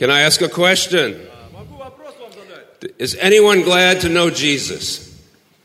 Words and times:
Can 0.00 0.08
I 0.08 0.20
ask 0.20 0.40
a 0.40 0.48
question? 0.48 1.20
Is 2.96 3.14
anyone 3.16 3.60
glad 3.60 4.00
to 4.00 4.08
know 4.08 4.30
Jesus? 4.30 5.09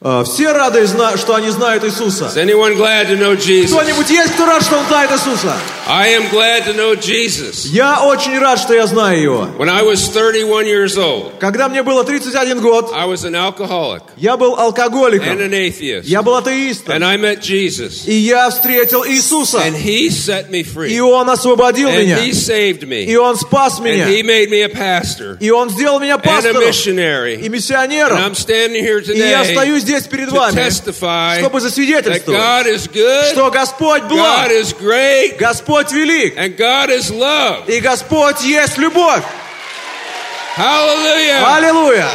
А, 0.01 0.23
Все 0.23 0.51
рады, 0.51 0.85
что 1.17 1.35
они 1.35 1.49
знают 1.49 1.83
Иисуса. 1.83 2.29
Кто-нибудь 2.29 4.09
есть, 4.09 4.33
кто 4.33 4.45
рад, 4.45 4.61
что 4.63 4.77
он 4.77 4.85
знает 4.87 5.09
Иисуса? 5.11 5.55
I 5.87 6.09
am 6.15 6.29
glad 6.31 6.65
to 6.65 6.73
know 6.75 6.95
Jesus. 6.95 7.67
Я 7.67 8.03
очень 8.05 8.37
рад, 8.39 8.57
что 8.59 8.73
я 8.73 8.87
знаю 8.87 9.21
Его. 9.21 9.47
When 9.57 9.69
I 9.69 9.83
was 9.83 10.09
31 10.09 10.65
years 10.65 10.97
old, 10.97 11.33
Когда 11.39 11.69
мне 11.69 11.83
было 11.83 12.03
31 12.03 12.59
год, 12.59 12.91
I 12.91 13.05
was 13.07 13.23
an 13.23 13.35
alcoholic 13.35 14.01
я 14.17 14.35
был 14.35 14.55
and 14.55 14.61
алкоголиком. 14.61 15.37
an 15.39 15.51
atheist. 15.53 16.05
Я 16.05 16.23
был 16.23 16.35
атеистом. 16.35 16.95
And 16.95 17.03
I 17.05 17.17
met 17.17 17.41
Jesus. 17.41 18.07
И 18.07 18.13
я 18.15 18.49
встретил 18.49 19.05
Иисуса. 19.05 19.59
And 19.59 19.75
he 19.75 20.09
set 20.09 20.49
me 20.49 20.61
И 20.61 20.63
free. 20.63 20.99
Он 20.99 21.29
освободил 21.29 21.87
And 21.89 21.99
меня. 22.03 22.17
he 22.17 22.31
saved 22.31 22.81
И 22.83 22.85
me. 23.07 23.15
Он 23.17 23.37
спас 23.37 23.77
And 23.79 23.83
меня. 23.85 24.07
he 24.07 24.23
made 24.23 24.49
me 24.49 24.63
a 24.63 24.69
pastor 24.69 25.37
И 25.39 25.51
Он 25.51 25.69
сделал 25.69 25.99
меня 25.99 26.15
and 26.15 26.25
a 26.25 26.27
пастором 26.27 26.63
и 26.63 26.65
missionary. 26.65 27.35
And 27.39 27.49
миссионером. 27.49 28.17
I'm 28.17 28.33
standing 28.33 28.83
here 28.83 28.99
И 29.01 29.17
я 29.19 29.43
today 29.43 29.53
стою 29.53 29.77
здесь 29.77 29.94
перед 30.03 30.29
to 30.29 30.35
вами, 30.35 30.55
testify 30.55 31.39
чтобы 31.39 31.59
that 31.59 31.61
засвидетельствовать, 31.61 32.39
God 32.39 32.67
is 32.67 32.87
good, 32.87 33.31
что 33.31 33.49
Господь 33.51 34.03
God 34.03 34.09
благ, 34.09 34.51
is 34.51 34.73
great, 34.73 35.37
Господь 35.37 35.91
велик, 35.91 36.37
and 36.37 36.57
God 36.57 36.89
is 36.89 37.09
love. 37.09 37.69
и 37.69 37.79
Господь 37.79 38.41
есть 38.41 38.77
любовь. 38.77 39.23
Hallelujah. 40.57 41.43
Аллилуйя! 41.57 42.09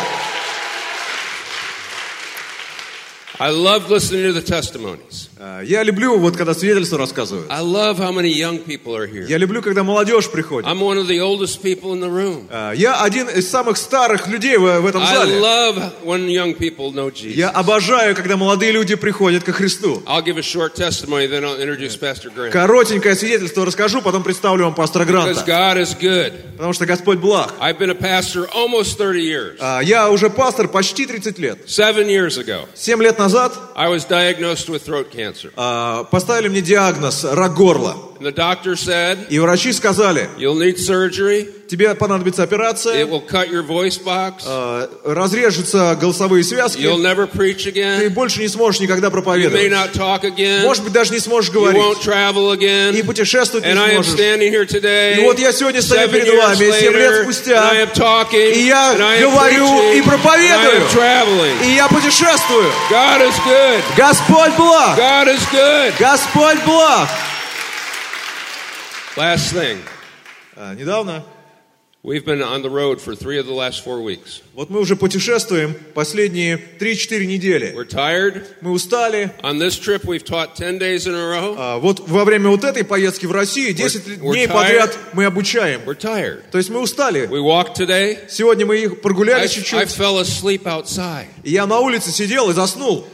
I 3.38 3.48
love 3.48 3.88
listening 3.90 4.24
to 4.24 4.32
the 4.34 4.42
testimonies. 4.42 5.29
А, 5.42 5.62
Я 5.62 5.82
люблю, 5.84 6.18
вот 6.18 6.36
когда 6.36 6.52
свидетельства 6.52 6.98
рассказывают. 6.98 7.46
I 7.50 7.62
love 7.62 7.96
how 7.98 8.12
many 8.12 8.28
young 8.30 8.58
people 8.58 8.94
are 8.94 9.06
here. 9.10 9.26
Я 9.26 9.38
люблю, 9.38 9.62
когда 9.62 9.82
молодежь 9.82 10.30
приходит. 10.30 10.68
I'm 10.68 10.80
one 10.80 10.98
of 10.98 11.06
the 11.08 11.18
oldest 11.20 11.62
people 11.62 11.94
in 11.94 12.00
the 12.00 12.10
room. 12.10 12.46
А, 12.50 12.72
Я 12.72 13.00
один 13.02 13.26
из 13.26 13.48
самых 13.48 13.78
старых 13.78 14.28
людей 14.28 14.58
в, 14.58 14.80
в 14.80 14.86
этом 14.86 15.02
I 15.02 15.14
зале. 15.14 15.38
love 15.40 15.92
when 16.04 16.26
young 16.28 16.52
people 16.54 16.92
know 16.92 17.10
Jesus. 17.10 17.36
Я 17.36 17.48
обожаю, 17.48 18.14
когда 18.14 18.36
молодые 18.36 18.70
люди 18.72 18.96
приходят 18.96 19.42
ко 19.42 19.52
Христу. 19.52 20.02
I'll 20.06 20.22
give 20.22 20.36
a 20.36 20.42
short 20.42 20.74
testimony, 20.74 21.26
then 21.26 21.42
I'll 21.42 21.58
introduce 21.58 21.96
Pastor 21.96 22.30
Grant. 22.30 22.50
Коротенькое 22.52 23.14
свидетельство 23.14 23.64
расскажу, 23.64 24.02
потом 24.02 24.22
представлю 24.22 24.64
вам 24.64 24.74
пастора 24.74 25.04
Because 25.04 25.42
Гранта. 25.42 25.44
God 25.46 25.78
is 25.78 25.94
good. 25.98 26.32
Потому 26.58 26.74
что 26.74 26.84
Господь 26.84 27.16
благ. 27.18 27.54
I've 27.58 27.78
been 27.78 27.88
a 27.88 27.94
pastor 27.94 28.46
almost 28.54 28.98
30 28.98 29.22
years. 29.22 29.56
А, 29.58 29.80
Я 29.80 30.10
уже 30.10 30.28
пастор 30.28 30.68
почти 30.68 31.06
30 31.06 31.38
лет. 31.38 31.58
Seven 31.66 32.08
years 32.08 32.36
ago, 32.36 32.66
Семь 32.74 33.02
лет 33.02 33.18
назад 33.18 33.54
I 33.74 33.88
was 33.88 34.04
diagnosed 34.04 34.68
with 34.68 34.82
throat 34.84 35.10
cancer. 35.10 35.29
А, 35.56 36.04
поставили 36.04 36.48
мне 36.48 36.60
диагноз 36.60 37.24
рак 37.24 37.54
горла. 37.54 37.96
And 38.18 38.26
the 38.26 38.32
doctor 38.34 38.76
said, 38.76 39.28
И 39.30 39.38
врачи 39.38 39.72
сказали, 39.72 40.28
You'll 40.38 40.58
need 40.58 40.78
surgery. 40.78 41.48
Тебе 41.70 41.94
понадобится 41.94 42.42
It 42.42 42.46
операция, 42.46 43.06
will 43.06 43.24
cut 43.26 43.48
your 43.48 43.62
voice 43.66 43.96
box. 44.02 44.42
а, 44.44 44.90
разрежутся 45.04 45.96
голосовые 46.00 46.42
связки, 46.42 46.80
You'll 46.80 46.98
never 47.00 47.26
preach 47.30 47.62
ты 47.64 47.70
again. 47.70 48.08
больше 48.10 48.40
не 48.40 48.48
сможешь 48.48 48.80
никогда 48.80 49.06
You 49.06 49.10
may 49.10 49.12
проповедовать. 49.12 49.70
not 49.70 49.92
talk 49.92 50.22
again. 50.24 50.64
Может 50.64 50.82
быть, 50.84 50.92
даже 50.92 51.12
не 51.12 51.20
сможешь 51.20 51.50
You 51.52 51.60
won't 51.62 51.72
говорить. 51.72 52.04
travel 52.04 52.52
И 52.54 52.56
again. 52.58 53.06
путешествовать 53.06 53.64
не 53.64 53.72
And 53.72 53.78
I 53.78 53.94
am 53.94 54.02
standing 54.02 54.52
here 54.52 54.66
today, 54.66 55.18
И 55.20 55.24
вот 55.24 55.38
я 55.38 55.52
сегодня 55.52 55.80
стою 55.80 56.08
перед 56.08 56.28
вами, 56.34 56.70
семь 56.80 56.92
лет 56.92 57.22
спустя, 57.22 57.52
and 57.52 57.70
I 57.78 57.82
am 57.84 57.92
talking, 57.94 58.52
и 58.52 58.66
я 58.66 58.94
and 58.94 59.02
I 59.02 59.18
am 59.18 59.30
говорю 59.30 59.66
preaching, 59.66 59.98
и 59.98 60.02
проповедую. 60.02 60.50
and 60.50 60.72
I 60.72 60.80
am 60.80 60.88
traveling. 60.90 61.62
И 61.66 61.74
я 61.76 61.86
путешествую. 61.88 62.70
God 62.90 63.22
is 63.22 63.34
good. 63.46 63.80
Господь 63.96 64.56
благ! 64.56 64.98
God 64.98 65.28
is 65.28 65.40
good. 65.52 65.92
Господь 66.00 66.58
благ! 66.64 67.08
Last 69.16 69.52
thing. 69.52 69.78
А, 70.56 70.74
недавно, 70.74 71.22
We've 72.02 72.24
been 72.24 72.40
on 72.40 72.62
the 72.62 72.70
road 72.70 72.98
for 72.98 73.14
three 73.14 73.38
of 73.38 73.44
the 73.46 73.52
last 73.52 73.84
four 73.84 74.00
weeks. 74.00 74.40
вот 74.54 74.70
мы 74.70 74.80
уже 74.80 74.96
путешествуем 74.96 75.74
последние 75.92 76.56
3-4 76.78 77.26
недели. 77.26 77.74
We're 77.76 77.84
tired. 77.84 78.46
Мы 78.62 78.70
устали. 78.70 79.30
On 79.42 79.58
this 79.58 79.78
trip, 79.78 80.04
we've 80.06 80.24
taught 80.24 80.54
10 80.56 80.78
days 80.78 81.06
in 81.06 81.14
a 81.14 81.18
row. 81.28 81.54
А, 81.58 81.78
вот 81.78 82.00
во 82.08 82.24
время 82.24 82.48
вот 82.48 82.64
этой 82.64 82.84
поездки 82.84 83.26
в 83.26 83.32
Россию 83.32 83.74
10 83.74 84.06
We're- 84.06 84.18
we're 84.22 84.32
дней 84.32 84.46
tired. 84.46 84.52
подряд 84.54 84.98
мы 85.12 85.26
обучаем. 85.26 85.82
We're 85.84 85.94
tired. 85.94 86.40
То 86.50 86.56
есть 86.56 86.70
мы 86.70 86.80
устали. 86.80 87.26
We 87.26 87.38
walked 87.42 87.74
today. 87.76 88.20
Сегодня 88.30 88.64
мы 88.64 88.78
их 88.78 88.92
I, 88.92 88.96
прогуляли 88.96 89.44
I 89.44 89.48
чуть-чуть. 89.48 89.88
fell 89.94 90.18
asleep 90.22 90.62
outside. 90.62 91.26
И 91.44 91.50
я 91.50 91.66
на 91.66 91.80
улице 91.80 92.10
сидел 92.12 92.48
и 92.48 92.54
заснул. 92.54 93.06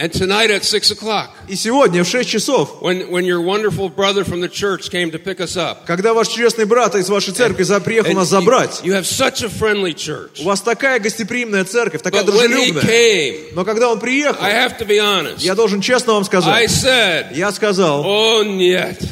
And 0.00 0.12
tonight 0.12 0.48
at 0.52 0.62
6 0.64 0.92
o'clock, 0.92 1.30
И 1.48 1.56
сегодня 1.56 2.04
в 2.04 2.08
6 2.08 2.30
часов, 2.30 2.80
when, 2.82 3.10
when 3.10 3.24
your 3.24 3.40
wonderful 3.40 3.88
brother 3.88 4.22
from 4.22 4.40
the 4.40 4.48
church 4.48 4.90
came 4.92 5.10
to 5.10 5.18
pick 5.18 5.40
us 5.40 5.56
up, 5.56 5.86
когда 5.86 6.14
ваш 6.14 6.28
честный 6.28 6.66
брат 6.66 6.94
из 6.94 7.08
вашей 7.08 7.34
церкви 7.34 7.64
за- 7.64 7.80
приехал 7.80 8.12
and 8.12 8.14
нас 8.14 8.28
забрать, 8.28 8.80
you 8.84 8.92
have 8.92 9.06
such 9.06 9.42
a 9.42 9.48
friendly 9.48 9.92
church. 9.96 10.40
у 10.40 10.44
вас 10.44 10.60
такая 10.60 11.00
гостеприимная 11.00 11.64
церковь, 11.64 12.00
такая 12.00 12.22
But 12.22 12.32
when 12.32 12.48
he 12.52 12.70
дружелюбная. 12.70 12.82
came, 12.84 13.36
Но 13.54 13.64
когда 13.64 13.90
он 13.90 13.98
приехал, 13.98 14.40
I 14.40 14.52
have 14.52 14.78
to 14.78 14.86
be 14.86 14.98
honest. 15.00 15.38
я 15.40 15.56
должен 15.56 15.80
честно 15.80 16.12
вам 16.12 16.22
I 16.22 16.26
сказать, 16.26 16.70
said, 16.70 17.34
я 17.36 17.50
сказал, 17.50 18.04
Oh, 18.06 18.44
нет. 18.44 19.02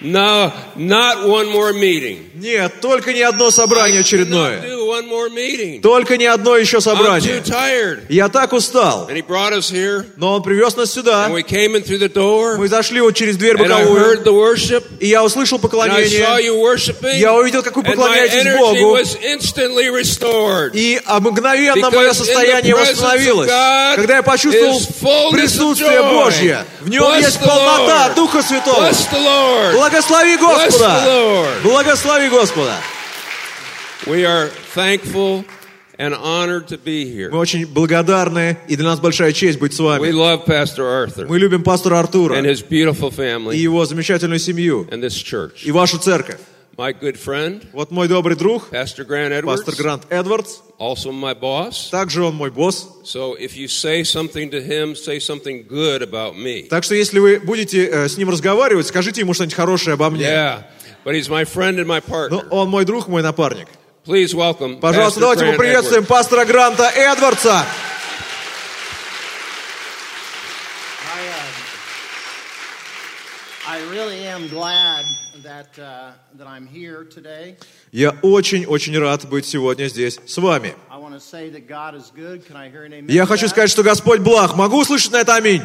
No, 0.00 0.52
not 0.76 1.28
one 1.28 1.48
more 1.52 1.72
meeting. 1.72 2.30
нет, 2.34 2.80
только 2.80 3.12
не 3.12 3.22
одно 3.22 3.50
собрание 3.52 3.98
I 3.98 4.00
очередное. 4.02 4.60
Только 5.82 6.16
не 6.16 6.26
одно 6.26 6.56
еще 6.56 6.80
собрание. 6.80 7.42
Я 8.08 8.28
так 8.28 8.52
устал. 8.52 9.08
Но 10.16 10.34
он 10.34 10.42
привез 10.42 10.76
нас 10.76 10.90
сюда. 10.92 11.28
Мы 11.28 12.68
зашли 12.68 13.00
вот 13.00 13.14
через 13.14 13.36
дверь 13.36 13.56
боковую. 13.56 14.20
И 15.00 15.06
я 15.06 15.22
услышал 15.24 15.58
поклонение. 15.58 16.08
Я 17.18 17.34
увидел, 17.34 17.62
как 17.62 17.76
вы 17.76 17.82
поклоняетесь 17.82 18.44
Богу. 18.58 18.98
И 20.72 21.00
мгновенно 21.20 21.90
мое 21.90 22.12
состояние 22.12 22.74
восстановилось. 22.74 23.48
Когда 23.96 24.16
я 24.16 24.22
почувствовал 24.22 24.80
присутствие. 25.32 26.02
Божье. 26.02 26.64
В 26.80 26.88
нем 26.88 27.02
есть 27.18 27.38
полнота. 27.40 28.10
Духа 28.14 28.42
Святого. 28.42 28.90
Благослови 29.72 30.36
Господа. 30.36 31.00
Благослови 31.62 32.28
Господа. 32.28 32.76
We 34.06 34.24
are 34.26 34.48
thankful 34.74 35.44
and 35.98 36.14
honored 36.14 36.66
to 36.68 36.78
be 36.78 37.04
Мы 37.04 37.12
here. 37.12 37.30
очень 37.30 37.66
благодарны, 37.66 38.56
и 38.68 38.74
для 38.76 38.86
нас 38.86 38.98
большая 39.00 39.32
честь 39.32 39.58
быть 39.60 39.72
с 39.74 39.80
We 39.80 39.84
вами. 39.84 40.08
love 40.10 40.44
Pastor 40.46 41.06
Arthur 41.06 41.26
Мы 41.28 41.38
любим 41.38 41.62
пастора 41.62 42.00
Артура 42.00 42.34
and 42.36 42.44
his 42.44 42.62
beautiful 42.68 43.10
и 43.10 43.16
family 43.16 43.56
его 43.56 43.84
замечательную 43.84 44.40
семью, 44.40 44.88
and 44.90 45.00
this 45.02 45.12
church. 45.14 45.62
и 45.64 45.70
вашу 45.70 45.98
церковь. 45.98 46.38
My 46.76 46.92
good 46.98 47.16
friend, 47.22 47.62
Вот 47.72 47.90
мой 47.90 48.08
добрый 48.08 48.34
друг, 48.34 48.70
Pastor 48.72 49.06
Grant 49.06 49.30
Edwards, 49.30 49.44
пастор 49.44 49.74
Грант 49.76 50.02
Эдвардс, 50.10 50.60
also 50.80 51.12
my 51.12 51.38
boss. 51.38 51.90
также 51.90 52.24
он 52.24 52.34
мой 52.34 52.50
босс. 52.50 52.88
So 53.04 53.36
if 53.38 53.54
you 53.56 53.68
say 53.68 54.02
something 54.02 54.50
to 54.50 54.60
him, 54.66 54.96
say 54.96 55.18
something 55.20 55.64
good 55.68 56.02
about 56.02 56.34
me. 56.34 56.62
Так 56.68 56.82
что 56.82 56.94
если 56.96 57.18
вы 57.20 57.38
будете 57.38 57.84
э, 57.86 58.08
с 58.08 58.16
ним 58.16 58.30
разговаривать, 58.30 58.86
скажите 58.86 59.20
ему 59.20 59.34
что-нибудь 59.34 59.54
хорошее 59.54 59.94
обо 59.94 60.08
мне. 60.10 60.24
Yeah, 60.24 60.62
but 61.04 61.14
he's 61.14 61.28
my 61.28 61.44
friend 61.44 61.78
and 61.78 61.86
my 61.86 62.00
partner. 62.00 62.48
он 62.50 62.68
мой 62.70 62.84
друг, 62.86 63.06
мой 63.06 63.22
напарник. 63.22 63.68
Please 64.04 64.34
welcome 64.34 64.80
Пожалуйста, 64.80 65.20
Pastor 65.20 65.22
давайте 65.22 65.52
поприветствуем 65.52 66.02
Edwards. 66.02 66.06
пастора 66.08 66.44
Гранта 66.44 66.90
Эдвардса. 66.90 67.64
I 73.64 73.78
really 73.90 74.26
am 74.26 74.48
glad 74.48 75.04
that, 75.44 75.72
that 75.76 76.46
I'm 76.48 76.66
here 76.66 77.04
today. 77.04 77.56
Я 77.92 78.10
очень-очень 78.22 78.98
рад 78.98 79.28
быть 79.28 79.46
сегодня 79.46 79.86
здесь 79.86 80.18
с 80.26 80.36
вами. 80.36 80.74
I 80.90 80.98
want 80.98 81.14
to 81.14 81.20
say 81.20 81.48
that 81.50 81.68
God 81.68 81.94
is 81.94 82.10
good. 82.10 82.44
Can 82.44 82.56
I 82.56 82.68
hear 82.68 82.84
an 82.84 82.92
amen? 82.92 83.06
Я 83.08 83.24
хочу 83.24 83.46
сказать, 83.46 83.70
что 83.70 83.84
Господь 83.84 84.20
благ. 84.20 84.56
Могу 84.56 84.80
услышать 84.80 85.12
на 85.12 85.18
это 85.18 85.36
аминь? 85.36 85.62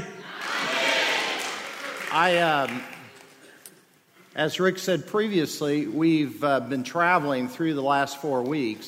I, 2.11 2.35
um, 2.35 2.81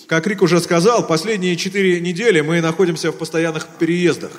Как 0.08 0.28
Рик 0.28 0.44
уже 0.44 0.60
сказал, 0.60 1.08
последние 1.08 1.56
четыре 1.56 2.00
недели 2.00 2.42
мы 2.42 2.62
находимся 2.62 3.12
в 3.12 3.18
постоянных 3.18 3.68
переездах. 3.80 4.32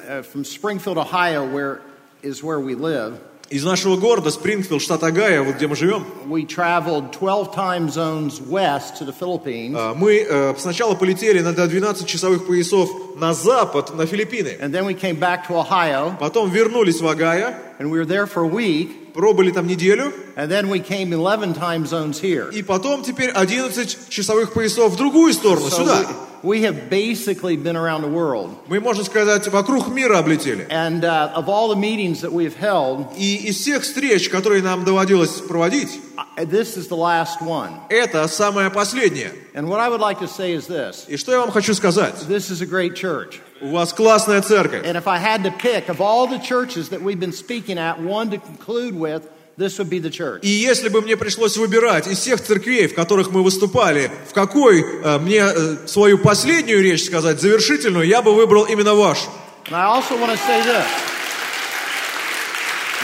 Из 3.50 3.64
нашего 3.64 3.96
города, 3.96 4.30
Спрингфилд, 4.30 4.80
штат 4.80 5.02
Огайо, 5.02 5.42
вот 5.42 5.56
где 5.56 5.66
мы 5.66 5.74
живем, 5.74 6.04
We 6.28 6.46
traveled 6.46 7.10
12 7.10 7.52
time 7.52 7.88
zones 7.88 8.40
west 8.48 9.00
to 9.00 9.04
the 9.04 9.12
Philippines, 9.18 9.74
а, 9.76 9.92
мы 9.92 10.18
э, 10.24 10.54
сначала 10.56 10.94
полетели 10.94 11.40
на 11.40 11.52
12 11.52 12.06
часовых 12.06 12.46
поясов 12.46 12.88
на 13.16 13.34
запад, 13.34 13.92
на 13.96 14.06
Филиппины. 14.06 14.56
and 14.60 14.72
then 14.72 14.84
we 14.86 14.94
came 14.94 15.18
back 15.18 15.48
to 15.48 15.56
Ohio, 15.56 16.16
Потом 16.20 16.48
вернулись 16.48 17.00
в 17.00 17.08
Огайо, 17.08 17.52
and 17.80 17.90
we 17.90 17.98
were 17.98 18.06
there 18.06 18.26
for 18.28 18.44
a 18.44 18.48
week, 18.48 19.12
пробыли 19.14 19.50
там 19.50 19.66
неделю, 19.66 20.12
and 20.36 20.48
then 20.48 20.68
we 20.70 20.78
came 20.78 21.12
11 21.12 21.52
time 21.54 21.84
zones 21.86 22.20
here. 22.20 22.50
и 22.52 22.62
потом 22.62 23.02
теперь 23.02 23.30
11 23.30 24.08
часовых 24.08 24.52
поясов 24.52 24.92
в 24.92 24.96
другую 24.96 25.32
сторону, 25.32 25.66
So 25.66 25.78
сюда. 25.80 26.02
we, 26.02 26.06
we 26.43 26.61
have 26.63 26.89
basically 26.89 27.57
been 27.57 27.75
around 27.75 28.01
the 28.03 28.07
world. 28.09 28.55
Мы, 28.67 28.79
можно 28.79 29.03
сказать, 29.03 29.47
вокруг 29.47 29.87
мира 29.89 30.19
облетели. 30.19 30.67
And 30.69 31.03
uh, 31.03 31.31
of 31.35 31.49
all 31.49 31.69
the 31.69 31.75
meetings 31.75 32.21
that 32.21 32.31
we've 32.31 32.55
held, 32.55 33.07
И 33.17 33.47
из 33.47 33.57
всех 33.57 33.83
встреч, 33.83 34.29
которые 34.29 34.61
нам 34.61 34.83
доводилось 34.83 35.41
проводить, 35.41 35.99
uh, 36.37 36.45
this 36.45 36.77
is 36.77 36.87
the 36.87 36.95
last 36.97 37.41
one. 37.41 37.71
это 37.89 38.27
самое 38.27 38.69
последнее. 38.69 39.31
And 39.53 39.67
what 39.67 39.79
I 39.79 39.89
would 39.89 40.01
like 40.01 40.19
to 40.19 40.27
say 40.27 40.53
is 40.53 40.67
this 40.67 41.05
И 41.07 41.17
что 41.17 41.31
я 41.31 41.39
вам 41.39 41.51
хочу 41.51 41.73
сказать? 41.73 42.15
this 42.27 42.49
is 42.51 42.61
a 42.61 42.65
great 42.65 42.95
church. 42.95 43.39
У 43.61 43.69
вас 43.71 43.93
классная 43.93 44.41
церковь. 44.41 44.85
And 44.85 44.97
if 44.97 45.07
I 45.07 45.17
had 45.17 45.43
to 45.43 45.51
pick, 45.51 45.89
of 45.89 46.01
all 46.01 46.27
the 46.27 46.39
churches 46.39 46.89
that 46.89 47.01
we've 47.01 47.19
been 47.19 47.31
speaking 47.33 47.77
at, 47.77 47.99
one 48.01 48.29
to 48.31 48.37
conclude 48.37 48.93
with, 48.93 49.27
This 49.60 49.78
would 49.78 49.90
be 49.90 50.00
the 50.00 50.10
church. 50.10 50.40
И 50.42 50.48
если 50.48 50.88
бы 50.88 51.02
мне 51.02 51.16
пришлось 51.16 51.56
выбирать 51.56 52.06
из 52.06 52.18
всех 52.18 52.40
церквей, 52.42 52.88
в 52.88 52.94
которых 52.94 53.30
мы 53.30 53.42
выступали, 53.42 54.10
в 54.28 54.32
какой 54.32 54.80
э, 54.82 55.18
мне 55.18 55.42
э, 55.44 55.86
свою 55.86 56.18
последнюю 56.18 56.82
речь 56.82 57.04
сказать, 57.04 57.40
завершительную, 57.40 58.06
я 58.06 58.22
бы 58.22 58.34
выбрал 58.34 58.64
именно 58.64 58.94
вашу. 58.94 59.28
And 59.66 59.76
I 59.76 59.84
also 59.84 60.16
want 60.18 60.32
to 60.32 60.38
say 60.38 60.62
this 60.64 60.86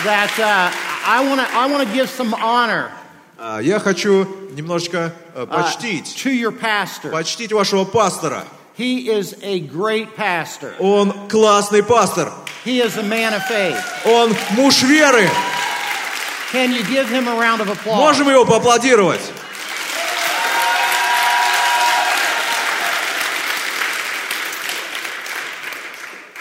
that 0.05 0.33
uh, 0.39 0.71
I 1.07 1.21
want 1.27 1.41
to 1.41 1.47
I 1.55 1.67
want 1.67 1.87
to 1.87 1.95
give 1.95 2.09
some 2.09 2.35
honor 2.35 2.91
А, 3.39 3.61
Я 3.61 3.79
хочу 3.79 4.27
немножечко 4.53 5.13
э, 5.35 5.43
uh, 5.43 5.47
почтить, 5.47 6.17
to 6.25 6.33
your 6.33 6.59
pastor. 6.59 7.11
почтить 7.11 7.53
вашего 7.53 7.85
пастора. 7.85 8.45
He 8.79 9.09
is 9.09 9.37
a 9.43 9.61
great 9.61 10.17
pastor. 10.17 10.73
Он 10.79 11.13
классный 11.29 11.83
пастор. 11.83 12.33
He 12.65 12.81
is 12.81 12.97
a 12.97 13.03
man 13.03 13.35
of 13.35 13.43
faith. 13.47 13.77
Он 14.07 14.35
муж 14.57 14.83
веры. 14.83 15.29
Can 16.52 16.74
you 16.74 16.84
give 16.84 17.08
him 17.10 17.28
a 17.28 17.36
round 17.36 17.62
of 17.62 17.70
applause? 17.70 17.98
Можем 18.00 18.30
его 18.30 18.46
поаплодировать? 18.46 19.22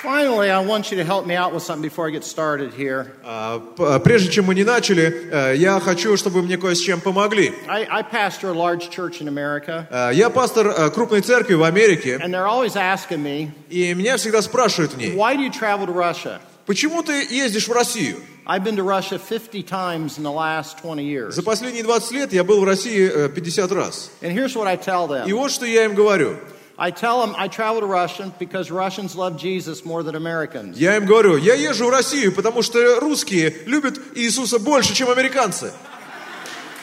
Finally, 0.02 0.48
I 0.50 0.60
want 0.60 0.90
you 0.90 0.96
to 0.96 1.04
help 1.04 1.26
me 1.26 1.34
out 1.34 1.52
with 1.52 1.62
something 1.62 1.82
before 1.82 2.08
I 2.08 2.10
get 2.10 2.24
started 2.24 2.72
here. 2.72 3.12
А, 3.22 3.58
п- 3.58 4.00
Прежде 4.00 4.30
чем 4.30 4.46
мы 4.46 4.54
не 4.54 4.64
начали, 4.64 5.28
э, 5.30 5.56
я 5.56 5.78
хочу, 5.78 6.16
чтобы 6.16 6.36
вы 6.40 6.42
мне 6.46 6.56
кое 6.56 6.74
с 6.74 6.80
чем 6.80 7.02
помогли. 7.02 7.52
I, 7.68 7.86
I 7.90 8.02
pastor 8.02 8.48
a 8.48 8.54
large 8.54 8.88
church 8.88 9.20
in 9.20 9.28
America, 9.28 9.86
Э, 9.90 10.10
Я 10.14 10.30
пастор 10.30 10.68
э, 10.68 10.90
крупной 10.90 11.20
церкви 11.20 11.52
в 11.52 11.62
Америке, 11.64 12.16
and 12.18 12.32
they're 12.32 12.46
always 12.48 12.76
asking 12.76 13.22
me, 13.22 13.50
и 13.68 13.92
меня 13.92 14.16
всегда 14.16 14.40
спрашивают 14.40 14.94
в 14.94 14.96
ней, 14.96 15.14
why 15.14 15.36
do 15.36 15.42
you 15.42 15.50
travel 15.50 15.84
to 15.86 15.92
Russia? 15.92 16.40
Почему 16.65 17.03
ты 17.03 17.25
ездишь 17.29 17.67
в 17.67 17.71
Россию? 17.71 18.17
I've 18.47 18.63
been 18.63 18.75
to 18.75 18.83
Russia 18.83 19.17
50 19.17 19.63
times 19.63 20.17
in 20.17 20.23
the 20.23 20.31
last 20.31 20.77
20 20.77 21.03
years. 21.03 21.33
За 21.33 21.41
последние 21.41 21.83
20 21.83 22.11
лет 22.11 22.33
я 22.33 22.43
был 22.43 22.61
в 22.61 22.63
России 22.63 23.09
э, 23.09 23.29
50 23.29 23.71
раз. 23.71 24.11
And 24.21 24.31
here's 24.31 24.55
what 24.55 24.67
I 24.67 24.77
tell 24.77 25.05
И 25.05 25.31
them 25.31 25.33
вот 25.33 25.51
что 25.51 25.65
я 25.65 25.85
им 25.85 25.95
говорю. 25.95 26.37
I 26.77 26.91
tell 26.91 27.21
them 27.21 27.33
I 27.37 27.47
travel 27.47 27.79
to 27.79 27.87
Russia 27.87 28.33
because 28.37 28.69
Russians 28.69 29.15
love 29.15 29.37
Jesus 29.37 29.85
more 29.85 30.03
than 30.03 30.15
Americans. 30.15 30.77
Я 30.77 30.97
им 30.97 31.05
говорю, 31.05 31.37
я 31.37 31.55
езжу 31.55 31.87
в 31.87 31.89
Россию, 31.89 32.33
потому 32.33 32.61
что 32.61 32.99
русские 32.99 33.55
любят 33.65 33.97
Иисуса 34.13 34.59
больше, 34.59 34.93
чем 34.93 35.09
американцы. 35.09 35.71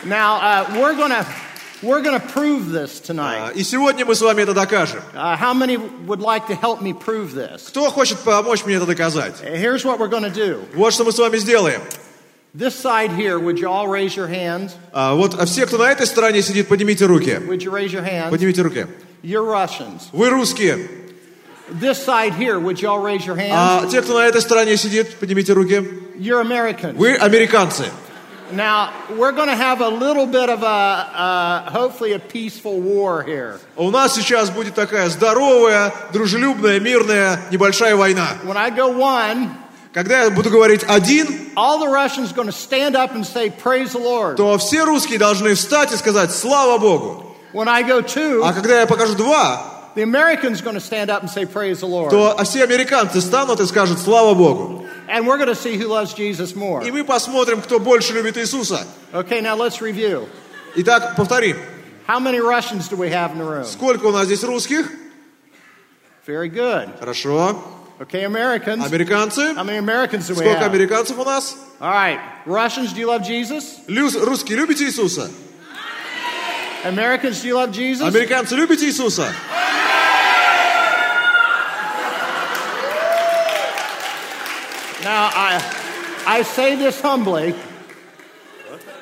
Now, 0.04 0.40
uh, 0.40 0.80
we're 0.80 0.96
going 2.02 2.18
to 2.20 2.26
we're 2.26 2.32
prove 2.32 2.70
this 2.70 3.00
А, 3.00 3.12
tonight. 3.12 3.56
И 3.56 3.64
сегодня 3.64 4.04
мы 4.04 4.14
с 4.14 4.20
вами 4.20 4.42
это 4.42 4.54
докажем. 4.54 5.02
Uh, 5.14 5.36
how 5.36 5.52
many 5.52 5.76
would 5.76 6.20
like 6.20 6.46
to 6.46 6.54
help 6.54 6.80
me 6.80 6.92
prove 6.92 7.34
this? 7.34 7.68
Кто 7.68 7.90
хочет 7.90 8.18
помочь 8.20 8.64
мне 8.64 8.76
это 8.76 8.86
доказать? 8.86 9.34
Here's 9.42 9.84
what 9.84 9.98
we're 9.98 10.08
going 10.08 10.22
to 10.22 10.30
do. 10.30 10.64
Вот 10.74 10.92
что 10.92 11.04
мы 11.04 11.12
с 11.12 11.18
вами 11.18 11.38
сделаем. 11.38 11.80
This 12.54 12.74
side 12.74 13.10
here, 13.12 13.38
would 13.38 13.58
you 13.58 13.68
all 13.68 13.88
raise 13.88 14.14
your 14.14 14.28
hands? 14.28 14.72
А, 14.92 15.14
Вот 15.14 15.34
а 15.40 15.46
все, 15.46 15.66
кто 15.66 15.78
на 15.78 15.90
этой 15.90 16.06
стороне 16.06 16.42
сидит, 16.42 16.68
поднимите 16.68 17.06
руки. 17.06 17.40
Would 17.48 17.62
you 17.62 17.70
raise 17.72 17.92
your 17.92 18.04
hands? 18.04 18.30
Поднимите 18.30 18.62
руки. 18.62 18.86
You're 19.22 19.44
Russians. 19.44 20.02
Вы 20.12 20.28
русские. 20.30 20.88
This 21.70 22.04
side 22.04 22.34
here, 22.34 22.60
would 22.60 22.80
you 22.80 22.88
all 22.88 23.00
raise 23.02 23.24
your 23.26 23.36
hands? 23.36 23.54
А 23.54 23.86
те, 23.86 24.02
кто 24.02 24.18
на 24.18 24.26
этой 24.26 24.40
стороне 24.42 24.76
сидит, 24.76 25.14
поднимите 25.16 25.52
руки. 25.54 25.76
You're 26.18 26.42
Americans. 26.42 26.94
Вы 26.94 27.14
американцы. 27.16 27.86
Now, 28.52 28.92
we're 29.16 29.32
going 29.32 29.48
to 29.48 29.56
have 29.56 29.80
a 29.80 29.88
little 29.88 30.26
bit 30.26 30.48
of 30.50 30.62
a, 30.62 30.66
uh, 30.66 31.70
hopefully, 31.70 32.12
a 32.12 32.18
peaceful 32.18 32.80
war 32.80 33.22
here. 33.22 33.58
У 33.76 33.90
нас 33.90 34.14
сейчас 34.14 34.50
будет 34.50 34.74
такая 34.74 35.08
здоровая, 35.08 35.92
дружелюбная, 36.12 36.78
мирная, 36.80 37.40
небольшая 37.50 37.96
война. 37.96 38.28
When 38.44 38.56
I 38.56 38.70
go 38.70 38.88
one, 38.88 39.50
Когда 39.94 40.22
я 40.24 40.30
буду 40.30 40.48
говорить 40.50 40.84
один, 40.88 41.26
all 41.54 41.78
the 41.78 41.88
Russians 41.88 42.30
are 42.32 42.34
going 42.34 42.46
to 42.46 42.52
stand 42.52 42.94
up 42.96 43.14
and 43.14 43.26
say, 43.26 43.50
Praise 43.50 43.92
the 43.92 43.98
Lord. 44.00 44.36
то 44.36 44.56
все 44.58 44.84
русские 44.84 45.18
должны 45.18 45.54
встать 45.54 45.92
и 45.92 45.96
сказать 45.96 46.30
«Слава 46.32 46.78
Богу». 46.78 47.34
When 47.52 47.68
I 47.68 47.82
go 47.82 48.00
two, 48.00 48.42
А 48.42 48.52
когда 48.54 48.80
я 48.80 48.86
покажу 48.86 49.14
два, 49.14 49.90
the 49.94 50.02
Americans 50.02 50.62
going 50.62 50.74
to 50.74 50.80
stand 50.80 51.10
up 51.10 51.22
and 51.22 51.30
say, 51.30 51.44
Praise 51.44 51.80
the 51.80 51.86
Lord. 51.88 52.10
то 52.10 52.34
все 52.44 52.64
американцы 52.64 53.20
станут 53.20 53.60
и 53.60 53.66
скажут 53.66 53.98
«Слава 53.98 54.32
Богу». 54.34 54.86
And 55.11 55.25
we're 55.25 55.37
going 55.37 55.49
to 55.49 55.55
see 55.55 55.77
who 55.77 55.87
loves 55.87 56.13
Jesus 56.13 56.55
more. 56.55 56.81
И 56.83 56.91
мы 56.91 57.03
посмотрим, 57.03 57.61
кто 57.61 57.79
больше 57.79 58.13
любит 58.13 58.37
Иисуса. 58.37 58.85
Okay, 59.13 59.41
now 59.41 59.55
let's 59.55 59.81
review. 59.81 60.27
Итак, 60.75 61.15
повторим. 61.15 61.57
How 62.07 62.19
many 62.19 62.39
Russians 62.39 62.87
do 62.87 62.95
we 62.95 63.09
have 63.09 63.31
in 63.31 63.37
the 63.39 63.43
room? 63.45 63.63
Сколько 63.65 64.05
у 64.05 64.11
нас 64.11 64.25
здесь 64.27 64.43
русских? 64.43 64.89
Very 66.25 66.49
good. 66.49 66.89
Хорошо. 66.99 67.57
Okay, 67.99 68.23
Americans. 68.25 68.83
Американцы? 68.85 69.55
How 69.55 69.63
many 69.63 69.77
Americans 69.77 70.27
do 70.27 70.35
we 70.35 70.41
Сколько 70.43 70.59
have? 70.59 70.71
американцев 70.71 71.17
у 71.17 71.23
нас? 71.23 71.55
All 71.81 71.89
right. 71.91 72.19
Russians, 72.45 72.93
do 72.93 72.99
you 72.99 73.07
love 73.07 73.23
Jesus? 73.23 73.79
Люс- 73.87 74.15
Русские 74.15 74.57
любите 74.57 74.83
Иисуса? 74.85 75.29
Americans, 76.83 77.41
do 77.41 77.47
you 77.47 77.55
love 77.55 77.71
Jesus? 77.71 78.03
Американцы 78.07 78.55
любите 78.55 78.85
Иисуса? 78.85 79.33
Now, 85.03 85.29
I, 85.33 85.61
I 86.25 86.41
say 86.43 86.75
this 86.75 86.99
humbly. 87.01 87.55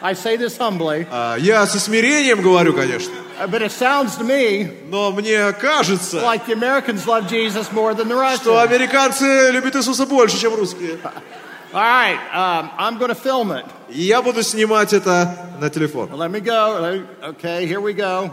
I 0.02 0.14
say 0.14 0.38
this 0.38 0.58
humbly, 0.58 1.08
А, 1.12 1.36
Я 1.38 1.66
со 1.66 1.80
смирением 1.80 2.42
говорю, 2.42 2.74
конечно. 2.74 3.14
uh, 3.40 3.48
but 3.48 3.62
it 3.64 3.72
sounds 3.72 4.16
to 4.18 4.24
me 4.24 4.70
Но 4.90 5.12
мне 5.12 5.52
кажется, 5.54 6.22
like 6.22 6.46
the 6.46 6.54
Americans 6.54 7.08
love 7.08 7.28
Jesus 7.28 7.72
more 7.72 7.94
than 7.96 8.08
the 8.10 8.36
что 8.36 8.54
Russians. 8.56 8.70
американцы 8.72 9.52
любят 9.52 9.76
Иисуса 9.76 10.06
больше, 10.06 10.40
чем 10.40 10.54
русские. 10.54 11.00
All 11.74 11.82
right, 11.82 12.18
um, 12.34 12.70
I'm 12.78 12.98
going 13.00 13.10
to 13.10 13.16
film 13.16 13.52
it. 13.52 13.66
И 13.90 14.02
я 14.04 14.22
буду 14.22 14.44
снимать 14.44 14.94
это 14.94 15.56
на 15.60 15.70
телефон. 15.70 16.10
Let 16.12 16.30
me 16.32 16.40
go. 16.42 16.80
Let- 16.80 17.36
Okay, 17.38 17.66
here 17.66 17.82
we 17.82 17.94
go. 17.94 18.32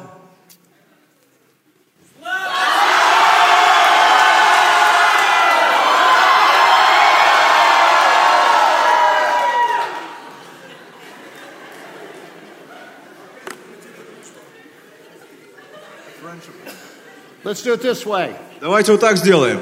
Let's 17.48 17.62
do 17.64 17.72
it 17.72 17.82
this 17.82 18.06
way. 18.06 18.36
Давайте 18.60 18.92
вот 18.92 19.00
так 19.00 19.16
сделаем. 19.16 19.62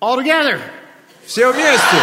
All 0.00 0.16
together. 0.16 0.60
Все 1.26 1.50
вместе. 1.50 1.96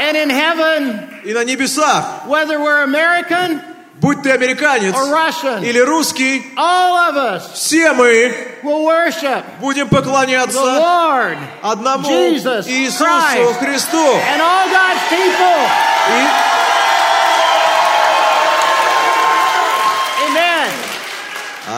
And 0.00 0.16
in 0.16 0.30
heaven, 0.30 1.20
И 1.22 1.34
на 1.34 1.44
небесах, 1.44 2.24
whether 2.26 2.58
we're 2.58 2.82
American 2.84 3.60
будь 4.00 4.22
ты 4.22 4.30
американец 4.30 4.94
or 4.94 5.12
Russian, 5.12 5.62
или 5.62 5.80
русский, 5.80 6.42
all 6.56 7.10
of 7.10 7.16
us 7.18 7.52
все 7.52 7.92
мы 7.92 8.32
will 8.62 8.86
worship 8.86 9.44
будем 9.60 9.88
the 9.88 9.96
поклоняться 9.96 10.56
Lord 10.62 11.36
одному 11.62 12.08
Jesus 12.08 12.66
Иисусу 12.66 13.04
Christ. 13.04 13.58
Христу. 13.58 14.14
and 14.32 14.40
all 14.40 14.66
God's 14.70 15.02
people. 15.10 15.68
И 16.08 16.67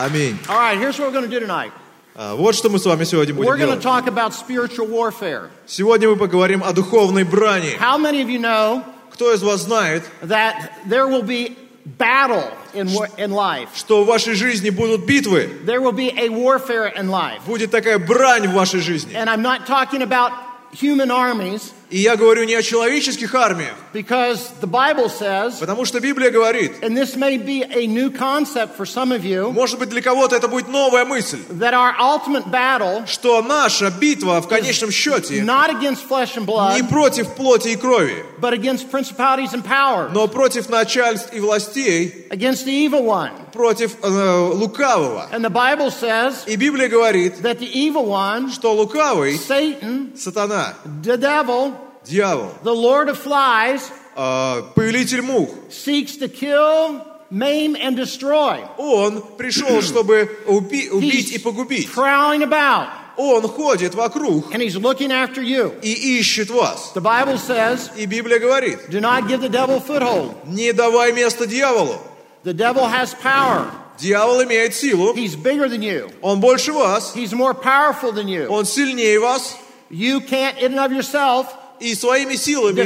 Аминь. 0.00 0.36
All 0.48 0.56
right, 0.58 0.78
here's 0.78 0.98
what 0.98 1.08
we're 1.08 1.18
going 1.18 1.28
to 1.28 1.30
do 1.30 1.40
tonight. 1.40 1.72
А, 2.14 2.34
Вот 2.34 2.54
что 2.54 2.70
мы 2.70 2.78
с 2.78 2.84
вами 2.86 3.04
сегодня 3.04 3.34
We're 3.34 3.44
будем 3.56 3.68
going 3.68 3.78
to 3.78 3.80
делать. 3.80 3.82
talk 3.82 4.06
about 4.06 4.32
spiritual 4.34 4.86
warfare. 4.88 5.50
Сегодня 5.66 6.08
мы 6.08 6.16
поговорим 6.16 6.62
о 6.64 6.72
духовной 6.72 7.24
брани. 7.24 7.76
How 7.78 7.98
many 7.98 8.20
of 8.22 8.28
you 8.28 8.38
know 8.40 8.82
Кто 9.12 9.32
из 9.32 9.42
вас 9.42 9.62
знает, 9.62 10.02
that 10.22 10.70
there 10.86 11.06
will 11.06 11.22
be 11.22 11.56
battle 11.98 12.50
in, 12.74 12.88
wa- 12.92 13.06
in 13.16 13.30
life? 13.32 13.68
что 13.74 14.02
в 14.04 14.06
вашей 14.06 14.34
жизни 14.34 14.70
будут 14.70 15.06
битвы, 15.06 15.48
There 15.64 15.80
will 15.80 15.92
be 15.92 16.08
a 16.18 16.28
warfare 16.28 16.86
in 16.96 17.08
life. 17.10 17.40
будет 17.46 17.70
такая 17.70 17.98
брань 17.98 18.48
в 18.48 18.52
вашей 18.54 18.80
жизни. 18.80 19.14
And 19.14 19.28
I'm 19.30 19.42
not 19.42 19.66
talking 19.66 20.02
about 20.02 20.32
human 20.72 21.10
armies. 21.10 21.72
И 21.91 21.99
я 21.99 22.15
говорю 22.15 22.45
не 22.45 22.55
о 22.55 22.61
человеческих 22.61 23.35
армиях, 23.35 23.75
because 23.93 24.39
the 24.61 24.67
Bible 24.67 25.09
says, 25.09 25.59
потому 25.59 25.83
что 25.83 25.99
Библия 25.99 26.31
говорит, 26.31 26.81
and 26.81 26.95
this 26.95 27.17
may 27.17 27.37
be 27.37 27.63
a 27.63 27.85
new 27.85 28.09
concept 28.09 28.77
for 28.77 28.85
some 28.85 29.11
of 29.11 29.25
you, 29.25 29.51
может 29.51 29.77
быть 29.77 29.89
для 29.89 30.01
кого-то 30.01 30.37
это 30.37 30.47
будет 30.47 30.69
новая 30.69 31.03
мысль, 31.03 31.39
that 31.49 31.73
our 31.73 31.93
ultimate 31.99 32.49
battle 32.49 33.05
что 33.07 33.41
наша 33.41 33.91
битва 33.91 34.41
в 34.41 34.47
конечном 34.47 34.89
счете 34.89 35.41
not 35.43 35.69
against 35.69 36.07
flesh 36.07 36.37
and 36.37 36.45
blood, 36.45 36.75
не 36.77 36.83
против 36.83 37.35
плоти 37.35 37.69
и 37.69 37.75
крови, 37.75 38.23
but 38.39 38.53
against 38.53 38.89
principalities 38.89 39.53
and 39.53 39.65
powers, 39.65 40.11
но 40.13 40.29
против 40.29 40.69
начальств 40.69 41.33
и 41.33 41.41
властей, 41.41 42.27
against 42.29 42.65
the 42.65 42.71
evil 42.71 43.03
one. 43.03 43.31
против 43.51 43.97
э, 44.01 44.51
лукавого. 44.53 45.27
And 45.33 45.43
the 45.43 45.49
Bible 45.49 45.91
says 45.91 46.45
И 46.47 46.55
Библия 46.55 46.87
говорит, 46.87 47.41
that 47.41 47.59
the 47.59 47.69
evil 47.69 48.05
one, 48.05 48.49
что 48.49 48.73
лукавый, 48.73 49.37
Satan, 49.37 50.13
сатана, 50.15 50.75
the 51.03 51.17
devil, 51.17 51.73
дьявол, 52.04 52.50
the 52.62 52.74
Lord 52.74 53.08
of 53.08 53.18
flies, 53.18 53.90
э, 54.16 54.62
повелитель 54.74 55.22
мух, 55.22 55.50
seeks 55.70 56.16
to 56.16 56.28
kill, 56.28 57.02
maim, 57.30 57.74
and 57.76 57.96
destroy. 57.96 58.60
он 58.78 59.22
пришел, 59.36 59.82
чтобы 59.82 60.28
уби- 60.46 60.88
убить 60.90 61.32
и 61.32 61.38
погубить. 61.38 61.88
prowling 61.94 62.42
about, 62.42 62.88
Он 63.18 63.42
ходит 63.48 63.94
вокруг 63.94 64.52
and 64.52 64.60
he's 64.60 64.76
looking 64.76 65.10
after 65.10 65.40
you. 65.42 65.72
и 65.82 66.18
ищет 66.20 66.50
вас. 66.50 66.92
The 66.94 67.00
Bible 67.00 67.38
says, 67.38 67.90
И 67.96 68.04
Библия 68.06 68.38
говорит, 68.38 68.90
do 68.90 69.00
not 69.00 69.26
give 69.26 69.40
the 69.40 69.48
devil 69.48 69.80
foothold. 69.80 70.34
не 70.46 70.72
давай 70.72 71.12
место 71.12 71.46
дьяволу. 71.46 71.98
The 72.44 72.52
devil 72.54 72.86
has 72.86 73.14
power. 73.14 73.70
Дьявол 73.98 74.44
имеет 74.44 74.74
силу, 74.74 75.14
He's 75.14 75.34
bigger 75.34 75.66
than 75.70 75.80
you. 75.82 76.12
он 76.20 76.40
больше 76.40 76.72
вас, 76.74 77.14
He's 77.16 77.32
more 77.32 77.54
powerful 77.54 78.12
than 78.12 78.26
you. 78.28 78.46
он 78.48 78.66
сильнее 78.66 79.18
вас, 79.18 79.56
You 79.88 80.20
can't, 80.20 80.58
in 80.58 80.74
and 80.74 80.80
of 80.80 80.92
yourself, 80.92 81.46
и 81.81 81.95
своими 81.95 82.35
силами 82.35 82.81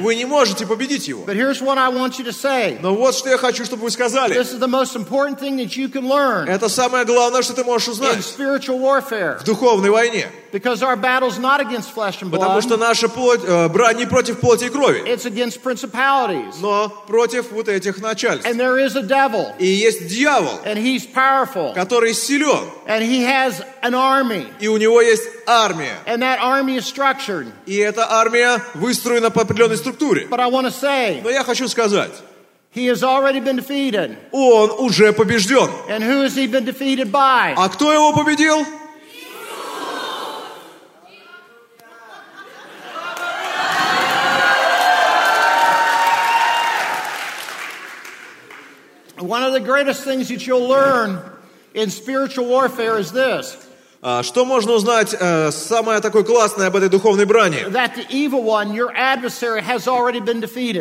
вы 0.00 0.14
не 0.14 0.24
можете 0.24 0.66
победить 0.66 1.08
его. 1.08 1.24
but 1.24 1.36
here's 1.36 1.60
what 1.60 1.78
I 1.78 1.88
want 1.88 2.18
you 2.18 2.24
to 2.24 2.32
say. 2.32 2.78
Но 2.80 2.94
вот 2.94 3.14
что 3.16 3.30
я 3.30 3.38
хочу, 3.38 3.64
чтобы 3.64 3.82
вы 3.84 3.90
сказали. 3.90 4.36
This 4.36 4.52
is 4.52 4.58
the 4.60 4.68
most 4.68 4.94
important 4.96 5.40
thing 5.40 5.56
that 5.56 5.76
you 5.76 5.88
can 5.88 6.06
learn 6.06 6.48
Это 6.48 6.68
самое 6.68 7.04
главное, 7.04 7.42
что 7.42 7.54
ты 7.54 7.64
можешь 7.64 7.88
узнать 7.88 8.18
spiritual 8.18 8.78
warfare. 8.80 9.38
в 9.40 9.44
духовной 9.44 9.90
войне. 9.90 10.26
Because 10.52 10.82
our 10.82 10.96
battle's 10.96 11.38
not 11.38 11.60
against 11.60 11.90
flesh 11.94 12.22
and 12.22 12.30
Потому 12.30 12.60
что 12.62 12.76
наша 12.76 13.08
плоть, 13.08 13.40
э, 13.44 13.68
брань 13.68 13.96
не 13.98 14.06
против 14.06 14.38
плоти 14.40 14.64
и 14.64 14.68
крови, 14.68 15.02
it's 15.06 15.26
against 15.26 15.60
principalities. 15.62 16.54
но 16.60 16.88
против 17.06 17.50
вот 17.52 17.68
этих 17.68 18.00
начальств. 18.00 18.46
And 18.46 18.58
there 18.58 18.78
is 18.78 18.96
a 18.96 19.02
devil, 19.02 19.52
И 19.58 19.66
есть 19.66 20.06
дьявол, 20.08 20.60
and 20.64 20.76
he's 20.78 21.04
powerful, 21.06 21.74
который 21.74 22.14
силен, 22.14 22.68
and 22.86 23.02
he 23.02 23.22
has 23.24 23.62
an 23.82 23.94
army, 23.94 24.46
и 24.60 24.68
у 24.68 24.76
него 24.76 25.00
есть 25.00 25.24
армия. 25.46 25.96
and 26.06 26.22
that 26.22 26.38
army 26.40 26.76
is 26.76 26.84
structured. 26.86 27.46
И 27.66 27.76
эта 27.76 28.06
армия 28.10 28.25
выстроена 28.74 29.30
по 29.30 29.42
определенной 29.42 29.76
структуре. 29.76 30.26
Но 30.30 31.30
я 31.30 31.44
хочу 31.44 31.68
сказать, 31.68 32.12
he 32.74 32.86
has 32.86 33.02
already 33.02 33.40
been 33.40 33.56
defeated. 33.56 34.16
он 34.32 34.70
уже 34.78 35.12
побежден. 35.12 35.70
And 35.88 36.02
who 36.02 36.22
has 36.22 36.34
he 36.34 36.46
been 36.46 36.64
defeated 36.64 37.10
by? 37.10 37.54
А 37.56 37.68
кто 37.68 37.92
его 37.92 38.12
победил? 38.12 38.64
One 49.18 49.42
of 49.42 49.52
the 49.54 49.60
greatest 49.60 50.04
things 50.04 50.28
that 50.28 50.46
you'll 50.46 50.68
learn 50.68 51.20
in 51.74 51.90
spiritual 51.90 52.46
warfare 52.46 52.98
is 52.98 53.12
this 53.12 53.56
А, 53.56 53.65
Что 54.22 54.44
можно 54.44 54.72
узнать 54.72 55.16
э, 55.18 55.50
самое 55.50 56.00
такое 56.00 56.22
классное 56.22 56.68
об 56.68 56.76
этой 56.76 56.88
духовной 56.88 57.24
брани? 57.24 57.64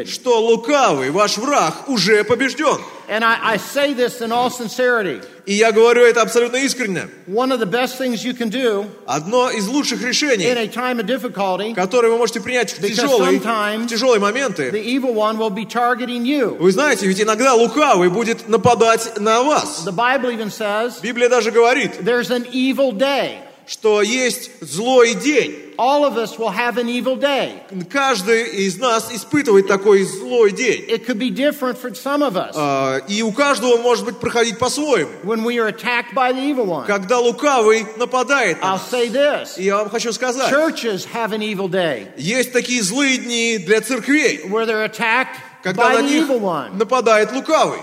Что 0.06 0.40
лукавый, 0.40 1.10
ваш 1.10 1.38
враг, 1.38 1.90
уже 1.90 2.24
побежден. 2.24 2.78
And 3.08 3.24
I, 3.24 3.54
I 3.54 3.58
say 3.58 3.94
this 3.94 4.22
in 4.22 4.32
all 4.32 4.50
sincerity. 4.50 5.22
И 5.46 5.54
я 5.54 5.72
говорю 5.72 6.04
это 6.04 6.22
абсолютно 6.22 6.58
искренне. 6.58 7.08
One 7.28 7.52
of 7.52 7.60
the 7.60 7.68
best 7.68 7.98
things 7.98 8.24
you 8.24 8.34
can 8.34 8.50
do 8.50 8.88
Одно 9.06 9.52
из 9.52 9.68
лучших 9.68 10.02
in 10.02 10.08
решений, 10.08 10.46
a 10.46 10.68
time 10.68 11.00
of 11.00 11.06
difficulty, 11.06 11.76
которые 11.76 12.12
вы 12.12 12.18
можете 12.18 12.42
принять 12.42 12.72
в 12.72 12.82
тяжелые, 12.82 13.40
в 13.40 13.88
тяжелые 13.88 14.20
моменты, 14.20 14.72
the 14.72 14.84
evil 14.84 15.14
one 15.14 15.38
will 15.38 15.52
be 15.52 15.66
targeting 15.66 16.24
you. 16.24 16.58
вы 16.58 16.72
знаете, 16.72 17.06
ведь 17.06 17.22
иногда 17.22 17.54
лукавый 17.54 18.10
будет 18.10 18.48
нападать 18.48 19.20
на 19.20 19.44
вас. 19.44 19.86
The 19.86 19.96
Bible 19.96 20.32
even 20.32 20.50
says 20.50 21.00
Библия 21.02 21.30
даже 21.30 21.52
говорит, 21.52 22.02
there's 22.02 22.32
an 22.32 22.48
evil 22.52 22.92
day. 22.92 23.40
Что 23.68 24.02
есть 24.02 24.52
злой 24.62 25.14
день. 25.16 25.62
All 25.78 26.06
of 26.06 26.16
us 26.18 26.38
will 26.40 26.52
have 26.56 26.78
an 26.78 26.88
evil 26.88 27.18
day. 27.20 27.60
Каждый 27.92 28.48
из 28.66 28.78
нас 28.78 29.12
испытывает 29.12 29.68
такой 29.68 30.04
злой 30.04 30.52
день. 30.52 30.86
It 30.88 31.06
could 31.06 31.18
be 31.18 31.30
different 31.30 31.78
for 31.78 31.92
some 31.94 32.22
of 32.24 32.38
us 32.38 32.52
А, 32.56 33.00
И 33.10 33.22
у 33.22 33.32
каждого 33.34 33.78
может 33.78 34.06
быть 34.06 34.18
проходить 34.20 34.58
по-своему. 34.58 35.10
when 35.24 35.44
we 35.44 35.58
are 35.58 35.68
attacked 35.68 36.14
by 36.14 36.32
the 36.32 36.40
evil 36.42 36.66
one. 36.66 36.86
Когда 36.86 37.20
лукавый 37.20 37.86
нападает 37.98 38.62
на 38.62 38.66
I'll 38.66 38.72
нас. 38.74 38.90
say 38.90 39.10
this 39.10 39.58
И 39.58 39.64
я 39.66 39.78
вам 39.78 39.90
хочу 39.90 40.14
сказать, 40.14 40.50
churches 40.52 41.06
have 41.14 41.32
an 41.34 41.42
evil 41.42 41.68
day 41.68 42.08
есть 42.18 42.54
такие 42.54 42.82
злые 42.82 43.18
дни 43.18 43.58
для 43.58 43.82
церквей, 43.82 44.42
where 44.46 44.66
they're 44.66 44.86
attacked 44.90 45.36
когда 45.62 45.90
by 45.90 45.94
на 45.96 46.00
the 46.00 46.04
них 46.04 46.24
evil 46.30 46.40
one. 46.40 46.78
нападает 46.78 47.34
лукавый. 47.34 47.80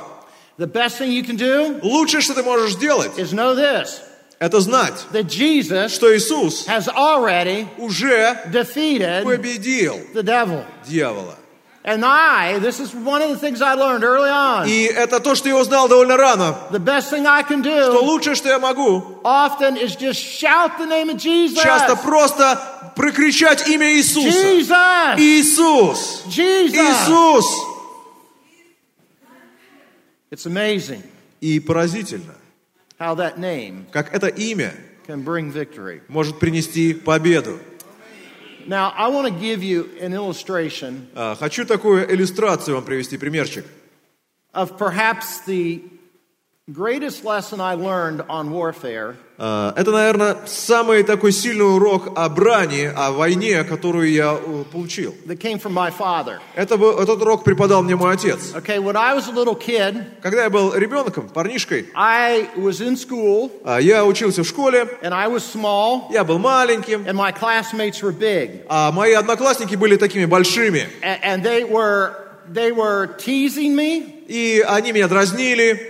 The 0.59 0.67
best 0.67 0.99
thing 0.99 1.11
you 1.12 1.23
can 1.27 1.37
do 1.37 1.79
Лучшее, 1.83 2.21
что 2.23 2.35
ты 2.35 2.43
можешь 2.43 2.73
сделать, 2.73 3.11
is 3.19 3.33
know 3.35 3.55
this 3.55 4.01
это 4.43 4.61
знать, 4.61 5.07
that 5.13 5.29
Jesus 5.29 5.93
что 5.95 6.15
Иисус 6.17 6.67
has 6.67 6.89
already 6.89 7.69
уже 7.79 8.37
defeated 8.51 9.23
победил 9.23 10.01
the 10.13 10.23
devil. 10.25 10.65
дьявола. 10.85 11.37
And 11.85 12.05
I, 12.05 12.59
this 12.61 12.79
is 12.79 12.95
one 12.95 13.23
of 13.23 13.31
the 13.31 13.39
things 13.39 13.61
I 13.61 13.75
learned 13.75 14.03
early 14.05 14.31
on. 14.31 14.69
И 14.69 14.85
это 14.85 15.21
то, 15.21 15.35
что 15.37 15.49
я 15.49 15.57
узнал 15.57 15.89
довольно 15.89 16.17
рано. 16.17 16.57
The 16.73 16.81
best 16.81 17.11
thing 17.11 17.25
I 17.25 17.43
can 17.45 17.63
Что 17.63 18.01
do 18.01 18.05
лучшее, 18.05 18.35
что 18.35 18.49
я 18.49 18.59
могу, 18.59 19.21
often 19.23 19.77
is 19.77 19.95
just 19.97 20.19
shout 20.21 20.77
the 20.79 20.87
name 20.87 21.09
of 21.11 21.19
Jesus. 21.19 21.63
часто 21.63 21.95
просто 21.97 22.93
прокричать 22.97 23.69
имя 23.69 23.93
Иисуса. 23.93 24.29
Jesus! 24.29 25.19
Иисус! 25.19 26.23
Jesus! 26.27 26.75
Иисус! 26.75 27.45
It's 30.33 30.47
amazing 30.47 31.03
И 31.41 31.61
поразительно, 31.61 32.35
how 33.02 33.16
that 33.16 33.38
name 33.38 33.86
как 33.92 34.14
это 34.14 34.28
имя 34.28 34.74
can 35.08 35.24
bring 35.24 35.52
victory. 35.52 36.02
может 36.08 36.40
принести 36.40 36.94
победу. 36.94 37.60
Now, 38.68 38.92
I 38.98 39.08
want 39.08 39.26
to 39.28 39.40
give 39.40 39.64
you 39.64 39.90
an 40.02 40.14
illustration 40.14 41.08
А, 41.16 41.36
Хочу 41.36 41.66
такую 41.66 42.06
иллюстрацию 42.14 42.76
вам 42.76 42.84
привести, 42.84 43.18
примерчик. 43.18 43.66
of 44.54 44.78
perhaps 44.78 45.40
the 45.46 45.82
greatest 46.70 47.24
lesson 47.24 47.62
I 47.62 47.76
learned 47.76 48.22
on 48.28 48.52
warfare 48.52 49.16
А, 49.31 49.31
Это, 49.43 49.91
наверное, 49.91 50.37
самый 50.47 51.03
такой 51.03 51.33
сильный 51.33 51.65
урок 51.65 52.13
о 52.15 52.29
брани, 52.29 52.89
о 52.95 53.11
войне, 53.11 53.65
которую 53.65 54.09
я 54.13 54.39
э, 54.41 54.65
получил. 54.71 55.17
Это, 56.55 56.77
был- 56.77 57.01
этот 57.01 57.21
урок 57.23 57.43
преподал 57.43 57.83
мне 57.83 57.97
мой 57.97 58.15
отец. 58.15 58.53
Okay, 58.55 58.79
when 58.79 58.97
I 58.97 59.15
was 59.17 59.27
a 59.29 59.33
little 59.33 59.59
kid, 59.59 60.05
Когда 60.23 60.45
я 60.45 60.51
был 60.51 60.73
ребенком, 60.75 61.29
парнишкой, 61.29 61.89
I 61.97 62.51
was 62.57 62.81
in 62.81 62.97
school 62.97 63.51
а, 63.65 63.81
я 63.81 64.05
учился 64.05 64.45
в 64.45 64.47
школе, 64.47 64.87
and 65.03 65.13
I 65.13 65.27
was 65.29 65.43
small 65.43 66.05
я 66.13 66.23
был 66.23 66.39
маленьким, 66.39 67.05
and 67.05 67.15
my 67.17 67.33
classmates 67.33 68.01
were 68.01 68.13
big. 68.13 68.65
а 68.69 68.93
мои 68.93 69.13
одноклассники 69.13 69.75
были 69.75 69.97
такими 69.97 70.25
большими. 70.25 70.87
And 71.03 71.43
they 71.43 71.65
were 71.65 72.13
they 72.49 72.71
were 72.71 73.17
teasing 73.19 73.75
me, 73.75 74.25
И 74.29 74.65
они 74.69 74.93
меня 74.93 75.09
дразнили, 75.09 75.81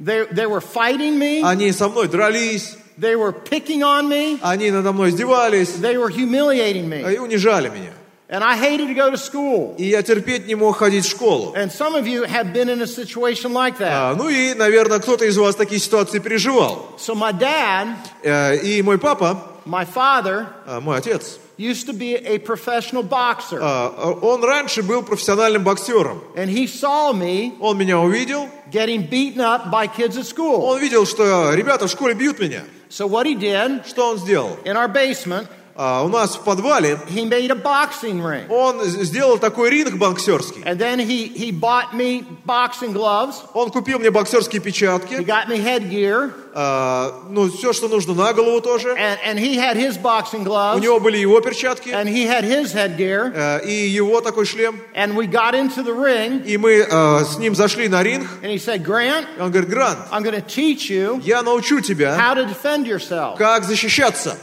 they, 0.00 0.26
they 0.32 0.46
were 0.46 0.60
fighting 0.60 1.16
me, 1.16 1.42
они 1.44 1.70
со 1.70 1.88
мной 1.88 2.08
дрались, 2.08 2.76
they 2.98 3.14
were 3.16 3.32
picking 3.32 3.82
on 3.82 4.08
me, 4.08 4.38
они 4.42 4.70
надо 4.70 4.92
мной 4.92 5.10
издевались 5.10 5.80
they 5.80 5.96
were 5.96 6.10
humiliating 6.10 6.88
me. 6.88 7.14
и 7.14 7.18
унижали 7.18 7.68
меня. 7.68 7.92
And 8.30 8.44
I 8.44 8.56
hated 8.58 8.88
to 8.88 8.94
go 8.94 9.10
to 9.10 9.16
school. 9.16 9.74
И 9.78 9.84
я 9.84 10.02
терпеть 10.02 10.46
не 10.46 10.54
мог 10.54 10.76
ходить 10.76 11.06
в 11.06 11.08
школу. 11.08 11.54
And 11.56 11.72
some 11.72 11.94
of 11.94 12.06
you 12.06 12.24
have 12.24 12.52
been 12.52 12.68
in 12.68 12.82
a 12.82 12.86
situation 12.86 13.54
like 13.54 13.78
that. 13.78 13.90
А, 13.90 14.14
ну 14.14 14.28
и, 14.28 14.52
наверное, 14.52 14.98
кто-то 14.98 15.24
из 15.24 15.38
вас 15.38 15.54
такие 15.56 15.80
ситуации 15.80 16.18
переживал. 16.18 16.94
So 16.98 17.14
my 17.14 17.32
dad, 17.32 17.94
Э, 18.22 18.56
И 18.62 18.82
мой 18.82 18.98
папа, 18.98 19.42
my 19.64 19.86
father, 19.86 20.46
а, 20.66 20.80
мой 20.80 20.98
отец, 20.98 21.38
used 21.56 21.86
to 21.86 21.94
be 21.94 22.16
a 22.16 22.36
professional 22.38 23.02
boxer. 23.02 23.58
а, 23.62 24.12
он 24.20 24.44
раньше 24.44 24.82
был 24.82 25.02
профессиональным 25.02 25.64
боксером. 25.64 26.22
And 26.36 26.50
he 26.50 26.66
saw 26.66 27.14
me 27.14 27.54
Он 27.60 27.78
меня 27.78 27.98
увидел, 27.98 28.46
getting 28.70 29.08
beaten 29.08 29.40
up 29.40 29.70
by 29.70 29.86
kids 29.86 30.18
at 30.18 30.26
school. 30.26 30.62
он 30.66 30.78
видел, 30.80 31.06
что 31.06 31.54
ребята 31.54 31.86
в 31.86 31.90
школе 31.90 32.12
бьют 32.12 32.38
меня. 32.38 32.62
So 32.89 33.07
what 33.07 33.25
he 33.25 33.35
did 33.35 33.85
Что 33.85 34.11
он 34.11 34.17
сделал? 34.19 34.57
in 34.65 34.75
our 34.77 34.87
basement, 34.87 35.47
А 35.80 36.02
у 36.02 36.08
нас 36.08 36.34
в 36.34 36.40
подвале 36.40 36.98
he 37.08 37.24
made 37.24 37.52
a 37.52 37.54
boxing 37.54 38.20
ring. 38.20 38.48
он 38.48 38.82
сделал 38.84 39.38
такой 39.38 39.70
ринг 39.70 39.94
боксерский. 39.96 40.60
And 40.64 40.76
then 40.76 40.98
he, 40.98 41.28
he 41.28 41.52
bought 41.52 41.94
me 41.94 42.24
boxing 42.44 42.92
gloves. 42.92 43.36
Он 43.54 43.70
купил 43.70 44.00
мне 44.00 44.10
боксерские 44.10 44.60
He 44.60 44.64
печатки, 44.64 45.14
got 45.22 45.46
me 45.48 45.62
headgear. 45.62 46.32
а, 46.52 47.22
ну, 47.30 47.48
все, 47.48 47.72
что 47.72 47.86
нужно 47.86 48.14
на 48.14 48.32
голову 48.32 48.60
тоже. 48.60 48.88
And, 48.88 49.18
and 49.24 49.38
he 49.38 49.54
had 49.56 49.76
his 49.76 49.96
boxing 49.96 50.40
У 50.40 50.46
gloves. 50.46 50.80
него 50.82 50.98
были 50.98 51.18
его 51.18 51.40
перчатки 51.40 51.90
And 51.90 52.08
he 52.08 52.26
had 52.26 52.42
his 52.42 52.74
headgear. 52.74 53.32
э, 53.32 53.64
и 53.64 53.86
его 53.88 54.20
такой 54.20 54.46
шлем. 54.46 54.80
And 54.96 55.14
we 55.14 55.28
got 55.28 55.54
into 55.54 55.84
the 55.84 55.94
ring. 55.94 56.42
И 56.44 56.56
мы 56.56 56.72
э, 56.90 57.24
с 57.24 57.38
ним 57.38 57.54
зашли 57.54 57.86
на 57.88 58.02
ринг. 58.02 58.26
And 58.42 58.50
he 58.50 58.58
said, 58.58 58.84
Grant, 58.84 59.26
И 59.38 59.40
он 59.40 59.52
говорит, 59.52 59.70
Грант, 59.70 59.98
I'm 60.10 60.24
teach 60.44 60.90
you 60.90 61.20
я 61.24 61.42
научу 61.42 61.80
тебя, 61.80 62.16
how 62.18 62.34
to 62.34 62.44
defend 62.46 62.84
yourself. 62.86 63.36
как 63.36 63.62
защищаться. 63.62 64.36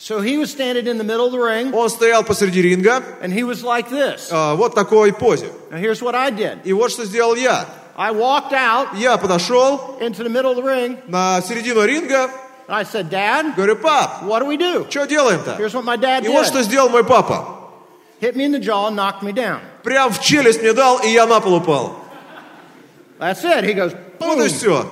So 0.00 0.20
he 0.20 0.36
was 0.36 0.50
standing 0.50 0.86
in 0.86 0.98
the 0.98 1.04
middle 1.04 1.26
of 1.26 1.32
the 1.32 1.38
ring. 1.40 1.72
Он 1.74 1.88
стоял 1.88 2.22
посреди 2.22 2.60
ринга, 2.62 3.02
And 3.22 3.32
he 3.32 3.44
was 3.44 3.62
like 3.64 3.88
this. 3.88 4.30
э, 4.30 4.54
вот 4.54 4.74
такой 4.74 5.12
позе. 5.12 5.50
Now 5.70 5.78
here's 5.78 6.02
what 6.02 6.14
I 6.14 6.30
did. 6.30 6.58
И 6.64 6.72
вот 6.72 6.90
что 6.90 7.04
сделал 7.04 7.34
я. 7.34 7.64
I 7.96 8.12
walked 8.12 8.52
out 8.52 8.88
Я 8.94 9.16
подошел 9.16 9.96
into 10.00 10.22
the 10.22 10.28
middle 10.28 10.50
of 10.52 10.56
the 10.56 10.62
ring. 10.62 10.98
на 11.08 11.40
середину 11.40 11.82
ринга, 11.84 12.30
And 12.68 12.74
I 12.76 12.82
said, 12.82 13.08
Dad, 13.08 13.54
говорю, 13.56 13.76
пап, 13.76 14.24
what 14.24 14.40
do 14.40 14.46
we 14.46 14.56
do? 14.58 14.86
что 14.90 15.06
делаем-то? 15.06 15.56
Here's 15.58 15.72
what 15.72 15.84
my 15.84 15.96
dad 15.96 16.24
И 16.24 16.28
вот 16.28 16.46
что 16.46 16.58
did. 16.58 16.64
сделал 16.64 16.88
мой 16.90 17.04
папа. 17.04 17.46
Hit 18.20 18.34
me 18.36 18.44
in 18.44 18.52
the 18.52 18.58
jaw 18.58 18.88
and 18.88 18.96
knocked 18.96 19.22
me 19.22 19.32
down. 19.32 19.60
Прям 19.82 20.10
в 20.12 20.20
челюсть 20.20 20.60
мне 20.60 20.72
дал, 20.74 20.98
и 20.98 21.08
я 21.08 21.26
на 21.26 21.40
пол 21.40 21.54
упал. 21.54 21.94
That's 23.18 23.42
it. 23.44 23.64
He 23.64 23.72
goes, 23.74 23.96
Вот 24.18 24.38
boom. 24.38 24.44
и 24.44 24.48
все. 24.48 24.84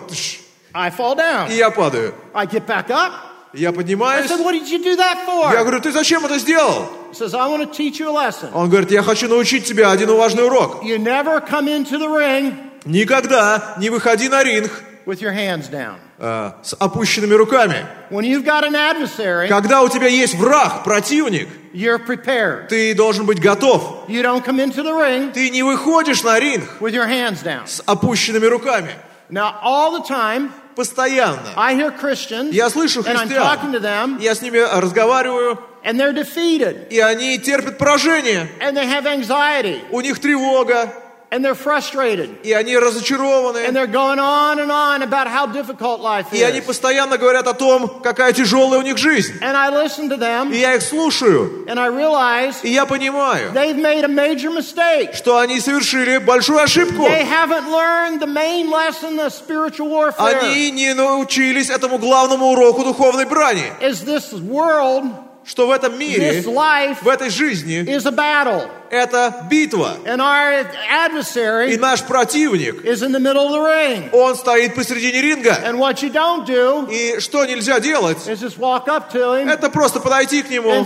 I 0.73 0.91
fall 0.91 1.15
down. 1.17 1.51
И 1.51 1.57
я 1.57 1.71
падаю. 1.71 2.15
I 2.33 2.47
get 2.47 2.67
back 2.67 2.91
up. 2.91 3.13
Я 3.54 3.72
поднимаюсь. 3.72 4.30
said, 4.30 4.40
what 4.44 4.54
did 4.54 4.68
you 4.70 4.78
do 4.84 4.96
that 4.96 5.26
for? 5.26 5.52
Я 5.54 5.64
говорю, 5.64 5.80
ты 5.82 5.92
зачем 5.92 6.24
это 6.26 6.38
сделал? 6.38 6.88
He 7.12 7.16
says, 7.16 7.34
I 7.34 7.48
want 7.48 7.62
to 7.64 7.72
teach 7.72 8.00
you 8.00 8.10
a 8.10 8.12
lesson. 8.12 8.50
Он 8.54 8.70
говорит, 8.70 8.92
я 8.92 9.02
хочу 9.02 9.28
научить 9.28 9.66
тебя 9.66 9.92
один 9.92 10.12
важный 10.16 10.46
урок. 10.46 10.84
You 10.84 10.98
never 11.00 11.42
come 11.42 11.68
into 11.68 11.98
the 11.98 12.08
ring 12.08 12.54
Никогда 12.86 13.76
не 13.78 13.90
выходи 13.90 14.30
на 14.30 14.44
ринг 14.44 14.72
with 15.06 15.22
your 15.22 15.34
hands 15.34 15.68
down. 15.70 15.96
э, 16.20 16.52
с 16.62 16.76
опущенными 16.80 17.34
руками. 17.34 17.86
When 18.12 18.24
you've 18.24 18.44
got 18.46 18.64
an 18.64 18.76
adversary, 18.76 19.48
Когда 19.48 19.82
у 19.82 19.90
тебя 19.90 20.08
есть 20.08 20.36
враг, 20.36 20.84
противник, 20.84 21.48
you're 21.74 21.98
prepared. 22.06 22.68
ты 22.68 22.94
должен 22.94 23.26
быть 23.26 23.40
готов. 23.42 24.06
You 24.08 24.22
don't 24.22 24.46
come 24.46 24.60
into 24.60 24.84
the 24.84 24.94
ring 24.94 25.32
Ты 25.34 25.50
не 25.50 25.64
выходишь 25.64 26.22
на 26.24 26.40
ринг 26.40 26.66
with 26.80 26.94
your 26.94 27.08
hands 27.08 27.42
down. 27.44 27.66
с 27.66 27.82
опущенными 27.86 28.46
руками. 28.46 28.92
Now, 29.32 29.56
all 29.64 29.92
the 30.00 30.08
time, 30.08 30.52
Постоянно. 30.80 31.42
I 31.58 31.76
hear 31.76 31.92
Christians, 31.92 32.54
Я 32.54 32.70
слышу 32.70 33.02
and 33.02 33.18
I'm 33.18 33.28
talking 33.28 33.74
to 33.74 33.80
христиан. 33.82 34.16
them, 34.16 34.22
Я 34.22 34.34
с 34.34 34.42
ними 34.42 34.60
разговариваю, 34.60 35.60
and 35.84 36.00
they're 36.00 36.14
defeated, 36.14 36.88
и 36.90 37.00
они 37.02 37.38
терпят 37.38 37.78
поражение. 37.78 38.48
and 38.62 38.78
they 38.78 38.86
have 38.88 39.06
anxiety, 39.06 39.82
У 39.92 40.00
них 40.00 40.20
тревога, 40.22 40.90
and 41.32 41.46
they're 41.46 41.54
frustrated, 41.54 42.30
и 42.44 42.52
они 42.54 42.74
and 42.76 42.84
разочарованы. 42.84 43.72
they're 43.72 43.86
going 43.86 44.18
on 44.20 44.60
and 44.60 44.72
on 44.72 45.04
about 45.04 45.28
how 45.28 45.46
difficult 45.46 46.02
life 46.02 46.26
И 46.34 46.42
они 46.42 46.60
is. 46.60 46.66
постоянно 46.66 47.18
говорят 47.20 47.48
о 47.48 47.54
том, 47.54 47.88
какая 48.02 48.34
тяжелая 48.34 48.80
у 48.80 48.82
них 48.82 48.98
жизнь. 48.98 49.34
And 49.42 49.56
I 49.56 49.70
listen 49.70 50.10
to 50.10 50.16
И 50.16 50.20
them, 50.20 50.52
я 50.56 50.74
их 50.76 50.82
слушаю, 50.82 51.66
and 51.68 51.80
I 51.80 51.88
realize 51.90 52.56
и 52.64 52.70
я 52.72 52.86
понимаю, 52.88 53.52
they've 53.54 53.78
made 53.78 54.04
a 54.04 54.08
major 54.08 54.50
mistake. 54.50 55.14
что 55.14 55.38
они 55.38 55.60
совершили 55.60 56.18
большую 56.18 56.60
ошибку. 56.64 57.04
They 57.06 57.24
haven't 57.26 57.70
learned 57.72 58.20
the 58.20 58.28
main 58.28 58.72
lesson 58.72 59.20
of 59.20 59.32
spiritual 59.34 59.90
warfare. 59.90 60.40
Они 60.42 60.72
не 60.72 60.94
научились 60.96 61.70
этому 61.70 62.00
главному 62.00 62.48
уроку 62.54 62.84
духовной 62.84 63.26
брани, 63.26 63.72
Is 63.82 64.04
this 64.04 64.34
world, 64.34 65.06
что 65.50 65.66
в 65.68 65.72
этом 65.72 65.98
мире, 65.98 66.42
this 66.42 66.46
life 66.46 66.98
в 67.02 67.08
этой 67.08 67.30
жизни, 67.32 67.80
is 67.84 68.06
a 68.06 68.12
battle, 68.12 68.70
это 68.92 69.48
битва. 69.50 69.98
and 70.06 70.22
our 70.22 70.62
И 70.62 70.66
adversary 70.92 71.76
наш 71.78 72.04
противник, 72.04 72.86
is 72.86 73.02
in 73.02 73.12
the 73.12 73.20
middle 73.20 73.48
of 73.48 73.52
the 73.54 73.60
ring. 73.60 74.10
он 74.12 74.36
стоит 74.36 74.76
посредине 74.76 75.22
ринга. 75.22 75.58
And 75.66 75.80
what 75.80 76.04
you 76.04 76.12
don't 76.12 76.46
do 76.46 76.88
И 76.92 77.20
что 77.20 77.46
нельзя 77.46 77.80
делать? 77.80 78.20
is 78.28 78.40
just 78.42 78.60
walk 78.60 78.88
up 78.88 79.12
to 79.12 79.34
him 79.42 79.50
Это 79.50 79.70
просто 79.72 80.00
подойти 80.00 80.44
к 80.44 80.50
нему 80.52 80.86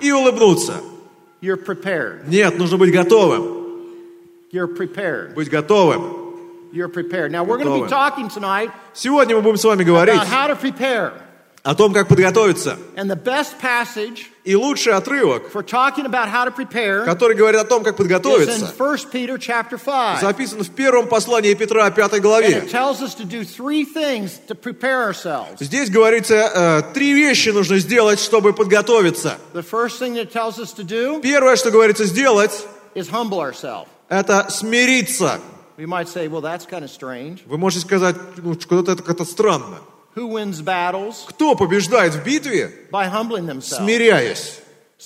и 0.00 0.10
улыбнуться. 0.10 0.80
You're 1.42 1.62
prepared. 1.62 2.26
Нет, 2.28 2.56
нужно 2.58 2.78
быть 2.78 2.90
готовым. 2.92 3.56
You're 4.52 4.68
prepared. 4.74 5.34
Быть 5.34 5.50
готовым. 5.50 6.24
You're 6.72 6.88
prepared. 6.88 7.30
Now 7.30 7.44
we're 7.44 7.58
going 7.58 7.68
to 7.68 7.74
be 7.74 7.80
Готовы. 7.82 7.90
talking 7.90 8.28
tonight 8.30 8.70
Сегодня 8.94 9.36
мы 9.36 9.42
будем 9.42 9.58
с 9.58 9.64
вами 9.64 9.84
говорить 9.84 10.20
о 11.66 11.74
том, 11.74 11.92
как 11.92 12.06
подготовиться. 12.08 12.78
И 14.44 14.54
лучший 14.54 14.92
отрывок, 14.92 15.50
который 17.04 17.34
говорит 17.36 17.60
о 17.60 17.64
том, 17.64 17.82
как 17.82 17.96
подготовиться, 17.96 18.52
1 18.78 19.10
Peter 19.12 19.36
chapter 19.36 19.76
5. 19.76 20.20
записан 20.20 20.62
в 20.62 20.70
первом 20.70 21.08
послании 21.08 21.54
Петра, 21.54 21.90
5 21.90 22.12
And 22.12 22.20
главе. 22.20 22.60
Здесь 25.58 25.90
говорится, 25.90 26.34
э, 26.34 26.82
три 26.94 27.12
вещи 27.14 27.48
нужно 27.48 27.78
сделать, 27.78 28.20
чтобы 28.20 28.52
подготовиться. 28.52 29.36
Первое, 31.20 31.56
что 31.56 31.70
говорится 31.72 32.04
сделать, 32.04 32.52
это 34.08 34.46
смириться. 34.50 35.40
Вы 37.46 37.58
можете 37.58 37.84
сказать, 37.84 38.14
ну, 38.36 38.54
что-то 38.54 38.92
это 38.92 39.02
как-то 39.02 39.24
странно. 39.24 39.78
Who 40.16 40.28
wins 40.28 40.62
battles? 40.62 41.26
Кто 41.28 41.54
побеждает 41.54 42.14
в 42.14 42.24
битве, 42.24 42.72
By 42.90 43.06
humbling 43.10 43.46
themselves. 43.46 43.84
смиряясь? 43.84 44.60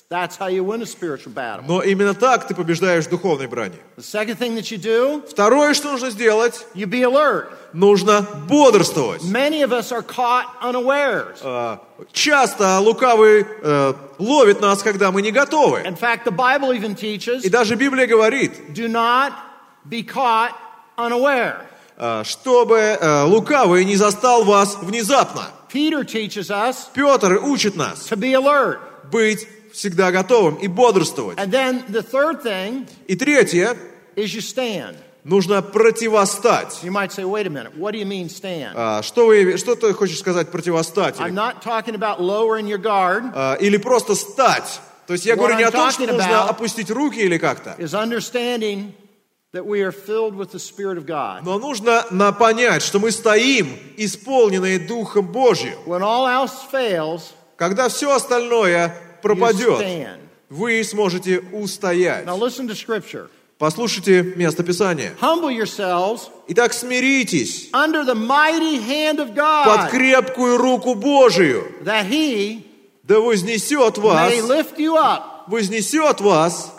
That's 0.08 0.36
how 0.36 0.46
you 0.46 0.62
win 0.62 0.82
a 0.82 0.86
spiritual 0.86 1.32
battle. 1.34 1.64
Но 1.66 1.82
именно 1.82 2.14
так 2.14 2.46
ты 2.46 2.54
побеждаешь 2.54 3.06
в 3.06 3.10
духовной 3.10 3.48
брани. 3.48 3.74
The 3.96 4.02
second 4.04 4.38
thing 4.38 4.54
that 4.54 4.70
you 4.70 4.78
do, 4.78 5.24
Второе, 5.28 5.74
что 5.74 5.90
нужно 5.90 6.10
сделать, 6.10 6.64
you 6.74 6.86
be 6.86 7.02
alert. 7.02 7.48
нужно 7.72 8.22
бодрствовать. 8.48 9.22
Many 9.22 9.62
of 9.62 9.72
us 9.72 9.90
are 9.90 10.02
caught 10.02 10.46
unawares. 10.62 11.40
А, 11.42 11.80
Часто 12.12 12.78
лукавый 12.78 13.44
э, 13.62 13.94
ловит 14.18 14.60
нас, 14.60 14.80
когда 14.82 15.10
мы 15.10 15.22
не 15.22 15.32
готовы. 15.32 15.80
In 15.82 15.96
fact, 15.98 16.24
the 16.24 16.30
Bible 16.34 16.72
even 16.72 16.94
teaches 16.94 17.42
И 17.44 17.48
даже 17.48 17.74
Библия 17.74 18.06
говорит, 18.06 18.52
do 18.72 18.86
not 18.86 19.32
be 19.88 20.04
caught 20.04 20.52
unaware. 20.96 21.66
Э, 22.00 22.24
чтобы 22.24 22.76
э, 22.78 23.22
лукавый 23.24 23.84
не 23.84 23.96
застал 23.96 24.44
вас 24.44 24.78
внезапно. 24.80 25.42
Петр 26.94 27.38
учит 27.42 27.76
нас 27.76 28.06
быть 29.12 29.46
всегда 29.72 30.10
готовым 30.10 30.56
и 30.56 30.66
бодрствовать. 30.66 31.38
И 33.06 33.14
третье, 33.16 33.76
нужно 35.24 35.62
противостать. 35.62 36.80
А, 38.74 39.02
Что, 39.02 39.26
вы, 39.26 39.56
что 39.58 39.74
ты 39.74 39.92
хочешь 39.92 40.18
сказать 40.18 40.50
противостать? 40.50 41.18
I'm 41.18 41.32
Или, 43.60 43.76
просто 43.76 44.14
стать? 44.14 44.80
То 45.06 45.14
есть 45.14 45.26
я 45.26 45.34
What 45.34 45.38
говорю 45.38 45.56
не 45.56 45.64
I'm 45.64 45.68
о 45.68 45.70
том, 45.70 45.90
что 45.90 46.06
нужно 46.06 46.22
about 46.22 46.48
опустить 46.50 46.90
руки 46.90 47.18
или 47.18 47.38
как-то, 47.38 47.74
is 49.50 49.50
understanding 49.50 49.52
that 49.52 49.66
we 49.66 49.82
are 49.82 49.92
filled 49.92 50.36
with 50.36 50.52
the 50.52 50.58
Spirit 50.58 50.98
of 50.98 51.06
God. 51.06 51.44
но 51.44 51.58
нужно 51.58 52.32
понять, 52.32 52.82
что 52.82 52.98
мы 52.98 53.10
стоим, 53.10 53.76
исполненные 53.96 54.78
Духом 54.78 55.26
Божьим. 55.26 55.74
When 55.86 56.02
all 56.02 56.26
else 56.26 56.52
fails, 56.70 57.32
Когда 57.56 57.88
все 57.88 58.14
остальное 58.14 58.94
пропадет, 59.22 60.08
вы 60.48 60.82
сможете 60.84 61.40
устоять. 61.52 62.26
Послушайте 63.58 64.22
место 64.22 64.62
Писания. 64.62 65.12
Итак, 66.48 66.72
смиритесь 66.72 67.68
под 67.70 67.92
крепкую 69.90 70.56
руку 70.56 70.94
Божию, 70.94 71.70
да 71.82 73.20
вознесет 73.20 73.98
вас, 73.98 74.32
вознесет 75.46 76.20
вас 76.22 76.72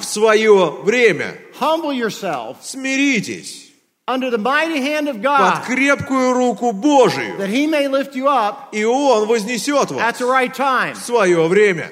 в 0.00 0.04
свое 0.04 0.70
время. 0.82 1.38
Humble 1.59 1.93
yourself 1.93 2.61
Смиритесь 2.63 3.69
under 4.07 4.29
the 4.29 4.37
mighty 4.37 4.81
hand 4.81 5.07
of 5.07 5.15
под 5.17 5.23
God, 5.23 5.63
крепкую 5.65 6.33
руку 6.33 6.73
Божию, 6.73 7.37
that 7.37 7.49
He 7.49 7.67
may 7.67 7.87
lift 7.87 8.15
you 8.15 8.27
up 8.27 8.69
и 8.73 8.83
Он 8.83 9.27
вознесет 9.27 9.91
at 9.91 9.95
вас 9.95 10.17
the 10.19 10.25
right 10.25 10.53
time. 10.53 10.93
в 10.95 10.97
свое 10.97 11.47
время. 11.47 11.89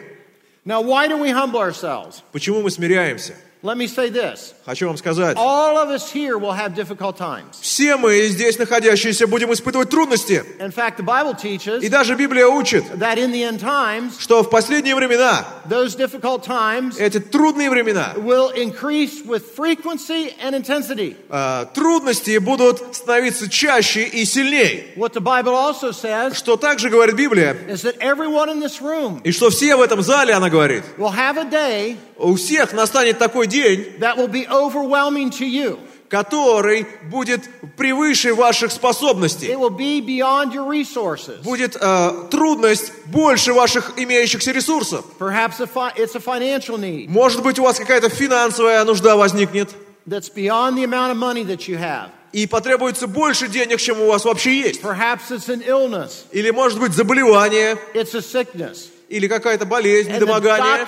Now, 0.66 0.82
why 0.82 1.08
do 1.08 1.18
we 1.18 1.30
humble 1.32 1.60
ourselves? 1.60 2.22
Почему 2.32 2.62
мы 2.62 2.70
смиряемся? 2.70 3.36
Let 3.65 3.79
me 3.79 3.87
say 3.87 4.11
this. 4.11 4.53
Хочу 4.67 4.87
вам 4.87 4.99
сказать, 4.99 5.39
All 5.39 5.79
of 5.79 5.89
us 5.89 6.13
here 6.13 6.37
will 6.37 6.53
have 6.53 6.75
difficult 6.75 7.17
times. 7.17 7.59
все 7.63 7.97
мы 7.97 8.27
здесь 8.27 8.59
находящиеся 8.59 9.27
будем 9.27 9.55
испытывать 9.55 9.89
трудности. 9.89 10.45
In 10.61 10.71
fact, 10.71 10.99
the 10.99 11.03
Bible 11.03 11.35
И 11.43 11.57
teaches 11.57 11.89
даже 11.89 12.15
Библия 12.15 12.47
учит, 12.47 12.85
that 12.99 13.17
in 13.17 13.33
the 13.33 13.43
end 13.43 13.61
times, 13.61 14.19
что 14.19 14.43
в 14.43 14.51
последние 14.51 14.95
времена, 14.95 15.47
those 15.67 15.97
difficult 15.97 16.45
times 16.45 16.99
эти 16.99 17.19
трудные 17.19 17.71
времена, 17.71 18.13
will 18.17 18.51
increase 18.55 19.25
with 19.25 19.57
frequency 19.57 20.35
and 20.43 20.55
intensity. 20.55 21.17
э, 21.31 21.65
трудности 21.73 22.37
будут 22.37 22.95
становиться 22.95 23.49
чаще 23.49 24.05
и 24.05 24.27
сильнее. 24.27 24.93
What 24.97 25.15
the 25.15 25.23
Bible 25.23 25.55
also 25.55 25.93
says 25.93 26.35
Что 26.35 26.59
также 26.59 26.91
говорит 26.91 27.17
Библия, 27.17 27.57
is 27.67 27.81
that 27.81 27.97
everyone 28.01 28.51
in 28.51 28.61
this 28.61 28.83
room 28.83 29.23
и 29.25 29.33
что 29.33 29.49
все 29.49 29.75
в 29.75 29.81
этом 29.81 30.03
зале, 30.03 30.35
она 30.35 30.51
говорит, 30.51 30.85
will 30.99 31.15
have 31.15 31.39
a 31.39 31.45
day 31.45 31.97
у 32.17 32.37
всех 32.37 32.73
настанет 32.73 33.19
такой 33.19 33.47
день, 33.47 33.54
that 34.01 34.17
will 34.17 34.29
be 34.29 34.47
overwhelming 34.49 35.31
to 35.31 35.45
you. 35.47 35.79
который 36.11 36.87
будет 37.11 37.43
превыше 37.77 38.35
ваших 38.35 38.71
способностей. 38.71 39.47
It 39.49 39.59
will 39.59 39.71
be 39.77 40.01
beyond 40.01 40.53
your 40.53 40.69
resources. 40.69 41.43
Будет 41.43 41.77
э, 41.81 42.29
трудность 42.31 42.93
больше 43.07 43.53
ваших 43.53 43.95
имеющихся 43.97 44.53
ресурсов. 44.53 45.05
Perhaps 45.19 45.61
a 45.61 45.67
fi- 45.67 45.93
it's 45.97 46.15
a 46.15 46.21
financial 46.21 46.79
need 46.79 47.09
Может 47.09 47.43
быть, 47.43 47.59
у 47.59 47.65
вас 47.65 47.79
какая-то 47.79 48.11
финансовая 48.11 48.85
нужда 48.85 49.17
возникнет, 49.17 49.71
that's 50.07 50.29
beyond 50.33 50.77
the 50.77 50.85
amount 50.85 51.11
of 51.11 51.17
money 51.17 51.43
that 51.45 51.67
you 51.67 51.77
have. 51.79 52.11
и 52.33 52.47
потребуется 52.47 53.07
больше 53.09 53.49
денег, 53.49 53.81
чем 53.81 54.01
у 54.01 54.07
вас 54.07 54.25
вообще 54.25 54.61
есть. 54.61 54.83
Perhaps 54.83 55.31
it's 55.31 55.49
an 55.49 55.63
illness, 55.67 56.27
Или, 56.33 56.51
может 56.51 56.79
быть, 56.79 56.93
заболевание, 56.93 57.77
it's 57.95 58.15
a 58.15 58.21
sickness. 58.23 58.91
Или 59.09 59.29
какая-то 59.29 59.67
болезнь, 59.67 60.11
недомогание. 60.13 60.87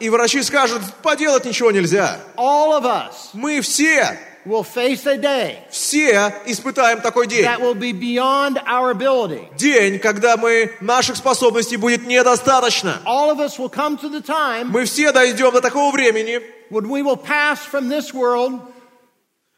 И 0.00 0.08
врачи 0.08 0.42
скажут, 0.42 0.82
поделать 1.02 1.44
ничего 1.44 1.70
нельзя. 1.70 2.18
Мы 3.34 3.60
все, 3.60 4.18
will 4.46 4.62
face 4.64 5.06
a 5.06 5.16
day 5.16 5.56
все 5.70 6.34
испытаем 6.46 7.00
такой 7.00 7.26
день. 7.26 7.44
that 7.44 7.60
will 7.60 7.74
be 7.74 7.92
beyond 7.92 8.58
our 8.66 8.90
ability. 8.90 9.48
День, 9.56 9.98
когда 9.98 10.36
мы, 10.36 10.72
наших 10.80 11.16
способностей 11.16 11.76
будет 11.76 12.06
недостаточно. 12.06 13.00
All 13.06 13.30
of 13.30 13.40
us 13.40 13.58
will 13.58 13.70
come 13.70 13.96
to 13.98 14.10
the 14.10 14.20
time 14.20 14.70
Мы 14.70 14.84
все 14.84 15.12
дойдем 15.12 15.52
до 15.52 15.60
такого 15.60 15.90
времени, 15.92 16.40
when 16.70 16.88
we 16.88 17.02
will 17.02 17.16
pass 17.16 17.58
from 17.64 17.88
this 17.88 18.12
world 18.12 18.60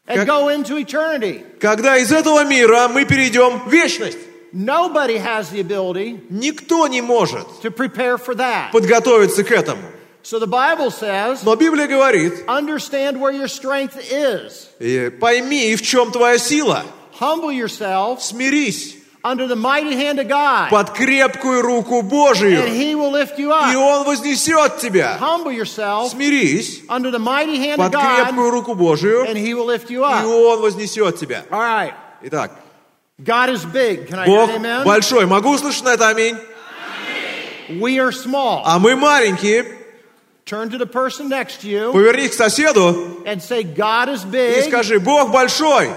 and 0.07 0.19
Как- 0.19 0.27
go 0.27 0.47
into 0.47 0.77
eternity. 0.77 1.43
когда 1.59 1.97
из 1.97 2.11
этого 2.11 2.45
мира 2.45 2.87
мы 2.87 3.05
перейдем 3.05 3.59
в 3.65 3.71
вечность. 3.71 4.17
Nobody 4.57 5.17
has 5.17 5.51
the 5.51 5.59
ability 5.61 6.19
Никто 6.31 6.87
не 6.87 7.01
может 7.01 7.45
to 7.61 7.69
prepare 7.69 8.17
for 8.17 8.33
that. 8.35 8.71
подготовиться 8.71 9.43
к 9.43 9.51
этому. 9.51 9.83
So 10.23 10.39
the 10.39 10.47
Bible 10.47 10.89
says, 10.89 11.43
Но 11.43 11.55
Библия 11.55 11.87
говорит, 11.87 12.43
understand 12.47 13.21
where 13.21 13.31
your 13.31 13.47
strength 13.47 13.97
is. 14.11 14.67
«Э, 14.79 15.11
пойми, 15.11 15.75
в 15.75 15.81
чем 15.83 16.11
твоя 16.11 16.39
сила. 16.39 16.83
Humble 17.19 17.51
yourself 17.51 18.19
Смирись 18.21 18.95
under 19.23 19.47
the 19.47 19.55
mighty 19.55 19.95
hand 19.95 20.19
of 20.19 20.27
God, 20.27 20.69
под 20.69 20.93
крепкую 20.93 21.61
руку 21.61 21.99
and 22.01 22.09
Божию, 22.09 22.65
He 22.67 22.95
will 22.95 23.11
lift 23.11 23.37
you 23.37 23.49
и 23.49 23.75
up. 23.75 23.75
Он 23.75 24.05
вознесет 24.05 24.79
тебя. 24.79 25.17
Humble 25.19 25.51
yourself 25.51 26.11
Смирись 26.11 26.81
under 26.89 27.11
the 27.11 27.19
mighty 27.19 27.57
hand 27.57 27.79
of 27.79 27.91
под 27.91 27.93
God, 27.93 28.25
крепкую 28.25 28.51
руку 28.51 28.73
Божию, 28.75 29.25
and 29.27 29.37
He 29.37 29.53
will 29.53 29.65
lift 29.67 29.89
you 29.89 30.01
и 30.01 30.03
up. 30.03 30.25
Он 30.25 30.61
вознесет 30.61 31.17
тебя. 31.19 31.45
All 31.51 31.59
right. 31.59 31.93
Итак, 32.23 32.51
God 33.23 33.49
is 33.49 33.65
big. 33.65 34.07
Can 34.07 34.19
I 34.19 34.25
hear 34.27 34.37
Бог 34.37 34.49
an 34.51 34.55
amen? 34.57 34.85
большой. 34.85 35.25
Могу 35.25 35.49
услышать 35.49 35.83
на 35.83 35.93
это 35.93 36.07
аминь? 36.09 36.37
We 37.69 37.97
are 37.97 38.11
small. 38.11 38.61
А 38.63 38.77
мы 38.77 38.95
маленькие. 38.95 39.65
Turn 40.45 40.69
to 40.69 40.77
the 40.77 40.85
person 40.85 41.27
next 41.27 41.61
to 41.61 41.67
you 41.67 41.91
Повернись 41.91 42.29
к 42.29 42.33
соседу 42.35 43.23
and 43.25 43.41
say, 43.41 43.63
God 43.63 44.07
is 44.09 44.23
и 44.23 44.29
big. 44.29 44.63
скажи, 44.69 44.99
Бог 44.99 45.31
большой. 45.31 45.91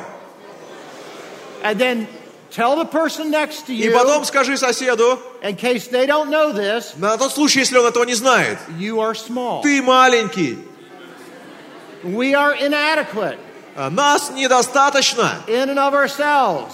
And 1.63 1.79
then 1.79 2.09
tell 2.51 2.77
the 2.77 2.87
person 2.87 3.31
next 3.31 3.67
to 3.67 3.73
И 3.75 3.89
you, 3.89 3.93
потом 3.93 4.25
скажи 4.25 4.57
соседу, 4.57 5.21
in 5.43 5.57
case 5.57 5.89
they 5.89 6.07
don't 6.07 6.31
know 6.31 6.53
this, 6.53 6.97
на 6.97 7.19
тот 7.19 7.33
случай, 7.33 7.61
если 7.61 7.77
он 7.77 7.87
этого 7.87 8.05
не 8.05 8.15
знает, 8.15 8.59
you 8.79 8.99
are 8.99 9.15
small. 9.15 9.61
ты 9.63 9.83
маленький, 9.83 10.59
We 12.03 12.33
are 12.33 12.55
inadequate 12.55 13.37
а 13.77 13.91
нас 13.91 14.31
недостаточно 14.31 15.43
in 15.47 15.69
and 15.69 15.79
of 15.79 15.93
ourselves. 15.93 16.73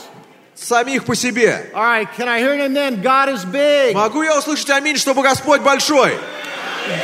Самих 0.57 1.05
по 1.05 1.15
себе. 1.15 1.71
Right, 1.75 2.09
can 2.17 2.29
I 2.29 2.41
hear 2.41 2.55
an 2.55 2.61
amen? 2.61 3.03
God 3.03 3.29
is 3.29 3.45
big. 3.45 3.95
Могу 3.95 4.23
я 4.23 4.39
услышать 4.39 4.71
аминь, 4.71 4.97
чтобы 4.97 5.23
Господь 5.23 5.61
большой? 5.61 6.17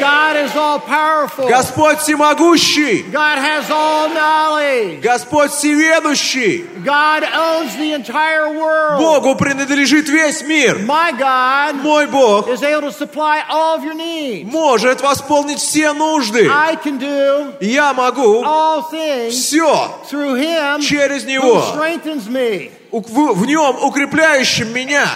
God 0.00 0.36
is 0.36 0.54
all 0.54 0.78
powerful. 0.78 1.48
Господь 1.48 1.98
всемогущий, 1.98 3.02
God 3.10 3.38
has 3.38 3.68
all 3.70 4.08
knowledge. 4.10 5.00
Господь 5.00 5.50
всеведущий. 5.50 6.64
God 6.84 7.24
owns 7.24 7.76
the 7.76 7.92
entire 7.92 8.48
world. 8.52 8.98
Богу 9.00 9.34
принадлежит 9.34 10.08
весь 10.08 10.42
мир. 10.42 10.78
My 10.86 11.12
God 11.12 11.82
Мой 11.82 12.06
Бог 12.06 12.48
is 12.48 12.62
able 12.62 12.82
to 12.82 12.92
supply 12.92 13.42
all 13.48 13.76
of 13.76 13.84
your 13.84 13.94
needs. 13.94 14.44
может 14.44 15.00
восполнить 15.00 15.58
все 15.58 15.92
нужды. 15.92 16.48
I 16.48 16.76
can 16.76 16.98
do 16.98 17.52
Я 17.60 17.92
могу 17.92 18.44
all 18.44 18.88
things 18.90 19.30
все 19.30 19.90
through 20.08 20.36
Him 20.36 20.80
через 20.80 21.24
who 21.24 21.28
Него, 21.28 21.60
strengthens 21.72 22.28
me 22.28 22.70
в, 22.92 23.34
в 23.34 23.46
нем 23.46 23.82
укрепляющим 23.82 24.72
меня. 24.72 25.06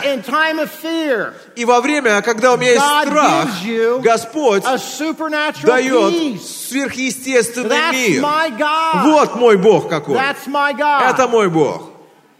fear. 0.83 1.35
И 1.55 1.65
во 1.65 1.81
время, 1.81 2.23
когда 2.23 2.55
у 2.55 2.57
меня 2.57 2.73
есть 2.73 2.83
God 2.83 3.07
страх, 3.07 3.49
Господь 4.03 4.65
дает 5.63 6.43
сверхъестественный 6.43 7.77
That's 7.77 7.93
мир. 7.93 8.23
my 8.23 8.59
God. 8.59 9.05
Вот 9.05 9.37
мой 9.37 9.57
Бог 9.57 9.89
какой. 9.89 10.19
Это 10.19 11.29
мой 11.29 11.49
Бог. 11.49 11.93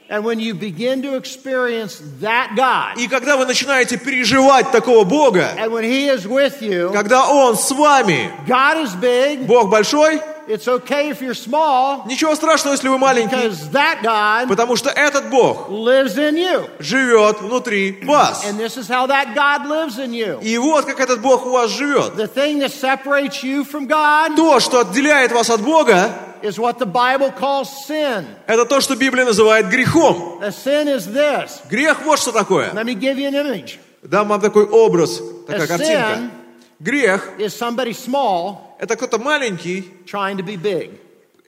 And 0.09 0.25
when 0.25 0.39
you 0.39 0.55
begin 0.55 1.03
to 1.03 1.17
experience 1.17 2.01
that 2.21 2.55
God, 2.57 2.97
И 2.97 3.09
когда 3.09 3.37
вы 3.37 3.45
начинаете 3.45 3.97
переживать 3.97 4.71
такого 4.71 5.03
Бога, 5.03 5.53
and 5.59 5.73
when 5.73 5.83
He 5.83 6.07
is 6.09 6.25
with 6.25 6.63
you, 6.63 6.93
когда 6.93 7.29
Он 7.29 7.57
с 7.57 7.73
вами, 7.73 8.31
God 8.47 8.85
is 8.85 8.95
big. 8.95 9.47
Бог 9.47 9.69
большой, 9.69 10.21
It's 10.49 10.69
okay 10.69 11.11
if 11.11 11.21
you're 11.21 11.35
small 11.35 12.07
ничего 12.07 12.35
страшного, 12.37 12.75
если 12.75 12.89
вы 12.89 12.99
маленький, 12.99 13.35
because 13.35 13.71
that 13.73 14.03
God 14.03 14.49
потому 14.49 14.77
что 14.77 14.91
этот 14.91 15.29
Бог 15.29 15.69
lives 15.69 16.17
in 16.17 16.37
you. 16.37 16.69
живет 16.79 17.41
внутри 17.41 17.99
вас. 18.05 18.45
And 18.45 18.59
this 18.59 18.77
is 18.77 18.89
how 18.89 19.07
that 19.09 19.35
God 19.35 19.67
lives 19.67 19.99
in 19.99 20.13
you. 20.13 20.39
И 20.43 20.57
вот 20.59 20.85
как 20.85 21.01
этот 21.01 21.21
Бог 21.21 21.47
у 21.47 21.51
вас 21.51 21.71
живет. 21.71 22.15
The 22.15 22.29
thing 22.29 22.61
that 22.61 22.71
separates 22.71 23.43
you 23.43 23.65
from 23.65 23.87
God 23.89 24.37
То, 24.37 24.61
что 24.61 24.81
отделяет 24.81 25.33
вас 25.33 25.51
от 25.51 25.63
Бога, 25.63 26.13
is 26.43 26.59
what 26.59 26.79
the 26.79 26.87
Bible 26.87 27.33
calls 27.37 27.69
sin. 27.89 28.25
это 28.47 28.65
то, 28.67 28.81
что 28.81 28.95
Библия 28.95 29.25
называет 29.25 29.69
грехом. 29.69 30.41
A 30.43 30.51
sin 30.51 30.87
is 30.87 31.13
this. 31.13 31.61
Грех 31.69 32.03
вот 32.05 32.21
что 32.21 32.31
такое. 32.31 32.71
Let 32.73 32.85
me 32.85 32.95
give 32.95 33.19
you 33.19 33.27
an 33.27 33.35
image. 33.35 33.79
Дам 34.03 34.29
вам 34.29 34.41
такой 34.41 34.67
образ, 34.67 35.21
такая 35.47 35.65
A 35.65 35.67
картинка. 35.67 36.15
sin 36.15 36.31
Грех 36.79 37.33
is 37.39 37.55
somebody 37.55 37.93
small– 37.93 38.61
это 38.79 38.97
кто-то 38.97 39.19
маленький, 39.19 39.93
trying 40.07 40.37
to 40.37 40.45
be 40.45 40.57
big. 40.57 40.99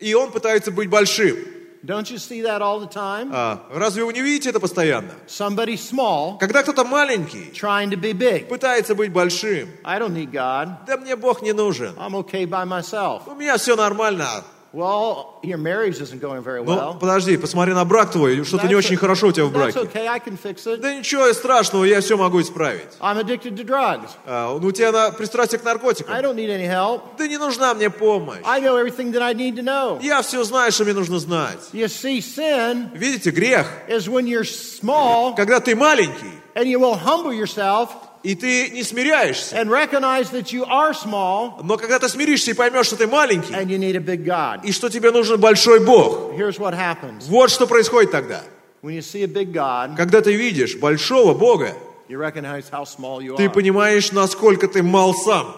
и 0.01 0.15
он 0.15 0.31
пытается 0.31 0.71
быть 0.71 0.89
большим. 0.89 1.37
Don't 1.85 2.11
you 2.11 2.19
see 2.19 2.43
that 2.43 2.61
all 2.61 2.81
the 2.81 2.89
time? 2.93 3.31
А, 3.33 3.65
разве 3.71 4.03
вы 4.05 4.13
не 4.13 4.21
видите 4.21 4.51
это 4.51 4.59
постоянно? 4.59 5.13
Somebody 5.29 5.75
small 5.77 6.37
Когда 6.41 6.63
кто-то 6.65 6.85
маленький 6.85 7.53
trying 7.55 7.91
to 7.91 7.97
be 7.97 8.13
big. 8.13 8.49
пытается 8.49 8.97
быть 8.97 9.13
большим, 9.13 9.69
I 9.85 10.01
don't 10.01 10.13
need 10.13 10.33
God. 10.33 10.85
да 10.87 10.97
мне 10.97 11.15
Бог 11.15 11.41
не 11.41 11.53
нужен. 11.53 11.95
I'm 11.97 12.15
okay 12.15 12.47
by 12.47 12.65
myself. 12.67 13.23
У 13.27 13.35
меня 13.37 13.57
все 13.59 13.77
нормально. 13.77 14.27
Well, 14.73 15.39
your 15.43 15.57
marriage 15.57 15.99
isn't 15.99 16.21
going 16.21 16.43
very 16.43 16.63
Ну, 16.63 16.73
well. 16.77 16.99
подожди, 16.99 17.39
посмотри 17.39 17.73
на 17.73 17.85
брак 17.87 18.11
твой, 18.13 18.45
что-то 18.45 18.67
не 18.69 18.75
очень 18.75 18.97
хорошо 18.97 19.29
у 19.29 19.33
тебя 19.33 19.47
в 19.47 19.53
браке. 19.53 19.79
okay. 19.79 20.07
I 20.07 20.19
can 20.19 20.37
fix 20.39 20.67
it. 20.67 20.79
Да 20.81 20.95
ничего 20.95 21.33
страшного, 21.33 21.85
я 21.85 22.01
все 22.03 22.17
могу 22.19 22.41
исправить. 22.43 22.89
I'm 23.01 23.19
addicted 23.19 23.57
to 23.57 23.65
drugs. 23.65 24.11
А, 24.27 24.59
ну, 24.59 24.69
у 24.69 24.73
тебя 24.73 24.93
на, 24.93 25.11
пристрастие 25.11 25.59
к 25.59 25.63
I 25.65 25.73
наркотикам. 25.73 26.15
don't 26.17 26.35
need 26.37 26.51
any 26.51 26.67
help. 26.69 27.01
Да 27.17 27.27
не 27.27 27.39
нужна 27.39 27.73
мне 27.75 27.89
помощь. 27.89 28.41
I 28.45 28.61
know 28.61 28.77
everything 28.77 29.11
that 29.13 29.23
I 29.23 29.33
need 29.35 29.57
to 29.57 29.63
know. 29.63 29.99
Я 30.03 30.21
все 30.21 30.45
знаю, 30.45 30.71
что 30.71 30.85
мне 30.85 30.93
нужно 30.93 31.19
знать. 31.19 31.59
You 31.73 31.87
see, 31.87 32.19
sin 32.21 32.91
Видите, 32.93 33.31
грех, 33.31 33.67
is 33.89 34.07
when 34.07 34.27
you're 34.27 34.45
small 34.45 35.35
когда 35.35 35.61
ты 35.61 35.75
маленький, 35.75 36.33
and 36.55 36.67
you 36.67 36.79
will 36.79 36.95
humble 36.95 37.33
yourself 37.33 37.89
и 38.29 38.35
ты 38.35 38.69
не 38.71 38.83
смиряешься. 38.83 39.57
and 39.57 39.71
recognize 39.71 40.31
that 40.31 40.53
you 40.53 40.65
are 40.67 40.93
small 40.93 41.61
Но 41.63 41.79
когда 41.79 41.99
ты 41.99 42.09
смиришься 42.09 42.51
и 42.51 42.55
поймешь, 42.55 42.87
что 42.87 42.97
ты 42.97 43.07
маленький, 43.07 43.53
and 43.55 43.67
you 43.69 43.79
need 43.79 43.97
a 43.97 44.01
big 44.01 44.25
God. 44.25 44.61
и 44.65 44.73
что 44.73 44.91
тебе 44.91 45.11
нужен 45.11 45.41
большой 45.41 45.81
Бог, 45.81 46.33
Here's 46.35 46.59
what 46.59 46.75
happens 46.75 47.27
вот 47.29 47.51
что 47.51 47.67
происходит 47.67 48.11
тогда. 48.11 48.43
when 48.83 48.93
you 48.95 49.01
see 49.01 49.23
a 49.23 49.27
big 49.27 49.53
God, 49.53 49.97
Когда 49.97 50.21
ты 50.21 50.35
видишь 50.37 50.77
большого 50.77 51.33
Бога, 51.33 51.73
you 52.09 52.19
recognize 52.19 52.69
how 52.71 52.85
small 52.85 53.21
you 53.23 53.35
ты 53.37 53.45
are. 53.47 53.51
понимаешь, 53.53 54.13
насколько 54.13 54.69
ты 54.69 54.83
мал 54.83 55.15
сам. 55.15 55.55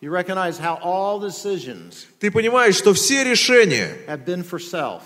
You 0.00 0.10
recognize 0.10 0.58
how 0.58 0.78
all 0.82 1.20
decisions 1.20 2.06
Ты 2.20 2.30
понимаешь, 2.30 2.76
что 2.76 2.94
все 2.94 3.24
решения, 3.24 3.96
have 4.08 4.24
been 4.24 4.42
for 4.42 4.58
self. 4.58 5.00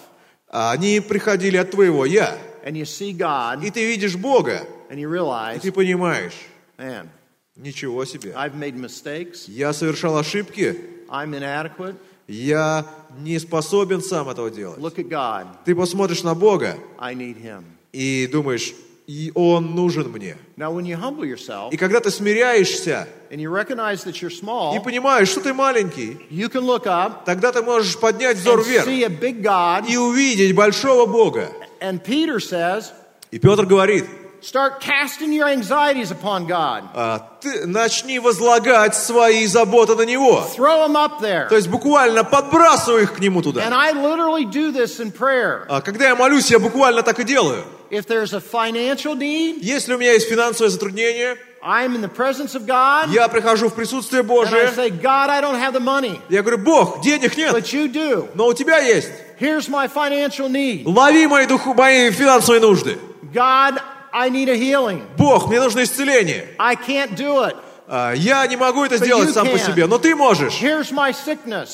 они 0.48 1.00
приходили 1.00 1.56
от 1.56 1.70
твоего 1.72 2.04
«я». 2.06 2.36
And 2.64 2.72
you 2.76 2.84
see 2.84 3.12
God 3.16 3.64
И 3.64 3.70
ты 3.70 3.84
видишь 3.86 4.16
Бога, 4.16 4.62
and 4.90 4.96
you 4.98 5.08
и 5.08 5.16
realize, 5.18 5.60
ты 5.60 5.72
понимаешь, 5.72 6.34
man, 6.80 7.08
ничего 7.56 8.04
себе. 8.04 8.32
I've 8.32 8.54
made 8.54 8.74
mistakes. 8.74 9.46
Я 9.48 9.72
совершал 9.72 10.16
ошибки, 10.16 10.76
I'm 11.08 11.34
inadequate. 11.34 11.96
я 12.26 12.86
не 13.18 13.38
способен 13.38 14.00
сам 14.02 14.28
этого 14.28 14.50
делать. 14.50 14.78
Look 14.78 14.96
at 14.96 15.08
God. 15.08 15.46
Ты 15.64 15.74
посмотришь 15.74 16.22
на 16.22 16.34
Бога 16.34 16.76
I 16.98 17.14
need 17.14 17.36
Him. 17.42 17.64
и 17.92 18.26
думаешь, 18.28 18.72
и 19.06 19.32
Он 19.34 19.74
нужен 19.74 20.08
мне. 20.10 20.36
Now, 20.56 20.70
when 20.72 20.86
you 20.86 20.96
humble 20.96 21.24
yourself 21.24 21.72
И 21.72 21.76
когда 21.76 21.98
ты 22.00 22.10
смиряешься 22.10 23.08
and 23.30 23.40
you 23.40 23.50
recognize 23.50 24.04
that 24.04 24.22
you're 24.22 24.30
и 24.30 24.40
small, 24.40 24.80
понимаешь, 24.82 25.28
что 25.28 25.40
ты 25.40 25.52
маленький, 25.52 26.18
you 26.30 26.48
can 26.48 26.64
look 26.64 26.86
up 26.86 27.24
тогда 27.26 27.50
ты 27.52 27.60
можешь 27.62 27.98
поднять 27.98 28.36
взор 28.38 28.60
and 28.60 28.64
вверх 28.64 28.86
see 28.86 29.02
a 29.02 29.08
big 29.08 29.42
God. 29.42 29.86
и 29.90 29.96
увидеть 29.96 30.54
большого 30.54 31.06
Бога. 31.06 31.50
And 31.80 32.00
Peter 32.04 32.38
says, 32.38 32.92
И 33.32 33.38
Петр 33.40 33.66
говорит, 33.66 34.04
start 34.42 34.80
casting 34.80 35.32
your 35.32 35.46
anxieties 35.48 36.10
upon 36.10 36.46
God. 36.46 36.84
«А, 36.94 37.18
ты 37.40 37.66
начни 37.66 38.18
возлагать 38.18 38.94
свои 38.96 39.46
заботы 39.46 39.94
на 39.96 40.02
Него. 40.02 40.44
Throw 40.56 40.86
them 40.86 40.96
up 40.96 41.20
there. 41.20 41.48
То 41.48 41.56
есть 41.56 41.68
буквально 41.68 42.24
подбрасывай 42.24 43.02
их 43.04 43.14
к 43.14 43.20
Нему 43.20 43.40
And 43.40 43.44
туда. 43.44 43.62
I 43.70 43.92
literally 43.92 44.44
do 44.44 44.72
this 44.72 45.00
in 45.00 45.12
prayer. 45.12 45.64
А 45.68 45.80
Когда 45.80 46.08
я 46.08 46.16
молюсь, 46.16 46.50
я 46.50 46.58
буквально 46.58 47.02
так 47.02 47.18
и 47.20 47.24
делаю. 47.24 47.64
If 47.90 48.06
there's 48.06 48.32
a 48.32 48.40
financial 48.40 49.16
need, 49.16 49.58
Если 49.62 49.92
у 49.94 49.98
меня 49.98 50.12
есть 50.12 50.28
финансовое 50.28 50.70
затруднение, 50.70 51.36
I'm 51.62 51.94
in 51.94 52.00
the 52.00 52.08
presence 52.08 52.54
of 52.54 52.64
God. 52.64 53.10
я 53.12 53.28
прихожу 53.28 53.68
в 53.68 53.74
присутствие 53.74 54.22
And 54.22 54.26
I 54.26 54.28
Божие, 54.28 54.68
say, 54.74 54.90
God, 54.90 55.28
I 55.28 55.40
don't 55.42 55.58
have 55.58 55.72
the 55.74 55.80
money, 55.80 56.18
я 56.28 56.42
говорю, 56.42 56.58
Бог, 56.58 57.02
денег 57.02 57.36
нет, 57.36 57.52
but 57.52 57.72
you 57.72 57.92
do. 57.92 58.28
но 58.34 58.46
у 58.46 58.54
тебя 58.54 58.78
есть. 58.78 59.08
Here's 59.38 59.68
my 59.68 59.86
financial 59.88 60.48
need. 60.48 60.84
Лови 60.86 61.26
мои, 61.26 61.46
духу, 61.46 61.74
мои 61.74 62.10
финансовые 62.12 62.60
нужды. 62.60 62.98
God, 63.34 63.80
I 64.13 64.29
need 64.29 64.47
a 64.49 64.55
healing. 64.55 65.01
Бог, 65.17 65.47
мне 65.47 65.59
нужно 65.59 65.83
исцеление. 65.83 66.55
I 66.57 66.75
can't 66.75 67.15
do 67.15 67.43
it. 67.49 67.55
А, 67.92 68.12
Я 68.12 68.46
не 68.46 68.56
могу 68.56 68.84
это 68.84 68.98
сделать 68.98 69.32
сам 69.34 69.46
по 69.48 69.58
себе, 69.66 69.86
но 69.88 69.98
ты 69.98 70.14
можешь. 70.14 70.52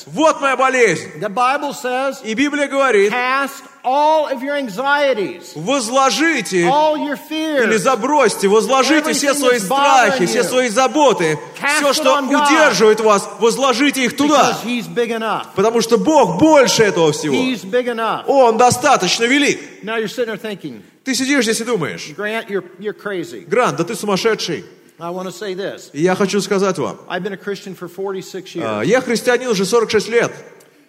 Вот 0.07 0.41
моя 0.41 0.57
болезнь. 0.57 1.21
И 2.25 2.33
Библия 2.33 2.69
говорит, 2.69 3.13
возложите 5.55 6.67
или 7.65 7.77
забросьте, 7.77 8.49
возложите 8.49 9.13
все 9.13 9.35
свои 9.35 9.59
страхи, 9.59 10.25
все 10.27 10.43
свои 10.49 10.69
заботы, 10.71 11.39
все, 11.79 11.93
что 11.93 12.15
удерживает 12.47 13.01
вас, 13.01 13.29
возложите 13.39 14.05
их 14.05 14.17
туда. 14.17 14.57
Потому 15.55 15.83
что 15.83 15.99
Бог 15.99 16.39
больше 16.39 16.83
этого 16.83 17.13
всего. 17.13 17.37
Он 18.27 18.57
достаточно 18.57 19.25
велик. 19.25 19.61
Ты 21.05 21.15
сидишь 21.15 21.45
здесь 21.45 21.61
и 21.61 21.65
думаешь. 21.65 22.09
Грант, 23.47 23.77
да 23.77 23.85
ты 23.85 23.95
сумасшедший. 23.95 24.65
И 24.99 26.01
я 26.03 26.15
хочу 26.15 26.41
сказать 26.41 26.79
вам, 26.79 26.99
I've 27.09 27.23
been 27.23 27.33
a 27.33 27.37
Christian 27.37 27.75
for 27.77 27.89
46 27.89 28.57
а, 28.57 28.83
years. 28.83 28.87
я 28.87 29.01
христианин 29.01 29.49
уже 29.49 29.65
46 29.65 30.09
лет. 30.09 30.33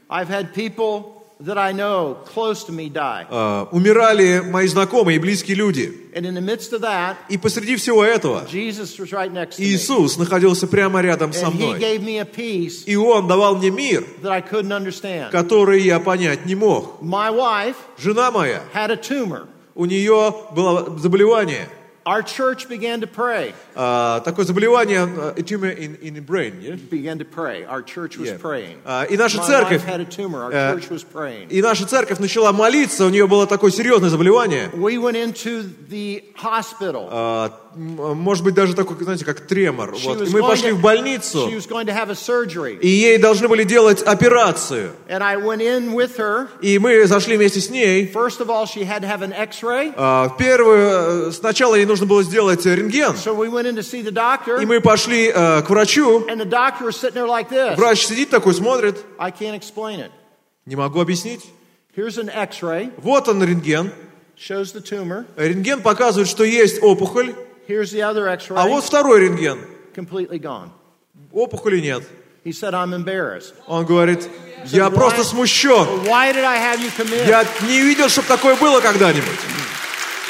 I've 0.10 0.30
had 0.30 0.54
people 0.54 1.14
that 1.40 1.58
I 1.58 1.72
know 1.74 2.18
close 2.34 2.64
to 2.66 2.72
me 2.72 2.90
die. 2.90 3.28
А, 3.30 3.68
Умирали 3.72 4.40
мои 4.40 4.66
знакомые 4.68 5.18
и 5.18 5.20
близкие 5.20 5.56
люди. 5.58 5.94
And 6.16 6.26
in 6.26 6.34
the 6.34 6.42
midst 6.42 6.72
of 6.74 6.82
that, 6.82 7.18
И 7.30 7.38
посреди 7.38 7.76
всего 7.76 8.04
этого 8.04 8.48
Jesus 8.50 8.98
was 8.98 9.12
right 9.12 9.32
next 9.32 9.58
to 9.58 9.62
me. 9.62 9.68
Иисус 9.76 10.18
находился 10.18 10.68
прямо 10.68 11.02
рядом 11.02 11.34
со 11.34 11.48
And 11.48 11.54
He 11.56 11.66
мной. 11.68 11.80
gave 11.80 12.02
me 12.02 12.18
a 12.20 12.26
peace 12.26 12.86
И 12.86 12.96
Он 12.96 13.28
давал 13.28 13.58
мне 13.58 13.70
мир, 13.70 14.06
that 14.24 14.32
I 14.32 14.42
couldn't 14.42 14.72
understand. 14.72 15.32
который 15.32 15.82
я 15.82 16.00
понять 16.00 16.46
не 16.46 16.56
мог. 16.56 17.02
My 17.02 17.30
wife 17.30 17.76
Жена 17.98 18.32
моя, 18.32 18.64
had 18.74 18.90
a 18.90 18.96
tumor. 18.96 19.48
у 19.76 19.86
нее 19.86 20.34
было 20.56 20.98
заболевание. 20.98 21.68
Our 22.08 22.24
church 22.24 22.70
began 22.70 23.02
to 23.02 23.08
pray. 23.08 23.54
а, 23.76 24.22
такое 24.22 24.46
заболевание, 24.46 25.02
а, 25.04 25.34
a 25.38 25.42
tumor 25.44 25.70
in, 25.70 25.98
in 26.02 26.14
the 26.16 26.22
brain. 26.22 26.54
yeah? 26.62 26.76
Began 26.90 27.18
to 27.20 27.26
pray. 27.26 27.66
Our 27.66 27.82
church 27.84 28.18
was 28.18 28.30
Yeah. 28.30 28.38
praying. 28.40 28.78
А, 28.86 29.04
и 29.04 29.18
наша 29.18 29.40
My 29.40 29.46
церковь, 29.46 29.84
had 29.86 30.00
a 30.00 30.06
tumor. 30.06 30.46
Our 30.46 30.52
э, 30.54 30.74
church 30.80 30.90
was 30.90 31.04
praying. 31.04 31.50
и 31.50 31.62
наша 31.62 31.86
церковь 31.86 32.20
начала 32.20 32.54
молиться, 32.54 33.06
у 33.06 33.10
нее 33.10 33.28
было 33.28 33.46
такое 33.46 33.72
серьезное 33.72 34.10
заболевание. 34.10 34.70
We 34.74 34.96
went 34.98 35.18
into 35.18 35.66
the 35.90 36.24
hospital. 36.42 37.10
А, 37.12 37.52
м, 37.76 38.18
может 38.18 38.44
быть, 38.46 38.54
даже 38.54 38.74
такой, 38.74 38.96
знаете, 39.04 39.26
как 39.26 39.42
тремор. 39.42 39.94
She 39.96 40.06
Вот. 40.08 40.22
И 40.28 40.32
мы 40.32 40.40
пошли 40.42 40.70
to- 40.72 40.76
в 40.76 40.82
больницу, 40.82 41.50
She 41.50 41.56
was 41.58 41.68
going 41.68 41.88
to 41.88 41.94
have 41.94 42.10
a 42.10 42.16
surgery. 42.16 42.80
и 42.80 42.88
ей 42.88 43.18
должны 43.18 43.50
были 43.50 43.64
делать 43.64 44.02
операцию. 44.02 44.92
And 45.10 45.22
I 45.22 45.36
went 45.36 45.60
in 45.62 45.94
with 45.94 46.16
her. 46.18 46.48
И 46.62 46.80
мы 46.80 47.06
зашли 47.06 47.36
вместе 47.36 47.60
с 47.60 47.70
ней. 47.70 48.10
First 48.12 48.40
of 48.40 48.50
all, 48.50 48.66
she 48.66 48.84
had 48.86 49.02
to 49.02 49.08
have 49.08 49.22
an 49.22 49.34
x-ray. 49.34 49.94
А, 49.98 50.30
Первую, 50.38 51.28
э, 51.28 51.32
сначала 51.32 51.76
ей 51.76 51.86
нужно 51.86 51.97
было 52.06 52.24
сделать 52.24 52.66
э, 52.66 52.76
рентген. 52.76 53.14
So 53.16 53.34
we 53.36 53.50
went 53.50 53.66
in 53.66 53.76
to 53.76 53.84
see 53.84 54.04
the 54.04 54.12
doctor. 54.12 54.62
И 54.62 54.66
мы 54.66 54.82
пошли 54.82 55.32
э, 55.34 55.62
к 55.62 55.70
врачу. 55.70 56.26
And 56.28 56.40
the 56.40 56.46
doctor 56.46 56.86
was 56.86 56.96
sitting 56.96 57.16
there 57.16 57.28
like 57.28 57.50
this. 57.50 57.76
Врач 57.76 58.06
сидит 58.06 58.30
такой, 58.30 58.54
смотрит. 58.54 58.98
Не 60.66 60.76
могу 60.76 61.02
объяснить. 61.02 61.46
Вот 61.96 63.28
он 63.28 63.44
рентген. 63.44 63.92
Рентген 65.36 65.82
показывает, 65.82 66.28
что 66.28 66.44
есть 66.44 66.84
опухоль. 66.84 67.34
А 67.70 68.68
вот 68.68 68.84
второй 68.84 69.22
рентген. 69.22 69.60
Опухоли 71.32 71.80
нет. 71.80 72.04
Он 73.68 73.86
говорит, 73.86 74.30
я 74.66 74.90
просто 74.90 75.24
смущен. 75.24 76.06
Я 76.06 77.46
не 77.68 77.82
видел, 77.82 78.10
чтобы 78.10 78.28
такое 78.28 78.56
было 78.56 78.80
когда-нибудь. 78.80 79.67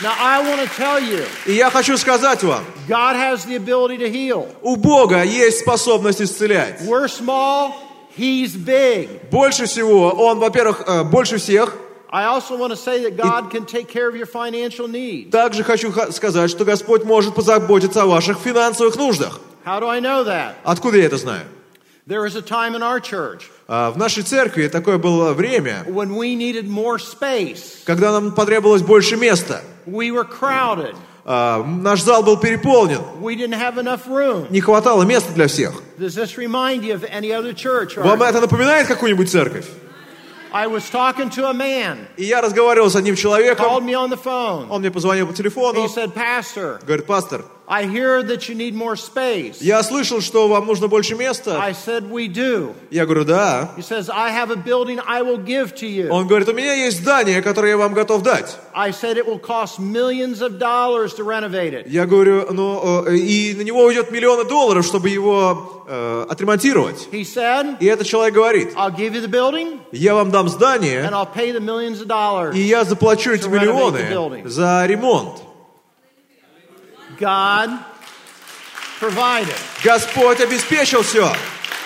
Now 0.02 0.14
I 0.20 0.42
want 0.48 0.62
to 0.62 0.68
tell 0.78 1.00
you, 1.02 1.26
И 1.48 1.54
я 1.54 1.70
хочу 1.72 1.98
сказать 1.98 2.44
вам, 2.44 2.64
God 2.88 3.16
has 3.16 3.46
the 3.46 3.56
ability 3.56 3.98
to 3.98 4.10
heal. 4.12 4.48
у 4.62 4.76
Бога 4.76 5.24
есть 5.24 5.60
способность 5.60 6.22
исцелять. 6.22 6.82
We're 6.82 7.08
small, 7.08 7.74
He's 8.16 8.56
big. 8.56 9.10
Больше 9.32 9.66
всего, 9.66 10.10
Он, 10.12 10.40
во-первых, 10.40 10.84
э, 10.88 11.04
больше 11.04 11.38
всех. 11.38 11.74
I 12.10 12.24
also 12.26 12.58
want 12.58 12.72
to 12.72 12.78
say 12.78 13.04
that 13.04 13.18
God 13.18 13.50
can 13.52 13.66
take 13.66 13.88
care 13.90 14.08
of 14.08 14.16
your 14.16 14.28
financial 14.28 14.88
needs. 14.88 15.30
Также 15.32 15.64
хочу 15.64 15.92
сказать, 16.12 16.50
что 16.50 16.64
Господь 16.64 17.04
может 17.04 17.36
позаботиться 17.36 18.04
о 18.04 18.06
ваших 18.06 18.38
финансовых 18.40 18.96
нуждах. 18.96 19.40
How 19.66 19.80
do 19.82 19.88
I 19.90 20.00
know 20.00 20.24
that? 20.24 20.54
Откуда 20.64 20.98
я 20.98 21.06
это 21.06 21.18
знаю? 21.18 21.46
There 22.08 22.22
was 22.22 22.36
a 22.38 22.42
time 22.42 22.74
in 22.76 22.82
our 22.82 23.02
church 23.02 23.50
А, 23.68 23.92
В 23.92 23.98
нашей 23.98 24.24
церкви 24.24 24.68
такое 24.70 24.98
было 24.98 25.34
время, 25.34 25.84
when 25.88 26.16
we 26.16 26.36
needed 26.36 26.66
more 26.70 26.98
space. 27.00 27.84
когда 27.86 28.12
нам 28.14 28.34
потребовалось 28.34 28.82
больше 28.82 29.18
места. 29.18 29.62
We 29.86 30.12
were 30.12 30.24
crowded. 30.24 30.96
А, 31.26 31.62
Наш 31.64 32.02
зал 32.04 32.24
был 32.24 32.38
переполнен. 32.38 33.02
We 33.20 33.36
didn't 33.36 33.60
have 33.60 33.78
enough 33.78 34.08
room. 34.08 34.48
Не 34.50 34.62
хватало 34.62 35.04
места 35.04 35.34
для 35.34 35.48
всех. 35.48 35.74
Does 36.00 36.16
this 36.16 36.38
remind 36.38 36.84
you 36.86 36.94
of 36.94 37.04
any 37.12 37.32
other 37.34 37.52
church? 37.54 37.98
Or- 37.98 38.04
Вам 38.04 38.22
это 38.24 38.40
напоминает 38.40 38.88
какую-нибудь 38.88 39.30
церковь? 39.30 39.66
I 40.54 40.68
was 40.68 40.84
talking 40.90 41.30
to 41.32 41.50
a 41.50 41.54
man, 41.54 42.08
И 42.16 42.24
я 42.24 42.40
разговаривал 42.42 42.90
с 42.90 42.96
одним 42.96 43.16
called 43.16 43.18
человеком. 43.22 43.86
me 43.86 43.92
on 43.94 44.10
the 44.10 44.18
phone. 44.24 44.68
Он 44.70 44.80
мне 44.80 44.90
позвонил 44.92 45.28
по 45.28 45.34
телефону. 45.34 45.84
He 45.84 45.90
said, 45.90 46.14
Pastor, 46.14 46.80
Говорит, 46.86 47.06
пастор, 47.06 47.44
I 47.70 47.84
hear 47.86 48.24
that 48.24 48.48
you 48.48 48.56
need 48.56 48.74
more 48.74 48.96
space. 48.96 49.58
я 49.60 49.84
слышал, 49.84 50.22
что 50.22 50.48
вам 50.48 50.68
нужно 50.68 50.88
больше 50.88 51.16
места. 51.16 51.62
I 51.62 51.74
said, 51.74 52.10
We 52.10 52.30
do. 52.30 52.74
Я 52.92 53.06
говорю, 53.06 53.26
да. 53.26 53.72
He 53.76 53.82
says, 53.82 54.10
I 54.10 54.32
have 54.32 54.52
a 54.52 54.56
building 54.56 55.02
I 55.06 55.22
will 55.22 55.38
give 55.38 55.76
to 55.76 55.86
you. 55.86 56.08
Он 56.10 56.28
говорит, 56.28 56.48
у 56.48 56.54
меня 56.54 56.74
есть 56.74 57.02
здание, 57.02 57.42
которое 57.42 57.72
я 57.72 57.78
вам 57.78 57.94
готов 57.94 58.24
дать. 58.24 58.56
I 58.74 58.92
said, 58.92 59.18
It 59.18 59.28
will 59.28 59.40
cost 59.40 59.80
millions 59.80 60.42
of 60.42 60.60
dollars 60.60 61.14
to 61.16 61.26
renovate 61.26 61.74
it. 61.74 61.88
Я 61.88 62.06
говорю, 62.06 62.48
ну, 62.54 63.04
э, 63.06 63.18
и 63.18 63.54
на 63.56 63.64
него 63.64 63.84
уйдет 63.84 64.12
миллионы 64.12 64.46
долларов, 64.46 64.86
чтобы 64.86 65.10
его 65.10 65.84
э, 65.90 66.26
отремонтировать. 66.30 67.10
He 67.12 67.24
said, 67.24 67.78
И 67.82 67.86
этот 67.86 68.08
человек 68.08 68.34
говорит, 68.34 68.74
I'll 68.78 68.96
give 68.96 69.14
you 69.14 69.22
the 69.22 69.30
building 69.30 69.80
я 69.92 70.16
вам 70.16 70.32
дам 70.32 70.46
and 70.46 70.50
здание, 70.50 71.04
I'll 71.12 71.26
pay 71.26 71.52
the 71.52 71.60
millions 71.60 72.00
of 72.00 72.08
dollars. 72.08 72.56
и 72.56 72.62
я 72.62 72.86
заплачу 72.86 73.32
эти 73.32 73.50
миллионы 73.50 74.48
за 74.48 74.86
ремонт. 74.86 75.47
God 77.20 77.70
provided. 79.00 79.56
Господь 79.84 80.40
обеспечил 80.42 81.04
все. 81.04 81.32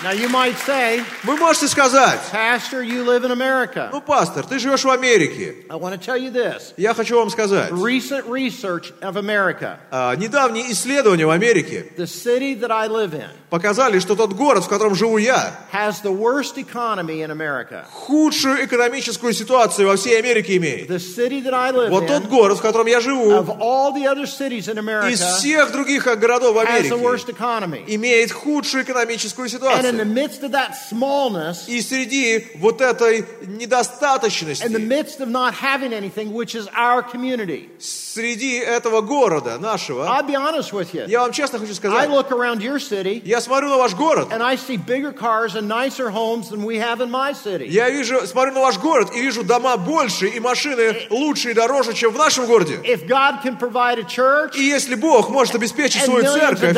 Now 0.02 0.10
you 0.10 0.28
might 0.28 0.56
say, 0.58 1.04
Вы 1.22 1.36
можете 1.36 1.68
сказать, 1.68 2.18
Pastor, 2.32 2.82
you 2.82 3.04
live 3.04 3.22
in 3.24 3.30
America. 3.30 3.88
ну, 3.92 4.00
пастор, 4.00 4.44
ты 4.44 4.58
живешь 4.58 4.82
в 4.82 4.90
Америке. 4.90 5.54
I 5.70 5.76
want 5.76 5.92
to 5.94 5.98
tell 5.98 6.18
you 6.18 6.32
this. 6.32 6.72
Я 6.76 6.92
хочу 6.92 7.16
вам 7.16 7.30
сказать, 7.30 7.70
Recent 7.70 8.26
research 8.26 8.92
of 9.00 9.14
America, 9.14 9.76
а, 9.92 10.16
недавние 10.16 10.72
исследования 10.72 11.24
в 11.24 11.30
Америке 11.30 11.86
the 11.96 12.06
city 12.06 12.58
that 12.58 12.72
I 12.72 12.88
live 12.88 13.12
in, 13.14 13.28
показали, 13.48 14.00
что 14.00 14.16
тот 14.16 14.32
город, 14.32 14.64
в 14.64 14.68
котором 14.68 14.96
живу 14.96 15.18
я, 15.18 15.54
has 15.72 16.02
the 16.02 16.10
worst 16.10 16.56
economy 16.56 17.22
in 17.24 17.30
America. 17.30 17.84
худшую 17.92 18.64
экономическую 18.64 19.32
ситуацию 19.32 19.86
во 19.86 19.94
всей 19.94 20.18
Америке 20.18 20.56
имеет. 20.56 20.90
The 20.90 20.98
city 20.98 21.40
that 21.44 21.54
I 21.54 21.70
live 21.70 21.90
Вот 21.90 22.08
тот 22.08 22.24
in, 22.24 22.28
город, 22.28 22.58
в 22.58 22.60
котором 22.60 22.88
я 22.88 23.00
живу, 23.00 23.30
of 23.30 23.48
all 23.60 23.92
the 23.94 24.06
other 24.06 24.26
cities 24.26 24.66
in 24.66 24.78
из 25.12 25.20
America, 25.22 25.36
всех 25.36 25.70
других 25.70 26.04
городов 26.18 26.56
has 26.56 26.88
the 26.88 27.00
worst 27.00 27.28
Америке, 27.28 27.32
economy. 27.38 27.84
имеет 27.86 28.32
худшую 28.32 28.82
экономическую 28.82 29.46
And 29.46 29.50
ситуацию. 29.50 29.91
In 29.92 29.98
the 29.98 30.04
midst 30.04 30.42
of 30.42 30.52
that 30.52 30.74
smallness, 30.74 31.68
И 31.68 31.80
среди 31.82 32.46
вот 32.56 32.80
этой 32.80 33.24
недостаточности, 33.46 34.64
anything, 35.92 36.32
which 36.32 36.54
is 36.54 36.68
our 36.74 37.02
community, 37.02 37.68
среди 37.78 38.56
этого 38.58 39.00
города 39.00 39.58
нашего, 39.58 40.04
you. 40.04 41.08
я 41.08 41.20
вам 41.20 41.32
честно 41.32 41.58
хочу 41.58 41.72
I 41.72 41.74
сказать, 41.74 42.08
look 42.08 42.30
around 42.30 42.60
your 42.60 42.78
city 42.78 43.22
я 43.24 43.40
смотрю 43.40 43.68
на 43.68 43.78
ваш 43.78 43.94
город, 43.94 44.28
and 44.30 44.42
I 44.42 44.56
see 44.56 44.76
bigger 44.76 45.12
cars 45.12 45.54
and 45.54 45.68
nicer 45.68 46.10
homes 46.10 46.48
than 46.50 46.64
we 46.64 46.78
have 46.78 47.00
in 47.00 47.10
my 47.10 47.32
city. 47.32 47.66
я 47.68 47.90
вижу, 47.90 48.26
смотрю 48.26 48.54
на 48.54 48.60
ваш 48.60 48.78
город 48.78 49.10
и 49.14 49.20
вижу 49.20 49.42
дома 49.44 49.76
больше 49.76 50.28
и 50.28 50.40
машины 50.40 51.08
лучше 51.10 51.50
и 51.50 51.54
дороже, 51.54 51.94
чем 51.94 52.12
в 52.12 52.18
нашем 52.18 52.46
городе. 52.46 52.80
If 52.84 53.06
God 53.06 53.42
can 53.42 53.58
provide 53.58 53.98
a 53.98 54.04
church 54.04 54.56
И 54.56 54.62
если 54.62 54.94
Бог 54.94 55.30
может 55.30 55.54
обеспечить 55.54 56.02
свою 56.02 56.24
церковь, 56.24 56.76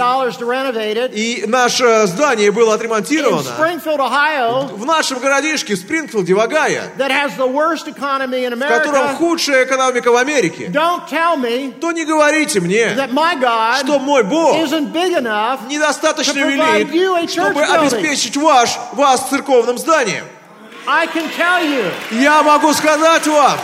и 1.12 1.44
наше 1.46 2.07
здание 2.07 2.50
было 2.50 2.74
отремонтировано, 2.74 3.03
Ohio, 4.00 4.74
в 4.76 4.84
нашем 4.84 5.18
городишке, 5.18 5.74
в 5.74 5.78
Спрингфилде, 5.78 6.34
в 6.34 6.40
Огайо, 6.40 6.82
в 6.96 8.68
котором 8.68 9.16
худшая 9.16 9.64
экономика 9.64 10.10
в 10.12 10.16
Америке, 10.16 10.70
то 11.80 11.92
не 11.92 12.04
говорите 12.04 12.60
мне, 12.60 12.96
что 13.84 13.98
мой 13.98 14.22
Бог 14.24 14.56
недостаточно 15.68 16.38
велик, 16.38 17.30
чтобы 17.30 17.62
обеспечить 17.62 18.36
ваш, 18.36 18.78
вас 18.92 19.28
церковным 19.28 19.78
зданием. 19.78 20.24
Я 22.10 22.42
могу 22.42 22.72
сказать 22.74 23.26
вам, 23.26 23.58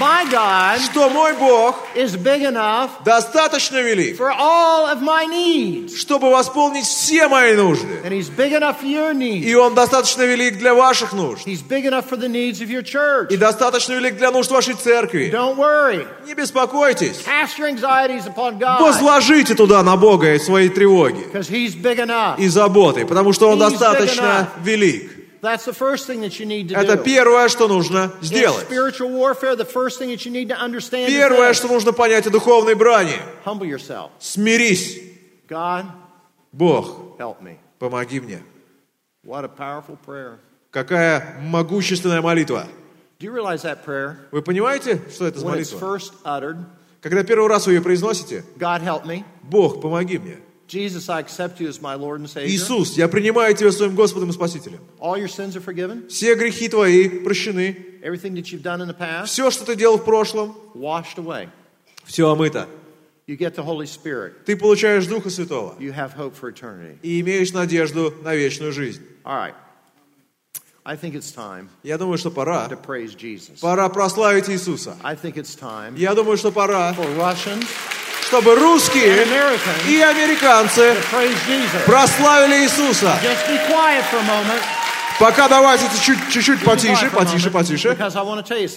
my 0.00 0.28
God 0.30 0.80
что 0.80 1.08
мой 1.08 1.34
Бог 1.34 1.76
is 1.94 2.16
big 2.16 2.42
enough 2.42 2.90
достаточно 3.04 3.80
велик, 3.80 4.16
for 4.18 4.32
all 4.32 4.86
of 4.86 5.00
my 5.00 5.26
needs. 5.26 5.96
чтобы 5.96 6.30
восполнить 6.30 6.84
все 6.84 7.28
мои 7.28 7.54
нужды. 7.54 8.00
And 8.04 8.12
He's 8.12 8.28
big 8.28 8.52
enough 8.52 8.80
for 8.80 8.86
your 8.86 9.14
needs. 9.14 9.44
И 9.44 9.54
Он 9.54 9.74
достаточно 9.74 10.22
велик 10.22 10.58
для 10.58 10.74
ваших 10.74 11.12
нужд. 11.12 11.46
He's 11.46 11.62
big 11.62 11.84
enough 11.86 12.08
for 12.08 12.16
the 12.16 12.28
needs 12.28 12.60
of 12.60 12.68
your 12.68 12.82
church. 12.82 13.28
И 13.30 13.36
достаточно 13.36 13.92
велик 13.94 14.16
для 14.16 14.30
нужд 14.30 14.50
вашей 14.50 14.74
церкви. 14.74 15.30
Don't 15.32 15.56
worry. 15.56 16.06
Не 16.26 16.34
беспокойтесь. 16.34 17.22
Cast 17.24 17.58
your 17.58 17.68
anxieties 17.68 18.26
upon 18.26 18.58
God 18.58 18.80
Возложите 18.80 19.54
туда 19.54 19.82
на 19.82 19.96
Бога 19.96 20.38
свои 20.40 20.68
тревоги 20.68 21.24
because 21.32 21.48
He's 21.48 21.74
big 21.74 21.98
enough. 21.98 22.38
и 22.38 22.48
заботы, 22.48 23.06
потому 23.06 23.32
что 23.32 23.48
Он 23.48 23.58
He's 23.62 23.70
достаточно 23.70 24.48
велик. 24.62 25.15
That's 25.46 25.64
the 25.64 25.72
first 25.72 26.08
thing 26.08 26.22
that 26.22 26.40
you 26.40 26.44
need 26.44 26.70
to 26.70 26.74
Это 26.76 26.96
первое, 26.96 27.48
что 27.48 27.68
нужно 27.68 28.12
сделать. 28.20 28.66
Первое, 28.66 28.90
что 31.52 31.68
нужно 31.68 31.92
понять 31.92 32.26
о 32.26 32.30
духовной 32.30 32.74
брани. 32.74 33.14
Смирись. 34.18 35.00
God, 35.48 35.84
Бог, 36.50 37.16
help 37.20 37.40
me. 37.40 37.58
помоги 37.78 38.18
мне. 38.18 38.42
What 39.24 39.44
a 39.44 39.48
powerful 39.48 39.96
prayer. 40.04 40.38
Какая 40.72 41.38
могущественная 41.40 42.20
молитва. 42.20 42.66
Do 43.20 43.26
you 43.26 43.32
realize 43.32 43.62
that 43.62 43.84
prayer? 43.84 44.16
Вы 44.32 44.42
понимаете, 44.42 45.00
что 45.14 45.28
это 45.28 45.38
за 45.38 45.46
молитва? 45.46 46.00
Когда 47.00 47.22
первый 47.22 47.48
раз 47.48 47.68
вы 47.68 47.74
ее 47.74 47.82
произносите, 47.82 48.42
God 48.56 48.82
help 48.82 49.04
me. 49.04 49.22
Бог, 49.44 49.80
помоги 49.80 50.18
мне. 50.18 50.38
Иисус, 52.46 52.96
я 52.96 53.08
принимаю 53.08 53.54
Тебя 53.54 53.70
своим 53.72 53.94
Господом 53.94 54.30
и 54.30 54.32
Спасителем. 54.32 54.80
Все 56.08 56.34
грехи 56.34 56.68
Твои 56.68 57.08
прощены. 57.08 57.76
Все, 59.24 59.50
что 59.50 59.64
Ты 59.64 59.76
делал 59.76 59.98
в 59.98 60.04
прошлом, 60.04 60.56
все 62.04 62.28
омыто. 62.30 62.68
You 63.26 63.36
get 63.36 63.56
the 63.56 63.64
Holy 63.64 63.86
Spirit. 63.86 64.34
Ты 64.44 64.56
получаешь 64.56 65.04
Духа 65.06 65.30
Святого 65.30 65.74
You 65.80 65.92
have 65.92 66.16
hope 66.16 66.34
for 66.40 66.48
eternity. 66.52 66.98
и 67.02 67.20
имеешь 67.20 67.52
надежду 67.52 68.14
на 68.22 68.36
вечную 68.36 68.72
жизнь. 68.72 69.02
All 69.24 69.34
right. 69.48 69.54
I 70.84 70.96
think 70.96 71.14
it's 71.16 71.32
time 71.34 71.68
Я 71.82 71.98
думаю, 71.98 72.16
что 72.18 72.30
пора. 72.30 72.68
to 72.68 72.76
praise 72.80 73.16
Jesus. 73.16 73.58
Пора 73.60 73.88
прославить 73.88 74.48
Иисуса. 74.48 74.96
I 75.02 75.16
think 75.16 75.34
it's 75.34 75.58
time 75.58 75.96
Я 75.98 76.14
думаю, 76.14 76.36
что 76.36 76.52
пора, 76.52 76.94
for 76.94 77.16
Russians 77.16 77.66
чтобы 78.26 78.56
русские 78.56 79.24
и 79.86 80.00
американцы 80.00 80.96
прославили 81.84 82.62
Иисуса. 82.64 83.16
Пока 85.18 85.48
давайте 85.48 85.84
чуть- 86.02 86.28
чуть-чуть 86.30 86.62
потише, 86.64 87.08
потише, 87.10 87.50
потише. 87.50 87.88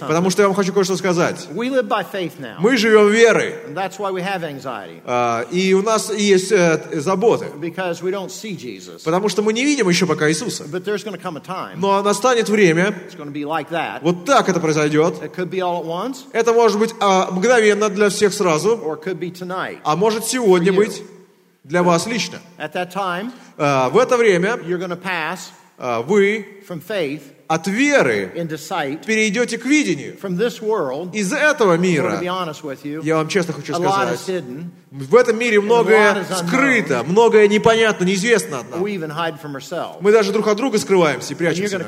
Потому 0.08 0.30
что 0.30 0.42
я 0.42 0.48
вам 0.48 0.56
хочу 0.56 0.72
кое-что 0.72 0.96
сказать. 0.96 1.48
Мы 2.60 2.78
живем 2.78 3.10
верой. 3.10 3.56
А, 5.06 5.46
И 5.52 5.74
у 5.74 5.82
нас 5.82 6.10
есть 6.14 6.52
э, 6.54 6.80
заботы. 7.02 7.48
Потому 9.04 9.28
что 9.28 9.42
мы 9.42 9.52
не 9.52 9.66
видим 9.66 9.90
еще 9.90 10.06
пока 10.06 10.30
Иисуса. 10.30 10.64
Но 11.76 12.02
настанет 12.02 12.48
время, 12.48 12.94
вот 14.02 14.24
так 14.26 14.48
это 14.48 14.62
произойдет. 14.62 15.16
Это 16.32 16.54
может 16.54 16.80
быть 16.80 16.94
а, 17.02 17.30
мгновенно 17.32 17.90
для 17.90 18.08
всех 18.10 18.34
сразу, 18.34 18.78
а 19.84 19.96
может 19.98 20.24
сегодня 20.26 20.72
быть 20.72 21.04
для 21.66 21.84
вас 21.84 22.08
лично. 22.08 22.40
А, 23.58 23.90
В 23.90 23.98
это 23.98 24.16
время 24.16 24.58
а, 25.80 26.02
вы 26.02 26.46
from 26.68 26.84
faith 26.86 27.22
от 27.50 27.66
веры 27.68 28.32
into 28.36 28.58
sight. 28.58 29.06
перейдете 29.06 29.58
к 29.58 29.66
видению. 29.66 30.16
From 30.22 30.38
this 30.38 30.62
world, 30.62 31.16
Из 31.16 31.34
этого 31.34 31.78
мира, 31.78 32.20
you, 32.22 33.02
я 33.04 33.16
вам 33.16 33.28
честно 33.28 33.54
хочу 33.54 33.74
сказать, 33.74 34.20
hidden. 34.28 34.66
в 34.92 35.16
этом 35.16 35.40
мире 35.40 35.60
многое 35.60 36.24
скрыто, 36.26 37.04
многое 37.04 37.48
непонятно, 37.48 38.04
неизвестно 38.04 38.60
от 38.60 38.70
нас. 38.70 38.80
Мы 40.02 40.12
даже 40.12 40.32
друг 40.32 40.48
от 40.48 40.58
друга 40.58 40.78
скрываемся 40.78 41.34
и 41.34 41.38
прячемся. 41.38 41.80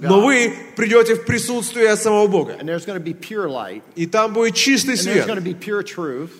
Но 0.00 0.20
вы 0.20 0.52
придете 0.76 1.14
в 1.14 1.24
присутствие 1.24 1.94
самого 1.96 2.26
Бога. 2.26 2.56
И 3.94 4.06
там 4.06 4.32
будет 4.32 4.54
чистый 4.56 4.96
свет 4.96 5.28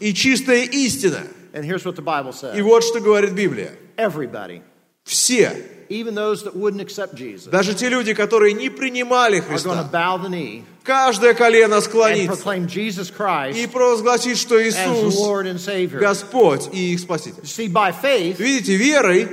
и 0.00 0.14
чистая 0.14 0.64
истина. 0.64 1.20
И 1.52 2.62
вот 2.62 2.82
что 2.82 3.00
говорит 3.00 3.32
Библия. 3.32 3.70
Все, 5.04 5.52
даже 7.50 7.74
те 7.74 7.88
люди, 7.88 8.14
которые 8.14 8.52
не 8.54 8.70
принимали 8.70 9.40
Христа, 9.40 9.88
каждое 10.82 11.34
колено 11.34 11.76
and 11.76 11.80
склонится 11.80 12.54
и 13.54 13.66
провозгласит, 13.66 14.36
что 14.36 14.62
Иисус 14.62 15.16
Lord 15.16 15.44
and 15.44 15.58
Savior. 15.58 15.98
Господь 15.98 16.68
и 16.72 16.92
их 16.92 17.00
Спаситель. 17.00 17.42
Видите, 18.38 18.76
верой 18.76 19.28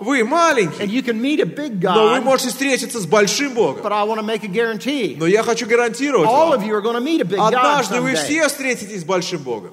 вы 0.00 0.24
маленький, 0.24 1.02
но 1.82 2.08
вы 2.08 2.20
можете 2.20 2.48
встретиться 2.50 3.00
с 3.00 3.06
большим 3.06 3.54
Богом. 3.54 3.82
Но 3.82 5.26
я 5.26 5.42
хочу 5.42 5.66
гарантировать 5.66 6.28
вам, 6.28 6.60
однажды 7.40 8.00
вы 8.00 8.14
все 8.14 8.48
встретитесь 8.48 9.02
с 9.02 9.04
большим 9.04 9.42
Богом. 9.42 9.72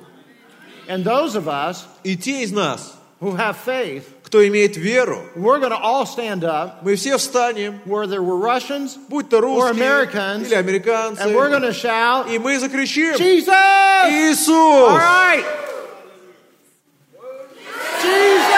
And 0.88 1.04
those 1.04 1.36
of 1.36 1.48
us 1.48 1.78
И 2.04 2.16
те 2.16 2.44
из 2.44 2.52
нас, 2.52 2.94
who 3.20 3.36
have 3.36 3.58
faith, 3.66 4.04
кто 4.36 4.46
имеет 4.46 4.76
веру, 4.76 5.22
we're 5.34 5.62
going 5.62 5.72
to 5.72 5.80
all 5.80 6.06
stand 6.06 6.44
up, 6.44 6.84
мы 6.84 6.98
все 6.98 7.18
встанем, 7.18 7.80
whether 7.86 8.22
we're 8.22 8.36
Russians, 8.36 8.98
будь 9.08 9.30
то 9.30 9.40
русские 9.40 9.72
Americans, 9.72 10.48
или 10.48 10.56
американцы, 10.56 11.22
and 11.22 11.34
we're 11.34 11.50
going 11.50 11.62
to 11.62 11.72
shout, 11.72 12.30
и 12.30 12.38
мы 12.38 12.60
закричим 12.60 13.16
Jesus! 13.16 13.48
«Иисус!» 13.48 14.50
All 14.50 14.98
right. 14.98 15.46
Jesus! 18.02 18.56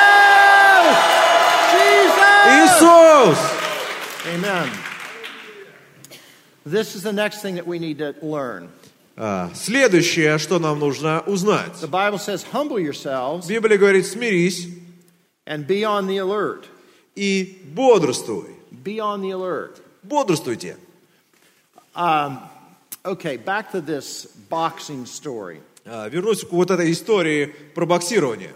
Jesus! 1.77 2.81
Иисус! 2.81 3.37
Amen. 4.33 4.71
This 6.65 6.95
is 6.95 7.03
the 7.03 7.13
next 7.13 7.43
thing 7.43 7.53
that 7.53 7.67
we 7.67 7.77
need 7.77 7.99
to 7.99 8.15
learn. 8.23 8.69
А, 9.15 9.51
Следующее, 9.53 10.39
что 10.39 10.57
нам 10.57 10.79
нужно 10.79 11.21
узнать. 11.27 11.73
The 11.79 11.87
Bible 11.87 12.17
says, 12.17 12.43
humble 12.51 12.79
yourselves 12.79 13.47
Библия 13.47 13.77
говорит, 13.77 14.07
смирись 14.07 14.67
and 15.47 15.65
be 15.65 15.83
on 15.83 16.05
the 16.07 16.17
alert. 16.17 16.65
и 17.15 17.61
бодрствуй. 17.73 18.55
Be 18.83 18.99
on 18.99 19.21
the 19.21 19.31
alert. 19.31 19.81
Бодрствуйте. 20.03 20.77
Um, 21.95 22.39
okay, 23.03 23.37
back 23.37 23.71
to 23.71 23.81
this 23.81 24.27
boxing 24.49 25.05
story. 25.05 25.61
А, 25.85 26.07
Вернусь 26.09 26.43
к 26.43 26.51
вот 26.51 26.69
этой 26.69 26.91
истории 26.91 27.55
про 27.73 27.85
боксирование. 27.85 28.53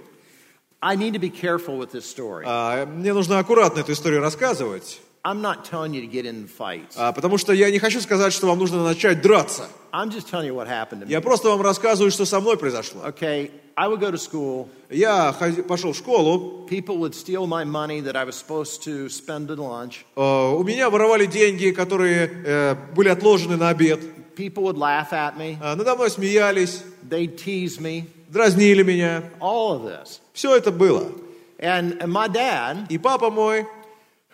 I 0.84 0.96
need 0.96 1.14
to 1.14 1.20
be 1.20 1.30
careful 1.30 1.78
with 1.78 1.92
this 1.92 2.06
story. 2.06 2.44
А, 2.46 2.86
Мне 2.86 3.14
нужно 3.14 3.40
аккуратно 3.40 3.80
эту 3.80 3.94
историю 3.94 4.22
рассказывать, 4.22 5.00
I'm 5.24 5.42
not 5.42 5.66
telling 5.66 5.94
you 5.94 6.02
to 6.02 6.08
get 6.08 6.26
in 6.26 6.48
fights. 6.48 6.96
а, 6.98 7.12
потому 7.12 7.38
что 7.38 7.54
я 7.54 7.70
не 7.70 7.78
хочу 7.80 8.02
сказать, 8.02 8.34
что 8.34 8.48
вам 8.48 8.58
нужно 8.60 8.84
начать 8.84 9.22
драться. 9.22 9.68
I'm 9.94 10.10
just 10.10 10.28
telling 10.30 10.48
you 10.48 10.56
what 10.56 10.68
happened 10.68 11.02
to 11.02 11.06
me. 11.06 11.12
Я 11.12 11.22
просто 11.22 11.50
вам 11.50 11.62
рассказываю, 11.62 12.10
что 12.12 12.26
со 12.26 12.40
мной 12.40 12.58
произошло. 12.58 13.02
Okay, 13.06 13.52
I 13.76 13.88
would 13.88 14.00
go 14.00 14.10
to 14.12 14.18
school. 14.18 14.68
Я 14.90 15.36
ходи- 15.40 15.62
пошел 15.62 15.94
в 15.94 15.98
школу, 15.98 16.68
People 16.70 16.98
would 16.98 17.14
steal 17.14 17.46
my 17.46 17.64
money 17.66 18.02
that 18.02 18.16
I 18.16 18.24
was 18.26 18.36
supposed 18.36 18.82
to 18.86 19.10
spend 19.10 19.52
at 19.52 19.58
lunch. 19.60 20.06
э, 20.16 20.22
у 20.56 20.64
меня 20.64 20.90
воровали 20.90 21.28
деньги, 21.28 21.70
которые 21.72 22.28
э, 22.46 22.76
были 22.96 23.10
отложены 23.10 23.58
на 23.58 23.70
обед. 23.70 24.00
People 24.36 24.64
would 24.64 24.78
laugh 24.78 25.12
at 25.12 25.38
me. 25.38 25.58
А, 25.62 25.76
Надо 25.76 25.94
мной 25.96 26.10
смеялись, 26.10 26.82
They'd 27.08 27.38
tease 27.38 27.80
me. 27.80 28.06
дразнили 28.30 28.82
меня. 28.82 29.24
All 29.40 29.74
of 29.76 29.84
this. 29.84 30.20
Все 30.34 30.56
это 30.56 30.72
было. 30.72 31.12
And, 31.60 32.00
and 32.02 32.08
my 32.12 32.28
dad, 32.28 32.88
И 32.90 32.98
папа 32.98 33.30
мой, 33.30 33.68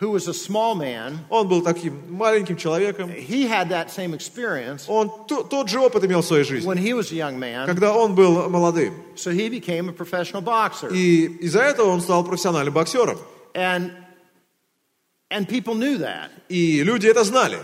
who 0.00 0.10
was 0.12 0.28
a 0.28 0.32
small 0.34 0.74
man, 0.76 1.18
он 1.28 1.48
был 1.48 1.60
таким 1.62 2.00
маленьким 2.08 2.56
человеком. 2.56 3.10
he 3.10 3.46
had 3.48 3.68
that 3.70 3.90
same 3.90 4.14
experience 4.14 4.84
Он 4.88 5.10
то- 5.26 5.42
тот 5.42 5.68
же 5.68 5.80
опыт 5.80 6.04
имел 6.04 6.22
в 6.22 6.24
своей 6.26 6.44
жизни, 6.44 6.66
when 6.68 6.78
he 6.78 6.92
was 6.94 7.10
a 7.10 7.16
young 7.16 7.38
man. 7.38 7.66
когда 7.66 7.92
он 7.92 8.14
был 8.14 8.48
молодым. 8.48 8.94
So 9.16 9.30
he 9.32 9.48
became 9.48 9.88
a 9.88 9.92
professional 9.92 10.40
boxer. 10.42 10.88
И 10.92 11.26
из-за 11.40 11.60
этого 11.62 11.88
он 11.88 12.00
стал 12.00 12.24
профессиональным 12.24 12.72
боксером. 12.74 13.18
And, 13.54 13.90
and 15.30 15.48
people 15.48 15.74
knew 15.74 15.98
that. 15.98 16.30
И 16.48 16.82
люди 16.84 17.06
это 17.08 17.24
знали. 17.24 17.58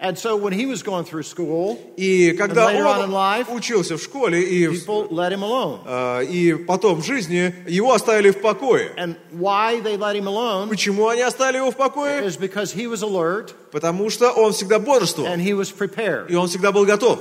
And 0.00 0.18
so 0.18 0.36
when 0.36 0.52
he 0.52 0.66
was 0.66 0.82
going 0.82 1.04
through 1.06 1.22
school, 1.22 1.78
И 1.96 2.32
когда 2.32 2.66
And 2.68 2.74
later 2.76 2.86
on 2.86 2.98
in 2.98 3.04
он 3.04 3.12
life, 3.12 3.48
учился 3.50 3.96
в 3.96 4.02
школе 4.02 4.42
и, 4.42 4.66
в- 4.66 4.72
people 4.74 5.08
let 5.10 5.32
him 5.32 5.42
alone. 5.42 5.80
э, 5.86 6.24
и 6.26 6.54
потом 6.54 7.00
в 7.00 7.04
жизни, 7.06 7.54
его 7.66 7.94
оставили 7.94 8.28
в 8.30 8.42
покое. 8.42 8.92
And 8.98 9.16
why 9.32 9.80
they 9.80 9.96
let 9.96 10.14
him 10.14 10.26
alone 10.26 10.68
Почему 10.68 11.08
они 11.08 11.22
оставили 11.22 11.56
его 11.56 11.70
в 11.70 11.76
покое? 11.76 12.22
is 12.26 12.36
because 12.36 12.72
he 12.74 12.86
was 12.86 13.02
alert 13.02 13.54
Потому 13.72 14.10
что 14.10 14.30
он 14.32 14.52
всегда 14.52 14.78
бодрствовал. 14.78 15.28
and 15.28 15.40
he 15.40 15.54
was 15.54 15.70
prepared. 15.72 16.26
И 16.30 16.34
он 16.34 16.48
всегда 16.48 16.72
был 16.72 16.84
готов. 16.84 17.18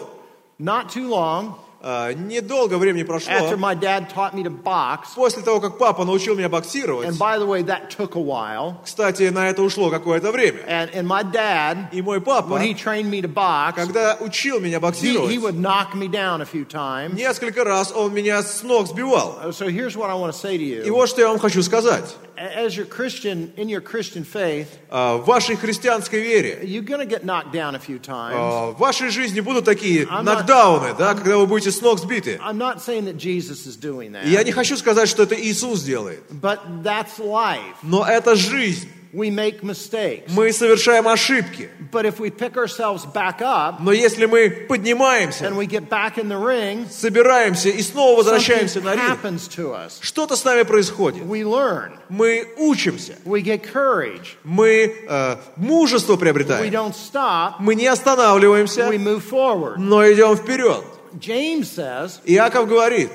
Not 0.60 0.90
too 0.94 1.08
long 1.08 1.56
А, 1.83 2.13
Недолго 2.13 2.77
времени 2.77 3.05
прошло. 3.05 3.33
after 3.33 3.57
my 3.57 3.75
dad 3.75 4.11
taught 4.11 4.35
me 4.35 4.43
to 4.43 4.51
box, 4.51 5.15
После 5.15 5.43
того, 5.43 5.61
как 5.61 5.79
папа 5.79 6.05
научил 6.05 6.35
меня 6.37 6.49
боксировать, 6.51 7.09
and 7.09 7.17
by 7.19 7.39
the 7.39 7.47
way, 7.47 7.63
that 7.63 7.89
took 7.91 8.15
a 8.17 8.21
while. 8.21 8.75
кстати, 8.85 9.31
на 9.31 9.49
это 9.49 9.63
ушло 9.63 9.89
какое-то 9.91 10.31
время. 10.31 10.61
And, 10.69 10.93
and 10.95 11.07
my 11.07 11.23
dad, 11.23 11.89
И 11.93 12.03
мой 12.03 12.21
папа, 12.21 12.49
when 12.53 12.61
he 12.63 12.75
trained 12.75 13.09
me 13.11 13.23
to 13.23 13.29
box, 13.33 13.77
когда 13.77 14.17
учил 14.21 14.61
меня 14.61 14.77
he, 14.77 14.81
боксировать, 14.81 15.31
he 15.33 15.39
would 15.39 15.57
knock 15.59 15.95
me 15.95 16.07
down 16.09 16.43
a 16.43 16.45
few 16.45 16.67
times. 16.67 17.15
несколько 17.15 17.65
раз 17.65 17.93
он 17.93 18.13
меня 18.13 18.43
с 18.43 18.63
ног 18.63 18.87
сбивал. 18.87 19.39
So 19.53 19.69
here's 19.69 19.97
what 19.97 20.11
I 20.11 20.15
want 20.15 20.33
to 20.35 20.39
say 20.39 20.59
to 20.59 20.63
И 20.63 20.87
you. 20.87 20.93
вот 20.93 21.09
что 21.09 21.23
я 21.23 21.29
вам 21.29 21.39
хочу 21.39 21.63
сказать. 21.63 22.15
As 22.43 22.75
your 22.75 22.87
Christian, 22.87 23.53
in 23.59 23.69
your 23.69 23.83
Christian 23.83 24.25
faith, 24.25 24.67
А, 24.89 25.19
В 25.19 25.27
вашей 25.27 25.57
христианской 25.57 26.23
вере, 26.23 26.61
you're 26.63 26.81
going 26.81 27.01
to 27.01 27.05
get 27.07 27.23
knocked 27.23 27.53
down 27.53 27.75
a 27.75 27.79
few 27.79 27.99
times. 27.99 28.35
а, 28.35 28.71
в 28.71 28.79
вашей 28.79 29.11
жизни 29.11 29.41
будут 29.41 29.67
такие 29.67 30.05
I'm 30.07 30.25
not- 30.25 30.47
нокдауны, 30.47 30.95
да, 30.97 31.13
когда 31.15 31.37
вы 31.37 31.47
будете 31.47 31.71
с 31.71 31.83
ног 31.83 31.99
сбиты. 31.99 32.39
I'm 32.43 32.57
not 32.57 32.79
saying 32.81 33.05
that 33.05 33.19
Jesus 33.19 33.67
is 33.67 33.77
doing 33.77 34.13
that, 34.13 34.25
И 34.25 34.31
я 34.31 34.43
не 34.43 34.53
хочу 34.53 34.79
сказать, 34.79 35.07
что 35.11 35.25
это 35.25 35.35
Иисус 35.39 35.83
делает. 35.83 36.23
but 36.31 36.61
that's 36.83 37.19
life. 37.19 37.77
Но 37.83 38.07
это 38.07 38.35
жизнь. 38.37 38.89
We 39.13 39.31
make 39.31 39.63
mistakes. 39.65 40.31
Мы 40.33 40.53
совершаем 40.53 41.09
ошибки. 41.09 41.69
But 41.91 42.05
if 42.07 42.21
we 42.21 42.31
pick 42.31 42.57
ourselves 42.57 43.05
back 43.13 43.41
up 43.43 43.81
Но 43.81 43.91
если 43.91 44.27
мы 44.27 44.51
поднимаемся, 44.69 45.47
and 45.47 45.57
we 45.57 45.67
get 45.67 45.89
back 45.89 46.17
in 46.17 46.29
the 46.29 46.39
ring, 46.39 46.87
собираемся 46.89 47.69
и 47.71 47.83
снова 47.83 48.19
возвращаемся 48.19 48.81
на 48.81 48.95
ринг, 48.95 49.21
happens 49.25 49.49
to 49.49 49.73
us. 49.75 49.99
что-то 50.01 50.37
с 50.37 50.45
нами 50.45 50.63
происходит. 50.63 51.23
We 51.25 51.43
learn. 51.43 51.99
Мы 52.09 52.47
учимся, 52.57 53.17
We 53.25 53.43
get 53.43 53.63
courage. 53.73 54.37
мы 54.45 54.95
э, 55.09 55.37
мужество 55.57 56.15
We 56.15 56.19
приобретаем, 56.19 56.73
don't 56.73 56.95
stop. 56.95 57.55
мы 57.59 57.75
не 57.75 57.89
останавливаемся, 57.89 58.83
We 58.89 58.99
move 58.99 59.23
forward. 59.29 59.75
но 59.79 60.05
идем 60.11 60.37
вперед. 60.37 60.85
James 61.19 61.63
says, 61.69 62.21
Иаков 62.25 62.69
говорит, 62.69 63.11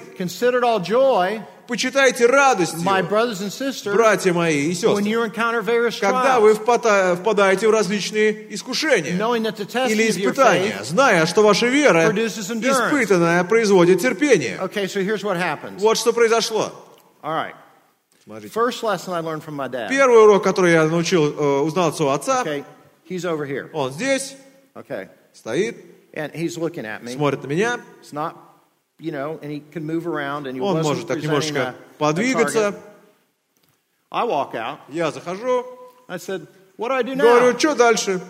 Почитайте 1.67 2.25
радостью, 2.27 2.79
sisters, 3.49 3.93
братья 3.93 4.33
мои 4.33 4.67
и 4.69 4.73
сестры, 4.73 5.03
когда 5.99 6.39
вы 6.39 6.53
впадаете 6.53 7.67
в 7.67 7.71
различные 7.71 8.53
искушения 8.53 9.11
или 9.89 10.09
испытания, 10.09 10.83
зная, 10.83 11.25
что 11.25 11.41
ваша 11.43 11.65
вера 11.67 12.03
испытанная 12.11 13.43
производит 13.45 13.99
терпение. 13.99 14.57
Okay, 14.61 14.85
so. 14.85 15.01
Вот 15.79 15.97
что 15.97 16.13
произошло. 16.13 16.71
Смотрите. 18.23 18.53
Первый 19.89 20.23
урок, 20.23 20.43
который 20.43 20.71
я 20.73 20.85
научил, 20.85 21.25
э, 21.25 21.59
узнал 21.61 21.89
от 21.89 21.95
своего 21.95 22.13
отца, 22.13 22.43
Okay, 22.43 22.63
он 23.73 23.91
здесь, 23.91 24.35
Okay. 24.75 25.09
стоит, 25.33 25.77
смотрит 27.13 27.43
на 27.43 27.47
меня, 27.47 27.79
он 28.99 30.81
может 30.81 31.07
так 31.07 31.21
немножко 31.21 31.75
подвигаться. 31.97 32.71
target. 32.71 32.79
I 34.11 34.23
walk 34.23 34.53
out. 34.55 34.79
Я 34.89 35.11
захожу, 35.11 35.65
I 36.07 36.17
said, 36.17 36.47
what 36.77 36.89
do 36.89 36.93
I 36.93 37.03
do 37.03 37.15
говорю, 37.15 37.57
что 37.59 37.75
дальше? 37.75 38.21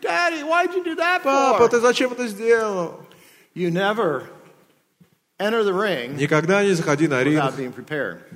Daddy, 0.00 0.42
why'd 0.42 0.74
you 0.74 0.84
do 0.84 0.96
that 0.96 1.22
Папа, 1.22 1.64
for? 1.64 1.68
ты 1.68 1.80
зачем 1.80 2.12
это 2.12 2.26
сделал? 2.26 3.00
You 3.54 3.70
never 3.70 4.24
enter 5.38 5.62
the 5.62 5.72
ring 5.72 6.16
Никогда 6.16 6.64
не 6.64 6.72
заходи 6.72 7.06
на 7.08 7.22
ринг 7.22 7.52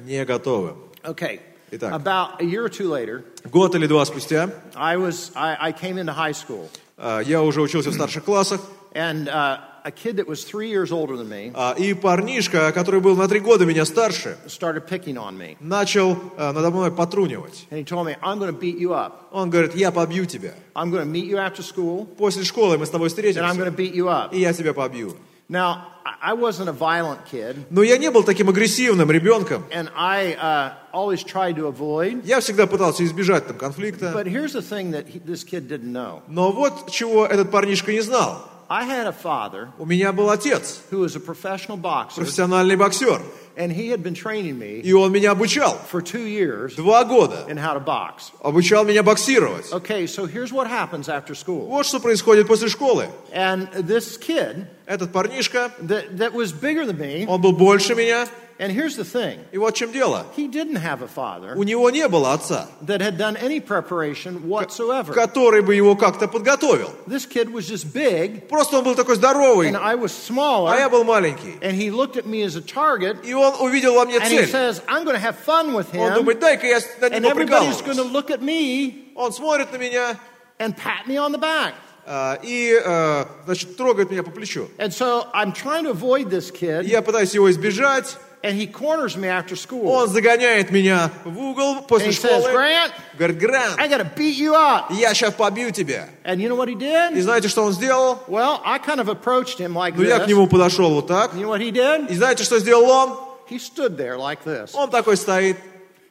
не 0.05 0.25
готовым. 0.25 0.77
Okay. 1.03 1.41
Итак. 1.71 1.93
About 1.93 2.41
a 2.41 2.45
year 2.45 2.65
or 2.65 2.69
two 2.69 2.89
later, 2.89 3.25
Год 3.45 3.75
или 3.75 3.87
два 3.87 4.05
спустя 4.05 4.51
I 4.75 4.97
was 4.97 5.33
I, 5.35 5.57
I 5.69 5.73
came 5.73 5.99
into 5.99 6.13
high 6.13 6.33
school, 6.33 6.69
э, 6.97 7.23
я 7.27 7.43
уже 7.43 7.61
учился 7.61 7.91
в 7.91 7.95
старших 7.95 8.25
классах, 8.25 8.61
and 8.95 9.29
uh, 9.29 9.59
a 9.85 9.91
kid 9.91 10.17
that 10.17 10.27
was 10.27 10.43
three 10.45 10.69
years 10.69 10.91
older 10.91 11.17
than 11.17 11.29
me 11.29 11.53
а, 11.55 11.75
и 11.79 11.93
парнишка, 11.95 12.73
который 12.73 13.01
был 13.01 13.15
на 13.17 13.29
три 13.29 13.41
года 13.41 13.65
меня 13.65 13.85
старше, 13.85 14.37
started 14.47 14.89
picking 14.89 15.17
on 15.17 15.37
me, 15.37 15.57
начал 15.61 16.17
э, 16.37 16.53
надо 16.53 16.71
мной 16.71 16.91
потрунивать. 16.93 17.67
and 17.71 17.79
he 17.79 17.85
told 17.85 18.07
me, 18.07 18.17
"I'm 18.23 18.39
going 18.39 18.53
to 18.53 18.59
beat 18.59 18.79
you 18.79 18.93
up. 18.95 19.29
Он 19.33 19.51
говорит, 19.51 19.75
я 19.75 19.91
побью 19.91 20.25
тебя. 20.27 20.55
I'm 20.75 20.91
going 20.91 21.05
to 21.05 21.11
meet 21.11 21.27
you 21.27 21.37
after 21.39 21.63
school, 21.63 22.07
После 22.17 22.45
школы 22.45 22.79
мы 22.79 22.87
с 22.87 22.91
тобой 22.91 23.09
and 23.09 23.13
I'm 23.13 23.57
going 23.57 23.65
встретимся, 23.65 23.65
to 23.65 23.77
beat 23.77 23.95
you 23.95 24.07
up." 24.09 24.33
и 24.33 24.41
я 24.41 24.53
тебя 24.53 24.73
побью. 24.73 25.17
Now, 25.49 25.93
I 26.21 26.33
wasn't 26.35 26.69
a 26.69 26.73
violent 26.73 27.25
kid, 27.31 27.57
Но 27.71 27.83
я 27.83 27.99
не 27.99 28.11
был 28.11 28.25
таким 28.25 28.49
агрессивным 28.49 29.11
ребенком. 29.11 29.65
and 29.71 29.89
I 29.97 30.35
uh, 30.35 30.73
always 30.93 31.23
tried 31.23 31.57
to 31.57 31.67
avoid. 31.69 32.25
Я 32.25 32.41
всегда 32.41 32.67
пытался 32.67 33.05
избежать 33.05 33.47
там 33.47 33.57
конфликта. 33.57 34.13
But 34.13 34.27
here's 34.27 34.53
the 34.53 34.63
thing 34.63 34.91
that 34.93 35.07
he, 35.07 35.21
this 35.21 35.45
kid 35.45 35.69
didn't 35.69 35.93
know. 35.93 36.23
Но 36.27 36.51
вот 36.53 36.91
чего 36.91 37.27
этот 37.27 37.51
парнишка 37.51 37.93
не 37.93 38.01
знал. 38.01 38.43
I 38.69 38.85
had 38.85 39.07
a 39.07 39.13
father 39.13 39.69
У 39.79 39.85
меня 39.85 40.13
был 40.13 40.29
отец, 40.31 40.81
who 40.91 41.01
was 41.01 41.15
a 41.15 41.21
professional 41.21 41.77
boxer, 41.81 42.17
профессиональный 42.17 42.75
боксер. 42.75 43.21
and 43.58 43.72
he 43.72 43.90
had 43.90 44.02
been 44.02 44.14
training 44.14 44.58
me 44.58 44.82
И 44.82 44.94
он 44.94 45.12
меня 45.12 45.32
обучал. 45.32 45.78
for 45.90 46.02
two 46.02 46.26
years 46.26 46.76
Два 46.76 47.04
года. 47.04 47.46
in 47.50 47.58
how 47.58 47.74
to 47.74 47.80
box. 47.80 48.32
Обучал 48.44 48.84
меня 48.86 49.04
боксировать. 49.04 49.72
Okay, 49.72 50.08
so 50.08 50.26
here's 50.26 50.52
what 50.54 50.68
happens 50.68 51.10
after 51.10 51.36
school. 51.36 51.68
Вот 51.68 51.86
что 51.86 52.00
происходит 52.00 52.48
после 52.48 52.70
школы. 52.70 53.08
And 53.34 53.68
this 53.74 54.18
kid 54.18 54.68
Этот 54.88 55.12
парнишка, 55.12 55.72
that, 55.88 56.18
that 56.18 56.34
was 56.34 56.52
bigger 56.52 56.86
than 56.86 56.98
me, 56.98 57.26
он 57.28 57.42
был 57.42 57.54
больше 57.54 57.96
меня. 57.96 58.28
and 58.60 58.72
here's 58.72 58.96
the 58.96 59.04
thing 59.04 59.40
И 59.52 59.58
вот 59.58 59.74
в 59.76 59.78
чем 59.78 59.92
дело. 59.92 60.26
he 60.38 60.48
didn't 60.48 60.76
have 60.76 61.02
a 61.02 61.08
father 61.08 61.54
У 61.56 61.64
него 61.64 61.90
не 61.90 62.08
было 62.08 62.34
отца, 62.34 62.68
that 62.82 63.02
had 63.02 63.18
done 63.18 63.36
any 63.38 63.60
preparation 63.60 64.48
whatsoever. 64.48 65.14
который 65.14 65.62
бы 65.62 65.74
его 65.74 65.96
как-то 65.96 66.28
подготовил. 66.28 66.92
This 67.08 67.26
kid 67.26 67.52
was 67.52 67.68
just 67.68 67.92
big, 67.94 68.48
Просто 68.48 68.78
он 68.78 68.84
был 68.84 68.96
такой 68.96 69.16
здоровый, 69.16 69.70
and 69.70 69.78
I 69.78 69.96
was 69.96 70.12
а 70.30 70.76
я 70.78 70.88
smaller, 70.88 70.90
был 70.90 71.04
маленький. 71.04 71.58
and 71.62 71.74
he 71.76 71.90
looked 71.90 72.18
at 72.18 72.26
me 72.26 72.44
as 72.44 72.56
a 72.56 72.62
target, 72.62 73.18
И 73.26 73.34
он 73.34 73.56
увидел 73.60 73.96
во 73.96 74.06
мне 74.06 74.18
and 74.18 74.24
he 74.28 74.38
цель. 74.46 74.48
says, 74.52 74.82
I'm 74.88 75.04
going 75.06 75.16
to 75.16 75.22
have 75.22 75.38
fun 75.38 75.74
with 75.74 75.88
Он 75.96 76.12
him, 76.12 76.16
думает, 76.24 76.40
дай-ка 76.40 76.68
я 76.68 76.80
над 77.00 77.14
and 77.14 77.22
ним 77.24 77.32
everybody's 77.32 77.82
going 77.82 77.98
to 77.98 78.04
поприкалываюсь. 78.04 78.12
look 78.14 78.30
at 78.30 78.42
me 78.42 79.12
Он 79.16 79.34
смотрит 79.34 79.72
на 79.74 79.78
меня 79.78 80.18
and 80.60 80.76
pat 80.78 81.08
me 81.08 81.18
on 81.18 81.32
the 81.32 81.40
back. 81.40 81.74
а, 82.06 82.40
и, 82.44 82.74
а, 82.86 83.28
значит, 83.46 83.76
трогает 83.78 84.10
меня 84.12 84.24
по 84.24 84.32
плечу. 84.32 84.68
And 84.78 84.92
so 84.94 85.28
I'm 85.34 85.52
trying 85.52 85.84
to 85.86 85.92
avoid 85.92 86.30
this 86.30 86.52
kid, 86.52 86.84
Я 86.86 87.02
пытаюсь 87.02 87.34
его 87.34 87.50
избежать. 87.52 88.18
and 88.46 88.56
he 88.58 88.66
corners 88.66 89.16
me 89.16 89.28
after 89.28 89.56
school. 89.56 89.86
Он 89.88 90.08
загоняет 90.10 90.72
меня 90.72 91.12
в 91.24 91.38
угол 91.40 91.78
And 91.80 91.88
после 91.88 92.08
he 92.08 92.12
says, 92.12 92.42
школы. 92.44 92.52
Grant, 92.52 92.92
Говорит, 93.18 93.38
Грант, 93.38 93.80
I 93.80 93.88
got 93.88 93.98
to 93.98 94.10
beat 94.16 94.36
you 94.38 94.54
up. 94.56 94.92
я 94.92 95.14
сейчас 95.14 95.34
побью 95.34 95.72
тебя. 95.72 96.10
And 96.24 96.40
you 96.42 96.50
know 96.50 96.56
what 96.56 96.68
he 96.68 96.74
И 96.74 96.78
did? 97.16 97.22
знаете, 97.22 97.48
что 97.50 97.64
он 97.64 97.72
сделал? 97.74 98.20
Well, 98.28 98.60
I 98.66 98.80
kind 98.80 99.00
of 99.00 99.10
approached 99.10 99.60
him 99.60 99.76
like 99.76 99.96
Ну, 99.96 100.04
я 100.04 100.18
к 100.20 100.24
this. 100.24 100.28
нему 100.30 100.48
подошел 100.48 100.94
вот 100.94 101.08
так. 101.08 101.34
You 101.34 101.42
know 101.46 101.50
what 101.50 101.62
he 101.62 101.72
did? 101.72 102.10
И 102.10 102.16
знаете, 102.16 102.44
что 102.44 102.58
сделал 102.60 102.90
он? 102.90 103.18
He 103.50 103.60
stood 103.60 103.98
there 103.98 104.18
like 104.18 104.40
this. 104.46 104.72
Он 104.74 104.90
такой 104.90 105.18
стоит 105.18 105.58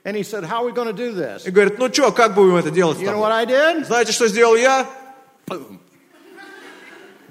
And 0.04 0.16
he 0.16 0.22
said, 0.22 0.44
How 0.44 0.62
are 0.62 0.64
we 0.64 0.72
going 0.72 0.86
to 0.88 0.94
do 0.94 1.12
this? 1.12 1.46
и 1.46 1.50
говорит, 1.50 1.78
ну 1.78 1.92
что, 1.92 2.10
как 2.12 2.34
будем 2.34 2.56
это 2.56 2.70
делать 2.70 2.96
с 2.98 3.00
You 3.00 3.08
know 3.10 3.18
what 3.18 3.30
тобой? 3.30 3.32
I 3.32 3.46
did? 3.80 3.84
Знаете, 3.86 4.12
что 4.12 4.28
сделал 4.28 4.56
я? 4.56 4.86
Boom. 5.46 5.78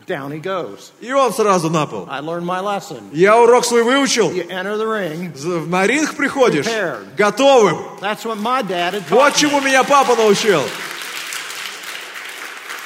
Down 0.07 0.30
he 0.32 0.40
goes. 0.40 0.92
И 1.00 1.11
он 1.12 1.32
сразу 1.32 1.70
на 1.70 1.86
пол. 1.86 2.07
I 2.11 2.20
learned 2.20 2.44
my 2.44 2.61
lesson. 2.61 3.11
Я 3.12 3.38
урок 3.38 3.64
свой 3.64 3.82
выучил. 3.82 4.30
You 4.30 4.46
enter 4.48 4.76
the 4.76 4.86
ring. 4.86 5.32
На 5.68 5.86
ринг 5.86 6.14
приходишь 6.14 6.66
Prepared. 6.66 7.16
готовым. 7.16 7.78
That's 8.00 8.24
what 8.24 8.36
my 8.38 8.62
dad 8.62 8.92
had 8.94 9.02
Вот 9.11 9.34
чему 9.34 9.61
меня 9.61 9.82
папа 9.84 10.14
научил. 10.14 10.62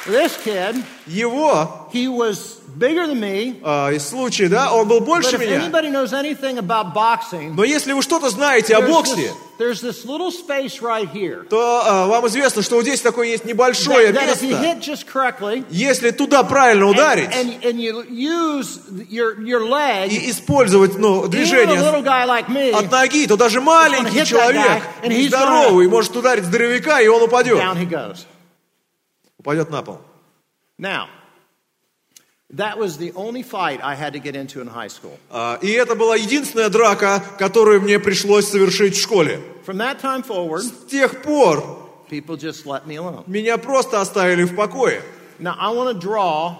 This 0.05 0.37
kid, 0.43 0.83
Его, 1.07 1.89
he 1.91 2.07
was 2.07 2.59
bigger 2.77 3.05
than 3.05 3.19
me. 3.19 3.59
а, 3.63 3.91
из 3.91 4.07
случая, 4.07 4.47
да, 4.47 4.71
он 4.73 4.87
был 4.87 4.99
But 5.01 5.05
больше 5.05 5.35
if 5.35 5.39
меня. 5.39 5.59
anybody 5.59 5.89
knows 5.89 6.13
anything 6.13 6.57
about 6.57 6.93
boxing, 6.93 7.53
Но 7.53 7.63
если 7.65 7.91
вы 7.91 8.01
что-то 8.01 8.29
знаете 8.29 8.75
о 8.75 8.81
боксе, 8.81 9.33
there's 9.57 9.81
this 9.81 10.05
little 10.05 10.31
space 10.31 10.81
right 10.81 11.09
here. 11.11 11.43
то 11.49 11.81
а, 11.85 12.07
вам 12.07 12.27
известно, 12.27 12.61
что 12.61 12.75
вот 12.75 12.83
здесь 12.83 13.01
такое 13.01 13.27
есть 13.27 13.43
небольшое 13.43 14.11
That, 14.11 14.27
that 14.27 14.37
if 14.37 14.41
you 14.41 14.55
hit 14.55 14.79
just 14.79 15.05
correctly, 15.05 15.65
Если 15.69 16.11
туда 16.11 16.43
правильно 16.43 16.85
and, 16.85 16.91
ударить 16.91 17.29
and, 17.35 17.61
and 17.63 17.81
you 17.81 18.05
use 18.09 18.79
your, 19.09 19.37
your 19.41 19.67
leg, 19.67 20.07
и 20.11 20.31
использовать 20.31 20.97
ну, 20.97 21.27
движение 21.27 21.75
like 21.75 22.47
me, 22.47 22.71
от 22.71 22.89
ноги, 22.89 23.27
то 23.27 23.35
даже 23.35 23.59
маленький 23.59 24.23
человек, 24.25 24.81
guy, 25.03 25.09
and 25.09 25.27
здоровый, 25.27 25.89
может 25.89 26.15
ударить 26.15 26.45
здоровяка, 26.45 27.01
и 27.01 27.07
он 27.09 27.21
упадет. 27.23 27.57
down 27.59 27.75
he 27.75 27.85
goes. 27.85 28.25
Упадет 29.39 29.69
на 29.69 29.81
пол. 29.81 29.99
Now, 30.77 31.07
that 32.55 32.77
was 32.77 32.97
the 32.97 33.11
only 33.15 33.43
fight 33.43 33.79
I 33.83 33.95
had 33.95 34.13
to 34.13 34.19
get 34.19 34.35
into 34.35 34.61
in 34.61 34.67
high 34.67 34.87
school. 34.89 35.17
А, 35.29 35.57
И 35.61 35.69
это 35.71 35.95
была 35.95 36.15
единственная 36.15 36.69
драка, 36.69 37.23
которую 37.37 37.81
мне 37.81 37.99
пришлось 37.99 38.47
совершить 38.47 38.95
в 38.95 39.01
школе. 39.01 39.39
From 39.65 39.77
that 39.77 39.99
time 40.01 40.23
forward, 40.25 40.61
С 40.61 40.71
тех 40.89 41.21
пор 41.21 41.63
people 42.09 42.35
just 42.37 42.65
let 42.65 42.85
me 42.87 42.95
alone. 42.97 43.23
меня 43.27 43.57
просто 43.57 44.01
оставили 44.01 44.43
в 44.43 44.55
покое. 44.55 45.01
Now, 45.39 45.55
I 45.59 45.71
want 45.73 45.93
to 45.93 45.99
draw 45.99 46.55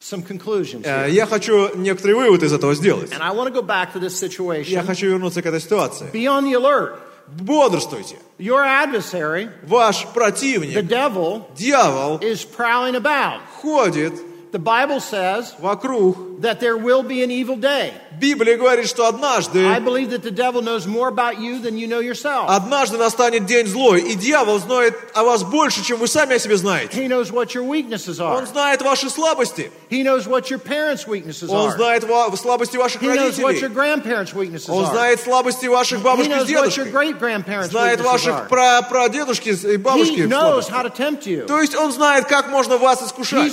some 0.00 0.22
conclusions 0.24 0.84
Э, 0.84 1.06
here. 1.06 1.10
Я 1.10 1.26
хочу 1.26 1.74
некоторые 1.76 2.16
выводы 2.16 2.46
из 2.46 2.52
этого 2.52 2.74
сделать. 2.74 3.12
And 3.12 3.20
I 3.22 3.30
want 3.32 3.52
to 3.52 3.54
go 3.54 3.62
back 3.62 3.92
to 3.92 4.00
this 4.00 4.20
Я 4.20 4.28
situation. 4.28 4.84
хочу 4.86 5.06
вернуться 5.08 5.42
к 5.42 5.46
этой 5.46 5.60
ситуации. 5.60 6.06
Be 6.12 6.24
on 6.26 6.44
the 6.44 6.54
alert. 6.54 6.94
Бодрствуйте. 7.31 8.17
Your 8.39 8.63
adversary, 8.63 9.49
Ваш 9.63 10.03
the 10.03 10.13
противник, 10.13 10.87
devil, 10.87 11.45
дьявол, 11.55 12.19
is 12.21 12.43
prowling 12.45 12.95
about. 12.95 13.39
ходит 13.61 14.13
The 14.51 14.59
Bible 14.59 15.01
says 15.01 15.53
вокруг. 15.59 16.15
that 16.41 16.59
there 16.61 16.77
will 16.77 17.03
be 17.03 17.21
an 17.21 17.29
evil 17.31 17.57
day. 17.57 17.91
Библия 18.19 18.57
говорит, 18.57 18.87
что 18.87 19.05
I 19.05 19.09
однажды, 19.09 19.59
believe 19.83 20.09
that 20.11 20.23
the 20.23 20.31
devil 20.31 20.61
knows 20.63 20.87
more 20.87 21.07
about 21.09 21.39
you 21.39 21.59
than 21.59 21.77
you 21.77 21.85
know 21.87 21.99
yourself. 21.99 22.45
однажды 22.47 22.97
настанет 22.97 23.45
день 23.45 23.67
злой, 23.67 24.01
и 24.01 24.15
дьявол 24.15 24.57
знает 24.59 24.95
о 25.13 25.23
вас 25.23 25.43
больше, 25.43 25.83
чем 25.83 25.99
вы 25.99 26.07
сами 26.07 26.35
о 26.35 26.39
себе 26.39 26.55
знаете. 26.57 26.97
He 26.97 27.07
knows 27.07 27.29
what 27.31 27.53
your 27.53 27.63
weaknesses 27.63 28.19
Он 28.19 28.43
are. 28.43 28.45
знает 28.47 28.81
ваши 28.81 29.09
слабости. 29.09 29.69
He 29.91 30.01
knows 30.03 30.25
what 30.27 30.49
your 30.49 30.57
parents' 30.59 31.05
weaknesses 31.05 31.49
Он 31.49 31.69
are. 31.69 31.75
знает 31.75 32.05
ва- 32.05 32.31
слабости 32.37 32.77
ваших 32.77 33.01
He 33.03 33.07
knows 33.07 33.37
what 33.37 33.55
your 33.57 33.69
родителей. 33.69 33.75
grandparents' 33.75 34.33
weaknesses 34.33 34.69
Он 34.69 34.85
are. 34.85 34.91
знает 34.91 35.19
слабости 35.19 35.65
ваших 35.67 35.99
He 35.99 36.03
бабушек 36.03 36.31
и 36.31 36.33
knows 36.35 36.47
what 36.49 36.77
your 36.77 36.85
дедушек. 36.85 36.91
great 36.93 37.19
grandparents' 37.19 37.69
Знает 37.71 37.99
weaknesses 37.99 38.05
ваших 38.05 38.33
are. 38.33 38.47
пра 38.47 38.81
прадедушки 38.83 39.49
и 39.49 39.77
бабушки 39.77 40.21
He 40.21 40.27
knows 40.27 40.65
слабости. 40.65 40.71
how 40.71 40.83
to 40.83 40.89
tempt 40.89 41.27
you. 41.27 41.45
То 41.45 41.59
есть 41.61 41.75
он 41.75 41.91
знает, 41.91 42.25
как 42.25 42.49
можно 42.49 42.77
вас 42.77 43.01
He's 43.01 43.07
искушать. 43.07 43.51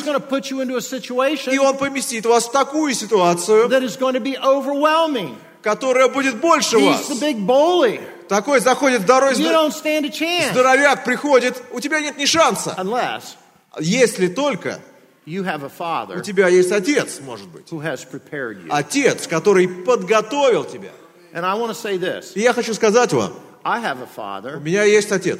situation 0.89 1.53
И 1.53 1.57
он 1.57 1.77
поместит 1.77 2.25
вас 2.25 2.45
в 2.47 2.51
такую 2.51 2.93
ситуацию, 2.93 3.67
that 3.69 3.83
is 3.83 3.97
going 3.97 4.13
to 4.13 4.19
be 4.21 4.35
overwhelming. 4.41 5.35
которая 5.61 6.07
будет 6.07 6.39
больше 6.39 6.77
He's 6.77 6.85
вас. 6.85 7.09
the 7.09 7.19
big 7.19 7.37
bully. 7.45 7.99
Такой 8.27 8.59
заходит 8.59 9.01
второй 9.03 9.33
You 9.33 9.37
здо- 9.45 9.51
don't 9.51 9.71
stand 9.73 10.05
a 10.05 10.09
chance 10.09 10.51
здоровяк, 10.51 11.03
приходит, 11.03 11.61
у 11.71 11.79
тебя 11.79 11.99
нет 11.99 12.17
ни 12.17 12.25
шанса. 12.25 12.75
unless 12.77 13.35
Если 13.79 14.27
только 14.27 14.79
you 15.25 15.43
have 15.43 15.63
a 15.63 15.67
у 15.67 15.69
father 15.69 16.21
тебя 16.21 16.47
есть 16.47 16.71
отец, 16.71 17.19
может 17.21 17.47
быть. 17.49 17.67
who 17.71 17.79
has 17.81 18.03
prepared 18.09 18.63
you. 18.63 18.67
Отец, 18.69 19.27
который 19.27 19.67
подготовил 19.67 20.63
тебя. 20.65 20.91
And 21.33 21.45
I 21.45 21.53
want 21.55 21.69
to 21.69 21.75
say 21.75 21.97
this 21.99 22.31
И 22.35 22.41
я 22.41 22.53
хочу 22.53 22.73
сказать 22.73 23.11
вам, 23.13 23.33
I 23.63 23.79
have 23.81 23.99
a 24.01 24.05
у 24.05 24.19
father. 24.19 24.59
меня 24.59 24.83
есть 24.83 25.11
отец. 25.11 25.39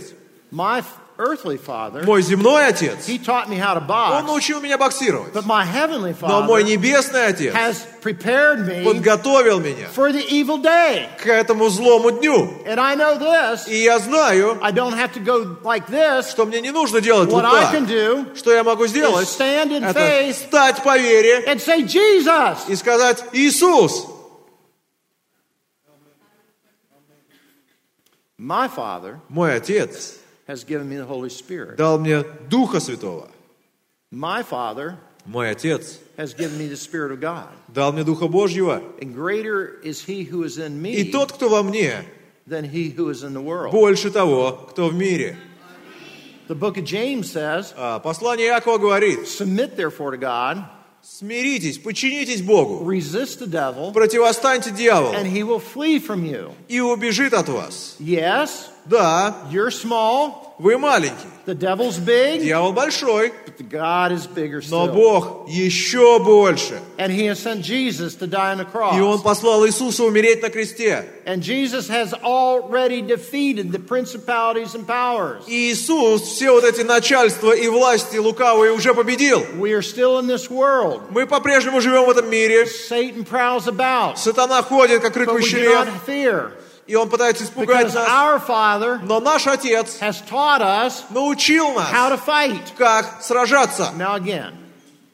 My 0.51 0.83
earthly 1.19 1.57
father, 1.57 2.03
Мой 2.05 2.21
земной 2.21 2.65
отец, 2.67 3.05
he 3.05 3.19
taught 3.19 3.49
me 3.49 3.57
how 3.57 3.73
to 3.73 3.85
он 4.19 4.25
научил 4.25 4.61
меня 4.61 4.77
боксировать. 4.77 5.33
But 5.33 5.45
my 5.45 5.65
heavenly 5.65 6.15
Но 6.21 6.41
мой 6.43 6.63
небесный 6.63 7.25
отец 7.27 7.53
has 7.53 7.85
prepared 8.01 8.65
me 8.65 8.83
подготовил 8.85 9.59
меня 9.59 9.89
for 9.93 10.11
the 10.13 10.25
evil 10.29 10.57
day. 10.61 11.07
к 11.21 11.27
этому 11.27 11.69
злому 11.69 12.11
дню. 12.11 12.63
And 12.65 12.79
I 12.79 12.95
know 12.95 13.19
this. 13.19 13.67
И 13.67 13.83
я 13.83 13.99
знаю, 13.99 14.57
I 14.63 14.71
don't 14.71 14.93
have 14.95 15.13
to 15.13 15.19
go 15.23 15.57
like 15.63 15.87
this. 15.89 16.29
что 16.31 16.45
мне 16.45 16.61
не 16.61 16.71
нужно 16.71 17.01
делать 17.01 17.29
вот 17.29 17.43
What 17.43 17.53
I 17.53 17.65
can 17.75 17.85
так. 17.85 17.89
do 17.89 18.35
Что 18.37 18.53
я 18.53 18.63
могу 18.63 18.85
is 18.85 18.89
сделать? 18.89 19.27
stand 19.27 19.71
in 19.71 19.83
Это 19.83 19.99
faith 19.99 20.33
встать 20.33 20.81
по 20.83 20.97
вере 20.97 21.43
and 21.47 21.59
say, 21.59 21.83
Jesus. 21.85 22.59
и 22.69 22.75
сказать 22.75 23.23
«Иисус». 23.33 24.07
My 28.37 28.69
father 28.73 29.19
Мой 29.27 29.55
отец 29.55 30.18
has 30.49 30.63
given 30.65 30.89
me 30.89 30.97
the 30.97 31.05
Holy 31.05 31.29
Spirit. 31.29 31.77
дал 31.77 31.99
мне 31.99 32.23
Духа 32.49 32.79
Святого. 32.79 33.29
My 34.11 34.41
father 34.43 34.97
Мой 35.25 35.51
отец 35.51 35.99
has 36.17 36.33
given 36.33 36.57
me 36.57 36.67
the 36.67 36.75
Spirit 36.75 37.11
of 37.11 37.19
God. 37.21 37.47
дал 37.67 37.93
мне 37.93 38.03
Духа 38.03 38.27
Божьего. 38.27 38.81
And 38.99 39.13
greater 39.15 39.79
is 39.83 40.01
he 40.03 40.23
who 40.23 40.43
is 40.43 40.57
in 40.57 40.83
И 40.85 41.03
me 41.05 41.11
тот, 41.11 41.31
кто 41.33 41.49
во 41.49 41.61
мне, 41.61 42.03
than 42.47 42.63
he 42.65 42.89
who 42.89 43.09
is 43.09 43.23
in 43.23 43.33
the 43.33 43.41
world. 43.41 43.71
больше 43.71 44.09
того, 44.09 44.67
кто 44.71 44.89
в 44.89 44.95
мире. 44.95 45.37
The 46.47 46.55
book 46.55 46.77
of 46.79 46.83
James 46.83 47.31
says, 47.31 47.73
А, 47.77 47.99
Послание 47.99 48.47
Иакова 48.47 48.79
говорит, 48.79 49.27
Submit 49.27 49.75
therefore 49.75 50.09
to 50.09 50.17
God, 50.17 50.63
смиритесь, 51.03 51.77
подчинитесь 51.77 52.41
Богу, 52.41 52.83
resist 52.83 53.37
the 53.39 53.45
devil, 53.47 53.91
противостаньте 53.93 54.71
дьяволу, 54.71 55.13
and 55.13 55.27
he 55.27 55.43
will 55.43 55.59
flee 55.59 55.99
from 55.99 56.25
you. 56.25 56.51
и 56.67 56.79
убежит 56.79 57.35
от 57.35 57.49
вас. 57.49 57.97
Yes, 57.99 58.68
Да, 58.89 59.35
you're 59.51 59.69
small, 59.69 60.55
вы 60.57 60.77
маленький, 60.77 61.27
the 61.45 61.53
devil's 61.53 61.97
big, 61.97 62.41
дьявол 62.41 62.73
большой, 62.73 63.31
but 63.45 63.57
the 63.57 63.63
God 63.63 64.11
is 64.11 64.25
bigger 64.27 64.61
но 64.69 64.87
still. 64.87 64.93
Бог 64.93 65.47
еще 65.47 66.19
больше. 66.19 66.79
And 66.97 67.11
he 67.11 67.25
has 67.27 67.39
sent 67.39 67.61
Jesus 67.61 68.15
to 68.15 68.27
die 68.27 68.51
on 68.51 68.57
the 68.57 68.65
И 68.97 69.01
Он 69.01 69.19
cross. 69.19 69.21
послал 69.23 69.65
Иисуса 69.67 70.03
умереть 70.03 70.41
на 70.41 70.49
кресте. 70.49 71.05
And 71.25 71.41
Jesus 71.41 71.87
has 71.87 72.13
already 72.23 73.01
defeated 73.01 73.71
the 73.71 73.79
principalities 73.79 74.73
and 74.73 74.87
powers. 74.87 75.43
И 75.47 75.71
Иисус 75.71 76.23
все 76.23 76.51
вот 76.51 76.63
эти 76.63 76.81
начальства 76.81 77.51
и 77.51 77.67
власти 77.67 78.17
лукавые 78.17 78.73
уже 78.73 78.93
победил. 78.93 79.45
We 79.59 79.71
are 79.73 79.83
still 79.83 80.19
in 80.19 80.27
this 80.27 80.49
world. 80.49 81.03
Мы 81.11 81.27
по-прежнему 81.27 81.79
живем 81.79 82.05
в 82.05 82.09
этом 82.09 82.29
мире. 82.29 82.65
Satan 82.65 83.23
prowls 83.23 83.67
about, 83.67 84.17
Сатана 84.17 84.63
ходит, 84.63 85.01
как 85.01 85.15
but 85.15 85.19
we 85.19 85.25
рыкающий 85.25 85.63
do 85.63 85.73
not 85.73 85.85
лев, 85.85 86.03
fear 86.07 86.51
и 86.88 86.94
он 86.94 87.08
пытается 87.08 87.44
испугать 87.44 87.86
because 87.86 87.94
нас. 87.94 88.08
our 88.08 88.38
Father 88.46 89.00
Но 89.02 89.20
наш 89.20 89.46
Отец 89.46 89.98
has 90.00 90.20
taught 90.28 90.60
us 90.60 91.04
научил 91.10 91.76
how 91.78 92.10
нас, 92.10 92.20
to 92.20 92.24
fight. 92.24 92.72
как 92.76 93.22
сражаться. 93.22 93.90
Now, 93.96 94.14
again, 94.16 94.52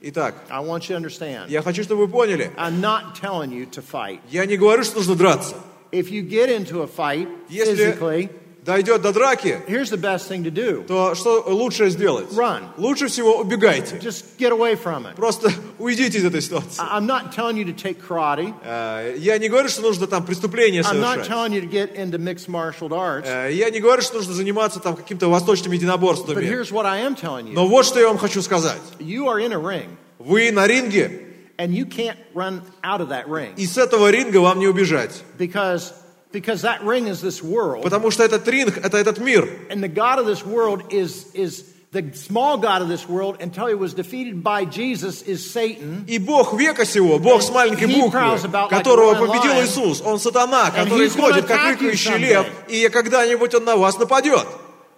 Итак, 0.03 0.35
I 0.51 0.61
want 0.61 0.89
you 0.89 0.97
to 0.97 0.97
understand 0.97 1.49
я 1.51 1.63
хочу, 1.63 1.83
чтобы 1.85 2.07
вы 2.07 2.09
поняли. 2.09 2.51
I'm 2.57 2.81
not 2.81 3.15
telling 3.21 3.51
you 3.53 3.67
to 3.71 3.83
fight. 3.83 4.21
Я 4.31 4.47
не 4.47 4.57
говорю, 4.57 4.83
что 4.83 4.97
нужно 4.97 5.15
драться. 5.15 5.55
If 5.93 6.09
you 6.11 6.23
get 6.23 6.49
into 6.49 6.83
a 6.83 6.87
fight 6.87 7.29
Если 7.49 7.75
physically, 7.75 8.31
дойдет 8.66 9.02
до 9.02 9.14
драки, 9.14 9.62
here's 9.68 9.90
the 9.92 9.98
best 10.00 10.28
thing 10.30 10.44
to 10.44 10.52
do 10.52 10.84
то 10.86 11.14
что 11.16 11.44
лучше 11.48 11.90
сделать? 11.90 12.32
Run. 12.34 12.64
Лучше 12.78 13.08
всего 13.08 13.38
убегайте. 13.38 13.98
just 13.98 14.26
get 14.40 14.52
away 14.52 14.76
from 14.76 15.06
it. 15.06 15.16
Просто 15.16 15.52
уйдите 15.80 16.18
из 16.18 16.26
этой 16.26 16.42
ситуации. 16.42 16.82
I'm 16.82 17.06
not 17.06 17.34
telling 17.36 17.56
you 17.58 17.66
to 17.66 17.74
take 17.76 17.98
karate. 18.06 18.54
Э, 18.64 19.16
Я 19.18 19.38
не 19.38 19.50
говорю, 19.50 19.70
что 19.70 19.82
нужно 19.82 20.08
там 20.08 20.26
преступление 20.26 20.82
I'm 20.82 21.00
not 21.00 21.26
совершать. 21.26 21.28
telling 21.28 21.54
you 21.54 21.62
to 21.62 21.68
get 21.68 21.96
into 21.96 22.18
mixed 22.18 22.48
martial 22.50 22.90
arts. 22.94 23.26
Э, 23.28 23.52
Я 23.54 23.70
не 23.70 23.80
говорю, 23.80 24.02
что 24.02 24.16
нужно 24.18 24.34
заниматься 24.34 24.80
там 24.80 24.96
каким-то 24.96 25.28
восточным 25.30 25.72
But 25.72 25.76
единоборствами. 25.76 26.44
here's 26.44 26.72
what 26.72 26.86
I 26.86 27.02
am 27.02 27.16
telling 27.16 27.48
you. 27.48 27.54
Но 27.54 27.68
вот 27.68 27.86
что 27.86 28.00
я 28.00 28.08
вам 28.08 28.18
хочу 28.18 28.42
сказать. 28.42 28.82
You 29.00 29.26
are 29.28 29.40
in 29.40 29.54
a 29.54 29.60
ring, 29.60 29.90
Вы 30.18 30.52
на 30.52 30.66
ринге, 30.66 31.22
and 31.58 31.70
you 31.72 31.86
can't 31.86 32.18
run 32.34 32.62
out 32.84 33.00
of 33.00 33.10
that 33.10 33.28
ring 33.28 33.54
и 33.58 33.66
с 33.66 33.78
этого 33.78 34.10
ринга 34.10 34.38
вам 34.40 34.60
не 34.60 34.68
убежать. 34.68 35.24
because, 35.38 35.94
because 36.36 36.62
that 36.64 36.84
ring 36.84 37.08
is 37.08 37.22
this 37.22 37.42
world, 37.42 37.84
Потому 37.84 38.12
что 38.12 38.24
этот 38.24 38.48
ринг– 38.48 38.78
это 38.84 38.98
этот 38.98 39.20
мир. 39.20 39.48
and 39.70 39.82
the 39.82 39.88
God 39.88 40.20
of 40.20 40.26
this 40.26 40.46
world 40.46 40.84
is, 40.92 41.26
is 41.34 41.64
the 41.92 42.12
small 42.14 42.58
God 42.58 42.82
of 42.82 42.90
this 42.90 43.08
world 43.08 43.38
until 43.40 43.68
he 43.68 43.74
was 43.74 43.94
defeated 43.94 44.44
by 44.44 44.66
Jesus 44.66 45.22
is 45.22 45.50
Satan. 45.50 46.04
И 46.08 46.18
Бог 46.20 46.54
века 46.54 46.86
сего, 46.86 47.20
Бог 47.20 47.42
с 47.42 47.50
маленькой 47.50 47.88
буквы, 47.88 48.70
которого 48.70 49.16
победил. 49.16 49.54
Иисус, 49.64 50.02
Он 50.02 50.20
сатана, 50.20 50.72
который 50.72 51.08
ходит, 51.10 51.46
как 51.46 51.80
рыкающий 51.80 52.18
лев, 52.18 52.46
и 52.68 52.90
когда-нибудь 52.90 53.56
Он 53.56 53.64
на 53.64 53.78
вас 53.78 53.98
нападет. 53.98 54.46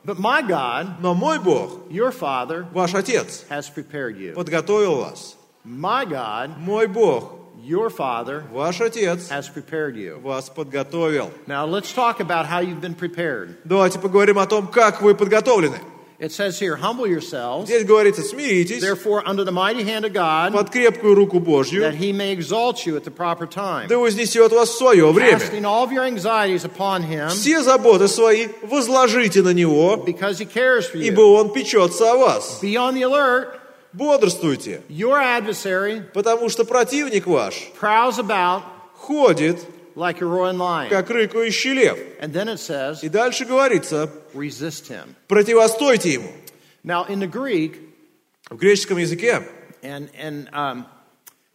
But 0.03 0.17
my 0.19 0.41
God, 0.41 0.99
Но 1.01 1.13
мой 1.13 1.38
Бог, 1.38 1.81
your 1.91 2.11
Father, 2.11 2.65
ваш 2.73 2.95
Отец, 2.95 3.43
has 3.49 3.69
prepared 3.69 4.17
you. 4.17 4.33
подготовил 4.33 4.95
вас. 4.95 5.35
My 5.65 6.05
God, 6.05 6.57
Мой 6.59 6.88
Бог, 6.88 7.33
your 7.68 7.89
Father, 7.89 8.43
ваш 8.53 8.80
Отец, 8.82 9.30
has 9.30 9.49
prepared 9.49 9.95
you. 9.95 10.20
вас 10.22 10.49
подготовил. 10.49 11.32
Now 11.47 11.65
let's 11.65 11.91
talk 11.93 12.20
about 12.20 12.45
how 12.45 12.59
you've 12.59 12.82
been 12.82 12.95
prepared. 12.95 13.57
Давайте 13.65 13.99
поговорим 13.99 14.39
о 14.39 14.45
том, 14.47 14.68
как 14.68 15.01
вы 15.01 15.13
подготовлены. 15.15 15.78
It 16.20 16.32
says 16.32 16.57
here, 16.59 16.76
humble 16.78 17.05
yourselves, 17.05 17.65
Здесь 17.65 17.86
говорится, 17.86 18.24
смиритесь 18.24 18.82
therefore, 18.82 19.22
under 19.28 19.43
the 19.43 19.51
mighty 19.51 19.84
hand 19.84 20.03
of 20.03 20.13
God, 20.13 20.51
под 20.51 20.72
крепкую 20.72 21.13
руку 21.13 21.39
Божью, 21.39 21.82
that 21.84 21.93
he 21.93 22.11
may 22.11 22.32
exalt 22.34 22.88
you 22.88 22.95
at 22.97 23.03
the 23.03 23.11
proper 23.11 23.45
time. 23.45 23.88
да 23.88 23.99
вознесет 23.99 24.51
вас 24.51 24.70
в 24.70 24.78
свое 24.80 25.11
время. 25.11 25.38
Casting 25.38 25.63
all 25.63 25.84
of 25.84 25.91
your 25.91 26.05
anxieties 26.05 26.65
upon 26.65 27.03
him, 27.03 27.30
Все 27.30 27.61
заботы 27.61 28.07
свои 28.07 28.47
возложите 28.63 29.43
на 29.43 29.53
Него, 29.53 30.03
because 30.07 30.39
he 30.39 30.45
cares 30.51 30.88
for 30.89 30.97
ибо 30.99 31.22
you. 31.22 31.36
Он 31.36 31.53
печется 31.53 32.11
о 32.11 32.18
вас. 32.18 32.61
Be 32.63 32.76
on 32.76 32.95
the 32.95 33.03
alert. 33.03 33.57
Бодрствуйте, 33.98 34.82
Your 34.89 35.20
adversary 35.20 36.04
потому 36.14 36.50
что 36.50 36.64
противник 36.66 37.26
ваш 37.26 37.72
prowls 37.80 38.20
about 38.20 38.62
ходит, 38.95 39.60
like 39.95 40.22
a 40.22 40.26
roaring 40.26 40.58
lion. 40.58 40.89
как 40.89 41.10
рыкающий 41.10 41.74
лев. 41.74 41.98
And 42.22 42.32
then 42.32 42.48
it 42.48 42.60
says, 42.60 43.04
И 43.04 43.10
дальше 43.10 43.45
говорится, 43.45 44.10
resist 44.34 44.88
him. 44.89 45.16
противостойте 45.28 46.14
ему. 46.14 46.32
Now, 46.84 47.06
in 47.10 47.20
the 47.20 47.28
Greek, 47.28 47.80
В 48.50 48.58
греческом 48.58 48.98
языке 48.98 49.43
and, 49.82 50.10
and 50.18 50.48
um, 50.54 50.86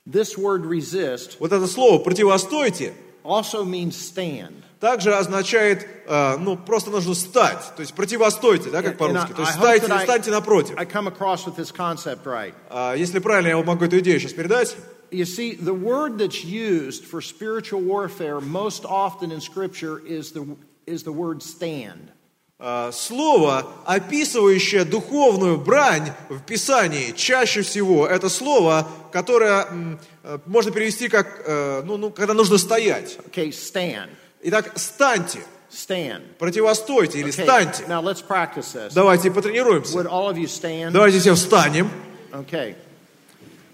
this 0.06 0.36
word 0.36 0.64
resist 0.66 1.36
вот 1.38 1.52
это 1.52 1.66
слово 1.66 1.98
«противостойте» 2.02 2.92
also 3.24 3.64
means 3.64 3.96
stand. 3.96 4.52
Также 4.82 5.14
означает, 5.14 5.86
э, 6.08 6.36
ну, 6.38 6.56
просто 6.56 6.90
нужно 6.90 7.14
стать. 7.14 7.72
То 7.76 7.82
есть 7.82 7.94
противостойте, 7.94 8.68
да, 8.68 8.82
как 8.82 8.98
по-русски. 8.98 9.32
То 9.32 9.42
есть 9.42 9.54
стайте, 9.54 9.86
that 9.86 9.92
I- 10.00 10.04
станьте 10.04 10.30
напротив. 10.32 10.74
I 10.76 10.84
come 10.86 11.06
across 11.06 11.46
with 11.46 11.54
this 11.56 11.72
concept 11.72 12.24
right. 12.24 12.52
А, 12.68 12.94
Если 12.96 13.20
правильно, 13.20 13.46
я 13.50 13.56
вам 13.56 13.66
могу 13.66 13.84
эту 13.84 14.00
идею 14.00 14.18
сейчас 14.18 14.32
передать. 14.32 14.74
You 15.12 15.24
see, 15.24 15.56
the 15.56 15.72
word 15.72 16.18
that's 16.18 16.42
used 16.44 17.04
for 17.04 17.20
spiritual 17.22 17.80
warfare 17.80 18.40
most 18.40 18.84
often 18.84 19.30
in 19.30 19.40
Scripture 19.40 20.00
is 20.04 20.32
the, 20.32 20.56
is 20.84 21.04
the 21.04 21.12
word 21.12 21.42
stand. 21.44 22.10
А, 22.58 22.90
Слово, 22.90 23.64
описывающее 23.86 24.84
духовную 24.84 25.58
брань 25.58 26.10
в 26.28 26.40
Писании, 26.40 27.12
чаще 27.12 27.62
всего 27.62 28.08
это 28.08 28.28
слово, 28.28 28.88
которое 29.12 29.64
м, 29.70 30.00
э, 30.24 30.38
можно 30.46 30.72
перевести 30.72 31.08
как, 31.08 31.42
э, 31.46 31.82
ну, 31.84 31.96
ну, 31.98 32.10
когда 32.10 32.34
нужно 32.34 32.58
стоять. 32.58 33.18
Okay, 33.30 33.50
stand. 33.50 34.08
Итак, 34.42 34.72
станьте, 34.76 35.40
Stand. 35.70 36.22
противостойте 36.38 37.20
или 37.20 37.30
Okay, 37.30 37.44
станьте. 37.44 37.84
now 37.86 38.02
let's 38.02 38.20
practice 38.20 38.72
this. 38.74 38.92
Давайте 38.92 39.30
потренируемся. 39.30 39.96
Would 39.96 40.06
all 40.06 40.28
of 40.28 40.36
you 40.36 40.46
stand? 40.46 40.90
Давайте 40.92 41.18
все 41.20 41.34
встанем. 41.34 41.90
Okay. 42.32 42.74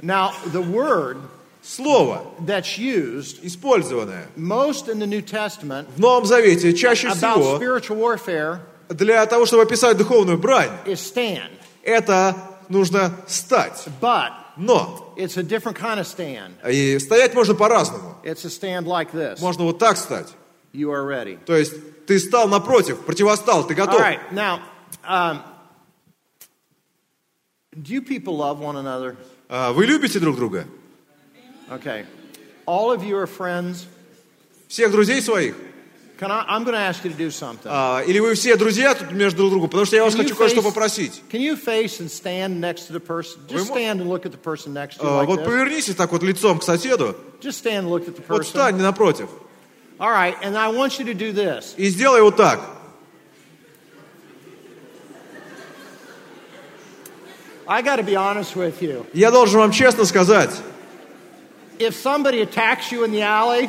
Now, 0.00 0.32
the 0.52 0.60
word 0.62 1.16
Слово, 1.62 2.22
that's 2.46 2.78
used 2.78 3.40
использованное 3.44 4.26
most 4.36 4.88
in 4.88 4.98
the 5.00 5.06
New 5.06 5.20
Testament 5.22 5.86
в 5.96 6.00
Новом 6.00 6.24
Завете 6.24 6.72
чаще 6.72 7.08
about 7.08 7.40
всего 7.40 7.58
spiritual 7.58 7.98
warfare 7.98 8.58
для 8.88 9.26
того, 9.26 9.44
чтобы 9.44 9.64
описать 9.64 9.96
духовную 9.96 10.38
брань, 10.38 10.70
is 10.86 10.94
stand. 11.00 11.50
это 11.82 12.36
нужно 12.68 13.12
стать. 13.26 13.86
But 14.00 14.32
Но 14.56 15.12
it's 15.16 15.36
a 15.36 15.42
different 15.42 15.76
kind 15.76 15.98
of 15.98 16.06
stand. 16.06 16.52
и 16.70 16.98
стоять 17.00 17.34
можно 17.34 17.54
по-разному. 17.54 18.16
It's 18.24 18.44
a 18.44 18.48
stand 18.50 18.86
like 18.86 19.10
this. 19.12 19.40
Можно 19.40 19.64
вот 19.64 19.78
так 19.78 19.96
стать. 19.98 20.28
You 20.72 20.90
are 20.92 21.04
ready. 21.04 21.38
То 21.46 21.56
есть 21.56 21.72
ты 22.06 22.18
стал 22.18 22.48
напротив, 22.48 23.00
противостал, 23.00 23.66
ты 23.66 23.74
All 23.74 23.76
готов. 23.86 24.00
right. 24.00 24.20
Now, 24.32 24.60
um, 25.06 25.42
do 27.80 28.00
people 28.02 28.36
love 28.36 28.58
one 28.60 28.76
another? 28.76 29.16
А, 29.48 29.72
Вы 29.72 29.86
любите 29.86 30.18
друг 30.18 30.36
друга? 30.36 30.66
Okay. 31.70 32.06
All 32.66 32.90
of 32.90 33.02
you 33.02 33.16
are 33.16 33.26
friends. 33.26 33.86
Всех 34.68 34.90
друзей 34.92 35.22
своих? 35.22 35.54
Can 36.18 36.32
I, 36.32 36.44
I'm 36.48 36.64
going 36.64 36.74
to 36.74 36.80
ask 36.80 37.04
you 37.04 37.10
to 37.12 37.16
do 37.16 37.30
something. 37.30 37.66
А, 37.70 38.02
Или 38.04 38.18
вы 38.18 38.34
все 38.34 38.56
друзья 38.56 38.94
тут 38.94 39.12
между 39.12 39.38
друг 39.38 39.50
другом? 39.52 39.70
Потому 39.70 39.86
что 39.86 39.96
я 39.96 40.02
вас 40.04 40.14
Can 40.14 40.22
хочу 40.24 40.34
кое-что 40.34 40.62
попросить. 40.62 41.22
Can 41.30 41.40
you 41.40 41.54
face 41.56 42.00
and 42.00 42.10
stand 42.10 42.60
next 42.60 42.88
to 42.88 42.92
the 42.92 43.00
person? 43.00 43.38
Just 43.48 43.68
stand 43.68 44.00
and 44.00 44.08
look 44.08 44.26
at 44.26 44.32
the 44.32 44.38
person 44.38 44.72
next 44.74 44.98
to 44.98 45.04
you 45.04 45.08
А, 45.08 45.20
like 45.22 45.28
Вот 45.28 45.40
this. 45.40 45.44
повернитесь 45.46 45.94
так 45.94 46.10
вот 46.12 46.22
лицом 46.24 46.58
к 46.58 46.64
соседу, 46.64 47.14
Just 47.40 47.64
stand 47.64 47.84
and 47.84 47.88
look 47.88 48.08
at 48.08 48.16
the 48.16 48.22
вот 48.28 48.40
person. 48.40 48.44
встань 48.44 48.76
напротив 48.76 49.28
All 50.00 50.10
right, 50.10 50.36
and 50.42 50.56
I 50.56 50.68
want 50.68 50.98
you 51.00 51.04
to 51.06 51.14
do 51.14 51.32
this. 51.32 51.74
и 51.76 51.88
сделай 51.88 52.22
вот 52.22 52.36
так. 52.36 52.60
I 57.66 57.82
got 57.82 57.96
to 57.96 58.02
be 58.02 58.16
honest 58.16 58.56
with 58.56 58.80
you. 58.80 59.04
Я 59.12 59.30
должен 59.30 59.60
вам 59.60 59.72
честно 59.72 60.04
сказать, 60.04 60.50
If 61.78 61.94
somebody 61.94 62.40
attacks 62.40 62.90
you 62.90 63.04
in 63.04 63.12
the 63.12 63.20
alley, 63.22 63.68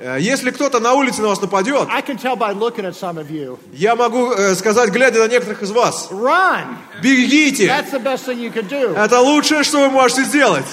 э, 0.00 0.18
если 0.20 0.50
кто-то 0.50 0.80
на 0.80 0.94
улице 0.94 1.22
на 1.22 1.28
вас 1.28 1.40
нападет, 1.40 1.88
I 1.90 2.02
can 2.02 2.18
tell 2.18 2.36
by 2.36 2.52
looking 2.52 2.84
at 2.84 2.94
some 2.94 3.16
of 3.16 3.30
you. 3.30 3.58
я 3.72 3.96
могу 3.96 4.32
э, 4.32 4.54
сказать, 4.54 4.90
глядя 4.90 5.20
на 5.20 5.28
некоторых 5.28 5.62
из 5.62 5.70
вас, 5.70 6.08
Run! 6.10 6.76
бегите! 7.02 7.66
That's 7.66 7.90
the 7.90 8.02
best 8.02 8.26
thing 8.26 8.38
you 8.38 8.52
could 8.52 8.68
do. 8.68 8.94
Это 8.94 9.20
лучшее, 9.20 9.62
что 9.62 9.78
вы 9.80 9.90
можете 9.90 10.24
сделать. 10.24 10.66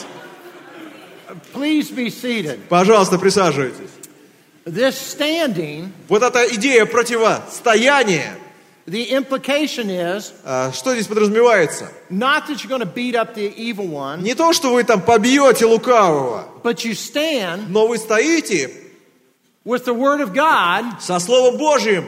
Please 1.53 1.91
be 1.91 2.07
seated. 2.07 2.59
Пожалуйста, 2.67 3.17
присаживайтесь. 3.17 3.89
This 4.65 4.97
standing, 4.97 5.91
Вот 6.09 6.23
эта 6.23 6.43
идея 6.55 6.85
противостояния, 6.85 8.35
the 8.87 9.11
implication 9.11 9.89
is 9.91 10.31
э, 10.43 10.71
что 10.73 10.93
здесь 10.93 11.05
подразумевается? 11.07 11.91
not 12.09 12.47
that 12.47 12.63
you're 12.63 12.69
going 12.69 12.81
to 12.81 12.85
beat 12.91 13.15
up 13.15 13.35
the 13.35 13.53
evil 13.55 13.87
one, 13.87 14.23
Не 14.23 14.33
то, 14.33 14.53
что 14.53 14.73
вы 14.73 14.83
там 14.83 15.01
побьете 15.01 15.65
лукавого, 15.65 16.47
but 16.63 16.83
you 16.83 16.93
stand 16.93 17.65
но 17.69 17.85
вы 17.87 17.97
стоите 17.99 18.71
with 19.63 19.85
the 19.85 19.93
Word 19.93 20.21
of 20.21 20.33
God. 20.33 20.99
со 20.99 21.19
Словом 21.19 21.57
Божьим. 21.57 22.05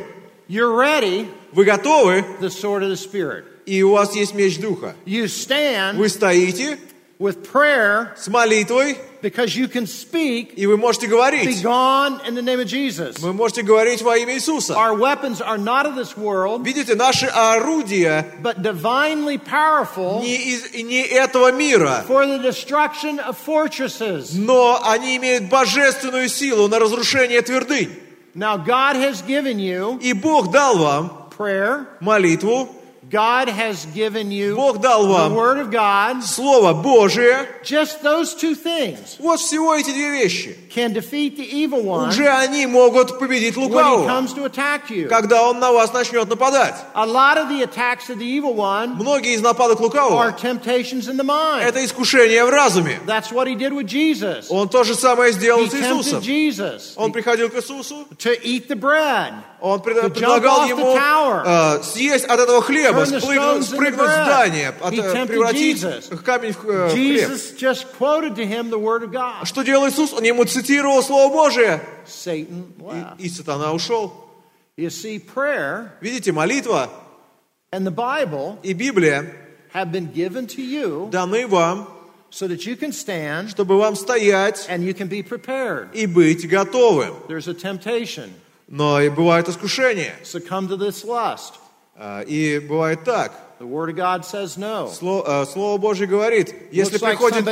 You're 0.49 0.75
ready, 0.75 1.27
Вы 1.51 1.63
готовы, 1.65 2.25
the 2.41 2.49
sword 2.49 2.81
of 2.83 2.89
the 2.89 2.97
Spirit. 2.97 3.43
и 3.67 3.83
у 3.83 3.91
вас 3.91 4.15
есть 4.15 4.33
меч 4.33 4.57
Духа. 4.59 4.95
You 5.05 5.25
stand 5.25 5.95
Вы 5.97 6.09
стоите 6.09 6.79
with 7.19 7.45
prayer 7.51 8.09
с 8.17 8.27
молитвой, 8.27 8.97
because 9.21 9.55
you 9.55 9.67
can 9.67 9.85
speak, 9.87 10.53
и 10.55 10.65
вы 10.65 10.77
можете 10.77 11.07
be 11.07 11.09
говорить. 11.11 11.61
gone 11.63 12.19
in 12.27 12.35
the 12.35 12.41
name 12.41 12.59
of 12.59 12.67
Jesus. 12.67 13.17
Вы 13.19 13.33
можете 13.33 13.63
говорить 13.63 14.01
во 14.01 14.17
имя 14.17 14.35
Иисуса. 14.35 14.73
Our 14.75 14.93
weapons 14.95 15.41
are 15.41 15.57
not 15.57 15.85
of 15.85 15.95
this 15.95 16.15
world, 16.17 16.63
Видите, 16.63 16.95
наши 16.95 17.25
орудия 17.27 18.25
but 18.41 18.61
divinely 18.61 19.37
powerful 19.37 20.21
не, 20.21 20.35
из, 20.35 20.73
не 20.73 21.01
этого 21.01 21.51
мира, 21.51 22.05
for 22.07 22.25
the 22.25 22.39
destruction 22.39 23.19
of 23.19 23.37
fortresses. 23.37 24.33
но 24.35 24.79
они 24.83 25.17
имеют 25.17 25.49
божественную 25.49 26.29
силу 26.29 26.67
на 26.67 26.79
разрушение 26.79 27.41
твердынь. 27.41 27.89
Now, 28.35 28.55
God 28.57 28.95
has 28.97 29.23
given 29.25 29.57
you 29.59 29.99
И 29.99 30.13
Бог 30.13 30.51
дал 30.51 30.77
вам 30.77 31.29
prayer, 31.35 31.87
молитву, 31.99 32.69
God 33.09 33.47
has 33.47 33.85
given 33.93 34.31
you 34.31 34.55
Бог 34.55 34.79
дал 34.81 35.03
the 35.05 35.13
вам 35.13 35.33
Word 35.33 35.57
of 35.59 35.71
God. 35.71 36.21
Слово 36.23 36.73
Божие. 36.73 37.47
Just 37.63 38.01
those 38.03 38.33
two 38.35 38.53
things 38.55 39.15
Вот 39.19 39.39
всего 39.39 39.75
эти 39.75 39.91
две 39.91 40.11
вещи. 40.23 40.57
can 40.69 40.93
defeat 40.93 41.37
the 41.37 41.45
evil 41.49 41.83
one 41.83 42.09
Уже 42.09 42.27
они 42.27 42.65
могут 42.65 43.17
победить 43.17 43.55
when 43.55 43.63
he 43.69 43.73
лукавого, 43.73 44.07
comes 44.07 44.33
to 44.33 44.43
attack 44.45 44.89
you. 44.89 45.07
когда 45.07 45.43
он 45.47 45.59
на 45.59 45.71
вас 45.71 45.93
начнет 45.93 46.27
нападать. 46.27 46.75
A 46.95 47.05
lot 47.05 47.37
of 47.37 47.47
the 47.49 47.63
attacks 47.63 48.09
of 48.09 48.17
the 48.19 48.25
evil 48.25 48.53
one 48.55 48.95
Многие 48.95 49.35
из 49.35 49.41
нападок 49.41 49.79
are 49.79 49.83
лукавого 49.83 50.31
temptations 50.37 51.07
in 51.07 51.15
the 51.17 51.23
mind.– 51.23 51.63
это 51.63 51.83
искушение 51.85 52.43
в 52.45 52.49
разуме. 52.49 52.99
That's 53.05 53.31
what 53.31 53.47
he 53.47 53.55
did 53.55 53.71
with 53.73 53.87
Jesus. 53.87 54.47
Он 54.49 54.67
то 54.67 54.83
же 54.83 54.95
самое 54.95 55.31
сделал 55.31 55.63
He 55.63 55.69
с 55.69 55.73
Иисусом. 55.73 56.19
Jesus 56.21 56.93
Он 56.97 57.11
приходил 57.13 57.49
к 57.49 57.55
Иисусу, 57.55 58.05
to 58.17 58.37
eat 58.43 58.67
the 58.67 58.75
bread. 58.75 59.33
Он 59.59 59.81
предлагал 59.81 60.67
ему 60.67 60.95
э, 60.95 61.83
съесть 61.83 62.25
от 62.25 62.39
этого 62.39 62.61
хлеба, 62.61 63.05
спрыгнуть, 63.05 63.65
спрыгнуть 63.65 64.09
с 64.09 64.13
здания, 64.13 64.73
от- 64.79 64.93
э, 64.93 65.25
превратить 65.25 65.81
камень 66.23 66.53
в, 66.53 66.69
э, 66.69 66.89
хлеб. 66.89 67.31
Что 69.43 69.63
делал 69.63 69.87
Иисус? 69.87 70.13
Он 70.13 70.23
ему 70.23 70.45
цитировал 70.45 71.01
Слово 71.01 71.33
Божие, 71.33 71.81
и, 72.25 72.47
и 73.25 73.29
сатана 73.29 73.73
ушел. 73.73 74.13
You 74.77 74.89
see, 74.89 75.17
prayer 75.19 75.89
Видите, 76.01 76.31
молитва 76.31 76.89
and 77.71 77.85
the 77.85 77.91
Bible 77.91 78.59
и 78.61 78.73
Библия 78.73 79.25
have 79.73 79.91
been 79.91 80.13
given 80.13 80.45
to 80.45 80.61
you 80.61 81.09
даны 81.09 81.47
вам, 81.47 81.87
so 82.29 82.47
that 82.47 82.65
you 82.67 82.75
can 82.75 82.91
stand 82.91 83.49
чтобы 83.49 83.77
вам 83.77 83.95
стоять 83.95 84.67
and 84.69 84.83
you 84.83 84.93
can 84.93 85.07
be 85.09 85.23
prepared. 85.23 85.89
и 85.93 86.05
быть 86.05 86.47
готовым. 86.47 87.15
There's 87.27 87.47
a 87.47 87.55
temptation. 87.55 88.31
Но 88.67 89.01
и 89.01 89.09
бывает 89.09 89.47
искушение. 89.47 90.13
Succumb 90.23 90.67
to 90.67 90.77
this 90.77 91.03
lust. 91.05 91.53
А, 91.95 92.21
И 92.21 92.59
бывает 92.59 93.03
так. 93.03 93.31
The 93.59 93.65
Word 93.67 93.89
of 93.89 93.95
God 93.95 94.23
says 94.23 94.55
no. 94.55 94.85
Сло- 94.87 95.23
э, 95.25 95.45
Слово 95.47 95.79
Божье 95.79 96.05
говорит, 96.05 96.53
если 96.71 96.99
like 96.99 97.17
приходит, 97.17 97.47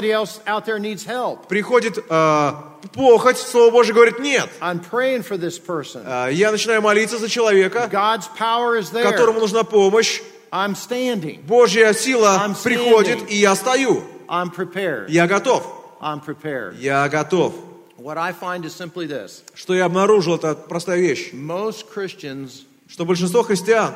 out 0.45 0.65
there 0.65 0.77
needs 0.77 1.03
help. 1.03 1.47
приходит 1.47 1.97
э, 1.97 2.51
похоть, 2.93 3.37
Слово 3.39 3.71
Божье 3.71 3.93
говорит 3.95 4.19
нет. 4.19 4.47
I'm 4.61 4.79
praying 4.79 5.23
for 5.23 5.35
this 5.35 5.57
person. 5.57 6.03
А, 6.05 6.27
Я 6.29 6.51
начинаю 6.51 6.83
молиться 6.83 7.17
за 7.17 7.27
человека, 7.27 7.89
God's 7.91 8.27
power 8.37 8.77
is 8.77 8.91
there. 8.91 9.03
которому 9.03 9.39
нужна 9.39 9.63
помощь. 9.63 10.21
I'm 10.51 10.75
standing. 10.75 11.41
Божья 11.47 11.91
сила 11.93 12.37
I'm 12.39 12.53
standing. 12.53 12.63
приходит, 12.63 13.31
и 13.31 13.37
я 13.37 13.55
стою. 13.55 14.03
I'm 14.27 14.51
prepared. 14.53 15.09
Я 15.09 15.25
готов. 15.25 15.65
I'm 15.99 16.21
prepared. 16.23 16.75
Я 16.79 17.09
готов. 17.09 17.55
What 18.05 18.19
I 18.19 18.33
find 18.33 18.63
is 18.65 18.75
simply 18.75 19.07
this 19.07 19.43
Что 19.55 19.73
я 19.73 19.85
обнаружил, 19.85 20.35
это 20.35 20.53
простая 20.53 20.99
вещь. 20.99 21.33
most 21.33 21.87
Christians 21.91 22.65
Что 22.87 23.03
большинство 23.03 23.41
христиан 23.41 23.95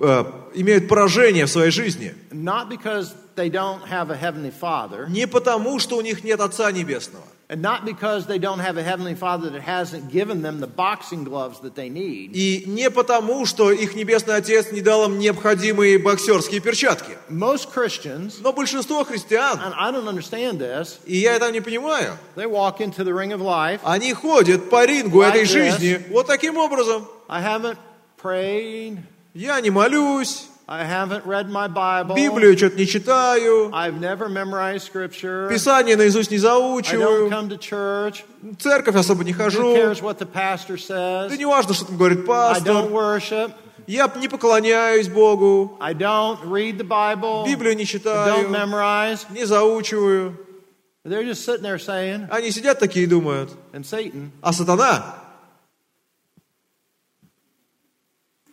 э, 0.00 0.24
имеют 0.54 0.88
поражение 0.88 1.46
в 1.46 1.50
своей 1.50 1.70
жизни. 1.70 2.12
Not 2.32 2.68
because 2.68 3.14
they 3.36 3.48
don't 3.48 3.88
have 3.88 4.10
a 4.10 4.16
heavenly 4.16 4.50
father, 4.50 5.08
Не 5.08 5.28
потому, 5.28 5.78
что 5.78 5.96
у 5.96 6.00
них 6.00 6.24
нет 6.24 6.40
Отца 6.40 6.72
Небесного. 6.72 7.24
And 7.50 7.60
not 7.62 7.84
because 7.84 8.26
they 8.28 8.38
don't 8.38 8.60
have 8.60 8.76
a 8.76 8.82
heavenly 8.84 9.16
father 9.16 9.50
that 9.50 9.62
hasn't 9.62 10.08
given 10.08 10.40
them 10.40 10.60
the 10.60 10.68
boxing 10.68 11.24
gloves 11.24 11.58
that 11.62 11.74
they 11.74 11.88
need. 11.88 12.30
И 12.32 12.62
не 12.66 12.88
потому, 12.90 13.44
что 13.44 13.72
их 13.72 13.96
Небесный 13.96 14.36
Отец 14.36 14.70
не 14.70 14.80
дал 14.80 15.06
им 15.06 15.18
необходимые 15.18 15.98
боксерские 15.98 16.60
перчатки. 16.60 17.18
Most 17.28 17.68
Christians, 17.74 18.34
Но 18.40 18.52
большинство 18.52 19.02
христиан, 19.04 19.58
and 19.58 19.74
I 19.76 19.90
don't 19.90 20.06
understand 20.06 20.60
this, 20.60 20.98
и 21.06 21.16
я 21.16 21.34
это 21.34 21.50
не 21.50 21.60
понимаю, 21.60 22.16
they 22.36 22.46
walk 22.46 22.78
into 22.80 23.02
the 23.02 23.12
ring 23.12 23.32
of 23.32 23.40
life. 23.40 23.80
они 23.82 24.12
ходят 24.14 24.70
по 24.70 24.86
рингу 24.86 25.22
Like 25.22 25.30
этой 25.30 25.42
this. 25.42 25.46
жизни 25.46 26.00
вот 26.10 26.28
таким 26.28 26.56
образом. 26.56 27.08
I 27.28 27.42
haven't 27.42 27.78
prayed. 28.22 28.98
Я 29.34 29.60
не 29.60 29.70
молюсь, 29.70 30.46
I 30.72 30.84
haven't 30.84 31.26
read 31.26 31.50
my 31.50 31.66
Bible. 31.66 32.14
Библию 32.14 32.56
что-то 32.56 32.76
не 32.76 32.86
читаю, 32.86 33.70
I've 33.72 33.98
never 33.98 34.28
memorized 34.28 34.84
scripture. 34.84 35.48
Писание 35.48 35.96
наизусть 35.96 36.30
не 36.30 36.36
I 36.36 36.40
don't 36.40 36.42
заучиваю, 36.42 37.28
come 37.28 37.48
to 37.48 37.58
church. 37.58 38.22
в 38.40 38.56
церковь 38.56 38.94
особо 38.94 39.24
не 39.24 39.32
хожу. 39.32 39.74
cares 39.74 40.00
what 40.00 40.18
the 40.20 40.28
pastor 40.32 40.78
Да 41.28 41.36
не 41.36 41.44
важно, 41.44 41.74
что 41.74 41.86
там 41.86 41.96
говорит 41.96 42.20
I 42.20 42.22
don't 42.22 42.26
пастор. 42.26 42.84
worship. 42.92 43.52
Я 43.88 44.08
не 44.14 44.28
поклоняюсь 44.28 45.08
Богу, 45.08 45.76
I 45.80 45.92
don't 45.92 46.38
read 46.44 46.78
the 46.78 46.86
Bible. 46.86 47.44
Библию 47.48 47.74
не 47.74 47.84
читаю, 47.84 48.48
memorize. 48.48 49.26
не 49.30 49.44
заучиваю. 49.46 50.38
They're 51.04 51.24
just 51.24 51.44
sitting 51.44 51.64
there 51.64 51.78
saying, 51.80 52.28
Они 52.30 52.52
сидят 52.52 52.78
такие 52.78 53.06
и 53.06 53.08
думают, 53.08 53.50
and 53.72 53.84
Satan, 53.84 54.30
а 54.40 54.52
сатана, 54.52 55.02
and 55.02 55.02
then 55.02 55.08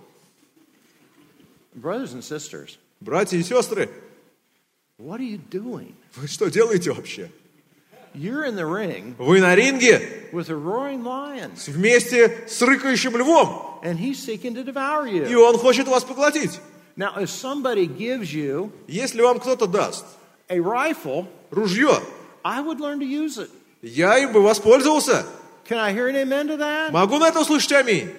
Brothers 1.76 2.14
and 2.14 2.22
sisters, 2.24 2.78
Братья 3.00 3.38
и 3.38 3.44
сестры, 3.44 3.90
what 4.98 5.20
are 5.20 5.28
you 5.28 5.40
doing? 5.50 5.94
вы 6.16 6.28
что 6.28 6.50
делаете 6.50 6.92
вообще? 6.92 7.30
You're 8.14 8.46
in 8.46 8.56
the 8.56 8.66
ring 8.66 9.16
Вы 9.18 9.42
на 9.42 9.56
ринге 9.56 10.30
with 10.32 10.50
a 10.50 10.56
roaring 10.56 11.04
lion, 11.04 11.52
вместе 11.68 12.48
с 12.48 12.62
рыкающим 12.62 13.18
львом, 13.18 13.80
and 13.84 13.98
he's 14.00 14.18
seeking 14.18 14.56
to 14.56 14.64
devour 14.64 15.06
и 15.08 15.36
он 15.36 15.58
хочет 15.58 15.88
вас 15.88 16.04
поглотить. 16.04 16.60
Now, 16.98 17.18
if 17.18 17.30
somebody 17.30 17.86
gives 17.88 18.34
you 18.34 18.72
Если 18.88 19.22
вам 19.22 19.40
кто-то 19.40 19.68
даст 19.68 20.06
a 20.48 20.60
rifle, 20.60 21.28
ружье, 21.52 22.00
I 22.46 22.62
would 22.62 22.80
learn 22.80 23.00
to 23.00 23.06
use 23.06 23.40
it. 23.40 23.50
я 23.82 24.20
им 24.20 24.32
бы 24.32 24.42
воспользовался. 24.42 25.26
Can 25.68 25.80
I 25.80 25.92
hear 25.94 26.08
an 26.08 26.16
amen 26.16 26.48
to 26.48 26.58
that? 26.58 26.92
Могу 26.92 27.18
на 27.18 27.28
это 27.30 27.40
услышать 27.42 27.72
аминь. 27.72 28.14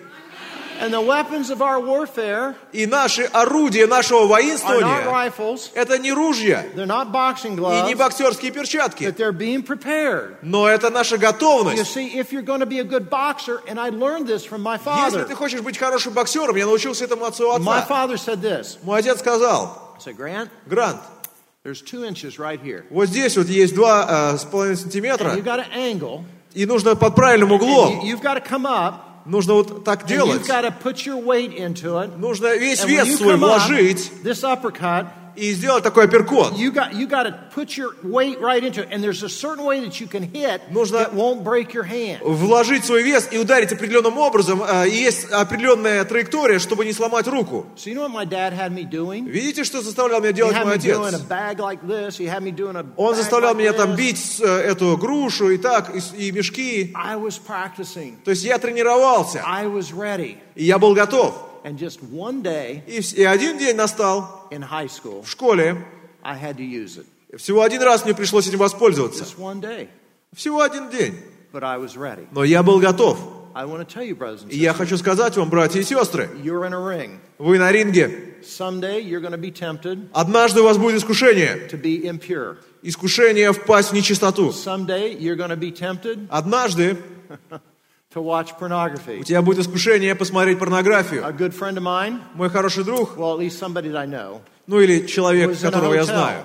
And 0.81 0.93
the 0.93 1.01
weapons 1.01 1.49
of 1.49 1.63
our 1.63 1.81
warfare 1.81 2.55
И 2.73 2.87
наши 2.87 3.23
орудия 3.23 3.87
нашего 3.87 4.25
are 4.25 4.27
not 4.27 4.29
воинствования 4.29 5.05
rifles, 5.07 5.71
это 5.75 5.97
не 5.99 6.13
ружья 6.13 6.67
they're 6.75 6.87
not 6.87 7.13
boxing 7.13 7.55
и 7.55 7.57
gloves, 7.57 7.87
не 7.87 7.95
боксерские 7.95 8.51
перчатки, 8.51 9.05
that 9.05 9.17
they're 9.17 9.33
being 9.33 9.63
prepared. 9.63 10.37
но 10.43 10.69
это 10.69 10.91
наша 10.91 11.15
You 11.15 11.21
готовность. 11.21 11.95
see, 11.95 12.19
if 12.19 12.33
you're 12.33 12.43
going 12.43 12.61
to 12.61 12.67
be 12.67 12.81
a 12.81 12.85
good 12.85 13.09
boxer, 13.09 13.63
and 13.69 13.79
I 13.81 13.91
learned 13.91 14.27
this 14.27 14.45
from 14.45 14.61
my 14.61 14.77
Если 15.07 15.23
ты 15.25 15.35
хочешь 15.37 15.61
быть 15.63 15.79
хорошим 15.79 16.13
боксером, 16.13 16.57
я 16.57 16.67
научился 16.67 17.05
этому 17.05 17.25
отцу 17.25 17.45
My 17.61 17.79
отца. 17.79 17.87
father 17.89 18.17
said 18.19 18.43
this. 18.43 18.77
Мой 18.83 18.99
отец 18.99 19.21
сказал, 19.21 19.97
Грант, 20.67 21.01
there's 21.67 21.83
two 21.83 22.05
inches 22.05 22.39
right 22.39 22.61
here. 22.63 22.85
вот 22.91 23.09
здесь 23.09 23.37
вот 23.37 23.49
есть 23.49 23.75
два 23.75 24.33
э, 24.35 24.39
с 24.39 24.45
половиной 24.45 24.75
And 24.75 24.81
сантиметра, 24.81 25.35
you 25.35 25.43
got 25.43 25.59
to 25.59 25.67
angle. 25.75 26.25
и 26.55 26.65
нужно 26.65 26.95
под 26.95 27.17
правильным 27.17 27.51
углом. 27.51 28.01
you've 28.05 28.23
got 28.23 28.35
to 28.35 28.41
come 28.41 28.67
up. 28.67 29.03
Нужно 29.27 29.55
вот 29.55 29.85
так 29.85 30.07
делать. 30.07 30.41
you've 30.43 30.47
got 30.47 30.63
to 30.63 30.71
put 30.71 31.05
your 31.05 31.21
weight 31.21 31.53
into 31.53 31.99
it. 31.99 32.17
Нужно 32.17 32.57
весь 32.57 32.85
вес 32.85 33.17
свой 33.17 33.37
вложить 33.37 34.13
this 34.23 34.45
uppercut, 34.45 35.09
и 35.37 35.53
сделать 35.53 35.85
такой 35.85 36.05
апперкот. 36.05 36.55
you 36.55 36.73
got 36.73 36.93
you 36.95 37.07
got 37.07 37.25
to 37.25 37.35
put 37.55 37.77
your 37.77 37.95
weight 38.03 38.41
right 38.41 38.63
into 38.65 38.83
it. 38.83 38.89
And 38.91 39.03
there's 39.03 39.23
a 39.23 39.29
certain 39.29 39.65
way 39.65 39.81
that 39.81 40.01
you 40.01 40.07
can 40.07 40.23
hit 40.23 40.61
Нужно- 40.73 40.99
that 40.99 41.15
won't 41.15 41.45
break 41.45 41.73
your 41.75 41.85
hand. 41.85 42.21
Вложить 42.23 42.85
свой 42.85 43.03
вес 43.03 43.29
и 43.31 43.39
ударить 43.39 43.73
определенным 43.73 44.19
образом. 44.19 44.63
э, 44.63 44.89
И 44.89 44.95
есть 44.97 45.31
определенная 45.31 46.05
траектория, 46.05 46.59
чтобы 46.59 46.85
не 46.85 46.93
сломать 46.93 47.27
руку. 47.29 47.67
So 47.77 47.89
you 47.91 47.95
know 47.95 48.03
what 48.09 48.13
my 48.13 48.25
dad 48.25 48.53
had 48.53 48.73
me 48.73 48.85
doing? 48.89 49.27
Видите, 49.27 49.65
что 49.65 49.83
заставлял 49.83 50.21
меня 50.21 50.33
делать 50.33 50.57
мой 50.65 50.75
отец? 50.75 50.97
like 50.97 51.81
this. 51.87 52.21
Он 52.97 53.15
заставлял 53.15 53.55
like 53.55 53.59
меня 53.59 53.73
там 53.73 53.93
this. 53.93 53.97
бить 53.97 54.41
э, 54.41 54.47
эту 54.47 54.97
грушу 54.97 55.51
и 55.51 55.59
так, 55.59 55.93
и, 55.95 56.27
и 56.29 56.33
мешки. 56.33 56.93
I 56.95 57.17
was 57.17 57.39
practicing. 57.45 58.17
То 58.25 58.31
есть 58.31 58.45
я 58.45 58.59
тренировался, 58.59 59.43
I 59.47 59.67
was 59.67 59.93
ready. 59.95 60.37
и 60.55 60.65
я 60.65 60.79
был 60.79 60.95
готов. 60.95 61.35
And 61.67 61.77
just 61.77 61.99
one 62.13 62.43
day 62.43 62.85
И, 62.87 63.01
и 63.21 63.25
один 63.25 63.59
день 63.59 63.75
настал 63.75 64.47
in 64.53 64.63
high 64.63 64.87
school, 64.89 65.23
в 65.23 65.29
школе. 65.29 65.77
I 66.23 66.39
had 66.39 66.57
to 66.59 66.63
use 66.65 66.97
it. 66.99 67.07
Всего 67.37 67.63
один 67.63 67.83
раз 67.83 68.05
мне 68.05 68.15
пришлось 68.15 68.47
этим 68.47 68.59
воспользоваться. 68.59 69.25
Just 69.25 69.37
one 69.39 69.61
day. 69.61 69.89
Всего 70.33 70.63
один 70.63 70.89
день. 70.91 71.17
But 71.53 71.65
I 71.65 71.77
was 71.79 71.97
ready. 71.97 72.29
Но 72.31 72.45
я 72.45 72.63
был 72.63 72.79
готов. 72.79 73.19
I 73.53 73.65
want 73.65 73.81
to 73.81 73.85
tell 73.87 74.05
you, 74.05 74.15
brothers 74.15 74.45
and 74.45 74.51
И 74.53 74.59
я 74.59 74.71
sisters, 74.73 74.77
хочу 74.77 74.97
сказать 74.99 75.37
вам, 75.37 75.49
братья 75.51 75.81
и 75.81 75.83
сестры, 75.83 76.29
you're 76.45 76.65
in 76.69 76.73
a 76.73 76.79
ring. 76.79 77.19
вы 77.39 77.59
на 77.59 77.73
ринге. 77.73 78.35
Someday 78.45 79.01
you're 79.03 79.21
going 79.21 79.33
to 79.33 79.39
be 79.41 79.51
tempted 79.51 80.09
Однажды 80.13 80.61
у 80.61 80.65
вас 80.65 80.77
будет 80.79 80.97
искушение. 80.97 81.67
to 81.69 81.81
be 81.81 82.05
impure. 82.05 82.59
Искушение 82.83 83.53
впасть 83.53 83.91
в 83.91 83.93
нечистоту. 83.95 84.51
Someday 84.51 85.19
you're 85.19 85.35
going 85.37 85.49
to 85.51 85.57
be 85.57 85.73
tempted 85.73 86.29
Однажды 86.31 86.97
to 88.17 88.23
watch 88.23 88.53
у 88.53 88.59
pornography. 88.59 89.23
тебя 89.25 89.43
будет 89.43 89.59
искушение 89.61 90.15
посмотреть 90.15 90.59
порнографию. 90.59 91.25
A 91.27 91.33
good 91.33 91.53
friend 91.53 91.77
of 91.77 91.83
mine, 91.83 92.21
Мой 92.35 92.49
хороший 92.51 92.83
друг, 92.85 93.17
well, 93.17 93.35
at 93.35 93.39
least 93.39 93.59
somebody 93.59 93.89
that 93.91 93.97
I 93.99 94.07
know, 94.07 94.41
ну 94.67 94.81
или 94.81 95.07
человек, 95.07 95.51
was 95.51 95.63
in 95.63 95.69
a 95.69 95.71
которого 95.71 95.95
я 95.95 96.05
знаю. 96.05 96.45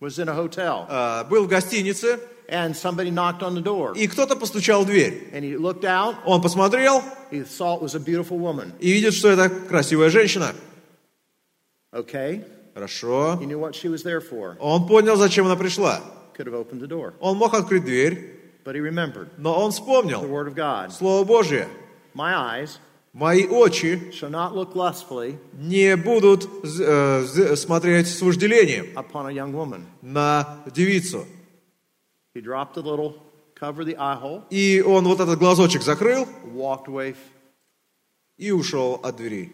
Was 0.00 0.18
in 0.18 0.28
a 0.28 0.34
hotel. 0.34 0.86
э, 0.88 1.24
был 1.28 1.44
в 1.44 1.48
гостинице, 1.48 2.18
And 2.48 2.76
somebody 2.76 3.10
knocked 3.10 3.42
on 3.42 3.54
the 3.54 3.62
door. 3.62 3.94
и 3.96 4.06
кто-то 4.06 4.36
постучал 4.36 4.84
в 4.84 4.86
дверь. 4.86 5.28
And 5.32 5.42
he 5.42 5.56
looked 5.56 5.84
out. 5.84 6.14
Он 6.24 6.40
посмотрел 6.40 7.02
He 7.32 7.44
saw 7.44 7.76
it 7.76 7.82
was 7.82 7.94
a 7.96 7.98
beautiful 7.98 8.38
woman. 8.38 8.72
и 8.78 8.92
видит, 8.92 9.14
что 9.14 9.28
это 9.30 9.48
красивая 9.50 10.10
женщина. 10.10 10.54
Okay. 11.92 12.44
Хорошо. 12.74 13.38
He 13.40 13.46
knew 13.46 13.58
what 13.58 13.74
she 13.74 13.88
was 13.88 14.02
there 14.04 14.20
for. 14.20 14.56
Он 14.60 14.86
понял, 14.86 15.16
зачем 15.16 15.46
она 15.46 15.56
пришла. 15.56 16.00
Could 16.36 16.46
have 16.46 16.54
opened 16.54 16.80
the 16.80 16.86
door. 16.86 17.14
Он 17.20 17.36
мог 17.38 17.54
открыть 17.54 17.84
дверь, 17.84 18.45
But 18.66 18.74
he 18.74 18.80
remembered 18.80 19.28
но 19.38 19.54
он 19.58 19.70
the 19.70 19.74
вспомнил 19.74 20.22
word 20.24 20.48
of 20.48 20.54
God. 20.56 20.90
Слово 20.92 21.24
Божье. 21.24 21.68
My 22.14 22.34
eyes 22.34 22.78
Мои 23.12 23.46
очи 23.46 24.10
shall 24.12 24.28
not 24.28 24.54
look 24.54 24.74
lustfully 24.74 25.38
не 25.54 25.96
будут 25.96 26.46
э, 26.64 27.54
смотреть 27.56 28.08
с 28.08 28.20
вожделением 28.20 28.86
upon 28.98 29.26
a 29.26 29.32
young 29.32 29.52
woman. 29.54 29.86
на 30.02 30.64
девицу. 30.74 31.24
He 32.34 32.42
dropped 32.42 32.74
the 32.74 32.82
little 32.82 33.14
cover, 33.54 33.84
the 33.84 33.96
eye 33.96 34.20
hole, 34.20 34.42
И 34.50 34.82
он 34.82 35.04
вот 35.04 35.20
этот 35.20 35.38
глазочек 35.38 35.82
закрыл 35.82 36.26
walked 36.52 36.86
away. 36.88 37.14
и 38.36 38.50
ушел 38.50 39.00
от 39.02 39.16
двери. 39.16 39.52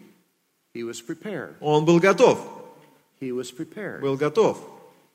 He 0.73 0.83
was 0.83 0.99
prepared. 1.01 1.53
Он 1.61 1.85
был 1.85 1.99
готов. 1.99 2.39
He 3.21 3.31
was 3.31 3.51
prepared. 3.55 4.01
Был 4.01 4.17
готов. 4.17 4.57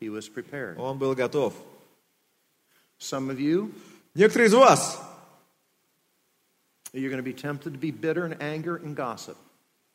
He 0.01 0.09
was 0.09 0.29
prepared. 0.33 0.79
Он 0.79 0.97
был 0.99 1.15
готов. 1.15 1.53
Some 2.99 3.31
of 3.31 3.39
you, 3.39 3.73
Некоторые 4.19 4.49
из 4.49 4.55
вас 4.55 4.99
you're 6.93 7.09
going 7.09 7.19
to 7.19 7.23
be 7.23 7.33
tempted 7.33 7.73
to 7.73 7.79
be 7.79 7.93
bitter 7.93 8.25
and 8.25 8.37
anger 8.43 8.75
and 8.75 8.97
gossip. 8.97 9.37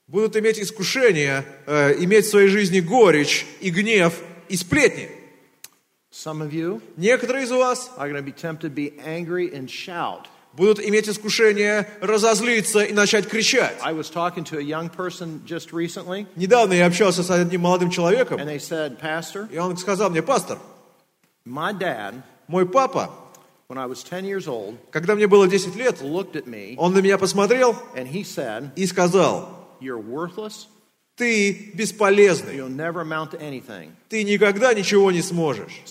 будут 0.08 0.38
иметь 0.38 0.58
искушение, 0.60 1.44
э, 1.66 2.02
иметь 2.04 2.26
в 2.28 2.30
своей 2.30 2.48
жизни 2.48 2.80
горечь 2.80 3.46
и 3.60 3.70
гнев 3.70 4.14
и 4.48 4.56
сплетни. 4.56 5.10
Some 6.10 6.42
of 6.42 6.54
you 6.54 6.82
Некоторые 6.96 7.44
из 7.44 7.52
вас 7.52 7.92
are 7.98 8.10
going 8.10 8.16
to 8.16 8.22
be 8.24 8.32
tempted 8.32 8.62
to 8.62 8.70
be 8.74 8.98
angry 9.06 9.54
and 9.54 9.70
shout. 9.70 10.28
будут 10.54 10.80
иметь 10.80 11.10
искушение 11.10 11.90
разозлиться 12.00 12.80
и 12.80 12.94
начать 12.94 13.28
кричать. 13.28 13.76
I 13.82 13.92
was 13.92 14.10
talking 14.10 14.46
to 14.46 14.58
a 14.58 14.64
young 14.64 14.90
person 14.90 15.42
just 15.46 15.74
recently, 15.74 16.28
Недавно 16.38 16.72
я 16.72 16.86
общался 16.86 17.24
с 17.24 17.30
одним 17.30 17.60
молодым 17.60 17.90
человеком, 17.90 18.40
and 18.40 18.48
they 18.48 18.60
said, 18.60 19.02
Pastor, 19.02 19.52
и 19.52 19.58
он 19.58 19.76
сказал 19.76 20.10
мне, 20.10 20.22
пастор, 20.24 20.60
my 21.46 21.78
dad, 21.78 22.22
мой 22.48 22.66
папа, 22.66 23.10
когда 24.92 25.16
мне 25.16 25.28
было 25.28 25.48
10 25.48 25.76
лет, 25.76 26.02
он 26.02 26.94
на 26.94 27.00
меня 27.00 27.18
посмотрел 27.18 27.76
and 27.96 28.12
he 28.12 28.24
said, 28.24 28.72
и 28.76 28.86
сказал, 28.86 29.78
You're 29.82 30.02
worthless. 30.04 30.68
ты 31.16 31.72
бесполезный, 31.76 32.58
You'll 32.58 32.70
never 32.76 33.02
amount 33.04 33.32
to 33.32 33.40
anything. 33.40 33.92
ты 34.10 34.24
никогда 34.24 34.74
ничего 34.74 35.12
не 35.12 35.22
сможешь. 35.22 35.82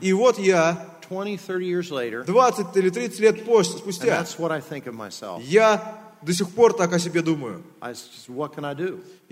И 0.00 0.12
вот 0.12 0.38
я 0.38 0.88
20, 1.08 1.40
30 1.40 1.62
years 1.62 1.90
later, 1.90 2.24
20 2.24 2.76
или 2.76 2.90
30 2.90 3.20
лет 3.20 3.44
спустя, 3.64 4.24
я 5.44 5.98
до 6.22 6.32
сих 6.32 6.48
пор 6.50 6.72
так 6.72 6.92
о 6.92 6.98
себе 6.98 7.20
думаю. 7.22 7.62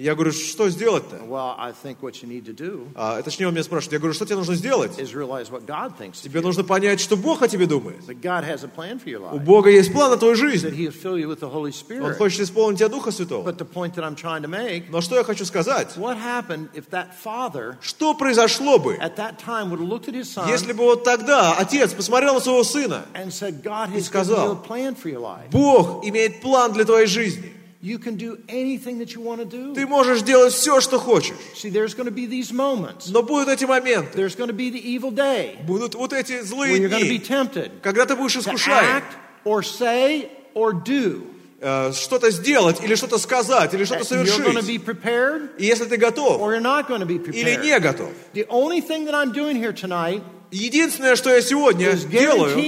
И 0.01 0.05
я 0.05 0.15
говорю, 0.15 0.33
что 0.33 0.71
сделать-то? 0.71 1.17
Well, 1.29 1.55
I 1.59 1.73
think 1.73 1.99
what 2.01 2.23
you 2.23 2.27
need 2.27 2.47
to 2.47 2.55
do 2.55 2.89
А, 2.95 3.21
точнее, 3.21 3.49
он 3.49 3.53
меня 3.53 3.63
спрашивает, 3.63 3.93
я 3.93 3.99
говорю, 3.99 4.15
что 4.15 4.25
тебе 4.25 4.37
нужно 4.37 4.55
сделать? 4.55 4.99
is 4.99 5.13
realize 5.13 5.51
what 5.51 5.67
God 5.67 5.93
thinks. 5.99 6.13
of 6.13 6.23
Тебе 6.23 6.41
нужно 6.41 6.65
понять, 6.65 7.01
что 7.01 7.19
Бог 7.19 7.43
о 7.43 7.49
тебе 7.49 7.67
думает. 7.67 7.99
That 8.09 8.23
God 8.23 8.43
has 8.45 8.65
a 8.65 8.69
plan 8.69 8.99
for 8.99 9.11
your 9.11 9.21
У. 9.31 9.39
Бога 9.39 9.69
есть 9.69 9.93
план 9.93 10.11
на 10.11 10.17
твою 10.17 10.37
жизнь. 10.37 10.69
He 10.69 10.87
will 10.89 10.91
fill 10.91 11.19
you 11.19 11.29
with 11.29 11.41
the 11.41 11.53
Holy 11.53 11.71
Он 12.01 12.15
хочет 12.15 12.41
исполнить 12.41 12.79
тебя 12.79 12.89
Духа 12.89 13.11
Святого. 13.11 13.47
But 13.47 13.59
the 13.59 13.67
point 13.67 13.95
that 13.97 14.03
I'm 14.05 14.15
trying 14.17 14.41
to 14.41 14.49
make, 14.49 14.85
Но 14.89 15.03
что 15.03 15.17
я 15.17 15.23
хочу 15.23 15.45
сказать? 15.45 15.95
what 15.99 16.17
happened 16.17 16.71
if 16.73 16.89
that 16.89 17.09
father 17.23 17.77
Что 17.83 18.15
произошло 18.15 18.79
бы, 18.79 18.95
at 18.95 19.17
that 19.17 19.39
time 19.39 19.69
would 19.69 19.81
have 19.81 19.89
looked 19.91 20.09
at 20.09 20.15
his 20.15 20.33
son 20.33 20.49
если 20.49 20.73
бы 20.73 20.85
вот 20.85 21.05
тогда 21.05 21.53
отец 21.59 21.93
посмотрел 21.93 22.33
на 22.33 22.41
своего 22.41 22.65
сына? 22.65 23.05
and 23.13 23.31
said, 23.31 23.63
God 23.63 23.91
has 23.91 23.97
given 23.97 24.03
сказал, 24.05 24.47
you 24.47 24.53
a 24.53 24.67
plan 24.67 24.95
for 24.95 25.11
your 25.11 25.21
life. 25.21 25.51
Бог 25.51 26.03
имеет 26.07 26.41
план 26.41 26.73
для 26.73 26.87
твоей 26.87 27.07
жизни. 27.07 27.60
You 27.82 28.00
can 28.00 28.16
do 28.16 28.40
anything 28.50 28.98
that 28.98 29.14
you 29.14 29.22
want 29.22 29.42
to 29.42 29.46
do. 29.46 29.74
Ты 29.76 29.86
можешь 29.86 30.24
делать 30.24 30.54
все, 30.54 30.82
что 30.82 30.98
хочешь. 30.98 31.36
See, 31.56 31.70
there's 31.70 31.94
going 31.94 32.08
to 32.08 32.12
be 32.12 32.26
these 32.26 32.52
moments. 32.52 33.10
Но 33.10 33.22
будут 33.22 33.48
эти 33.50 33.66
моменты, 33.66 34.14
There's 34.16 34.36
going 34.36 34.48
to 34.50 34.54
be 34.56 34.72
the 34.72 34.80
evil 34.82 35.12
day 35.12 35.58
будут 35.68 35.94
вот 35.94 36.12
эти 36.14 36.32
where 36.34 36.44
злые 36.44 36.78
you're 36.80 36.90
going 36.90 37.04
to 37.04 37.10
be 37.10 37.20
дни, 37.20 37.28
tempted 37.28 37.72
когда 37.84 38.06
ты 38.06 38.16
будешь 38.16 38.34
to 38.34 38.40
искушаем 38.40 38.86
act 39.04 39.16
or 39.44 39.62
say 39.62 40.30
or 40.56 40.74
do. 40.74 41.28
э, 41.62 41.92
что-то 41.94 42.32
сделать, 42.32 42.82
или 42.84 42.96
что-то 42.96 43.18
сказать, 43.20 43.74
или 43.76 43.84
что-то 43.86 44.02
And 44.16 44.26
you're 44.26 44.40
going 44.40 44.56
to 44.56 44.62
совершить. 44.64 44.68
be 44.68 44.80
prepared 44.80 45.50
И 45.60 45.66
если 45.66 45.86
ты 45.86 45.98
готов 45.98 46.42
or 46.42 46.54
you're 46.56 46.60
not 46.62 46.88
going 46.88 47.02
to 47.02 47.06
be 47.06 47.16
или 47.18 47.56
prepared. 47.56 47.62
не 47.64 47.80
готов, 47.80 48.12
The 48.34 48.46
only 48.50 48.82
thing 48.82 49.06
that 49.06 49.14
I'm 49.14 49.32
doing 49.32 49.58
here 49.58 49.74
tonight 49.74 50.24
единственное, 50.51 51.17
что 51.17 51.31
я 51.31 51.43
сегодня 51.43 51.95
делаю, 51.95 52.59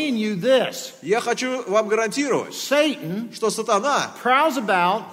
я 1.03 1.21
хочу 1.21 1.63
вам 1.67 1.89
гарантировать, 1.89 2.55
Satan 2.55 3.33
что 3.35 3.51
сатана 3.51 4.11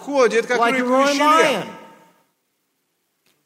ходит 0.01 0.45
как 0.47 0.59
like. 0.59 1.65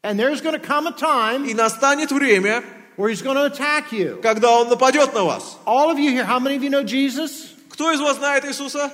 And 0.02 0.18
there's 0.18 0.42
going 0.42 0.52
to 0.52 0.60
come 0.60 0.86
a 0.86 0.92
time 0.92 1.46
И 1.46 1.54
настанет 1.54 2.12
время, 2.12 2.62
where 2.96 3.08
he's 3.08 3.22
going 3.22 3.36
to 3.36 3.46
attack 3.46 3.90
you. 3.90 4.20
когда 4.20 4.50
он 4.50 4.68
нападет 4.68 5.14
на 5.14 5.24
вас. 5.24 5.56
All 5.64 5.90
of 5.90 5.98
you 5.98 6.10
here, 6.10 6.24
how 6.24 6.38
many 6.38 6.56
of 6.56 6.62
you 6.62 6.70
know 6.70 6.82
Jesus? 6.82 7.48
Кто 7.70 7.90
из 7.90 8.00
вас 8.00 8.18
знает 8.18 8.44
Иисуса? 8.44 8.92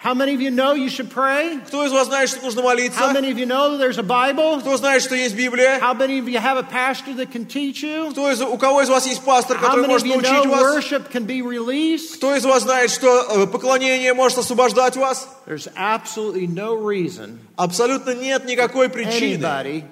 How 0.00 0.14
many 0.14 0.32
of 0.32 0.40
you 0.40 0.52
know 0.52 0.74
you 0.74 0.88
should 0.88 1.10
pray? 1.10 1.58
Кто 1.66 1.84
из 1.84 1.90
вас 1.90 2.06
знает, 2.06 2.28
что 2.28 2.40
нужно 2.40 2.60
How 2.62 2.66
молиться? 2.66 3.12
many 3.12 3.32
of 3.32 3.36
you 3.36 3.46
know 3.46 3.72
that 3.72 3.78
there's 3.78 3.98
a 3.98 4.04
Bible? 4.04 4.60
Кто 4.60 4.76
знает, 4.76 5.02
что 5.02 5.16
есть 5.16 5.34
Библия? 5.34 5.80
How 5.80 5.92
many 5.92 6.20
of 6.20 6.28
you 6.28 6.38
have 6.38 6.56
a 6.56 6.62
pastor 6.62 7.14
that 7.14 7.32
can 7.32 7.46
teach 7.46 7.82
you? 7.82 8.12
Кто 8.12 8.30
из, 8.30 8.40
у 8.40 8.56
кого 8.58 8.80
из 8.82 8.88
вас 8.88 9.08
есть 9.08 9.24
пастор, 9.24 9.56
How 9.56 9.60
который 9.66 9.88
может 9.88 10.06
научить 10.06 10.30
know 10.30 10.50
вас? 10.50 10.76
worship 10.76 11.10
can 11.10 11.26
be 11.26 11.42
released? 11.42 12.14
Кто 12.14 12.36
из 12.36 12.44
вас 12.44 12.62
знает, 12.62 12.92
что 12.92 13.08
э, 13.42 13.46
поклонение 13.48 14.14
может 14.14 14.38
освобождать 14.38 14.96
вас? 14.96 15.28
There's 15.46 15.66
absolutely 15.74 16.46
no 16.46 16.76
reason 16.76 17.40
Абсолютно 17.56 18.14
нет 18.14 18.44
никакой 18.44 18.88
причины, 18.90 19.42
anybody 19.42 19.84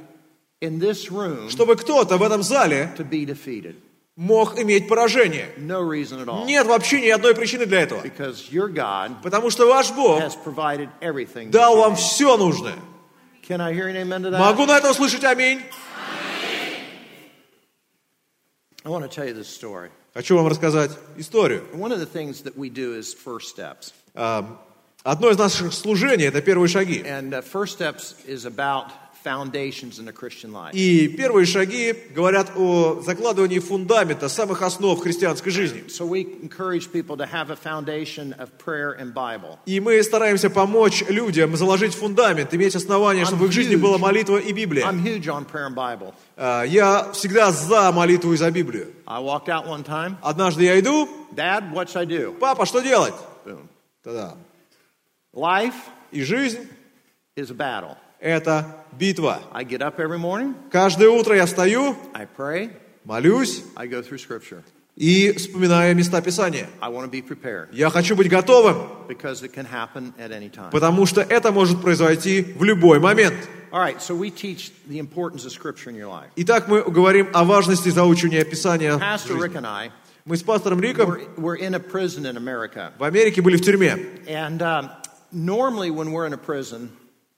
in 0.61 0.78
this 0.78 1.11
room 1.11 1.50
чтобы 1.50 1.74
кто-то 1.74 2.16
в 2.16 2.22
этом 2.22 2.44
зале 2.44 2.94
to 2.96 3.02
be 3.02 3.26
defeated. 3.26 3.74
Мог 4.16 4.58
иметь 4.58 4.88
поражение. 4.88 5.52
Нет 5.58 6.66
вообще 6.66 7.00
ни 7.00 7.08
одной 7.08 7.34
причины 7.34 7.66
для 7.66 7.82
этого. 7.82 8.02
Потому 9.22 9.50
что 9.50 9.66
ваш 9.66 9.92
Бог 9.92 10.22
дал 11.50 11.76
вам 11.76 11.96
все 11.96 12.36
нужное. 12.36 12.76
Can 13.48 13.60
I 13.60 13.72
hear 13.72 13.86
an 13.86 13.96
amen 13.96 14.22
to 14.22 14.30
that? 14.30 14.40
Могу 14.40 14.66
на 14.66 14.78
это 14.78 14.90
услышать 14.90 15.22
аминь? 15.22 15.62
Хочу 20.14 20.36
вам 20.36 20.48
рассказать 20.48 20.90
историю. 21.16 21.64
One 21.72 21.92
of 21.92 22.00
the 22.00 22.06
things 22.06 22.42
that 22.42 22.56
we 22.56 22.68
do 22.70 22.98
is 22.98 23.14
first 23.14 23.48
steps. 23.54 23.92
Одно 25.04 25.30
из 25.30 25.38
наших 25.38 25.72
служений– 25.72 26.24
это 26.26 26.42
первые 26.42 26.68
шаги. 26.68 27.04
Foundations 29.27 29.99
in 29.99 30.05
the 30.05 30.12
Christian 30.12 30.53
life. 30.53 30.72
И 30.72 31.09
первые 31.09 31.47
шаги 31.47 31.93
говорят 32.14 32.53
о 32.57 33.01
закладывании 33.05 33.59
фундамента, 33.59 34.29
самых 34.29 34.62
основ 34.62 35.01
христианской 35.01 35.51
жизни. 35.51 35.83
So 35.89 36.07
we 36.07 36.20
encourage 36.41 36.93
people 36.93 37.16
to 37.16 37.27
have 37.27 37.51
a 37.51 37.57
foundation 37.57 38.33
of 38.39 38.57
prayer 38.57 38.93
and 38.97 39.12
Bible. 39.12 39.59
И 39.66 39.81
мы 39.81 40.01
стараемся 40.05 40.49
помочь 40.49 41.03
людям 41.09 41.57
заложить 41.57 41.95
фундамент, 41.95 42.55
иметь 42.55 42.77
основания, 42.77 43.24
чтобы 43.24 43.47
в 43.47 43.49
их 43.49 43.53
жизни 43.53 43.74
была 43.74 43.99
молитва 43.99 44.37
и 44.37 44.53
Библия. 44.53 44.87
I'm 44.87 45.03
huge 45.03 45.27
on 45.27 45.45
prayer 45.45 45.66
and 45.66 45.74
Bible. 45.74 46.14
А, 46.37 46.62
Я 46.62 47.11
всегда 47.12 47.51
за 47.51 47.91
молитву 47.91 48.33
и 48.33 48.37
за 48.37 48.49
Библию. 48.53 48.93
I 49.09 49.20
walked 49.20 49.49
out 49.49 49.66
one 49.66 49.83
time. 49.83 50.14
Однажды 50.22 50.62
я 50.62 50.79
иду, 50.79 51.09
Dad, 51.35 51.72
what 51.72 51.89
should 51.89 51.97
I 52.03 52.07
do? 52.07 52.33
папа, 52.39 52.64
что 52.64 52.81
делать? 52.81 53.14
Boom. 53.45 53.66
Тогда. 54.05 54.37
Life 55.35 55.74
И 56.12 56.22
жизнь 56.22 56.68
is 57.37 57.51
a 57.51 57.55
battle.– 57.55 57.97
это 58.20 58.84
битва. 58.98 59.40
I 59.52 59.64
get 59.64 59.80
up 59.82 59.98
every 59.98 60.18
morning. 60.18 60.54
Каждое 60.70 61.08
утро 61.08 61.34
я 61.36 61.46
встаю, 61.46 61.96
I 62.14 62.26
pray. 62.36 62.70
молюсь 63.04 63.62
I 63.76 63.86
go 63.88 64.02
through 64.02 64.18
Scripture. 64.18 64.62
и 64.96 65.32
вспоминаю 65.32 65.94
места 65.94 66.20
Писания. 66.22 66.68
I 66.80 66.88
want 66.90 67.04
to 67.04 67.10
be 67.10 67.20
prepared 67.22 67.68
Я 67.72 67.90
хочу 67.90 68.16
быть 68.16 68.28
готовым, 68.30 68.88
because 69.08 69.42
it 69.42 69.52
can 69.52 69.66
happen 69.66 70.14
at 70.18 70.30
any 70.32 70.48
time. 70.50 70.70
потому 70.70 71.04
что 71.06 71.20
это 71.20 71.52
может 71.52 71.80
произойти 71.82 72.42
в 72.56 72.64
любой 72.64 72.98
момент. 72.98 73.34
Итак, 76.36 76.68
мы 76.68 76.82
говорим 76.82 77.28
о 77.34 77.44
важности 77.44 77.88
заучивания 77.90 78.44
Писания. 78.44 78.96
Pastor. 78.96 79.36
Rick 79.38 79.54
and 79.54 79.66
I, 79.66 79.90
Мы 80.24 80.36
с 80.36 80.42
пастором 80.42 80.80
Риком 80.80 81.18
we're 81.36 81.56
in 81.56 81.74
a 81.74 81.78
prison 81.80 82.24
in 82.24 82.36
America. 82.36 82.92
в 82.98 83.04
Америке 83.04 83.42
были 83.42 83.56
в 83.56 83.60
тюрьме. 83.62 83.96
And 84.26 84.62
um, 84.62 84.90
normally, 85.30 85.90
when 85.90 86.10
we're 86.12 86.26
in 86.26 86.32
a 86.32 86.38
prison, 86.38 86.90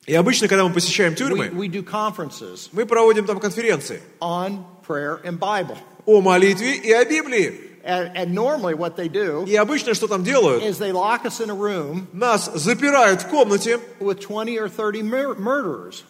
И 0.08 0.14
обычно, 0.14 0.48
когда 0.48 0.64
мы 0.66 0.72
посещаем 0.72 1.12
we, 1.12 1.16
тюрьмы, 1.16 1.46
we 1.48 1.68
conferences 1.84 2.68
мы 2.72 2.86
проводим 2.86 3.26
там 3.26 3.38
конференции 3.38 4.00
on 4.20 4.64
prayer 4.86 5.20
and 5.24 5.38
Bible. 5.38 5.76
о 6.06 6.20
молитве 6.20 6.74
и 6.76 6.90
о 6.92 7.04
Библии. 7.04 7.60
And, 7.84 8.10
and 8.16 8.34
normally, 8.34 8.74
what 8.74 8.96
they 8.96 9.08
do 9.08 9.46
И 9.46 9.54
обычно, 9.54 9.94
что 9.94 10.08
там 10.08 10.24
делают? 10.24 10.62
is 10.64 10.78
they 10.78 10.92
lock 10.92 11.24
us 11.24 11.40
in 11.40 11.48
a 11.50 11.54
room 11.54 12.06
Нас 12.12 12.50
запирают 12.54 13.22
в 13.22 13.28
комнате, 13.28 13.78
with 14.00 14.20
20 14.20 14.58
or 14.58 14.68
30 14.68 15.02
mur- 15.02 15.36
murderers. 15.38 16.02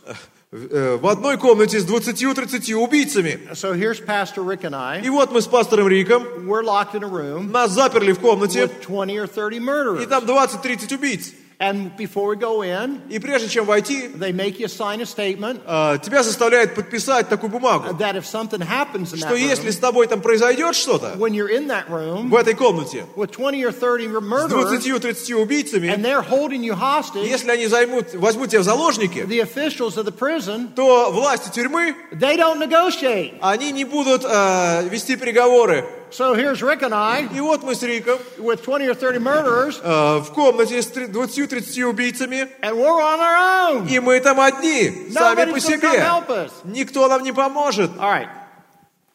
э, 0.50 0.96
в 0.96 1.06
одной 1.06 1.36
комнате 1.36 1.78
с 1.78 1.84
20-30 1.84 2.72
убийцами. 2.74 3.38
So 3.52 3.74
here's 3.74 4.00
Pastor 4.04 4.42
Rick 4.44 4.62
and 4.62 4.74
I. 4.74 5.02
И 5.04 5.10
вот 5.10 5.30
мы 5.30 5.40
с 5.42 5.46
пастором 5.46 5.88
Риком, 5.88 6.24
We're 6.48 6.62
locked 6.64 6.94
in 6.94 7.02
a 7.04 7.08
room 7.08 7.50
нас 7.52 7.70
заперли 7.72 8.12
в 8.12 8.18
комнате, 8.20 8.62
with 8.64 8.80
20 8.82 9.16
or 9.18 9.26
30 9.26 9.56
и 9.56 9.60
murderers. 9.60 10.06
там 10.06 10.24
20-30 10.24 10.94
убийц. 10.94 11.32
And 11.60 11.96
before 11.96 12.28
we 12.28 12.36
go 12.36 12.62
in, 12.62 13.00
И 13.10 13.18
прежде 13.18 13.48
чем 13.48 13.64
войти, 13.64 14.10
they 14.14 14.30
make 14.32 14.60
you 14.60 14.68
sign 14.68 15.00
a 15.00 15.04
statement 15.04 15.60
э, 15.66 15.98
тебя 16.04 16.22
заставляют 16.22 16.76
подписать 16.76 17.28
такую 17.28 17.50
бумагу, 17.50 17.96
that 17.98 18.14
if 18.14 18.24
something 18.24 18.60
happens 18.60 19.12
in 19.12 19.18
что 19.18 19.34
that 19.34 19.38
если 19.40 19.68
room, 19.68 19.72
с 19.72 19.76
тобой 19.78 20.06
там 20.06 20.20
произойдет 20.20 20.76
что-то 20.76 21.14
when 21.16 21.32
you're 21.34 21.50
in 21.50 21.66
that 21.66 21.88
room 21.88 22.28
в 22.28 22.36
этой 22.36 22.54
комнате 22.54 23.06
with 23.16 23.32
20 23.32 23.64
or 23.64 23.72
30 23.72 24.06
с 24.06 24.22
murderers 24.22 24.86
20-30 24.86 25.34
убийцами, 25.34 25.88
and 25.88 26.04
they're 26.04 26.22
holding 26.22 26.62
you 26.62 26.74
hostage, 26.74 27.26
если 27.26 27.50
они 27.50 27.66
займут, 27.66 28.14
возьмут 28.14 28.50
тебя 28.50 28.60
в 28.60 28.64
заложники, 28.64 29.26
the 29.26 29.40
officials 29.40 29.96
of 29.96 30.04
the 30.04 30.16
prison, 30.16 30.68
то 30.76 31.10
власти 31.10 31.50
тюрьмы, 31.52 31.96
they 32.12 32.36
don't 32.36 32.60
negotiate. 32.60 33.36
они 33.40 33.72
не 33.72 33.84
будут 33.84 34.24
э, 34.24 34.88
вести 34.88 35.16
переговоры. 35.16 35.84
So 36.10 36.34
here's 36.34 36.62
Rick 36.62 36.82
and 36.82 36.94
I 36.94 37.28
И 37.36 37.40
вот 37.40 37.62
мы 37.62 37.74
с 37.74 37.82
Риком 37.82 38.18
with 38.38 38.62
20 38.62 38.88
or 38.88 38.94
30 38.94 39.18
murderers, 39.18 39.78
э, 39.82 40.18
в 40.20 40.32
комнате 40.32 40.80
с 40.80 40.86
три- 40.86 41.06
20-30 41.06 41.84
убийцами, 41.84 42.48
and 42.62 42.74
we're 42.76 43.00
on 43.00 43.20
our 43.20 43.82
own. 43.84 43.88
и 43.88 43.98
мы 44.00 44.18
там 44.20 44.40
одни, 44.40 45.10
сами 45.12 45.50
по 45.52 45.60
себе. 45.60 45.88
help 45.98 46.28
us. 46.28 46.50
Никто 46.64 47.06
нам 47.08 47.22
не 47.22 47.32
поможет. 47.32 47.90
All 47.98 48.10
right, 48.10 48.28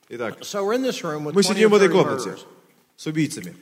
Итак, 0.10 0.38
so 0.42 0.64
we're 0.64 0.74
in 0.76 0.84
this 0.84 1.02
room 1.04 1.24
with 1.26 1.34
мы 1.34 1.42
20 1.42 1.56
сидим 1.58 1.70
в 1.72 1.76
этой 1.76 1.88
30 1.90 1.92
комнате 2.04 2.30
murderers. 2.30 2.46
с 2.98 3.06
убийцами. 3.08 3.56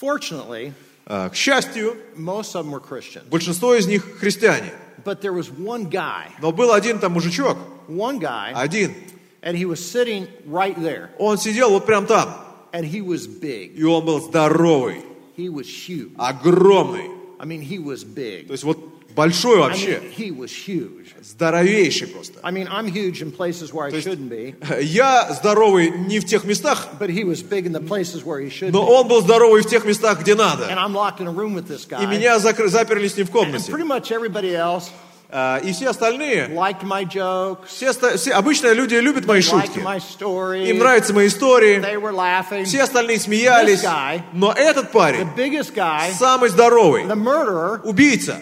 Fortunately, 0.00 0.72
А, 1.06 1.28
К 1.28 1.34
счастью, 1.34 1.96
most 2.16 2.54
of 2.54 2.64
them 2.64 2.70
were 2.70 2.80
Christians. 2.80 3.24
большинство 3.28 3.74
из 3.74 3.86
них 3.86 4.18
христиане. 4.20 4.72
But 5.04 5.20
there 5.20 5.34
was 5.34 5.50
one 5.50 5.90
guy, 5.90 6.28
Но 6.40 6.50
был 6.50 6.72
один 6.72 6.98
там 6.98 7.12
мужичок, 7.12 7.58
one 7.88 8.18
guy, 8.20 8.52
один. 8.54 8.94
and 9.42 9.54
he 9.56 9.66
was 9.66 9.84
sitting 9.84 10.28
right 10.46 10.76
there, 10.78 11.10
Он 11.18 11.36
сидел 11.36 11.70
вот 11.70 11.84
прям 11.84 12.06
там. 12.06 12.43
And 12.74 12.84
he 12.84 13.00
was 13.00 13.26
big. 13.26 13.72
И 13.76 13.82
он 13.84 14.04
был 14.04 14.20
здоровый, 14.20 15.02
He 15.38 15.48
was 15.48 15.66
huge. 15.66 16.10
огромный. 16.18 17.08
I 17.38 17.46
mean, 17.46 17.60
he 17.62 17.78
was 17.78 18.04
big. 18.04 18.46
То 18.48 18.52
есть 18.52 18.64
вот 18.64 18.78
большой 19.14 19.58
I 19.58 19.68
вообще. 19.68 20.00
mean, 20.00 20.10
he 20.16 20.30
was 20.30 20.50
huge. 20.50 21.14
Здоровейший 21.22 22.08
просто. 22.08 22.38
I 22.42 22.50
mean, 22.52 22.68
I'm 22.68 22.86
huge 22.86 23.22
in 23.22 23.30
places 23.32 23.72
where 23.72 23.86
I 23.86 23.90
есть- 23.90 24.06
shouldn't 24.06 24.28
be, 24.28 24.54
Я 24.82 25.32
здоровый 25.32 25.90
не 25.90 26.18
в 26.20 26.26
тех 26.26 26.44
местах, 26.44 26.88
but 27.00 27.08
he 27.10 27.24
was 27.24 27.42
big 27.42 27.66
in 27.66 27.72
the 27.72 27.80
places 27.80 28.24
where 28.24 28.40
he 28.40 28.50
should 28.50 28.72
но 28.72 28.84
он 28.84 29.08
был 29.08 29.20
здоровый 29.22 29.62
в 29.62 29.66
тех 29.66 29.84
местах, 29.84 30.20
где 30.20 30.32
And 30.32 30.38
надо. 30.38 30.64
I'm 30.66 30.92
locked 30.92 31.20
in 31.20 31.26
a 31.26 31.32
room 31.32 31.54
with 31.54 31.66
this 31.68 31.86
И 31.86 31.90
guy. 31.94 32.06
меня 32.06 32.36
закры- 32.38 32.68
заперли 32.68 33.08
с 33.08 33.16
ним 33.16 33.26
в 33.26 33.30
And 33.30 33.32
комнате. 33.32 33.72
pretty 33.72 33.86
much 33.86 34.10
everybody 34.10 34.52
else 34.54 34.90
А, 34.90 35.13
а, 35.36 35.58
и 35.58 35.72
все 35.72 35.88
остальные, 35.88 36.46
liked 36.50 36.84
my 36.84 37.04
jokes, 37.04 37.66
все, 37.66 37.92
все, 37.92 38.30
обычно 38.34 38.72
люди 38.72 38.94
любят 38.94 39.26
мои 39.26 39.40
шутки, 39.40 39.80
my 39.80 39.98
story, 39.98 40.68
им 40.68 40.78
нравятся 40.78 41.12
мои 41.12 41.26
истории, 41.26 41.80
they 41.80 42.00
were 42.00 42.12
laughing. 42.12 42.62
все 42.62 42.84
остальные 42.84 43.18
смеялись, 43.18 43.82
guy, 43.82 44.22
но 44.32 44.52
этот 44.52 44.92
парень, 44.92 45.22
the 45.22 45.36
biggest 45.36 45.74
guy, 45.74 46.12
самый 46.12 46.50
здоровый, 46.50 47.02
the 47.06 47.16
murderer, 47.16 47.80
убийца, 47.82 48.40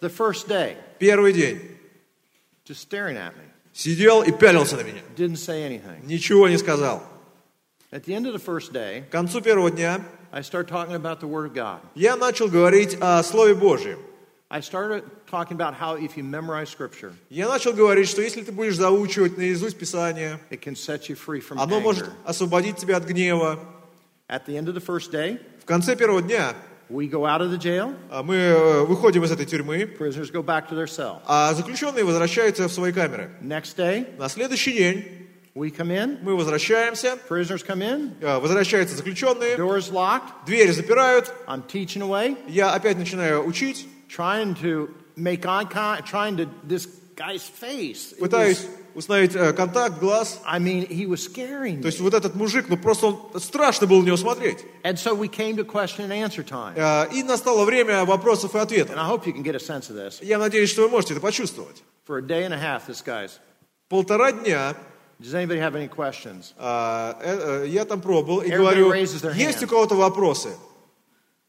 the 0.00 0.10
first 0.10 0.48
day, 0.48 0.76
первый 0.98 1.32
день, 1.32 1.60
just 2.68 2.80
staring 2.80 3.16
at 3.16 3.32
me, 3.36 3.46
сидел 3.72 4.24
и 4.24 4.32
пялился 4.32 4.74
на 4.74 4.80
меня, 4.80 5.02
didn't 5.16 5.36
say 5.36 5.68
anything. 5.68 6.04
ничего 6.04 6.48
не 6.48 6.58
сказал. 6.58 7.00
At 7.92 8.06
the 8.06 8.14
end 8.16 8.26
of 8.26 8.32
the 8.34 8.44
first 8.44 8.72
day, 8.72 9.02
к 9.02 9.10
концу 9.10 9.40
первого 9.40 9.70
дня 9.70 10.00
I 10.36 10.40
started 10.42 10.68
talking 10.68 10.96
about 10.96 11.20
the 11.20 11.28
Word 11.28 11.46
of 11.46 11.54
God. 11.54 11.78
я 11.94 12.16
начал 12.16 12.48
говорить 12.48 12.96
о 13.00 13.22
Слове 13.22 13.54
Божьем. 13.54 13.98
I 14.50 14.60
started 14.60 15.04
talking 15.30 15.56
about 15.56 15.74
how 15.74 15.94
if 15.96 16.16
you 16.16 16.24
memorize 16.24 16.68
Scripture, 16.68 17.12
Я 17.30 17.48
начал 17.48 17.72
говорить, 17.72 18.08
что 18.08 18.20
если 18.20 18.42
ты 18.42 18.50
будешь 18.50 18.74
заучивать 18.76 19.36
наизусть 19.38 19.78
Писание, 19.78 20.40
it 20.50 20.60
can 20.60 20.74
set 20.74 21.08
you 21.08 21.16
free 21.16 21.40
from 21.40 21.60
оно 21.60 21.80
может 21.80 22.08
anger. 22.08 22.12
освободить 22.24 22.76
тебя 22.78 22.96
от 22.96 23.04
гнева. 23.04 23.60
At 24.28 24.46
the 24.46 24.56
end 24.56 24.66
of 24.68 24.74
the 24.74 24.84
first 24.84 25.12
day, 25.12 25.38
В 25.62 25.66
конце 25.66 25.94
первого 25.94 26.20
дня 26.20 26.52
we 26.90 27.08
go 27.08 27.24
out 27.26 27.40
of 27.40 27.50
the 27.52 27.56
jail, 27.58 27.94
а, 28.10 28.22
мы 28.24 28.34
э, 28.34 28.84
выходим 28.84 29.22
из 29.24 29.30
этой 29.30 29.46
тюрьмы, 29.46 29.84
prisoners 29.98 30.32
go 30.32 30.42
back 30.42 30.68
to 30.68 30.74
their 30.76 30.86
cell. 30.88 31.20
а 31.26 31.54
заключенные 31.54 32.04
возвращаются 32.04 32.66
в 32.68 32.72
свои 32.72 32.92
камеры. 32.92 33.30
Next 33.40 33.76
day, 33.76 34.16
На 34.18 34.28
следующий 34.28 34.72
день 34.72 35.23
we 35.54 35.70
come 35.70 35.90
in, 35.90 36.18
мы 36.22 36.36
возвращаемся, 36.36 37.16
prisoners 37.28 37.62
come 37.64 37.80
in, 37.82 38.12
э, 38.20 38.38
возвращаются 38.38 38.96
заключенные, 38.96 39.56
doors 39.56 39.90
locked, 39.90 40.44
двери 40.46 40.70
запирают, 40.70 41.32
I'm 41.46 41.62
teaching 41.66 42.02
away, 42.02 42.36
я 42.48 42.72
опять 42.72 42.98
начинаю 42.98 43.46
учить, 43.46 43.86
trying 44.08 44.54
to 44.60 44.90
make 45.16 45.46
eye 45.46 45.64
contact, 45.64 46.06
trying 46.06 46.36
to, 46.36 46.48
this 46.66 46.88
guy's 47.14 47.42
face. 47.42 48.14
пытаюсь 48.18 48.66
установить 48.94 49.34
э, 49.34 49.52
контакт, 49.52 49.98
глаз. 50.00 50.40
I 50.44 50.58
mean, 50.58 50.86
he 50.88 51.06
was 51.06 51.22
scaring 51.22 51.80
То 51.80 51.86
есть 51.86 52.00
вот 52.00 52.14
этот 52.14 52.34
мужик, 52.34 52.66
ну 52.68 52.76
просто 52.76 53.06
он, 53.06 53.40
страшно 53.40 53.86
было 53.86 54.00
на 54.02 54.06
него 54.06 54.16
смотреть. 54.16 54.58
And 54.82 54.98
so 54.98 55.14
we 55.14 55.28
came 55.28 55.56
to 55.56 55.64
question 55.64 56.08
and 56.08 56.12
answer 56.12 56.42
time. 56.42 56.74
Э, 56.76 57.08
И 57.12 57.22
настало 57.22 57.64
время 57.64 58.04
вопросов 58.04 58.54
и 58.54 58.58
And 58.58 58.62
ответов. 58.62 58.96
I 58.96 59.08
hope 59.08 59.26
you 59.26 59.32
can 59.32 59.42
get 59.42 59.54
a 59.54 59.60
sense 59.60 59.88
of 59.90 59.96
this. 59.96 60.20
Я 60.20 60.38
надеюсь, 60.38 60.70
что 60.70 60.82
вы 60.82 60.88
можете 60.88 61.14
это 61.14 61.20
почувствовать. 61.20 61.82
For 62.06 62.18
a 62.18 62.22
day 62.22 62.44
and 62.44 62.52
a 62.52 62.58
half, 62.58 62.86
this 62.88 63.02
guy's. 63.04 63.38
Полтора 63.88 64.32
дня 64.32 64.74
Does 65.20 65.34
anybody 65.34 65.58
have 65.60 65.74
any 65.74 65.88
questions? 65.88 66.52
а, 66.58 67.16
э, 67.22 67.64
э, 67.64 67.68
я 67.68 67.84
там 67.84 68.00
пробовал 68.00 68.40
и 68.40 68.50
говорю, 68.50 68.92
есть 68.92 69.62
у 69.62 69.66
кого-то 69.66 69.94
вопросы? 69.94 70.50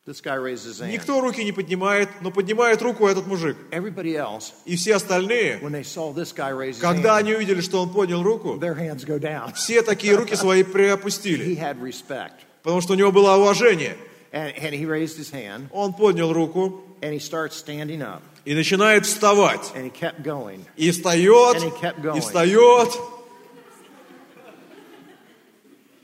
This 0.06 0.22
guy 0.22 0.36
raises 0.36 0.66
his 0.68 0.82
hand. 0.82 0.92
Никто 0.92 1.20
руки 1.20 1.44
не 1.44 1.52
поднимает, 1.52 2.10
но 2.22 2.30
поднимает 2.30 2.80
руку 2.84 3.08
этот 3.08 3.26
мужик. 3.26 3.58
Everybody 3.72 4.14
else, 4.16 4.54
И 4.66 4.76
все 4.76 4.96
остальные, 4.98 5.58
when 5.64 5.72
they 5.72 5.84
saw 5.84 6.14
this 6.14 6.32
guy 6.32 6.52
raise 6.52 6.76
his 6.78 6.80
когда 6.80 7.16
hand, 7.18 7.22
они 7.22 7.34
увидели, 7.34 7.60
что 7.62 7.82
он 7.82 7.90
поднял 7.90 8.22
руку, 8.22 8.58
their 8.60 8.76
hands 8.78 9.04
go 9.04 9.18
down. 9.18 9.52
все 9.56 9.82
такие 9.82 10.14
руки 10.16 10.36
свои 10.36 10.62
He 10.62 10.72
приопустили, 10.72 11.56
had 11.58 11.82
respect. 11.82 12.34
потому 12.62 12.82
что 12.82 12.94
у 12.94 12.96
него 12.96 13.12
было 13.12 13.36
уважение. 13.36 13.98
And, 14.32 14.54
and 14.58 14.74
he 14.76 14.86
raised 14.86 15.18
his 15.18 15.32
hand 15.32 15.70
Он 15.72 15.92
поднял 15.94 16.32
руку 16.32 16.84
and 17.02 17.12
he 17.12 17.20
starts 17.20 17.56
standing 17.56 18.04
up. 18.04 18.22
и 18.46 18.54
начинает 18.54 19.08
вставать. 19.08 19.72
And 19.74 19.86
he 19.86 19.90
kept 19.92 20.22
going. 20.22 20.64
И 20.78 20.92
встает, 20.92 21.56
And 21.56 21.64
he 21.64 21.82
kept 21.82 22.04
going. 22.04 22.18
и 22.18 22.22
встает, 22.22 22.90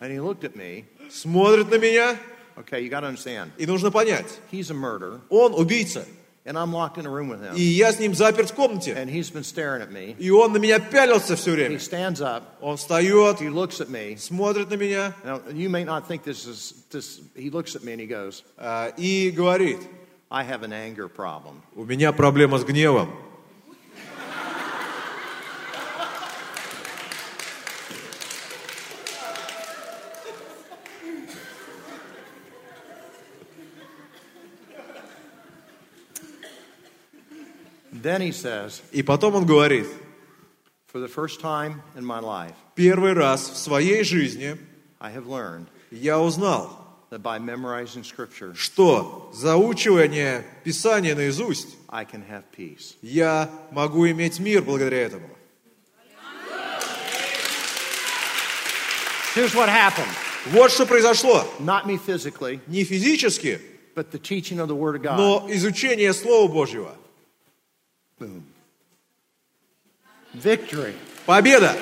And 0.01 0.13
he 0.13 0.21
looked 0.21 0.45
at 0.45 0.55
me. 0.57 0.85
смотрит 1.11 1.71
на 1.71 1.79
меня, 1.79 2.17
Okay, 2.59 2.81
you 2.81 2.89
got 2.89 3.01
to 3.01 3.07
understand. 3.09 3.51
и 3.59 3.67
нужно 3.67 3.91
понять, 3.91 4.41
He's 4.51 4.71
a 4.71 4.75
murderer, 4.75 5.21
он 5.31 5.53
убийца. 5.55 6.05
and 6.45 6.57
I'm 6.57 6.73
locked 6.73 6.97
in 6.97 7.07
a 7.07 7.11
room 7.11 7.29
with 7.29 7.43
him. 7.43 7.55
И 7.57 7.61
я 7.61 7.93
с 7.93 7.99
ним 7.99 8.15
заперт 8.15 8.51
в 8.51 8.55
комнате. 8.55 8.93
And 8.95 9.11
he's 9.11 9.31
been 9.31 9.43
staring 9.43 9.83
at 9.83 9.91
me. 9.91 10.15
И 10.19 10.31
он 10.31 10.53
на 10.53 10.59
меня 10.59 10.79
пялился 10.79 11.35
все 11.37 11.51
He 11.53 11.55
время. 11.57 11.79
stands 11.79 12.21
up. 12.21 12.43
Он 12.61 12.77
встает, 12.77 13.41
He 13.41 13.49
looks 13.49 13.81
at 13.81 13.89
me. 13.91 14.17
смотрит 14.17 14.71
на 14.71 14.75
меня 14.77 15.13
Now, 15.25 15.41
you 15.53 15.69
may 15.69 15.85
not 15.85 16.07
think 16.07 16.23
this 16.25 16.47
is 16.47 16.75
this. 16.91 17.21
He 17.35 17.51
looks 17.51 17.75
at 17.75 17.83
me 17.83 17.93
and 17.93 18.01
he 18.01 18.07
goes, 18.07 18.43
а, 18.57 18.93
и 18.97 19.31
говорит, 19.31 19.79
I 20.31 20.45
have 20.45 20.63
an 20.63 20.73
anger 20.73 21.09
problem. 21.09 21.61
у 21.75 21.85
меня 21.85 22.13
проблема 22.13 22.59
с 22.59 22.65
гневом. 22.65 23.11
Then 38.02 38.22
he 38.22 38.32
says, 38.32 38.82
И 38.92 39.04
потом 39.04 39.36
он 39.36 39.46
говорит, 39.46 39.86
For 40.92 41.00
the 41.00 41.08
first 41.08 41.40
time 41.42 41.82
in 41.96 42.04
my 42.06 42.20
life, 42.20 42.54
первый 42.76 43.14
раз 43.14 43.50
в 43.50 43.58
своей 43.58 44.04
жизни 44.04 44.58
I 45.00 45.12
have 45.14 45.26
learned 45.28 45.68
я 45.92 46.20
узнал, 46.20 46.78
that 47.12 47.22
by 47.22 47.38
memorizing 47.40 48.04
Scripture, 48.04 48.54
что 48.56 49.30
заучивание 49.34 50.46
Писания 50.64 51.16
наизусть 51.16 51.76
I 51.90 52.06
can 52.06 52.24
have 52.30 52.44
peace. 52.58 52.96
я 53.02 53.50
могу 53.72 54.08
иметь 54.10 54.40
мир 54.40 54.62
благодаря 54.64 55.02
этому. 55.04 55.30
Here's 59.36 59.54
what 59.56 59.70
happened 59.70 60.10
Вот 60.52 60.72
что 60.72 60.86
произошло. 60.86 61.46
not 61.60 61.86
me 61.86 61.98
physically, 61.98 62.60
Не 62.68 62.84
физически, 62.84 63.60
but 63.96 64.12
the 64.12 64.20
teaching 64.20 64.60
of 64.60 64.68
the 64.68 64.76
Word 64.76 64.96
of 64.96 65.04
God. 65.04 65.18
но 65.18 65.46
изучение 65.50 66.12
Слова 66.14 66.52
Божьего. 66.52 66.96
Boom. 68.22 68.44
Victory. 70.36 70.94
Победа! 71.26 71.76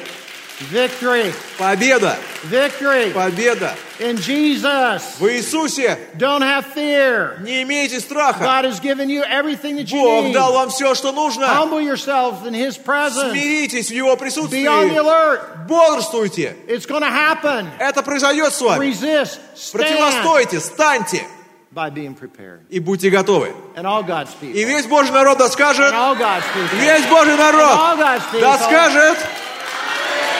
Victory. 0.71 1.33
Победа! 1.57 2.17
Victory. 2.43 3.11
Победа! 3.11 3.75
In 3.99 4.15
Jesus. 4.15 5.17
В 5.19 5.27
Иисусе 5.27 5.97
Don't 6.17 6.41
have 6.41 6.65
fear. 6.67 7.37
не 7.41 7.63
имейте 7.63 7.99
страха. 7.99 8.39
God 8.41 8.63
has 8.63 8.79
given 8.79 9.09
you 9.09 9.21
everything 9.23 9.75
that 9.75 9.91
you 9.91 10.01
Бог 10.01 10.25
need. 10.27 10.33
дал 10.33 10.53
вам 10.53 10.69
все, 10.69 10.95
что 10.95 11.11
нужно. 11.11 11.45
Humble 11.45 11.81
yourself 11.81 12.45
in 12.45 12.53
His 12.53 12.77
presence. 12.77 13.31
Смиритесь 13.33 13.89
в 13.89 13.93
Его 13.93 14.11
Be 14.11 14.13
on 14.13 14.15
the 14.15 14.19
присутствии. 14.19 14.97
alert. 14.97 15.67
Бодрствуйте. 15.67 16.55
It's 16.69 16.85
going 16.85 17.01
to 17.03 17.09
happen. 17.11 17.67
Это 17.79 18.01
произойдет 18.01 18.53
с 18.53 18.61
вами. 18.61 18.85
Resist. 18.85 19.39
Stand 19.55 19.71
Противостойте, 19.73 20.61
станьте 20.61 21.27
by 21.71 21.89
being 21.89 22.15
prepared. 22.15 22.61
и 22.69 22.79
будьте 22.79 23.09
готовы. 23.09 23.53
And 23.75 23.85
all 23.85 24.03
God's 24.03 24.33
people. 24.35 24.55
И 24.55 24.63
весь 24.65 24.85
Божий 24.87 25.11
народ 25.11 25.37
да 25.37 25.49
скажет, 25.49 25.91
And 25.91 25.95
all 25.95 26.15
God's 26.15 26.43
people. 26.53 26.79
весь 26.79 27.05
Божий 27.05 27.33
And 27.33 27.39
all 27.41 27.51
народ 27.51 27.97
God's 27.99 28.25
people. 28.31 28.41
да 28.41 28.57
скажет, 28.57 29.17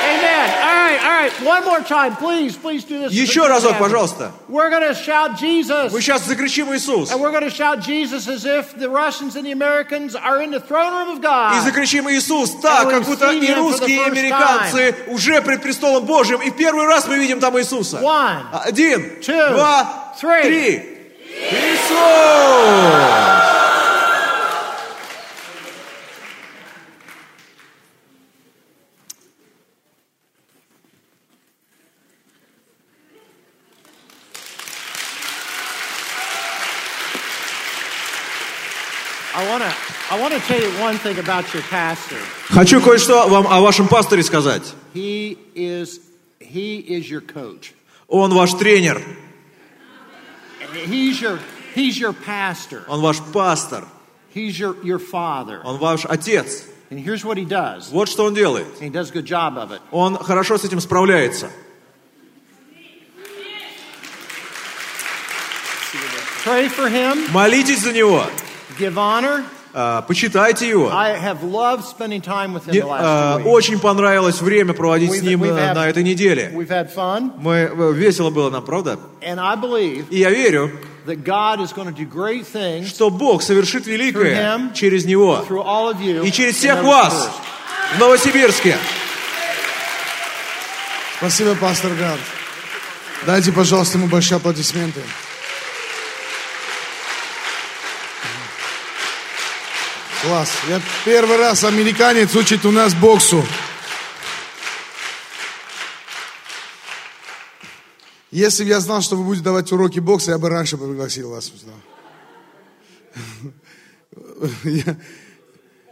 Amen. 0.01 0.49
All 0.63 0.75
right, 0.75 0.99
all 1.03 1.11
right. 1.21 1.32
One 1.45 1.65
more 1.65 1.82
time, 1.82 2.15
please, 2.15 2.55
please 2.57 2.84
do 2.84 2.99
this. 2.99 3.11
еще 3.11 3.45
разок, 3.47 3.77
пожалуйста. 3.77 4.32
We're 4.47 4.69
going 4.71 4.88
to 4.88 4.95
shout 4.95 5.38
Jesus. 5.38 5.91
Мы 5.93 6.01
сейчас 6.01 6.25
закричим 6.25 6.73
Иисус. 6.73 7.11
And 7.11 7.19
we're 7.21 7.32
going 7.32 7.43
to 7.43 7.49
shout 7.51 7.82
Jesus 7.82 8.27
as 8.27 8.43
if 8.45 8.73
the 8.80 8.89
Russians 8.89 9.36
and 9.36 9.45
the 9.45 9.51
Americans 9.51 10.15
are 10.15 10.41
in 10.41 10.51
the 10.51 10.59
throne 10.59 10.93
room 10.93 11.09
of 11.09 11.19
И 11.19 11.21
God. 11.21 11.63
закричим 11.63 12.09
Иисус 12.09 12.51
так, 12.61 12.89
как 12.89 13.03
будто 13.03 13.32
и 13.32 13.53
русские, 13.53 13.97
и 13.97 14.09
американцы 14.09 14.95
уже 15.07 15.41
пред 15.41 15.61
престолом 15.61 16.05
Божьим. 16.05 16.41
И 16.41 16.49
первый 16.49 16.88
раз 16.88 17.05
мы 17.07 17.17
видим 17.19 17.39
там 17.39 17.57
Иисуса. 17.59 17.97
One, 18.01 18.41
Один, 18.65 19.19
two, 19.21 19.49
два, 19.53 20.15
three. 20.19 20.41
три. 20.43 20.98
Иисус! 21.89 23.09
I 39.35 39.47
want 39.47 39.63
to 39.63 39.73
I 40.11 40.19
want 40.19 40.33
to 40.33 40.39
tell 40.41 40.59
you 40.59 40.69
one 40.81 40.97
thing 40.97 41.17
about 41.19 41.53
your 41.53 41.63
pastor. 41.63 42.17
Хочу 42.49 42.81
кое-что 42.81 43.27
вам 43.27 43.47
о 43.47 43.61
вашем 43.61 43.87
пасторе 43.87 44.23
сказать. 44.23 44.63
He 44.93 45.37
is 45.55 45.99
he 46.39 46.79
is 46.79 47.09
your 47.09 47.21
coach. 47.21 47.73
Он 48.07 48.33
ваш 48.33 48.53
тренер, 48.53 49.01
He's 50.87 51.21
your 51.21 51.39
he's 51.76 51.97
your 51.99 52.13
pastor. 52.13 52.84
он 52.88 53.01
ваш 53.01 53.20
пастор, 53.34 53.86
He's 54.34 54.59
your 54.59 54.76
your 54.84 54.99
father. 54.99 55.61
он 55.63 55.78
ваш 55.78 56.05
отец. 56.05 56.65
And 56.91 56.99
here's 56.99 57.24
what 57.24 57.38
he 57.38 57.45
does. 57.45 57.89
Вот 57.91 58.09
что 58.09 58.26
он 58.26 58.34
делает. 58.34 58.65
And 58.80 58.84
he 58.84 58.89
does 58.91 59.09
a 59.11 59.13
good 59.13 59.26
job 59.26 59.57
of 59.57 59.72
it. 59.72 59.80
Он 59.91 60.17
хорошо 60.17 60.57
с 60.57 60.63
этим 60.65 60.80
справляется. 60.80 61.49
Pray 66.43 66.67
for 66.70 66.88
him, 66.89 67.30
Молитесь 67.32 67.82
за 67.82 67.91
него, 67.91 68.24
give 68.80 68.95
honor. 68.95 69.43
а, 69.74 70.01
почитайте 70.03 70.67
его. 70.70 70.89
I 70.91 71.15
have 71.20 71.43
loved 71.43 71.84
spending 71.86 72.22
time 72.22 72.53
with 72.53 72.65
him 72.65 72.72
Мне 72.72 72.82
weeks. 72.84 73.45
очень 73.45 73.80
понравилось 73.80 74.41
время 74.41 74.74
проводить 74.74 75.11
с 75.11 75.15
We've- 75.15 75.26
ним 75.28 75.43
we've 75.43 75.55
э, 75.55 75.72
had- 75.72 75.76
на 75.76 75.88
этой 75.89 76.03
неделе. 76.03 76.51
We've 76.55 76.70
had 76.70 76.93
fun, 76.95 77.34
Мы 77.39 77.70
э, 77.72 77.93
весело 77.93 78.30
было 78.30 78.49
нам, 78.49 78.63
правда? 78.63 78.97
and 79.22 79.38
I 79.39 79.55
believe 79.57 80.05
И 80.09 80.17
я 80.20 80.30
верю, 80.32 80.72
that 81.10 81.24
God 81.24 81.60
is 81.60 81.74
going 81.74 81.88
to 81.88 81.93
do 81.93 82.05
great 82.05 82.45
things 82.45 82.88
что 82.88 83.10
Бог 83.10 83.41
совершит 83.43 83.86
великое 83.86 84.72
через 84.74 85.05
него 85.05 85.45
through 85.47 85.64
all 85.64 85.91
of 85.91 85.99
you 85.99 86.24
и 86.24 86.32
через 86.32 86.55
in 86.55 86.57
всех 86.57 86.84
вас 86.84 87.30
в 87.95 87.99
Новосибирске. 87.99 88.78
Спасибо, 91.18 91.55
пастор 91.55 91.91
Гард. 91.95 92.20
Дайте, 93.26 93.51
пожалуйста, 93.51 93.97
ему 93.97 94.07
большие 94.07 94.38
аплодисменты. 94.38 95.01
Класс. 100.22 100.51
Я 100.70 100.82
первый 101.05 101.38
раз 101.38 101.64
американец 101.64 102.36
учит 102.36 102.66
у 102.66 102.72
нас 102.72 102.93
боксу. 102.93 103.45
Если 108.32 108.63
бы 108.63 108.69
я 108.69 108.80
знал, 108.80 109.01
что 109.01 109.15
вы 109.15 109.23
будете 109.23 109.43
давать 109.43 109.71
уроки 109.71 109.99
бокса, 109.99 110.32
я 110.32 110.38
бы 110.38 110.49
раньше 110.49 110.77
пригласил 110.77 111.32
вас 111.32 111.45
сюда. 111.45 111.73
Я, 114.63 114.97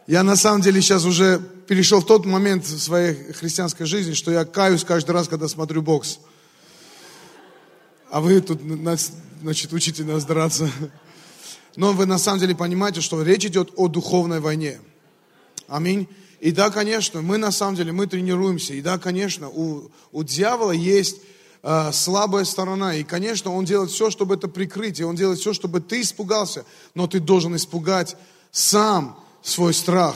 я 0.08 0.24
на 0.24 0.36
самом 0.38 0.62
деле 0.62 0.82
сейчас 0.82 1.04
уже 1.04 1.42
перешел 1.68 2.00
в 2.00 2.06
тот 2.06 2.26
момент 2.26 2.64
в 2.66 2.80
своей 2.80 3.34
христианской 3.34 3.86
жизни, 3.86 4.14
что 4.14 4.32
я 4.32 4.46
каюсь 4.46 4.86
каждый 4.86 5.12
раз, 5.12 5.28
когда 5.28 5.50
смотрю 5.50 5.82
бокс. 5.82 6.20
А 8.10 8.22
вы 8.22 8.40
тут, 8.40 8.62
значит, 9.42 9.74
учите 9.74 10.06
нас 10.06 10.24
драться. 10.24 10.72
Но 11.76 11.92
вы 11.92 12.06
на 12.06 12.18
самом 12.18 12.40
деле 12.40 12.56
понимаете, 12.56 13.02
что 13.02 13.22
речь 13.22 13.46
идет 13.46 13.72
о 13.76 13.90
духовной 13.90 14.40
войне. 14.40 14.80
Аминь. 15.68 16.08
И 16.40 16.52
да, 16.52 16.70
конечно, 16.70 17.22
мы 17.22 17.38
на 17.38 17.52
самом 17.52 17.76
деле, 17.76 17.92
мы 17.92 18.08
тренируемся. 18.08 18.74
И 18.74 18.82
да, 18.82 18.98
конечно, 18.98 19.50
у, 19.50 19.92
у 20.14 20.24
дьявола 20.24 20.72
есть 20.72 21.18
э, 21.64 21.92
слабая 21.92 22.46
сторона. 22.46 22.96
И, 22.96 23.04
конечно, 23.04 23.54
он 23.54 23.66
делает 23.66 23.92
все, 23.92 24.10
чтобы 24.10 24.36
это 24.36 24.48
прикрыть. 24.48 25.00
И 25.00 25.04
он 25.04 25.16
делает 25.16 25.40
все, 25.40 25.54
чтобы 25.54 25.82
ты 25.82 26.02
испугался. 26.02 26.66
Но 26.96 27.08
ты 27.08 27.20
должен 27.20 27.56
испугать 27.56 28.16
сам 28.52 29.20
свой 29.42 29.74
страх. 29.74 30.16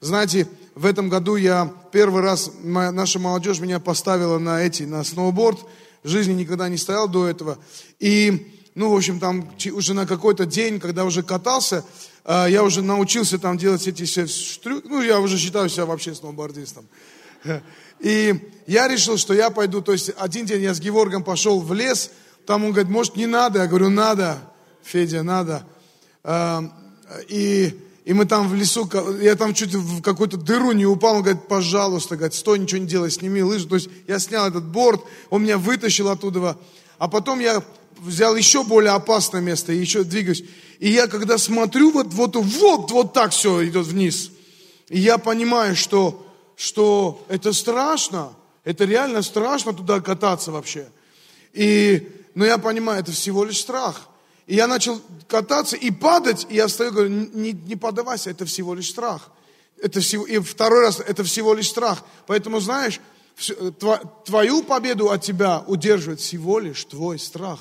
Знаете, 0.00 0.48
в 0.74 0.86
этом 0.86 1.08
году 1.08 1.36
я 1.36 1.72
первый 1.92 2.22
раз, 2.22 2.50
моя, 2.62 2.90
наша 2.90 3.18
молодежь 3.18 3.60
меня 3.60 3.78
поставила 3.78 4.38
на 4.38 4.60
эти, 4.60 4.82
на 4.82 5.04
сноуборд. 5.04 5.58
В 6.02 6.08
жизни 6.08 6.32
никогда 6.32 6.68
не 6.68 6.76
стоял 6.76 7.08
до 7.08 7.26
этого. 7.26 7.58
И, 8.00 8.52
ну, 8.74 8.90
в 8.90 8.96
общем, 8.96 9.20
там 9.20 9.48
уже 9.72 9.94
на 9.94 10.06
какой-то 10.06 10.46
день, 10.46 10.80
когда 10.80 11.04
уже 11.04 11.22
катался, 11.22 11.84
э, 12.24 12.46
я 12.50 12.62
уже 12.64 12.82
научился 12.82 13.38
там 13.38 13.56
делать 13.56 13.86
эти 13.86 14.04
все 14.04 14.26
штрюки. 14.26 14.86
Ну, 14.88 15.00
я 15.00 15.20
уже 15.20 15.38
считаю 15.38 15.68
себя 15.68 15.86
вообще 15.86 16.14
сноубордистом. 16.14 16.86
И 18.04 18.34
я 18.66 18.86
решил, 18.86 19.16
что 19.16 19.32
я 19.32 19.48
пойду, 19.48 19.80
то 19.80 19.92
есть 19.92 20.10
один 20.18 20.44
день 20.44 20.60
я 20.62 20.74
с 20.74 20.78
Геворгом 20.80 21.24
пошел 21.24 21.60
в 21.60 21.72
лес, 21.72 22.10
там 22.46 22.62
он 22.62 22.72
говорит, 22.72 22.90
может, 22.90 23.16
не 23.16 23.24
надо? 23.24 23.60
Я 23.60 23.66
говорю, 23.66 23.88
надо, 23.88 24.38
Федя, 24.82 25.22
надо. 25.22 25.64
Э, 26.22 26.60
и 27.28 27.80
и 28.04 28.12
мы 28.12 28.26
там 28.26 28.48
в 28.48 28.54
лесу, 28.54 28.86
я 29.22 29.34
там 29.34 29.54
чуть 29.54 29.74
в 29.74 30.02
какую-то 30.02 30.36
дыру 30.36 30.72
не 30.72 30.84
упал, 30.84 31.16
он 31.16 31.22
говорит, 31.22 31.48
пожалуйста, 31.48 32.16
говорит, 32.16 32.34
стой, 32.34 32.58
ничего 32.58 32.82
не 32.82 32.86
делай, 32.86 33.10
сними 33.10 33.42
лыжи. 33.42 33.66
То 33.66 33.76
есть 33.76 33.88
я 34.06 34.18
снял 34.18 34.46
этот 34.46 34.64
борт, 34.64 35.02
он 35.30 35.42
меня 35.42 35.56
вытащил 35.56 36.10
оттуда. 36.10 36.58
А 36.98 37.08
потом 37.08 37.40
я 37.40 37.64
взял 37.98 38.36
еще 38.36 38.62
более 38.62 38.92
опасное 38.92 39.40
место 39.40 39.72
и 39.72 39.78
еще 39.78 40.04
двигаюсь. 40.04 40.44
И 40.80 40.90
я 40.90 41.06
когда 41.06 41.38
смотрю, 41.38 41.92
вот, 41.92 42.12
вот, 42.12 42.36
вот, 42.36 42.90
вот 42.90 43.14
так 43.14 43.32
все 43.32 43.66
идет 43.66 43.86
вниз. 43.86 44.30
И 44.90 44.98
я 44.98 45.16
понимаю, 45.16 45.74
что, 45.74 46.23
что 46.56 47.24
это 47.28 47.52
страшно, 47.52 48.34
это 48.64 48.84
реально 48.84 49.22
страшно 49.22 49.72
туда 49.72 50.00
кататься 50.00 50.52
вообще. 50.52 50.88
И, 51.52 52.10
но 52.34 52.44
я 52.44 52.58
понимаю, 52.58 53.00
это 53.00 53.12
всего 53.12 53.44
лишь 53.44 53.60
страх. 53.60 54.08
И 54.46 54.56
я 54.56 54.66
начал 54.66 55.00
кататься 55.26 55.76
и 55.76 55.90
падать, 55.90 56.46
и 56.50 56.56
я 56.56 56.68
стою, 56.68 56.92
говорю, 56.92 57.08
не, 57.10 57.52
не 57.52 57.76
поддавайся, 57.76 58.30
это 58.30 58.44
всего 58.44 58.74
лишь 58.74 58.90
страх. 58.90 59.30
Это 59.78 60.00
всего, 60.00 60.26
и 60.26 60.38
второй 60.38 60.82
раз, 60.82 61.00
это 61.00 61.24
всего 61.24 61.54
лишь 61.54 61.68
страх. 61.68 62.04
Поэтому, 62.26 62.60
знаешь, 62.60 63.00
твою 64.24 64.62
победу 64.62 65.10
от 65.10 65.22
тебя 65.22 65.64
удерживает 65.66 66.20
всего 66.20 66.58
лишь 66.58 66.84
твой 66.84 67.18
страх. 67.18 67.60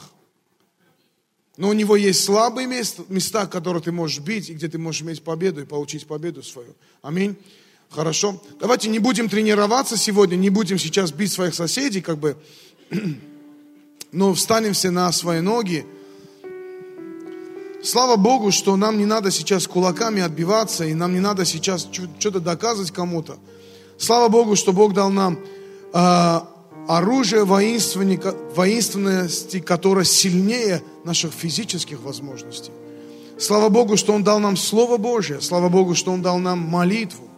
Но 1.58 1.70
у 1.70 1.74
него 1.74 1.96
есть 1.96 2.24
слабые 2.24 2.68
места, 2.68 3.04
места, 3.10 3.46
которые 3.46 3.82
ты 3.82 3.92
можешь 3.92 4.20
бить, 4.20 4.50
и 4.50 4.54
где 4.54 4.68
ты 4.68 4.78
можешь 4.78 5.04
иметь 5.04 5.24
победу 5.24 5.62
и 5.62 5.66
получить 5.66 6.08
победу 6.08 6.42
свою. 6.44 6.76
Аминь. 7.02 7.38
Хорошо. 7.94 8.42
Давайте 8.60 8.90
не 8.90 8.98
будем 8.98 9.30
тренироваться 9.30 9.98
сегодня, 9.98 10.36
не 10.36 10.50
будем 10.50 10.80
сейчас 10.80 11.12
бить 11.12 11.32
своих 11.32 11.54
соседей, 11.54 12.02
как 12.02 12.18
бы, 12.18 12.36
но 14.12 14.34
встанем 14.34 14.74
все 14.74 14.90
на 14.90 15.12
свои 15.12 15.42
ноги. 15.42 15.86
Слава 17.84 18.16
Богу, 18.16 18.52
что 18.52 18.76
нам 18.78 18.98
не 18.98 19.06
надо 19.06 19.30
сейчас 19.30 19.68
кулаками 19.68 20.24
отбиваться, 20.24 20.86
и 20.86 20.96
нам 20.96 21.14
не 21.14 21.20
надо 21.20 21.46
сейчас 21.46 21.88
что-то 21.92 22.40
доказывать 22.40 22.90
кому-то. 22.90 23.38
Слава 24.00 24.28
Богу, 24.28 24.56
что 24.56 24.74
Бог 24.74 24.96
дал 24.96 25.12
нам 25.12 25.38
э, 25.94 26.40
оружие 26.88 27.44
воинственности, 27.44 29.60
которое 29.60 30.06
сильнее 30.06 30.82
наших 31.04 31.32
физических 31.32 32.02
возможностей. 32.02 32.72
Слава 33.38 33.70
Богу, 33.70 33.98
что 33.98 34.14
Он 34.14 34.24
дал 34.24 34.40
нам 34.40 34.58
Слово 34.58 34.98
Божье. 34.98 35.42
Слава 35.42 35.70
Богу, 35.70 35.94
что 35.94 36.12
Он 36.12 36.24
дал 36.24 36.40
нам 36.40 36.58
молитву. 36.58 37.30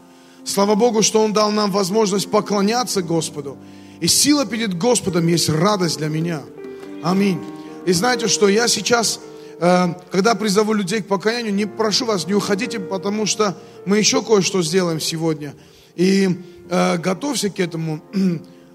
Слава 0.45 0.75
Богу, 0.75 1.01
что 1.01 1.21
Он 1.21 1.33
дал 1.33 1.51
нам 1.51 1.71
возможность 1.71 2.29
поклоняться 2.29 3.01
Господу. 3.01 3.57
И 3.99 4.07
сила 4.07 4.45
перед 4.45 4.77
Господом 4.77 5.27
есть 5.27 5.49
радость 5.49 5.97
для 5.97 6.07
меня. 6.07 6.41
Аминь. 7.03 7.39
И 7.85 7.91
знаете, 7.91 8.27
что 8.27 8.47
я 8.47 8.67
сейчас 8.67 9.19
Э, 9.59 9.93
когда 10.11 10.35
призову 10.35 10.73
людей 10.73 11.01
к 11.01 11.07
покаянию, 11.07 11.53
не 11.53 11.65
прошу 11.65 12.05
вас, 12.05 12.27
не 12.27 12.33
уходите, 12.33 12.79
потому 12.79 13.25
что 13.25 13.57
мы 13.85 13.97
еще 13.97 14.21
кое-что 14.21 14.61
сделаем 14.61 14.99
сегодня. 14.99 15.53
И 15.95 16.29
э, 16.69 16.97
готовься 16.97 17.49
к 17.49 17.59
этому. 17.59 18.01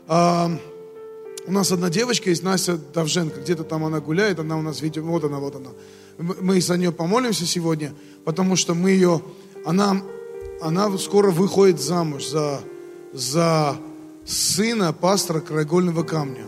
Э, 0.08 0.48
у 1.46 1.52
нас 1.52 1.72
одна 1.72 1.90
девочка 1.90 2.30
есть, 2.30 2.42
Настя 2.42 2.76
Давженко, 2.76 3.40
где-то 3.40 3.64
там 3.64 3.84
она 3.84 4.00
гуляет, 4.00 4.38
она 4.38 4.56
у 4.56 4.62
нас 4.62 4.80
видео, 4.80 5.02
вот 5.02 5.24
она, 5.24 5.38
вот 5.38 5.56
она. 5.56 5.70
Мы 6.18 6.60
за 6.60 6.76
нее 6.76 6.92
помолимся 6.92 7.46
сегодня, 7.46 7.92
потому 8.24 8.56
что 8.56 8.74
мы 8.74 8.90
ее, 8.90 9.22
она, 9.64 10.02
она 10.60 10.96
скоро 10.98 11.30
выходит 11.30 11.80
замуж 11.80 12.26
за, 12.26 12.60
за 13.12 13.76
сына 14.24 14.92
пастора 14.92 15.40
Краегольного 15.40 16.02
камня. 16.02 16.44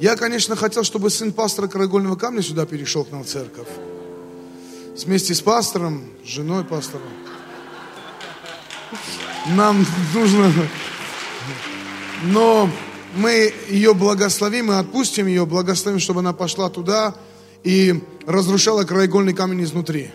Я, 0.00 0.16
конечно, 0.16 0.56
хотел, 0.56 0.82
чтобы 0.82 1.10
сын 1.10 1.32
пастора 1.32 1.68
Карагольного 1.68 2.16
камня 2.16 2.42
сюда 2.42 2.66
перешел 2.66 3.04
к 3.04 3.12
нам 3.12 3.22
в 3.22 3.26
церковь. 3.28 3.68
Вместе 5.04 5.34
с 5.34 5.40
пастором, 5.40 6.02
с 6.24 6.28
женой 6.28 6.64
пастора. 6.64 7.04
Нам 9.54 9.86
нужно... 10.12 10.52
Но 12.24 12.68
мы 13.16 13.52
ее 13.68 13.94
благословим 13.94 14.72
и 14.72 14.74
отпустим 14.74 15.26
ее, 15.26 15.44
благословим, 15.46 15.98
чтобы 16.00 16.20
она 16.20 16.32
пошла 16.32 16.68
туда 16.68 17.14
и 17.64 18.00
разрушала 18.26 18.84
краеугольный 18.84 19.34
камень 19.34 19.62
изнутри. 19.64 20.10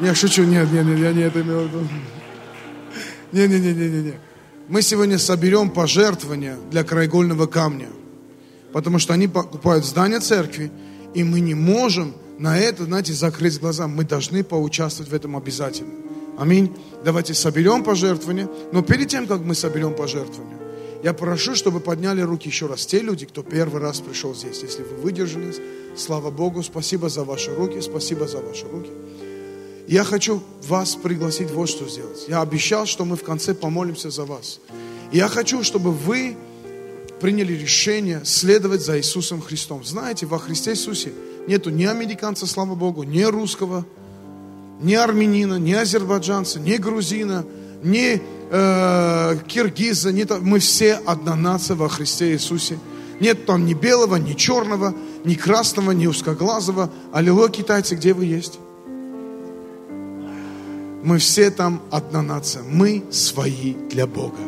Я 0.00 0.14
шучу, 0.14 0.44
нет, 0.44 0.70
нет, 0.72 0.86
нет, 0.86 0.98
я 0.98 1.12
не 1.12 1.22
это 1.22 1.42
имел 1.42 1.60
в 1.60 1.64
виду. 1.68 1.88
Не, 3.32 3.46
не, 3.46 3.60
не, 3.60 3.72
не, 3.72 3.88
не, 3.88 4.02
не. 4.02 4.14
Мы 4.68 4.82
сегодня 4.82 5.18
соберем 5.18 5.70
пожертвования 5.70 6.56
для 6.70 6.84
краеугольного 6.84 7.46
камня. 7.46 7.88
Потому 8.72 8.98
что 8.98 9.14
они 9.14 9.28
покупают 9.28 9.84
здание 9.84 10.20
церкви, 10.20 10.70
и 11.14 11.24
мы 11.24 11.40
не 11.40 11.54
можем 11.54 12.14
на 12.38 12.58
это, 12.58 12.84
знаете, 12.84 13.12
закрыть 13.12 13.58
глаза. 13.58 13.88
Мы 13.88 14.04
должны 14.04 14.44
поучаствовать 14.44 15.10
в 15.10 15.14
этом 15.14 15.36
обязательно. 15.36 15.92
Аминь. 16.38 16.74
Давайте 17.04 17.34
соберем 17.34 17.82
пожертвования. 17.84 18.48
Но 18.72 18.82
перед 18.82 19.08
тем, 19.08 19.26
как 19.26 19.40
мы 19.40 19.54
соберем 19.54 19.94
пожертвования, 19.94 20.56
я 21.02 21.12
прошу, 21.12 21.54
чтобы 21.54 21.80
подняли 21.80 22.20
руки 22.20 22.48
еще 22.48 22.66
раз 22.66 22.86
те 22.86 23.00
люди, 23.00 23.26
кто 23.26 23.42
первый 23.42 23.80
раз 23.80 24.00
пришел 24.00 24.34
здесь. 24.34 24.62
Если 24.62 24.82
вы 24.82 24.96
выдержали, 24.96 25.54
слава 25.96 26.30
Богу, 26.30 26.62
спасибо 26.62 27.08
за 27.08 27.24
ваши 27.24 27.54
руки, 27.54 27.80
спасибо 27.80 28.26
за 28.26 28.38
ваши 28.38 28.66
руки. 28.68 28.90
Я 29.90 30.04
хочу 30.04 30.40
вас 30.68 30.94
пригласить 30.94 31.50
вот 31.50 31.68
что 31.68 31.88
сделать. 31.88 32.26
Я 32.28 32.42
обещал, 32.42 32.86
что 32.86 33.04
мы 33.04 33.16
в 33.16 33.24
конце 33.24 33.54
помолимся 33.54 34.08
за 34.08 34.24
вас. 34.24 34.60
Я 35.10 35.26
хочу, 35.26 35.64
чтобы 35.64 35.90
вы 35.90 36.36
приняли 37.20 37.54
решение 37.54 38.20
следовать 38.24 38.82
за 38.82 38.98
Иисусом 38.98 39.42
Христом. 39.42 39.82
Знаете, 39.82 40.26
во 40.26 40.38
Христе 40.38 40.70
Иисусе 40.70 41.12
нету 41.48 41.70
ни 41.70 41.84
американца, 41.86 42.46
слава 42.46 42.76
Богу, 42.76 43.02
ни 43.02 43.24
русского, 43.24 43.84
ни 44.80 44.94
армянина, 44.94 45.58
ни 45.58 45.72
азербайджанца, 45.72 46.60
ни 46.60 46.76
грузина, 46.76 47.44
ни 47.82 48.22
э, 48.48 49.36
киргиза. 49.48 50.12
Ни, 50.12 50.24
мы 50.40 50.60
все 50.60 51.00
одна 51.04 51.34
нация 51.34 51.74
во 51.74 51.88
Христе 51.88 52.34
Иисусе. 52.34 52.78
Нет 53.18 53.44
там 53.44 53.66
ни 53.66 53.74
белого, 53.74 54.14
ни 54.14 54.34
черного, 54.34 54.94
ни 55.24 55.34
красного, 55.34 55.90
ни 55.90 56.06
узкоглазого. 56.06 56.92
Аллилуйя, 57.12 57.48
китайцы, 57.48 57.96
где 57.96 58.14
вы 58.14 58.26
есть? 58.26 58.60
Мы 61.02 61.18
все 61.18 61.50
там 61.50 61.82
одна 61.90 62.22
нация. 62.22 62.62
Мы 62.62 63.04
свои 63.10 63.74
для 63.90 64.06
Бога. 64.06 64.38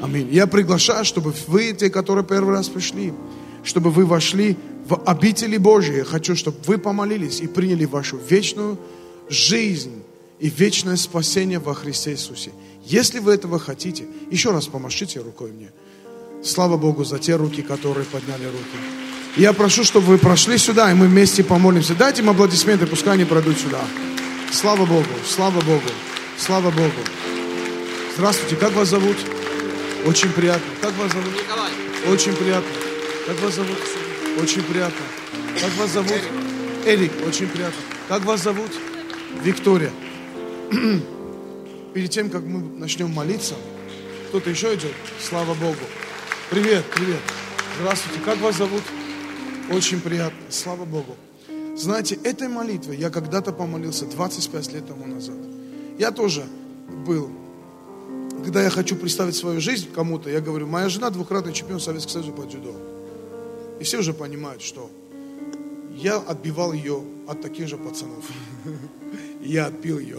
Аминь. 0.00 0.28
Я 0.30 0.46
приглашаю, 0.46 1.04
чтобы 1.04 1.34
вы, 1.48 1.72
те, 1.72 1.90
которые 1.90 2.24
первый 2.24 2.54
раз 2.54 2.68
пришли, 2.68 3.12
чтобы 3.64 3.90
вы 3.90 4.06
вошли 4.06 4.56
в 4.88 5.02
обители 5.04 5.56
Божьи. 5.56 5.96
Я 5.96 6.04
хочу, 6.04 6.36
чтобы 6.36 6.58
вы 6.66 6.78
помолились 6.78 7.40
и 7.40 7.48
приняли 7.48 7.84
вашу 7.84 8.16
вечную 8.16 8.78
жизнь 9.28 10.02
и 10.38 10.48
вечное 10.48 10.96
спасение 10.96 11.58
во 11.58 11.74
Христе 11.74 12.12
Иисусе. 12.12 12.52
Если 12.84 13.18
вы 13.18 13.34
этого 13.34 13.58
хотите, 13.58 14.06
еще 14.30 14.52
раз 14.52 14.66
помашите 14.66 15.20
рукой 15.20 15.50
мне. 15.50 15.70
Слава 16.42 16.76
Богу 16.76 17.04
за 17.04 17.18
те 17.18 17.34
руки, 17.34 17.62
которые 17.62 18.06
подняли 18.06 18.44
руки. 18.44 18.78
Я 19.36 19.52
прошу, 19.52 19.84
чтобы 19.84 20.06
вы 20.06 20.18
прошли 20.18 20.56
сюда, 20.56 20.90
и 20.90 20.94
мы 20.94 21.06
вместе 21.06 21.42
помолимся. 21.42 21.94
Дайте 21.94 22.22
им 22.22 22.30
аплодисменты, 22.30 22.86
пускай 22.86 23.14
они 23.14 23.24
пройдут 23.24 23.58
сюда. 23.58 23.80
Слава 24.50 24.86
Богу, 24.86 25.04
слава 25.26 25.60
Богу, 25.60 25.88
слава 26.38 26.70
Богу. 26.70 27.00
Здравствуйте, 28.14 28.56
как 28.56 28.72
вас 28.72 28.88
зовут? 28.88 29.16
Очень 30.06 30.32
приятно. 30.32 30.66
Как 30.80 30.94
вас 30.94 31.12
зовут? 31.12 31.32
Николай. 31.34 31.70
Очень 32.08 32.34
приятно. 32.34 32.70
Как 33.26 33.38
вас 33.40 33.54
зовут? 33.54 33.78
Очень 34.40 34.62
приятно. 34.62 35.04
Как 35.60 35.70
вас 35.74 35.90
зовут? 35.90 36.22
Эрик, 36.86 37.12
очень 37.26 37.46
приятно. 37.48 37.80
Как 38.08 38.24
вас 38.24 38.42
зовут? 38.42 38.70
Виктория. 39.42 39.92
Перед 41.94 42.10
тем, 42.10 42.30
как 42.30 42.42
мы 42.42 42.60
начнем 42.78 43.10
молиться, 43.10 43.54
кто-то 44.28 44.48
еще 44.48 44.74
идет? 44.74 44.94
Слава 45.20 45.54
Богу. 45.54 45.84
Привет, 46.48 46.84
привет. 46.94 47.20
Здравствуйте. 47.80 48.20
Как 48.24 48.38
вас 48.38 48.56
зовут? 48.56 48.82
Очень 49.70 50.00
приятно. 50.00 50.38
Слава 50.48 50.84
Богу. 50.86 51.16
Знаете, 51.78 52.16
этой 52.24 52.48
молитвой 52.48 52.96
я 52.96 53.08
когда-то 53.08 53.52
помолился 53.52 54.04
25 54.06 54.72
лет 54.72 54.88
тому 54.88 55.06
назад. 55.06 55.36
Я 55.98 56.10
тоже 56.10 56.44
был 57.06 57.30
когда 58.44 58.62
я 58.62 58.70
хочу 58.70 58.96
представить 58.96 59.36
свою 59.36 59.60
жизнь 59.60 59.88
кому-то, 59.94 60.30
я 60.30 60.40
говорю, 60.40 60.66
моя 60.66 60.88
жена 60.88 61.10
двукратный 61.10 61.52
чемпион 61.52 61.80
Советского 61.80 62.12
Союза 62.12 62.32
по 62.32 62.46
дзюдо. 62.46 62.74
И 63.80 63.84
все 63.84 63.98
уже 63.98 64.12
понимают, 64.12 64.62
что 64.62 64.90
я 65.94 66.16
отбивал 66.16 66.72
ее 66.72 67.02
от 67.26 67.42
таких 67.42 67.68
же 67.68 67.76
пацанов. 67.76 68.24
Я 69.42 69.66
отбил 69.66 69.98
ее. 69.98 70.18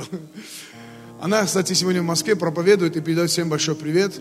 Она, 1.20 1.46
кстати, 1.46 1.74
сегодня 1.74 2.02
в 2.02 2.06
Москве 2.06 2.36
проповедует 2.36 2.98
и 2.98 3.02
передает 3.02 3.30
всем 3.30 3.50
большой 3.50 3.76
привет. 3.76 4.14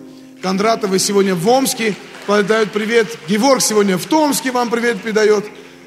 Кондратовы 0.42 0.98
сегодня 0.98 1.34
в 1.34 1.46
Омске 1.48 1.94
передают 2.26 2.72
привет. 2.72 3.08
Геворг 3.28 3.60
сегодня 3.60 3.98
в 3.98 4.06
Томске 4.06 4.52
вам 4.52 4.70
привет 4.70 5.02
передает. 5.02 5.44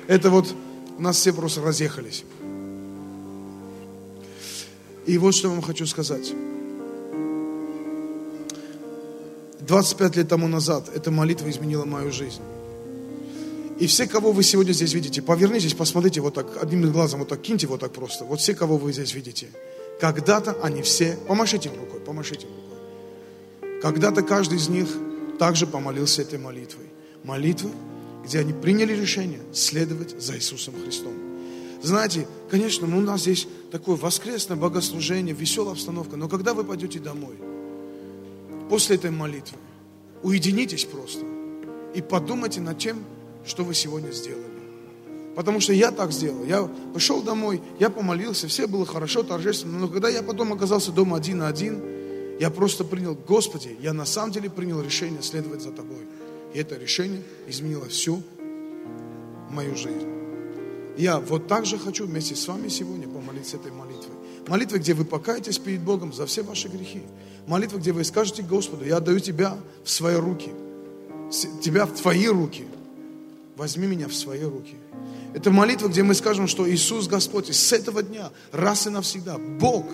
Это 0.07 0.29
вот 0.29 0.53
нас 1.01 1.17
все 1.17 1.33
просто 1.33 1.61
разъехались. 1.61 2.23
И 5.05 5.17
вот 5.17 5.33
что 5.33 5.47
я 5.47 5.53
вам 5.53 5.63
хочу 5.63 5.85
сказать. 5.87 6.33
25 9.61 10.15
лет 10.17 10.27
тому 10.27 10.47
назад 10.47 10.89
эта 10.93 11.11
молитва 11.11 11.49
изменила 11.49 11.85
мою 11.85 12.11
жизнь. 12.11 12.41
И 13.79 13.87
все, 13.87 14.05
кого 14.05 14.31
вы 14.31 14.43
сегодня 14.43 14.73
здесь 14.73 14.93
видите, 14.93 15.21
повернитесь, 15.21 15.73
посмотрите 15.73 16.21
вот 16.21 16.35
так, 16.35 16.61
одним 16.61 16.91
глазом 16.91 17.21
вот 17.21 17.29
так, 17.29 17.41
киньте 17.41 17.65
вот 17.65 17.79
так 17.79 17.91
просто. 17.91 18.25
Вот 18.25 18.39
все, 18.39 18.53
кого 18.53 18.77
вы 18.77 18.93
здесь 18.93 19.13
видите, 19.15 19.47
когда-то 19.99 20.55
они 20.61 20.83
все, 20.83 21.17
помашите 21.27 21.69
им 21.69 21.79
рукой, 21.79 21.99
помашите 21.99 22.45
им 22.45 22.53
рукой. 22.53 23.81
Когда-то 23.81 24.21
каждый 24.21 24.59
из 24.59 24.69
них 24.69 24.87
также 25.39 25.65
помолился 25.65 26.21
этой 26.21 26.37
молитвой. 26.37 26.85
Молитвой, 27.23 27.71
где 28.23 28.39
они 28.39 28.53
приняли 28.53 28.93
решение 28.93 29.41
следовать 29.53 30.21
за 30.21 30.35
Иисусом 30.37 30.75
Христом. 30.83 31.13
Знаете, 31.81 32.27
конечно, 32.49 32.85
у 32.85 33.01
нас 33.01 33.21
здесь 33.21 33.47
такое 33.71 33.95
воскресное 33.95 34.57
богослужение, 34.57 35.33
веселая 35.33 35.73
обстановка, 35.73 36.15
но 36.15 36.29
когда 36.29 36.53
вы 36.53 36.63
пойдете 36.63 36.99
домой– 36.99 37.35
после 38.71 38.95
этой 38.95 39.11
молитвы 39.11 39.57
уединитесь 40.23 40.85
просто 40.85 41.25
и 41.93 42.01
подумайте 42.01 42.61
над 42.61 42.77
тем, 42.77 43.03
что 43.45 43.65
вы 43.65 43.73
сегодня 43.73 44.11
сделали. 44.11 44.45
Потому 45.35 45.59
что 45.59 45.73
я 45.73 45.91
так 45.91 46.13
сделал. 46.13 46.45
Я 46.45 46.69
пошел 46.93 47.21
домой, 47.21 47.61
я 47.81 47.89
помолился, 47.89 48.47
все 48.47 48.67
было 48.67 48.85
хорошо, 48.85 49.23
торжественно. 49.23 49.77
Но 49.77 49.89
когда 49.89 50.07
я 50.07 50.23
потом 50.23 50.53
оказался 50.53 50.93
дома 50.93 51.17
один 51.17 51.39
на 51.39 51.49
один, 51.49 51.83
я 52.39 52.49
просто 52.49 52.85
принял, 52.85 53.13
Господи, 53.13 53.75
я 53.81 53.91
на 53.91 54.05
самом 54.05 54.31
деле 54.31 54.49
принял 54.49 54.81
решение 54.81 55.21
следовать 55.21 55.61
за 55.61 55.71
Тобой. 55.71 56.07
И 56.53 56.59
это 56.59 56.75
решение 56.75 57.23
изменило 57.47 57.87
всю 57.87 58.21
мою 59.49 59.75
жизнь. 59.75 60.07
Я 60.97 61.19
вот 61.19 61.47
так 61.47 61.65
же 61.65 61.77
хочу 61.77 62.05
вместе 62.05 62.35
с 62.35 62.47
вами 62.47 62.67
сегодня 62.67 63.07
помолиться 63.07 63.57
этой 63.57 63.71
молитвой. 63.71 64.15
Молитва, 64.47 64.77
где 64.77 64.93
вы 64.93 65.05
покаетесь 65.05 65.57
перед 65.57 65.81
Богом 65.81 66.13
за 66.13 66.25
все 66.25 66.43
ваши 66.43 66.67
грехи. 66.67 67.03
Молитва, 67.47 67.77
где 67.77 67.91
вы 67.91 68.03
скажете 68.03 68.43
Господу, 68.43 68.85
я 68.85 68.97
отдаю 68.97 69.19
тебя 69.19 69.57
в 69.83 69.89
свои 69.89 70.15
руки. 70.15 70.51
Тебя 71.61 71.85
в 71.85 71.93
твои 71.93 72.27
руки. 72.27 72.65
Возьми 73.55 73.87
меня 73.87 74.07
в 74.07 74.13
свои 74.13 74.43
руки. 74.43 74.75
Это 75.33 75.49
молитва, 75.49 75.87
где 75.87 76.03
мы 76.03 76.13
скажем, 76.13 76.47
что 76.47 76.69
Иисус 76.69 77.07
Господь, 77.07 77.49
и 77.49 77.53
с 77.53 77.71
этого 77.71 78.03
дня, 78.03 78.31
раз 78.51 78.87
и 78.87 78.89
навсегда, 78.89 79.37
Бог 79.37 79.85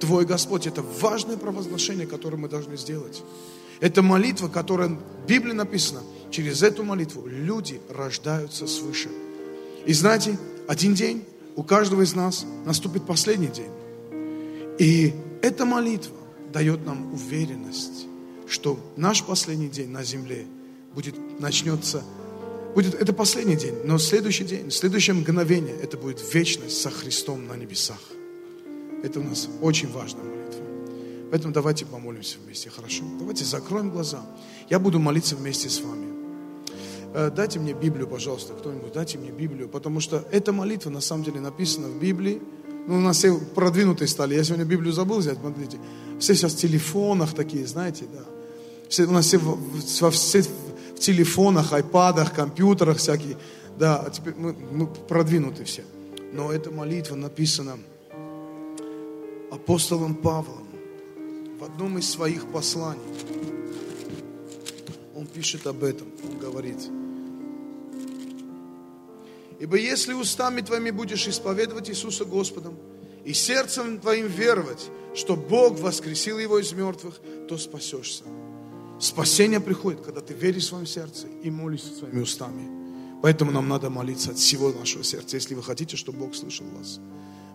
твой 0.00 0.24
Господь. 0.24 0.66
Это 0.66 0.82
важное 0.82 1.36
провозглашение, 1.36 2.06
которое 2.06 2.36
мы 2.36 2.48
должны 2.48 2.76
сделать. 2.76 3.22
Это 3.80 4.02
молитва, 4.02 4.48
которая 4.48 4.88
в 4.88 5.26
Библии 5.26 5.52
написана. 5.52 6.02
Через 6.30 6.62
эту 6.62 6.82
молитву 6.82 7.26
люди 7.26 7.80
рождаются 7.88 8.66
свыше. 8.66 9.08
И 9.84 9.92
знаете, 9.92 10.38
один 10.66 10.94
день 10.94 11.24
у 11.54 11.62
каждого 11.62 12.02
из 12.02 12.14
нас 12.14 12.44
наступит 12.64 13.06
последний 13.06 13.48
день. 13.48 13.70
И 14.78 15.14
эта 15.42 15.64
молитва 15.64 16.16
дает 16.52 16.84
нам 16.84 17.12
уверенность, 17.12 18.06
что 18.48 18.78
наш 18.96 19.24
последний 19.24 19.68
день 19.68 19.90
на 19.90 20.04
земле 20.04 20.46
будет, 20.94 21.14
начнется, 21.40 22.02
будет, 22.74 22.94
это 22.94 23.12
последний 23.12 23.56
день, 23.56 23.74
но 23.84 23.98
следующий 23.98 24.44
день, 24.44 24.70
следующее 24.70 25.14
мгновение, 25.14 25.74
это 25.74 25.96
будет 25.96 26.22
вечность 26.34 26.80
со 26.80 26.90
Христом 26.90 27.46
на 27.46 27.54
небесах. 27.54 28.00
Это 29.02 29.20
у 29.20 29.22
нас 29.22 29.48
очень 29.60 29.88
молитва. 29.92 30.35
Поэтому 31.30 31.52
давайте 31.52 31.86
помолимся 31.86 32.38
вместе, 32.44 32.70
хорошо? 32.70 33.04
Давайте 33.18 33.44
закроем 33.44 33.90
глаза. 33.90 34.20
Я 34.70 34.78
буду 34.78 34.98
молиться 34.98 35.36
вместе 35.36 35.68
с 35.68 35.80
вами. 35.80 36.06
Э, 37.14 37.30
дайте 37.34 37.58
мне 37.58 37.72
Библию, 37.72 38.06
пожалуйста, 38.06 38.52
кто-нибудь, 38.54 38.92
дайте 38.92 39.18
мне 39.18 39.30
Библию, 39.30 39.68
потому 39.68 40.00
что 40.00 40.24
эта 40.30 40.52
молитва 40.52 40.90
на 40.90 41.00
самом 41.00 41.24
деле 41.24 41.40
написана 41.40 41.88
в 41.88 41.98
Библии, 41.98 42.40
ну, 42.86 42.98
у 42.98 43.00
нас 43.00 43.16
все 43.16 43.36
продвинутые 43.36 44.06
стали. 44.06 44.34
Я 44.34 44.44
сегодня 44.44 44.64
Библию 44.64 44.92
забыл 44.92 45.18
взять, 45.18 45.38
смотрите. 45.38 45.78
Все 46.20 46.34
сейчас 46.34 46.52
в 46.52 46.58
телефонах 46.58 47.34
такие, 47.34 47.66
знаете, 47.66 48.04
да. 48.12 48.22
Все, 48.88 49.06
у 49.06 49.10
нас 49.10 49.26
все, 49.26 49.38
в, 49.38 50.10
все 50.10 50.42
в 50.42 50.98
телефонах, 51.00 51.72
айпадах, 51.72 52.32
компьютерах 52.32 52.98
всякие. 52.98 53.36
Да, 53.76 54.04
а 54.06 54.10
теперь 54.10 54.34
мы, 54.36 54.52
мы 54.52 54.86
продвинуты 54.86 55.64
все. 55.64 55.82
Но 56.32 56.52
эта 56.52 56.70
молитва 56.70 57.16
написана 57.16 57.76
апостолом 59.50 60.14
Павлом 60.14 60.65
в 61.58 61.64
одном 61.64 61.98
из 61.98 62.10
своих 62.10 62.50
посланий. 62.50 63.02
Он 65.14 65.26
пишет 65.26 65.66
об 65.66 65.82
этом, 65.84 66.08
он 66.24 66.38
говорит– 66.38 66.78
Ибо 69.58 69.76
если 69.76 70.12
устами 70.12 70.60
твоими 70.60 70.90
будешь 70.90 71.26
исповедовать 71.26 71.88
Иисуса 71.88 72.24
Господом 72.24 72.76
и 73.24 73.32
сердцем 73.32 73.98
твоим 73.98 74.26
веровать, 74.26 74.88
что 75.14 75.34
Бог 75.34 75.80
воскресил 75.80 76.38
его 76.38 76.58
из 76.58 76.72
мертвых, 76.72 77.18
то 77.48 77.56
спасешься. 77.56 78.24
Спасение 79.00 79.60
приходит, 79.60 80.02
когда 80.02 80.20
ты 80.20 80.34
веришь 80.34 80.64
в 80.64 80.68
своем 80.68 80.86
сердце 80.86 81.26
и 81.42 81.50
молишься 81.50 81.94
своими 81.94 82.20
устами. 82.20 83.20
Поэтому 83.22 83.50
нам 83.50 83.68
надо 83.68 83.88
молиться 83.88 84.30
от 84.30 84.38
всего 84.38 84.72
нашего 84.72 85.02
сердца. 85.02 85.36
Если 85.36 85.54
вы 85.54 85.62
хотите, 85.62 85.96
чтобы 85.96 86.18
Бог 86.18 86.34
слышал 86.34 86.66
вас, 86.66 87.00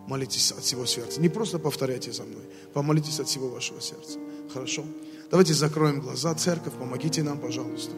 молитесь 0.06 0.52
от 0.52 0.64
всего 0.64 0.86
сердца. 0.86 1.20
Не 1.20 1.28
просто 1.28 1.58
повторяйте 1.58 2.12
за 2.12 2.24
мной, 2.24 2.42
помолитесь 2.72 3.20
от 3.20 3.28
всего 3.28 3.48
вашего 3.48 3.80
сердца. 3.80 4.18
Хорошо? 4.52 4.84
Давайте 5.30 5.54
закроем 5.54 6.00
глаза. 6.00 6.34
Церковь, 6.34 6.74
помогите 6.74 7.22
нам, 7.22 7.38
пожалуйста. 7.38 7.92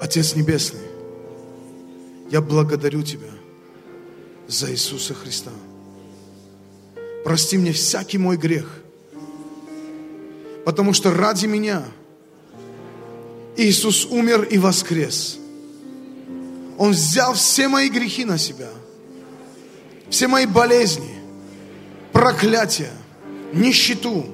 Отец 0.00 0.34
Небесный, 0.34 0.80
я 2.30 2.40
благодарю 2.40 3.02
Тебя 3.02 3.30
за 4.48 4.70
Иисуса 4.70 5.14
Христа. 5.14 5.52
Прости 7.24 7.56
мне 7.56 7.72
всякий 7.72 8.18
мой 8.18 8.36
грех, 8.36 8.82
потому 10.64 10.92
что 10.92 11.10
ради 11.10 11.46
меня 11.46 11.84
Иисус 13.56 14.04
умер 14.04 14.42
и 14.42 14.58
воскрес. 14.58 15.38
Он 16.76 16.90
взял 16.90 17.34
все 17.34 17.68
мои 17.68 17.88
грехи 17.88 18.24
на 18.24 18.36
себя, 18.36 18.68
все 20.14 20.28
мои 20.28 20.46
болезни, 20.46 21.10
проклятия, 22.12 22.92
нищету, 23.52 24.24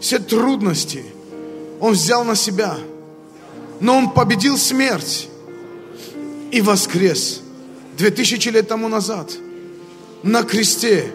все 0.00 0.18
трудности. 0.18 1.04
Он 1.78 1.92
взял 1.92 2.24
на 2.24 2.34
себя, 2.34 2.76
но 3.78 3.98
Он 3.98 4.10
победил 4.10 4.58
смерть 4.58 5.28
и 6.50 6.60
воскрес. 6.60 7.40
Две 7.96 8.10
тысячи 8.10 8.48
лет 8.48 8.66
тому 8.66 8.88
назад 8.88 9.30
на 10.24 10.42
кресте 10.42 11.12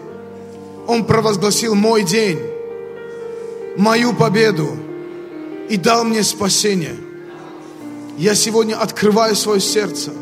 Он 0.86 1.04
провозгласил 1.04 1.74
мой 1.74 2.02
день, 2.02 2.40
мою 3.76 4.14
победу 4.14 4.70
и 5.68 5.76
дал 5.76 6.04
мне 6.04 6.22
спасение. 6.22 6.96
Я 8.16 8.34
сегодня 8.34 8.74
открываю 8.80 9.36
свое 9.36 9.60
сердце, 9.60 10.12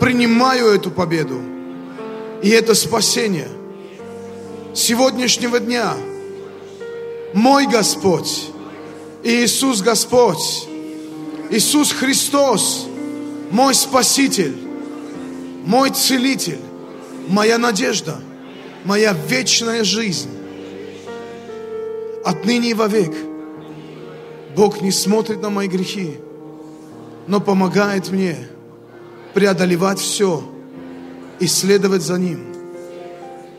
принимаю 0.00 0.68
эту 0.68 0.90
победу 0.90 1.51
и 2.42 2.48
это 2.50 2.74
спасение. 2.74 3.48
Сегодняшнего 4.74 5.60
дня 5.60 5.94
мой 7.34 7.66
Господь, 7.66 8.50
Иисус 9.22 9.82
Господь, 9.82 10.66
Иисус 11.50 11.92
Христос– 11.92 12.86
мой 13.52 13.74
Спаситель, 13.74 14.56
мой 15.66 15.90
Целитель, 15.90 16.58
моя 17.28 17.58
надежда. 17.58 18.18
моя 18.84 19.12
вечная 19.12 19.84
жизнь. 19.84 20.30
Отныне 22.24 22.70
и 22.70 22.74
вовек. 22.74 23.14
Бог 24.56 24.80
не 24.80 24.90
смотрит 24.90 25.40
на 25.40 25.50
мои 25.50 25.68
грехи, 25.68 26.16
но 27.28 27.40
помогает 27.40 28.10
мне 28.10 28.36
преодолевать 29.34 30.00
все 30.00 30.42
и 31.42 31.48
следовать 31.48 32.02
за 32.02 32.18
Ним. 32.18 32.54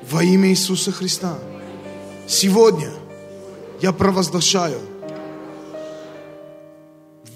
Во 0.09 0.23
имя 0.23 0.49
Иисуса 0.49 0.93
Христа. 0.93 1.37
Сегодня 2.27 2.89
я 3.81 3.91
провозглашаю 3.91 4.79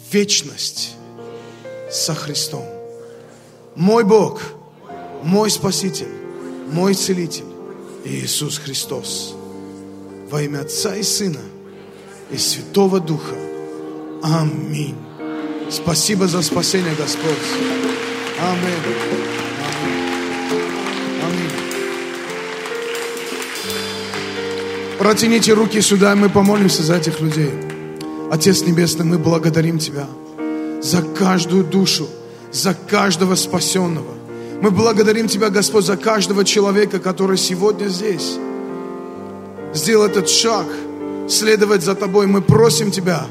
вечность 0.09 0.95
со 1.91 2.15
Христом. 2.15 2.63
Мой 3.75 4.05
Бог, 4.05 4.41
мой 5.21 5.51
Спаситель, 5.51 6.13
мой 6.71 6.93
Целитель 6.93 7.43
Иисус 8.05 8.57
Христос. 8.57 9.35
Во 10.29 10.41
имя 10.41 10.61
Отца 10.61 10.95
и 10.95 11.03
Сына 11.03 11.41
и 12.31 12.37
Святого 12.37 13.01
Духа. 13.01 13.35
Аминь. 14.23 14.95
Спасибо 15.69 16.25
за 16.27 16.41
спасение, 16.41 16.95
Господь. 16.95 17.33
Аминь. 18.39 19.46
Протяните 24.97 25.53
руки 25.53 25.79
сюда, 25.79 26.13
и 26.13 26.15
мы 26.15 26.27
помолимся 26.27 26.81
за 26.81 26.95
этих 26.95 27.21
людей. 27.21 27.51
Отец 28.31 28.61
Небесный, 28.61 29.05
мы 29.05 29.19
благодарим 29.19 29.77
Тебя 29.77 30.07
за 30.81 31.03
каждую 31.03 31.63
душу, 31.63 32.07
за 32.51 32.73
каждого 32.73 33.35
спасенного. 33.35 34.15
Мы 34.59 34.71
благодарим 34.71 35.27
Тебя, 35.27 35.49
Господь, 35.49 35.85
за 35.85 35.97
каждого 35.97 36.43
человека, 36.43 36.99
который 36.99 37.37
сегодня 37.37 37.87
здесь. 37.89 38.37
Сделал 39.71 40.05
этот 40.05 40.29
шаг, 40.29 40.65
следовать 41.29 41.83
за 41.83 41.93
Тобой. 41.93 42.25
Мы 42.25 42.41
просим 42.41 42.89
Тебя, 42.89 43.27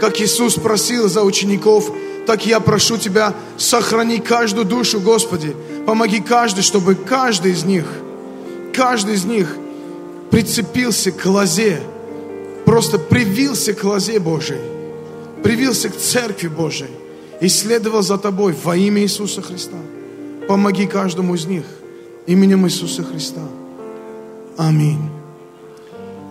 как 0.00 0.18
Иисус 0.22 0.54
просил 0.54 1.06
за 1.06 1.22
учеников, 1.22 1.92
так 2.26 2.46
я 2.46 2.60
прошу 2.60 2.96
Тебя, 2.96 3.34
сохрани 3.58 4.20
каждую 4.20 4.64
душу, 4.64 5.00
Господи. 5.00 5.54
Помоги 5.84 6.20
каждый, 6.20 6.62
чтобы 6.62 6.94
каждый 6.94 7.52
из 7.52 7.64
них, 7.64 7.84
каждый 8.72 9.16
из 9.16 9.24
них 9.24 9.54
прицепился 10.30 11.12
к 11.12 11.24
лозе, 11.26 11.80
просто 12.64 12.98
привился 12.98 13.74
к 13.74 13.84
лозе 13.84 14.18
Божией, 14.20 14.60
привился 15.42 15.88
к 15.88 15.96
Церкви 15.96 16.48
Божией 16.48 16.90
и 17.40 17.48
следовал 17.48 18.02
за 18.02 18.18
Тобой 18.18 18.54
во 18.62 18.76
имя 18.76 19.02
Иисуса 19.02 19.42
Христа. 19.42 19.78
Помоги 20.48 20.86
каждому 20.86 21.34
из 21.34 21.46
них 21.46 21.64
именем 22.26 22.66
Иисуса 22.66 23.02
Христа. 23.02 23.42
Аминь. 24.56 25.10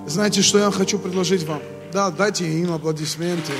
Знаете, 0.07 0.41
что 0.41 0.59
я 0.59 0.71
хочу 0.71 0.97
предложить 0.97 1.43
вам? 1.43 1.61
Да, 1.91 2.11
дайте 2.11 2.45
им 2.45 2.71
аплодисменты. 2.71 3.53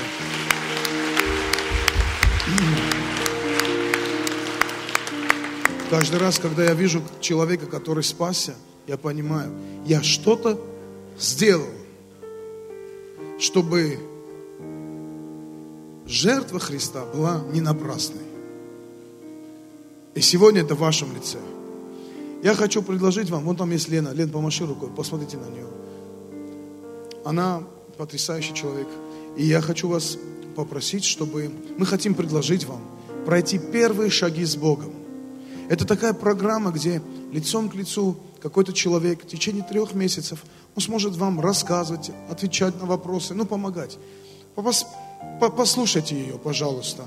Каждый 5.90 6.20
раз, 6.20 6.38
когда 6.38 6.64
я 6.64 6.74
вижу 6.74 7.02
человека, 7.20 7.66
который 7.66 8.04
спасся, 8.04 8.54
я 8.86 8.96
понимаю, 8.96 9.52
я 9.86 10.02
что-то 10.02 10.60
сделал, 11.18 11.68
чтобы 13.38 13.98
жертва 16.06 16.58
Христа 16.58 17.04
была 17.04 17.42
не 17.52 17.60
напрасной. 17.60 18.22
И 20.14 20.20
сегодня 20.20 20.62
это 20.62 20.74
в 20.74 20.78
вашем 20.80 21.14
лице. 21.14 21.38
Я 22.42 22.54
хочу 22.54 22.82
предложить 22.82 23.30
вам, 23.30 23.44
вон 23.44 23.56
там 23.56 23.70
есть 23.70 23.88
Лена, 23.88 24.10
Лен, 24.10 24.30
помаши 24.30 24.66
рукой, 24.66 24.88
посмотрите 24.90 25.36
на 25.36 25.46
нее. 25.46 25.66
Она 27.24 27.62
потрясающий 27.96 28.54
человек. 28.54 28.88
И 29.36 29.44
я 29.44 29.60
хочу 29.60 29.88
вас 29.88 30.18
попросить, 30.56 31.04
чтобы 31.04 31.50
мы 31.76 31.86
хотим 31.86 32.14
предложить 32.14 32.64
вам 32.64 32.80
пройти 33.24 33.58
первые 33.58 34.10
шаги 34.10 34.44
с 34.44 34.56
Богом. 34.56 34.92
Это 35.68 35.86
такая 35.86 36.12
программа, 36.12 36.70
где 36.72 37.02
лицом 37.32 37.68
к 37.68 37.74
лицу 37.74 38.16
какой-то 38.40 38.72
человек 38.72 39.24
в 39.24 39.26
течение 39.26 39.62
трех 39.62 39.94
месяцев, 39.94 40.44
он 40.74 40.82
сможет 40.82 41.16
вам 41.16 41.40
рассказывать, 41.40 42.10
отвечать 42.30 42.80
на 42.80 42.86
вопросы, 42.86 43.34
ну, 43.34 43.44
помогать. 43.44 43.98
Пос- 44.56 44.86
по- 45.40 45.50
Послушайте 45.50 46.14
ее, 46.14 46.38
пожалуйста. 46.38 47.04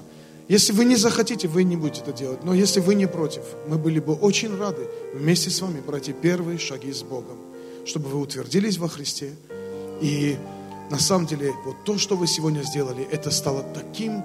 Если 0.49 0.73
вы 0.73 0.85
не 0.85 0.97
захотите, 0.97 1.47
вы 1.47 1.63
не 1.63 1.77
будете 1.77 2.01
это 2.01 2.11
делать. 2.11 2.43
Но 2.43 2.53
если 2.53 2.81
вы 2.81 2.95
не 2.95 3.07
против, 3.07 3.43
мы 3.67 3.77
были 3.77 3.99
бы 3.99 4.13
очень 4.13 4.55
рады 4.57 4.87
вместе 5.13 5.49
с 5.49 5.61
вами 5.61 5.81
пройти 5.81 6.13
первые 6.13 6.57
шаги 6.59 6.91
с 6.91 7.01
Богом, 7.01 7.37
чтобы 7.85 8.09
вы 8.09 8.19
утвердились 8.19 8.77
во 8.77 8.89
Христе. 8.89 9.31
И 10.01 10.37
на 10.91 10.99
самом 10.99 11.27
деле, 11.27 11.53
вот 11.65 11.75
то, 11.85 11.97
что 11.97 12.17
вы 12.17 12.27
сегодня 12.27 12.61
сделали, 12.63 13.07
это 13.09 13.31
стало 13.31 13.63
таким 13.73 14.21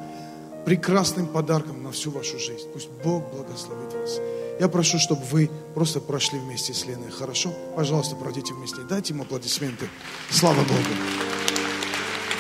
прекрасным 0.65 1.27
подарком 1.27 1.83
на 1.83 1.93
всю 1.93 2.11
вашу 2.11 2.39
жизнь. 2.39 2.67
Пусть 2.73 2.89
Бог 3.05 3.23
благословит 3.33 3.93
вас. 3.95 4.21
Я 4.61 4.69
прошу, 4.69 4.99
чтобы 4.99 5.23
вы 5.31 5.51
просто 5.75 6.01
прошли 6.01 6.39
вместе 6.39 6.75
с 6.75 6.85
Леной. 6.85 7.11
Хорошо? 7.11 7.53
Пожалуйста, 7.77 8.17
пройдите 8.17 8.55
вместе. 8.55 8.81
Дайте 8.89 9.15
им 9.15 9.23
аплодисменты. 9.23 9.89
Слава 10.31 10.61
Богу. 10.63 10.95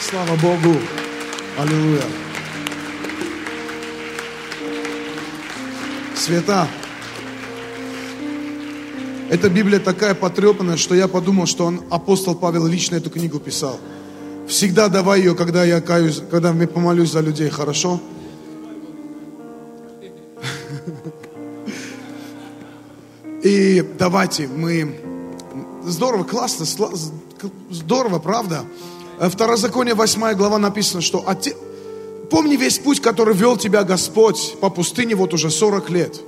Слава 0.01 0.37
Богу. 0.37 0.77
Аллилуйя. 1.57 2.03
Света, 6.17 6.69
эта 9.31 9.49
Библия 9.49 9.79
такая 9.79 10.15
потрепанная, 10.15 10.77
что 10.77 10.95
я 10.95 11.07
подумал, 11.07 11.47
что 11.47 11.67
он, 11.67 11.83
апостол 11.91 12.35
Павел 12.35 12.67
лично 12.67 12.97
эту 12.97 13.11
книгу 13.11 13.39
писал. 13.39 13.79
Всегда 14.49 14.89
давай 14.89 15.21
ее, 15.21 15.35
когда 15.35 15.65
я 15.65 15.81
каюсь, 15.81 16.21
когда 16.31 16.51
я 16.51 16.67
помолюсь 16.67 17.13
за 17.13 17.21
людей, 17.21 17.51
хорошо? 17.51 18.01
И 23.43 23.85
давайте 23.99 24.47
мы... 24.49 25.01
Здорово, 25.85 26.25
классно, 26.25 26.67
здорово, 27.71 28.19
правда? 28.19 28.65
Второзаконие 29.21 29.95
8 29.95 30.35
глава 30.35 30.59
написано, 30.59 31.01
что 31.03 31.23
Отец... 31.27 31.55
Помни 32.31 32.57
весь 32.57 32.79
путь, 32.79 33.01
который 33.01 33.35
вел 33.35 33.57
тебя 33.57 33.85
Господь 33.85 34.57
по 34.61 34.69
пустыне 34.69 35.15
вот 35.15 35.33
уже 35.33 35.51
40 35.51 35.89
лет, 35.89 36.21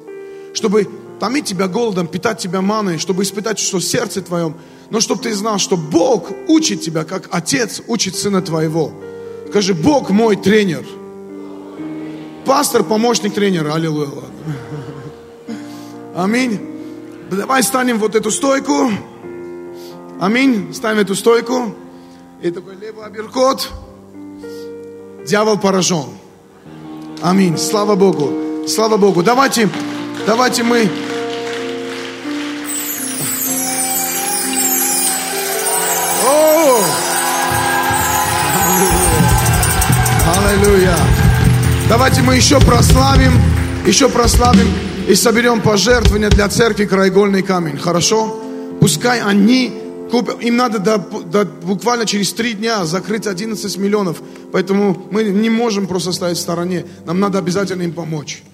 чтобы 0.54 0.88
томить 1.18 1.44
тебя 1.44 1.68
голодом, 1.68 2.06
питать 2.06 2.38
тебя 2.38 2.62
маной, 2.62 2.96
чтобы 2.96 3.22
испытать, 3.22 3.58
что 3.58 3.78
в 3.78 3.84
сердце 3.84 4.22
твоем, 4.22 4.54
но 4.88 5.00
чтобы 5.00 5.22
ты 5.22 5.34
знал, 5.34 5.58
что 5.58 5.76
Бог 5.76 6.30
учит 6.48 6.80
тебя, 6.80 7.04
как 7.04 7.28
Отец 7.30 7.82
учит 7.86 8.16
Сына 8.16 8.40
Твоего. 8.40 8.92
Скажи, 9.50 9.74
Бог 9.74 10.08
мой 10.08 10.36
тренер. 10.36 10.86
Пастор, 12.46 12.82
помощник 12.82 13.34
тренера. 13.34 13.74
Аллилуйя. 13.74 14.08
Аминь. 16.16 16.69
Давай 17.30 17.62
станем 17.62 17.98
вот 17.98 18.16
эту 18.16 18.32
стойку. 18.32 18.90
Аминь. 20.20 20.74
Ставим 20.74 20.98
эту 20.98 21.14
стойку. 21.14 21.74
И 22.42 22.50
такой 22.50 22.74
левый 22.74 23.06
оберкот. 23.06 23.70
Дьявол 25.24 25.56
поражен. 25.58 26.06
Аминь. 27.22 27.56
Слава 27.56 27.94
Богу. 27.94 28.66
Слава 28.66 28.96
Богу. 28.96 29.22
Давайте, 29.22 29.68
давайте 30.26 30.64
мы 30.64 30.90
О! 36.26 36.82
Аллилуйя. 40.48 40.96
Давайте 41.88 42.22
мы 42.22 42.34
еще 42.34 42.60
прославим, 42.60 43.32
еще 43.86 44.08
прославим 44.08 44.89
и 45.10 45.14
соберем 45.16 45.60
пожертвования 45.60 46.30
для 46.30 46.48
церкви 46.48 46.84
Краегольный 46.84 47.42
камень. 47.42 47.76
Хорошо? 47.76 48.40
Пускай 48.80 49.20
они 49.20 49.72
купят, 50.08 50.40
им 50.40 50.56
надо 50.56 50.78
до, 50.78 50.98
до, 50.98 51.44
буквально 51.44 52.06
через 52.06 52.32
три 52.32 52.52
дня 52.52 52.84
закрыть 52.84 53.26
11 53.26 53.76
миллионов. 53.78 54.18
Поэтому 54.52 55.08
мы 55.10 55.24
не 55.24 55.50
можем 55.50 55.88
просто 55.88 56.12
стоять 56.12 56.36
в 56.36 56.40
стороне. 56.40 56.86
Нам 57.06 57.18
надо 57.18 57.38
обязательно 57.38 57.82
им 57.82 57.92
помочь. 57.92 58.44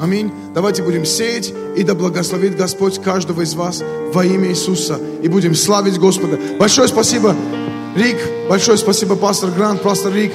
Аминь. 0.00 0.32
Давайте 0.54 0.82
будем 0.82 1.04
сеять, 1.04 1.52
и 1.76 1.82
да 1.82 1.94
благословит 1.94 2.56
Господь 2.56 3.02
каждого 3.02 3.42
из 3.42 3.52
вас 3.52 3.82
во 4.14 4.24
имя 4.24 4.48
Иисуса. 4.48 4.98
И 5.22 5.28
будем 5.28 5.54
славить 5.54 5.98
Господа. 5.98 6.38
Большое 6.58 6.88
спасибо, 6.88 7.36
Рик. 7.94 8.16
Большое 8.48 8.78
спасибо, 8.78 9.16
пастор 9.16 9.50
Грант, 9.50 9.82
пастор 9.82 10.14
Рик. 10.14 10.32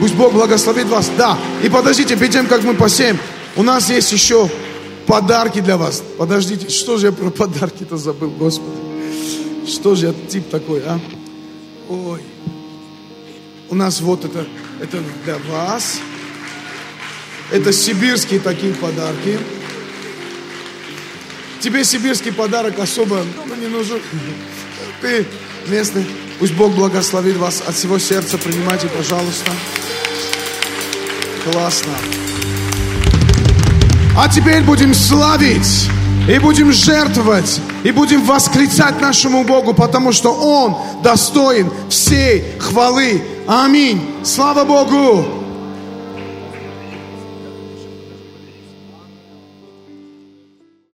Пусть 0.00 0.14
Бог 0.14 0.32
благословит 0.32 0.86
вас. 0.86 1.10
Да. 1.18 1.36
И 1.64 1.68
подождите, 1.68 2.16
перед 2.16 2.30
тем, 2.30 2.46
как 2.46 2.62
мы 2.62 2.74
посеем, 2.74 3.18
у 3.56 3.64
нас 3.64 3.90
есть 3.90 4.12
еще 4.12 4.48
подарки 5.06 5.60
для 5.60 5.76
вас. 5.76 6.02
Подождите, 6.18 6.68
что 6.68 6.98
же 6.98 7.06
я 7.06 7.12
про 7.12 7.30
подарки-то 7.30 7.96
забыл, 7.96 8.30
Господи? 8.30 8.76
Что 9.66 9.94
же 9.94 10.06
я 10.06 10.14
тип 10.28 10.48
такой, 10.50 10.82
а? 10.84 11.00
Ой. 11.88 12.20
У 13.68 13.74
нас 13.74 14.00
вот 14.00 14.24
это, 14.24 14.46
это 14.80 15.02
для 15.24 15.38
вас. 15.50 15.98
Это 17.50 17.72
сибирские 17.72 18.40
такие 18.40 18.74
подарки. 18.74 19.38
Тебе 21.60 21.84
сибирский 21.84 22.32
подарок 22.32 22.78
особо 22.78 23.24
ну, 23.46 23.54
не 23.56 23.66
нужен. 23.66 24.00
Ты 25.00 25.26
местный. 25.68 26.04
Пусть 26.38 26.54
Бог 26.54 26.74
благословит 26.74 27.36
вас 27.36 27.62
от 27.66 27.74
всего 27.74 27.98
сердца. 27.98 28.38
Принимайте, 28.38 28.88
пожалуйста. 28.88 29.50
Классно. 31.44 31.92
А 34.18 34.28
теперь 34.28 34.62
будем 34.62 34.94
славить, 34.94 35.90
и 36.26 36.38
будем 36.38 36.72
жертвовать, 36.72 37.60
и 37.84 37.90
будем 37.90 38.24
восклицать 38.24 38.98
нашему 38.98 39.44
Богу, 39.44 39.74
потому 39.74 40.10
что 40.10 40.32
Он 40.32 40.74
достоин 41.02 41.70
всей 41.90 42.42
хвалы. 42.58 43.22
Аминь. 43.46 44.00
Слава 44.24 44.64
Богу! 44.64 45.45